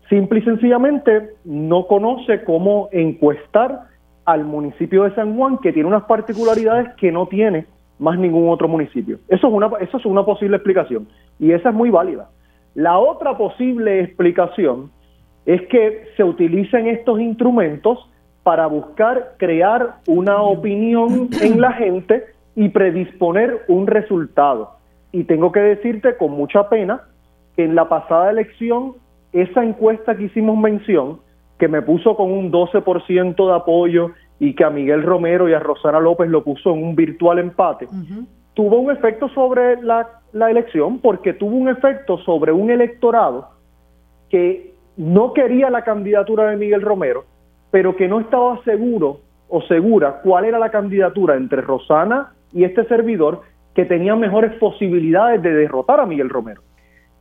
simple 0.08 0.40
y 0.40 0.42
sencillamente 0.42 1.30
no 1.44 1.86
conoce 1.86 2.44
cómo 2.44 2.88
encuestar 2.92 3.88
al 4.24 4.44
municipio 4.44 5.04
de 5.04 5.14
San 5.14 5.36
Juan, 5.36 5.58
que 5.58 5.72
tiene 5.72 5.88
unas 5.88 6.04
particularidades 6.04 6.94
que 6.94 7.12
no 7.12 7.26
tiene 7.26 7.66
más 7.98 8.18
ningún 8.18 8.48
otro 8.48 8.68
municipio. 8.68 9.18
Eso 9.28 9.48
es 9.48 9.52
una, 9.52 9.70
eso 9.80 9.96
es 9.96 10.06
una 10.06 10.24
posible 10.24 10.56
explicación 10.56 11.08
y 11.38 11.52
esa 11.52 11.70
es 11.70 11.74
muy 11.74 11.90
válida. 11.90 12.28
La 12.74 12.98
otra 12.98 13.36
posible 13.36 14.00
explicación 14.00 14.90
es 15.46 15.62
que 15.68 16.06
se 16.16 16.24
utilicen 16.24 16.86
estos 16.86 17.20
instrumentos 17.20 18.10
para 18.42 18.66
buscar 18.66 19.34
crear 19.38 19.96
una 20.06 20.42
opinión 20.42 21.28
en 21.40 21.60
la 21.60 21.72
gente 21.72 22.24
y 22.56 22.68
predisponer 22.68 23.62
un 23.68 23.86
resultado. 23.86 24.72
Y 25.12 25.24
tengo 25.24 25.52
que 25.52 25.60
decirte 25.60 26.16
con 26.16 26.32
mucha 26.32 26.68
pena 26.68 27.02
que 27.56 27.64
en 27.64 27.74
la 27.74 27.88
pasada 27.88 28.30
elección, 28.30 28.94
esa 29.32 29.64
encuesta 29.64 30.16
que 30.16 30.24
hicimos 30.24 30.58
mención, 30.58 31.20
que 31.58 31.68
me 31.68 31.82
puso 31.82 32.16
con 32.16 32.30
un 32.32 32.50
12% 32.50 33.46
de 33.46 33.54
apoyo 33.54 34.10
y 34.44 34.54
que 34.54 34.62
a 34.62 34.68
Miguel 34.68 35.02
Romero 35.02 35.48
y 35.48 35.54
a 35.54 35.58
Rosana 35.58 35.98
López 36.00 36.28
lo 36.28 36.44
puso 36.44 36.74
en 36.74 36.82
un 36.82 36.94
virtual 36.94 37.38
empate, 37.38 37.88
tuvo 38.52 38.78
un 38.78 38.90
efecto 38.90 39.30
sobre 39.30 39.80
la, 39.82 40.06
la, 40.32 40.50
elección 40.50 40.98
porque 40.98 41.32
tuvo 41.32 41.56
un 41.56 41.70
efecto 41.70 42.18
sobre 42.18 42.52
un 42.52 42.70
electorado 42.70 43.48
que 44.28 44.74
no 44.98 45.32
quería 45.32 45.70
la 45.70 45.82
candidatura 45.82 46.50
de 46.50 46.58
Miguel 46.58 46.82
Romero, 46.82 47.24
pero 47.70 47.96
que 47.96 48.06
no 48.06 48.20
estaba 48.20 48.62
seguro 48.64 49.20
o 49.48 49.62
segura 49.62 50.20
cuál 50.22 50.44
era 50.44 50.58
la 50.58 50.70
candidatura 50.70 51.36
entre 51.36 51.62
Rosana 51.62 52.34
y 52.52 52.64
este 52.64 52.84
servidor 52.84 53.40
que 53.74 53.86
tenía 53.86 54.14
mejores 54.14 54.52
posibilidades 54.58 55.40
de 55.42 55.54
derrotar 55.54 56.00
a 56.00 56.06
Miguel 56.06 56.28
Romero. 56.28 56.60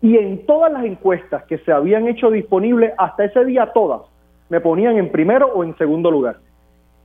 Y 0.02 0.18
en 0.18 0.46
todas 0.46 0.74
las 0.74 0.84
encuestas 0.84 1.44
que 1.46 1.58
se 1.60 1.72
habían 1.72 2.06
hecho 2.10 2.30
disponibles 2.30 2.92
hasta 2.98 3.24
ese 3.24 3.46
día, 3.46 3.72
todas, 3.74 4.02
me 4.50 4.60
ponían 4.60 4.98
en 4.98 5.10
primero 5.10 5.48
o 5.48 5.64
en 5.64 5.76
segundo 5.78 6.12
lugar. 6.12 6.36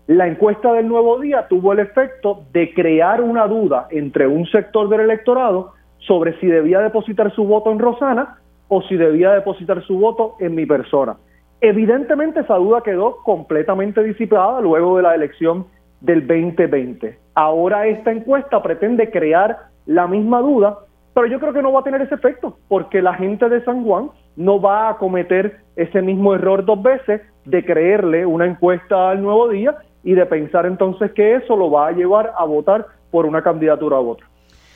La 0.09 0.27
encuesta 0.27 0.73
del 0.73 0.89
nuevo 0.89 1.21
día 1.21 1.49
tuvo 1.49 1.75
el 1.75 1.81
efecto 1.81 2.45
de 2.55 2.73
crear 2.73 3.21
una 3.21 3.47
duda 3.47 3.89
entre 3.91 4.27
un 4.27 4.47
sector 4.47 4.89
del 4.89 5.01
electorado 5.01 5.75
sobre 5.99 6.41
si 6.41 6.47
debía 6.47 6.81
depositar 6.81 7.31
su 7.35 7.45
voto 7.45 7.71
en 7.71 7.79
Rosana 7.79 8.39
o 8.69 8.81
si 8.81 8.97
debía 8.97 9.33
depositar 9.33 9.83
su 9.83 9.99
voto 9.99 10.37
en 10.41 10.55
mi 10.55 10.65
persona. 10.65 11.19
Evidentemente 11.61 12.41
esa 12.41 12.55
duda 12.55 12.81
quedó 12.83 13.19
completamente 13.23 14.03
disipada 14.03 14.63
luego 14.63 14.97
de 14.97 15.03
la 15.03 15.15
elección 15.15 15.67
del 16.01 16.27
2020. 16.27 17.19
Ahora 17.35 17.87
esta 17.87 18.11
encuesta 18.11 18.63
pretende 18.63 19.11
crear 19.11 19.59
la 19.85 20.07
misma 20.07 20.41
duda, 20.41 20.79
pero 21.13 21.27
yo 21.27 21.39
creo 21.39 21.53
que 21.53 21.61
no 21.61 21.73
va 21.73 21.81
a 21.81 21.85
tener 21.85 22.01
ese 22.01 22.15
efecto, 22.15 22.57
porque 22.69 23.03
la 23.03 23.13
gente 23.13 23.47
de 23.51 23.63
San 23.63 23.85
Juan 23.85 24.09
no 24.37 24.59
va 24.59 24.89
a 24.89 24.97
cometer 24.97 25.59
ese 25.77 26.01
mismo 26.01 26.35
error 26.35 26.65
dos 26.65 26.83
veces 26.83 27.21
de 27.45 27.63
creerle 27.63 28.25
una 28.25 28.47
encuesta 28.47 29.11
al 29.11 29.21
nuevo 29.21 29.49
día 29.49 29.77
y 30.09 30.15
de 30.15 30.25
pensar 30.25 30.65
entonces 30.65 31.13
que 31.13 31.37
eso 31.37 31.55
lo 31.55 31.71
va 31.71 31.89
a 31.89 31.93
llevar 31.93 32.33
a 32.39 32.43
votar 32.47 32.87
por 33.11 33.27
una 33.27 33.43
candidatura 33.43 33.99
a 33.99 34.01
otra. 34.01 34.27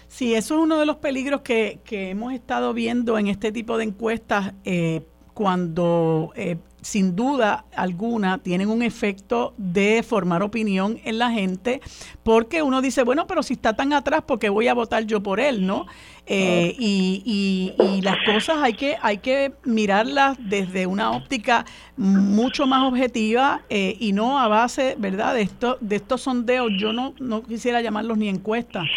Sí, 0.07 0.35
eso 0.35 0.57
es 0.57 0.61
uno 0.61 0.79
de 0.79 0.85
los 0.85 0.97
peligros 0.97 1.41
que, 1.41 1.79
que 1.85 2.11
hemos 2.11 2.35
estado 2.35 2.75
viendo 2.75 3.17
en 3.17 3.29
este 3.29 3.51
tipo 3.51 3.79
de 3.79 3.85
encuestas 3.85 4.53
eh, 4.67 5.01
cuando 5.33 6.35
eh, 6.37 6.59
sin 6.83 7.17
duda 7.17 7.65
alguna 7.75 8.39
tienen 8.39 8.69
un 8.69 8.83
efecto 8.83 9.55
de 9.57 10.03
formar 10.03 10.43
opinión 10.43 10.99
en 11.05 11.19
la 11.19 11.31
gente, 11.31 11.81
porque 12.23 12.63
uno 12.63 12.83
dice, 12.83 13.05
bueno, 13.05 13.27
pero 13.27 13.43
si 13.43 13.55
está 13.55 13.75
tan 13.75 13.93
atrás, 13.93 14.23
¿por 14.23 14.39
qué 14.39 14.49
voy 14.49 14.69
a 14.69 14.75
votar 14.75 15.07
yo 15.07 15.23
por 15.23 15.41
él? 15.41 15.67
¿no? 15.67 15.87
Eh, 16.27 16.75
y, 16.79 18.01
las 18.03 18.17
cosas 18.27 18.59
hay 18.63 18.75
que, 18.75 18.97
hay 19.01 19.19
que 19.19 19.53
mirarlas 19.65 20.37
desde 20.41 20.87
una 20.87 21.13
óptica 21.13 21.65
mucho 21.97 22.67
más 22.67 22.83
objetiva 22.83 23.63
eh, 23.71 23.97
y 24.01 24.13
no 24.13 24.41
a 24.41 24.49
base, 24.49 24.97
¿verdad?, 24.99 25.35
de, 25.35 25.43
esto, 25.43 25.79
de 25.81 25.97
estos 25.97 26.23
sondeos, 26.23 26.73
yo 26.79 26.93
no, 26.93 27.15
no 27.21 27.43
quisiera 27.43 27.81
llamarlos 27.81 28.19
ni 28.19 28.29
encuestas, 28.29 28.89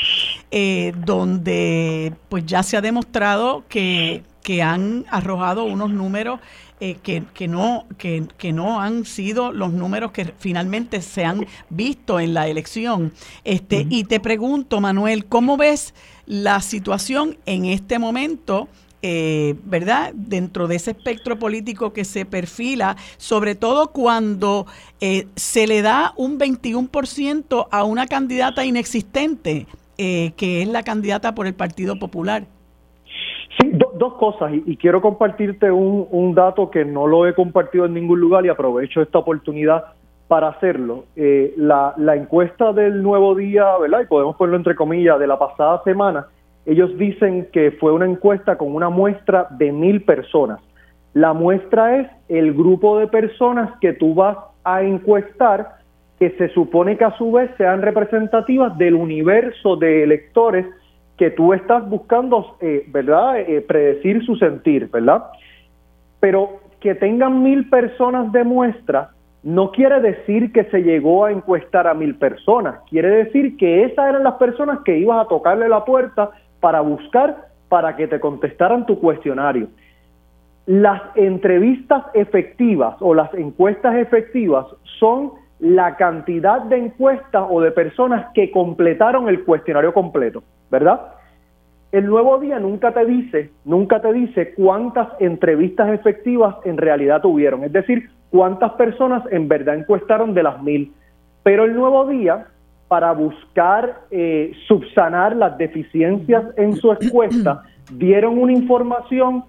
eh, 0.50 0.94
donde 1.06 2.14
pues 2.30 2.46
ya 2.46 2.64
se 2.64 2.78
ha 2.78 2.82
demostrado 2.82 3.64
que, 3.70 4.24
que 4.42 4.64
han 4.64 5.06
arrojado 5.10 5.66
unos 5.66 5.92
números 5.92 6.40
eh, 6.82 6.98
que, 7.02 7.24
que, 7.34 7.48
no, 7.48 7.86
que, 7.98 8.26
que, 8.38 8.52
no 8.52 8.82
han 8.82 9.06
sido 9.06 9.54
los 9.54 9.72
números 9.72 10.12
que 10.12 10.34
finalmente 10.38 11.02
se 11.02 11.24
han 11.24 11.46
visto 11.70 12.20
en 12.20 12.34
la 12.34 12.50
elección. 12.50 13.14
Este, 13.46 13.88
Y 13.90 14.04
te 14.04 14.20
pregunto, 14.20 14.82
Manuel, 14.82 15.26
¿cómo 15.26 15.56
ves 15.56 15.94
la 16.26 16.60
situación 16.60 17.38
en 17.46 17.64
este 17.64 17.98
momento? 17.98 18.68
Eh, 19.02 19.56
¿verdad? 19.64 20.12
Dentro 20.16 20.68
de 20.68 20.76
ese 20.76 20.92
espectro 20.92 21.40
político 21.40 21.94
que 21.94 22.04
se 22.04 22.26
perfila, 22.26 22.98
sobre 23.16 23.56
todo 23.56 23.92
cuando 23.94 24.68
eh, 25.00 25.28
se 25.38 25.68
le 25.68 25.82
da 25.82 26.14
un 26.18 26.38
21% 26.38 27.68
a 27.72 27.84
una 27.86 28.06
candidata 28.08 28.66
inexistente, 28.66 29.66
que 29.98 30.62
es 30.62 30.68
la 30.68 30.84
candidata 30.84 31.34
por 31.36 31.48
el 31.48 31.54
Partido 31.54 31.98
Popular. 31.98 32.46
Sí, 33.58 33.72
dos 33.98 34.14
cosas 34.16 34.52
y, 34.54 34.78
quiero 34.78 35.02
compartirte 35.02 35.72
un, 35.72 36.34
dato 36.36 36.70
que 36.70 36.86
no 36.86 37.08
lo 37.08 37.28
he 37.28 37.34
compartido 37.34 37.86
en 37.86 37.94
ningún 37.94 38.20
lugar 38.20 38.46
y 38.46 38.50
aprovecho 38.50 39.02
esta 39.02 39.20
oportunidad 39.20 39.86
para 40.28 40.50
hacerlo. 40.50 41.06
Eh, 41.16 41.54
la, 41.58 41.94
la, 41.98 42.16
encuesta 42.16 42.74
del 42.74 43.02
nuevo 43.02 43.36
día, 43.36 43.78
¿verdad? 43.78 44.02
Y 44.02 44.08
podemos 44.08 44.36
ponerlo 44.36 44.58
entre 44.58 44.76
comillas, 44.76 45.20
de 45.20 45.28
la 45.28 45.38
pasada 45.38 45.82
semana, 45.84 46.28
ellos 46.66 46.98
dicen 46.98 47.48
que 47.54 47.72
fue 47.72 47.92
una 47.92 48.06
encuesta 48.06 48.58
con 48.58 48.74
una 48.74 48.90
muestra 48.90 49.48
de 49.52 49.72
mil 49.72 50.04
personas. 50.04 50.60
La 51.14 51.34
muestra 51.34 51.98
es 51.98 52.08
el 52.28 52.54
grupo 52.54 53.00
de 53.00 53.08
personas 53.08 53.72
que 53.80 53.94
tú 53.94 54.16
vas 54.16 54.38
a 54.64 54.82
encuestar 54.82 55.76
que 56.20 56.32
se 56.32 56.50
supone 56.50 56.98
que 56.98 57.06
a 57.06 57.18
su 57.18 57.32
vez 57.32 57.52
sean 57.58 57.82
representativas 57.82 58.78
del 58.78 58.96
universo 58.96 59.76
de 59.76 60.04
electores 60.04 60.66
que 61.18 61.32
tú 61.32 61.54
estás 61.54 61.88
buscando, 61.90 62.58
eh, 62.62 62.86
¿verdad?, 62.88 63.40
eh, 63.40 63.62
predecir 63.62 64.26
su 64.26 64.36
sentir, 64.36 64.90
¿verdad? 64.92 65.24
Pero 66.20 66.60
que 66.80 66.96
tengan 66.96 67.42
mil 67.42 67.70
personas 67.70 68.32
de 68.32 68.44
muestra 68.44 69.12
no 69.46 69.72
quiere 69.72 70.02
decir 70.02 70.52
que 70.52 70.64
se 70.66 70.82
llegó 70.82 71.26
a 71.26 71.32
encuestar 71.32 71.88
a 71.88 71.94
mil 71.94 72.16
personas, 72.16 72.80
quiere 72.90 73.10
decir 73.10 73.58
que 73.58 73.84
esas 73.84 74.10
eran 74.10 74.24
las 74.24 74.34
personas 74.36 74.80
que 74.84 74.98
ibas 74.98 75.24
a 75.24 75.30
tocarle 75.30 75.70
la 75.70 75.86
puerta 75.86 76.32
para 76.60 76.82
buscar, 76.82 77.50
para 77.70 77.96
que 77.96 78.08
te 78.08 78.20
contestaran 78.20 78.88
tu 78.88 79.00
cuestionario. 79.00 79.68
Las 80.66 81.00
entrevistas 81.14 82.06
efectivas 82.16 82.96
o 83.00 83.14
las 83.14 83.32
encuestas 83.36 83.96
efectivas 83.98 84.66
son 85.00 85.34
la 85.66 85.96
cantidad 85.96 86.62
de 86.62 86.78
encuestas 86.78 87.44
o 87.50 87.60
de 87.60 87.72
personas 87.72 88.28
que 88.36 88.52
completaron 88.52 89.28
el 89.28 89.44
cuestionario 89.44 89.94
completo. 89.94 90.44
¿verdad? 90.70 91.02
El 91.92 92.06
nuevo 92.06 92.38
día 92.40 92.60
nunca 92.60 92.94
te 92.94 93.06
dice, 93.06 93.52
nunca 93.64 94.02
te 94.02 94.12
dice 94.14 94.54
cuántas 94.54 95.08
entrevistas 95.20 95.90
efectivas 95.94 96.56
en 96.66 96.78
realidad 96.78 97.22
tuvieron, 97.22 97.64
es 97.64 97.72
decir, 97.72 98.10
cuántas 98.30 98.74
personas 98.74 99.24
en 99.32 99.48
verdad 99.48 99.76
encuestaron 99.76 100.34
de 100.34 100.44
las 100.44 100.62
mil. 100.62 100.92
Pero 101.44 101.64
el 101.64 101.74
nuevo 101.76 102.06
día, 102.06 102.46
para 102.88 103.12
buscar 103.14 104.02
eh, 104.12 104.52
subsanar 104.68 105.36
las 105.36 105.58
deficiencias 105.58 106.44
en 106.58 106.76
su 106.76 106.92
encuesta, 106.92 107.64
dieron 107.92 108.38
una 108.38 108.52
información 108.52 109.44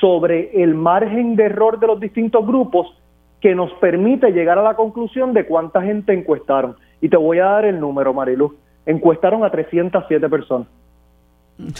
sobre 0.00 0.62
el 0.62 0.74
margen 0.74 1.36
de 1.36 1.44
error 1.44 1.78
de 1.78 1.86
los 1.86 2.00
distintos 2.00 2.46
grupos 2.46 2.99
que 3.40 3.54
nos 3.54 3.72
permite 3.74 4.32
llegar 4.32 4.58
a 4.58 4.62
la 4.62 4.74
conclusión 4.74 5.32
de 5.32 5.46
cuánta 5.46 5.82
gente 5.82 6.12
encuestaron. 6.12 6.76
Y 7.00 7.08
te 7.08 7.16
voy 7.16 7.38
a 7.38 7.46
dar 7.46 7.64
el 7.64 7.80
número, 7.80 8.12
Marilu 8.12 8.54
encuestaron 8.86 9.44
a 9.44 9.50
307 9.50 10.28
personas. 10.28 10.68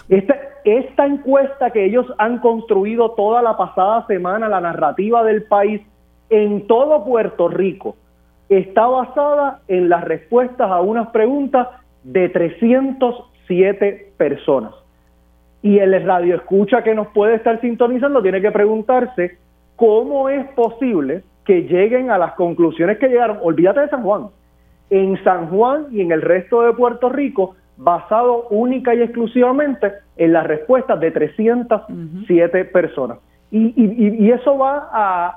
Esta, 0.09 0.37
esta 0.65 1.07
encuesta 1.07 1.71
que 1.71 1.85
ellos 1.85 2.07
han 2.19 2.39
construido 2.39 3.13
toda 3.13 3.43
la 3.43 3.57
pasada 3.57 4.07
semana, 4.07 4.49
la 4.49 4.61
narrativa 4.61 5.25
del 5.25 5.45
país 5.45 5.81
en 6.29 6.67
todo 6.67 7.05
Puerto 7.05 7.49
Rico, 7.49 7.97
está 8.49 8.87
basada 8.87 9.61
en 9.69 9.89
las 9.89 10.05
respuestas 10.05 10.71
a 10.71 10.81
unas 10.81 11.09
preguntas 11.09 11.69
de 12.05 12.29
307 12.29 14.13
personas. 14.17 14.75
Y 15.63 15.79
el 15.79 16.05
radio 16.05 16.37
escucha 16.37 16.83
que 16.83 16.95
nos 16.95 17.09
puede 17.09 17.37
estar 17.37 17.61
sintonizando 17.61 18.23
tiene 18.23 18.41
que 18.41 18.51
preguntarse 18.51 19.39
cómo 19.77 20.29
es 20.29 20.47
posible 20.53 21.23
que 21.51 21.63
lleguen 21.63 22.13
a 22.13 22.17
las 22.17 22.35
conclusiones 22.35 22.99
que 22.99 23.09
llegaron. 23.09 23.41
Olvídate 23.43 23.81
de 23.81 23.89
San 23.89 24.05
Juan 24.05 24.29
en 24.91 25.23
San 25.25 25.49
Juan 25.49 25.87
y 25.91 26.01
en 26.01 26.13
el 26.13 26.23
resto 26.23 26.63
de 26.63 26.73
Puerto 26.75 27.09
Rico 27.09 27.57
basado 27.77 28.47
única 28.51 28.95
y 28.95 29.03
exclusivamente 29.03 29.93
en 30.17 30.33
las 30.33 30.47
respuestas 30.47 31.01
de 31.01 31.11
307 31.11 32.65
personas. 32.67 33.19
Y, 33.53 33.73
y, 33.77 34.31
eso 34.31 34.59
va 34.59 34.91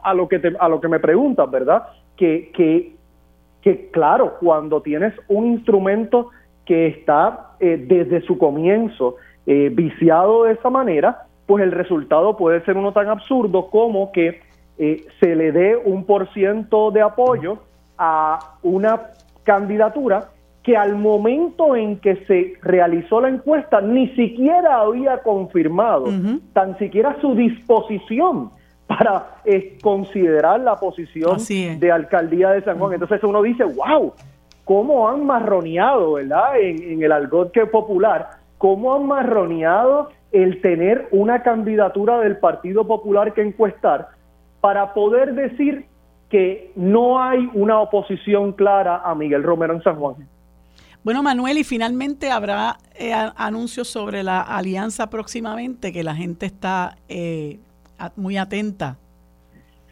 a, 0.04 0.14
lo 0.14 0.28
que 0.28 0.40
a 0.60 0.70
lo 0.70 0.80
que 0.80 0.88
me 0.88 1.00
preguntas, 1.00 1.50
¿verdad? 1.50 1.88
Que, 2.16 2.52
que, 2.54 2.96
que 3.64 3.90
claro, 3.90 4.36
cuando 4.40 4.82
tienes 4.82 5.16
un 5.30 5.48
instrumento 5.48 6.30
que 6.64 6.86
está 6.88 7.56
eh, 7.60 7.84
desde 7.88 8.22
su 8.22 8.38
comienzo 8.38 9.16
eh, 9.48 9.72
viciado 9.74 10.44
de 10.44 10.54
esa 10.54 10.70
manera, 10.70 11.24
pues 11.48 11.64
el 11.64 11.72
resultado 11.72 12.38
puede 12.38 12.64
ser 12.66 12.78
uno 12.78 12.92
tan 12.92 13.08
absurdo 13.08 13.72
como 13.72 14.12
que 14.12 14.42
eh, 14.78 15.06
se 15.20 15.36
le 15.36 15.52
dé 15.52 15.76
un 15.76 16.06
por 16.06 16.32
ciento 16.34 16.92
de 16.92 17.02
apoyo 17.02 17.60
a 17.98 18.58
una 18.64 19.02
candidatura 19.44 20.30
que 20.64 20.78
al 20.78 20.96
momento 20.96 21.76
en 21.76 21.98
que 22.00 22.26
se 22.26 22.54
realizó 22.62 23.20
la 23.20 23.30
encuesta 23.30 23.82
ni 23.82 24.08
siquiera 24.16 24.78
había 24.78 25.18
confirmado 25.18 26.06
tan 26.54 26.78
siquiera 26.78 27.18
su 27.20 27.36
disposición 27.36 28.50
para 28.88 29.38
eh, 29.46 29.78
considerar 29.82 30.62
la 30.62 30.76
posición 30.78 31.38
de 31.48 31.92
alcaldía 31.92 32.52
de 32.52 32.64
San 32.64 32.80
Juan. 32.80 32.94
Entonces 32.94 33.24
uno 33.24 33.42
dice, 33.42 33.66
wow, 33.66 34.14
cómo 34.64 35.10
han 35.10 35.26
marroneado, 35.26 36.14
¿verdad? 36.14 36.60
En, 36.60 36.82
en 36.82 37.04
el 37.04 37.12
algodque 37.12 37.66
popular, 37.66 38.30
cómo 38.58 38.96
han 38.96 39.06
marroneado 39.06 40.10
el 40.32 40.62
tener 40.62 41.08
una 41.12 41.44
candidatura 41.44 42.20
del 42.20 42.38
Partido 42.38 42.88
Popular 42.88 43.34
que 43.34 43.42
encuestar 43.42 44.08
para 44.64 44.94
poder 44.94 45.36
decir 45.36 45.88
que 46.30 46.72
no 46.78 47.22
hay 47.22 47.50
una 47.54 47.82
oposición 47.82 48.54
clara 48.54 49.02
a 49.04 49.14
Miguel 49.14 49.44
Romero 49.44 49.74
en 49.74 49.84
San 49.84 49.98
Juan. 49.98 50.16
Bueno, 51.04 51.22
Manuel, 51.22 51.58
y 51.58 51.66
finalmente 51.66 52.32
habrá 52.32 52.78
eh, 52.98 53.12
anuncios 53.36 53.90
sobre 53.90 54.24
la 54.24 54.40
alianza 54.40 55.10
próximamente, 55.10 55.92
que 55.92 56.02
la 56.02 56.16
gente 56.16 56.46
está 56.46 56.96
eh, 57.10 57.60
muy 58.16 58.38
atenta 58.38 58.96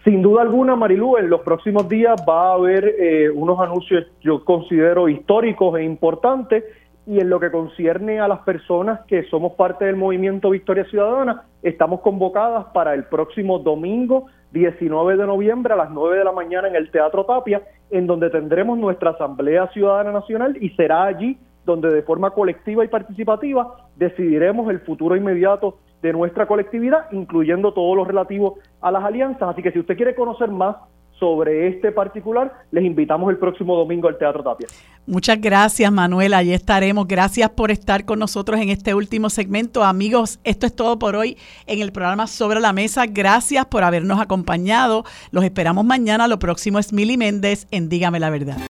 Sin 0.05 0.21
duda 0.21 0.43
alguna, 0.43 0.77
Marilú, 0.77 1.17
en 1.17 1.29
los 1.29 1.41
próximos 1.41 1.89
días 1.89 2.15
va 2.27 2.51
a 2.51 2.53
haber 2.53 2.95
eh, 2.97 3.29
unos 3.29 3.59
anuncios 3.59 4.05
yo 4.21 4.45
considero 4.45 5.09
históricos 5.09 5.77
e 5.77 5.83
importantes 5.83 6.63
y 7.05 7.19
en 7.19 7.29
lo 7.29 7.41
que 7.41 7.51
concierne 7.51 8.21
a 8.21 8.29
las 8.29 8.39
personas 8.43 9.01
que 9.05 9.23
somos 9.23 9.51
parte 9.53 9.83
del 9.83 9.97
movimiento 9.97 10.49
Victoria 10.49 10.85
Ciudadana, 10.85 11.43
estamos 11.61 11.99
convocadas 11.99 12.67
para 12.73 12.93
el 12.93 13.03
próximo 13.03 13.59
domingo 13.59 14.27
19 14.51 15.17
de 15.17 15.25
noviembre 15.25 15.73
a 15.73 15.77
las 15.77 15.91
9 15.91 16.17
de 16.17 16.23
la 16.23 16.31
mañana 16.31 16.67
en 16.67 16.75
el 16.75 16.91
Teatro 16.91 17.25
Tapia, 17.25 17.61
en 17.89 18.07
donde 18.07 18.29
tendremos 18.29 18.77
nuestra 18.77 19.11
Asamblea 19.11 19.67
Ciudadana 19.67 20.11
Nacional 20.11 20.57
y 20.61 20.69
será 20.71 21.03
allí 21.03 21.37
donde 21.65 21.89
de 21.89 22.01
forma 22.01 22.31
colectiva 22.31 22.83
y 22.83 22.87
participativa 22.87 23.89
decidiremos 23.95 24.69
el 24.69 24.79
futuro 24.79 25.15
inmediato 25.15 25.77
de 26.01 26.11
nuestra 26.11 26.47
colectividad, 26.47 27.11
incluyendo 27.11 27.73
todo 27.73 27.95
lo 27.95 28.03
relativo 28.03 28.57
a 28.81 28.91
las 28.91 29.03
alianzas. 29.03 29.49
Así 29.49 29.61
que 29.61 29.71
si 29.71 29.79
usted 29.79 29.95
quiere 29.95 30.15
conocer 30.15 30.49
más 30.49 30.77
sobre 31.21 31.67
este 31.67 31.91
particular, 31.91 32.51
les 32.71 32.83
invitamos 32.83 33.29
el 33.29 33.37
próximo 33.37 33.77
domingo 33.77 34.07
al 34.07 34.17
Teatro 34.17 34.41
Tapia. 34.43 34.67
Muchas 35.05 35.39
gracias, 35.39 35.91
Manuel. 35.91 36.33
Allí 36.33 36.51
estaremos. 36.51 37.07
Gracias 37.07 37.47
por 37.51 37.69
estar 37.69 38.05
con 38.05 38.17
nosotros 38.17 38.59
en 38.59 38.69
este 38.69 38.95
último 38.95 39.29
segmento. 39.29 39.83
Amigos, 39.83 40.39
esto 40.43 40.65
es 40.65 40.75
todo 40.75 40.97
por 40.97 41.15
hoy 41.15 41.37
en 41.67 41.79
el 41.79 41.91
programa 41.91 42.25
Sobre 42.25 42.59
la 42.59 42.73
Mesa. 42.73 43.05
Gracias 43.05 43.67
por 43.67 43.83
habernos 43.83 44.19
acompañado. 44.19 45.03
Los 45.29 45.43
esperamos 45.43 45.85
mañana. 45.85 46.27
Lo 46.27 46.39
próximo 46.39 46.79
es 46.79 46.91
Mili 46.91 47.17
Méndez 47.17 47.67
en 47.69 47.87
Dígame 47.87 48.19
la 48.19 48.31
Verdad. 48.31 48.57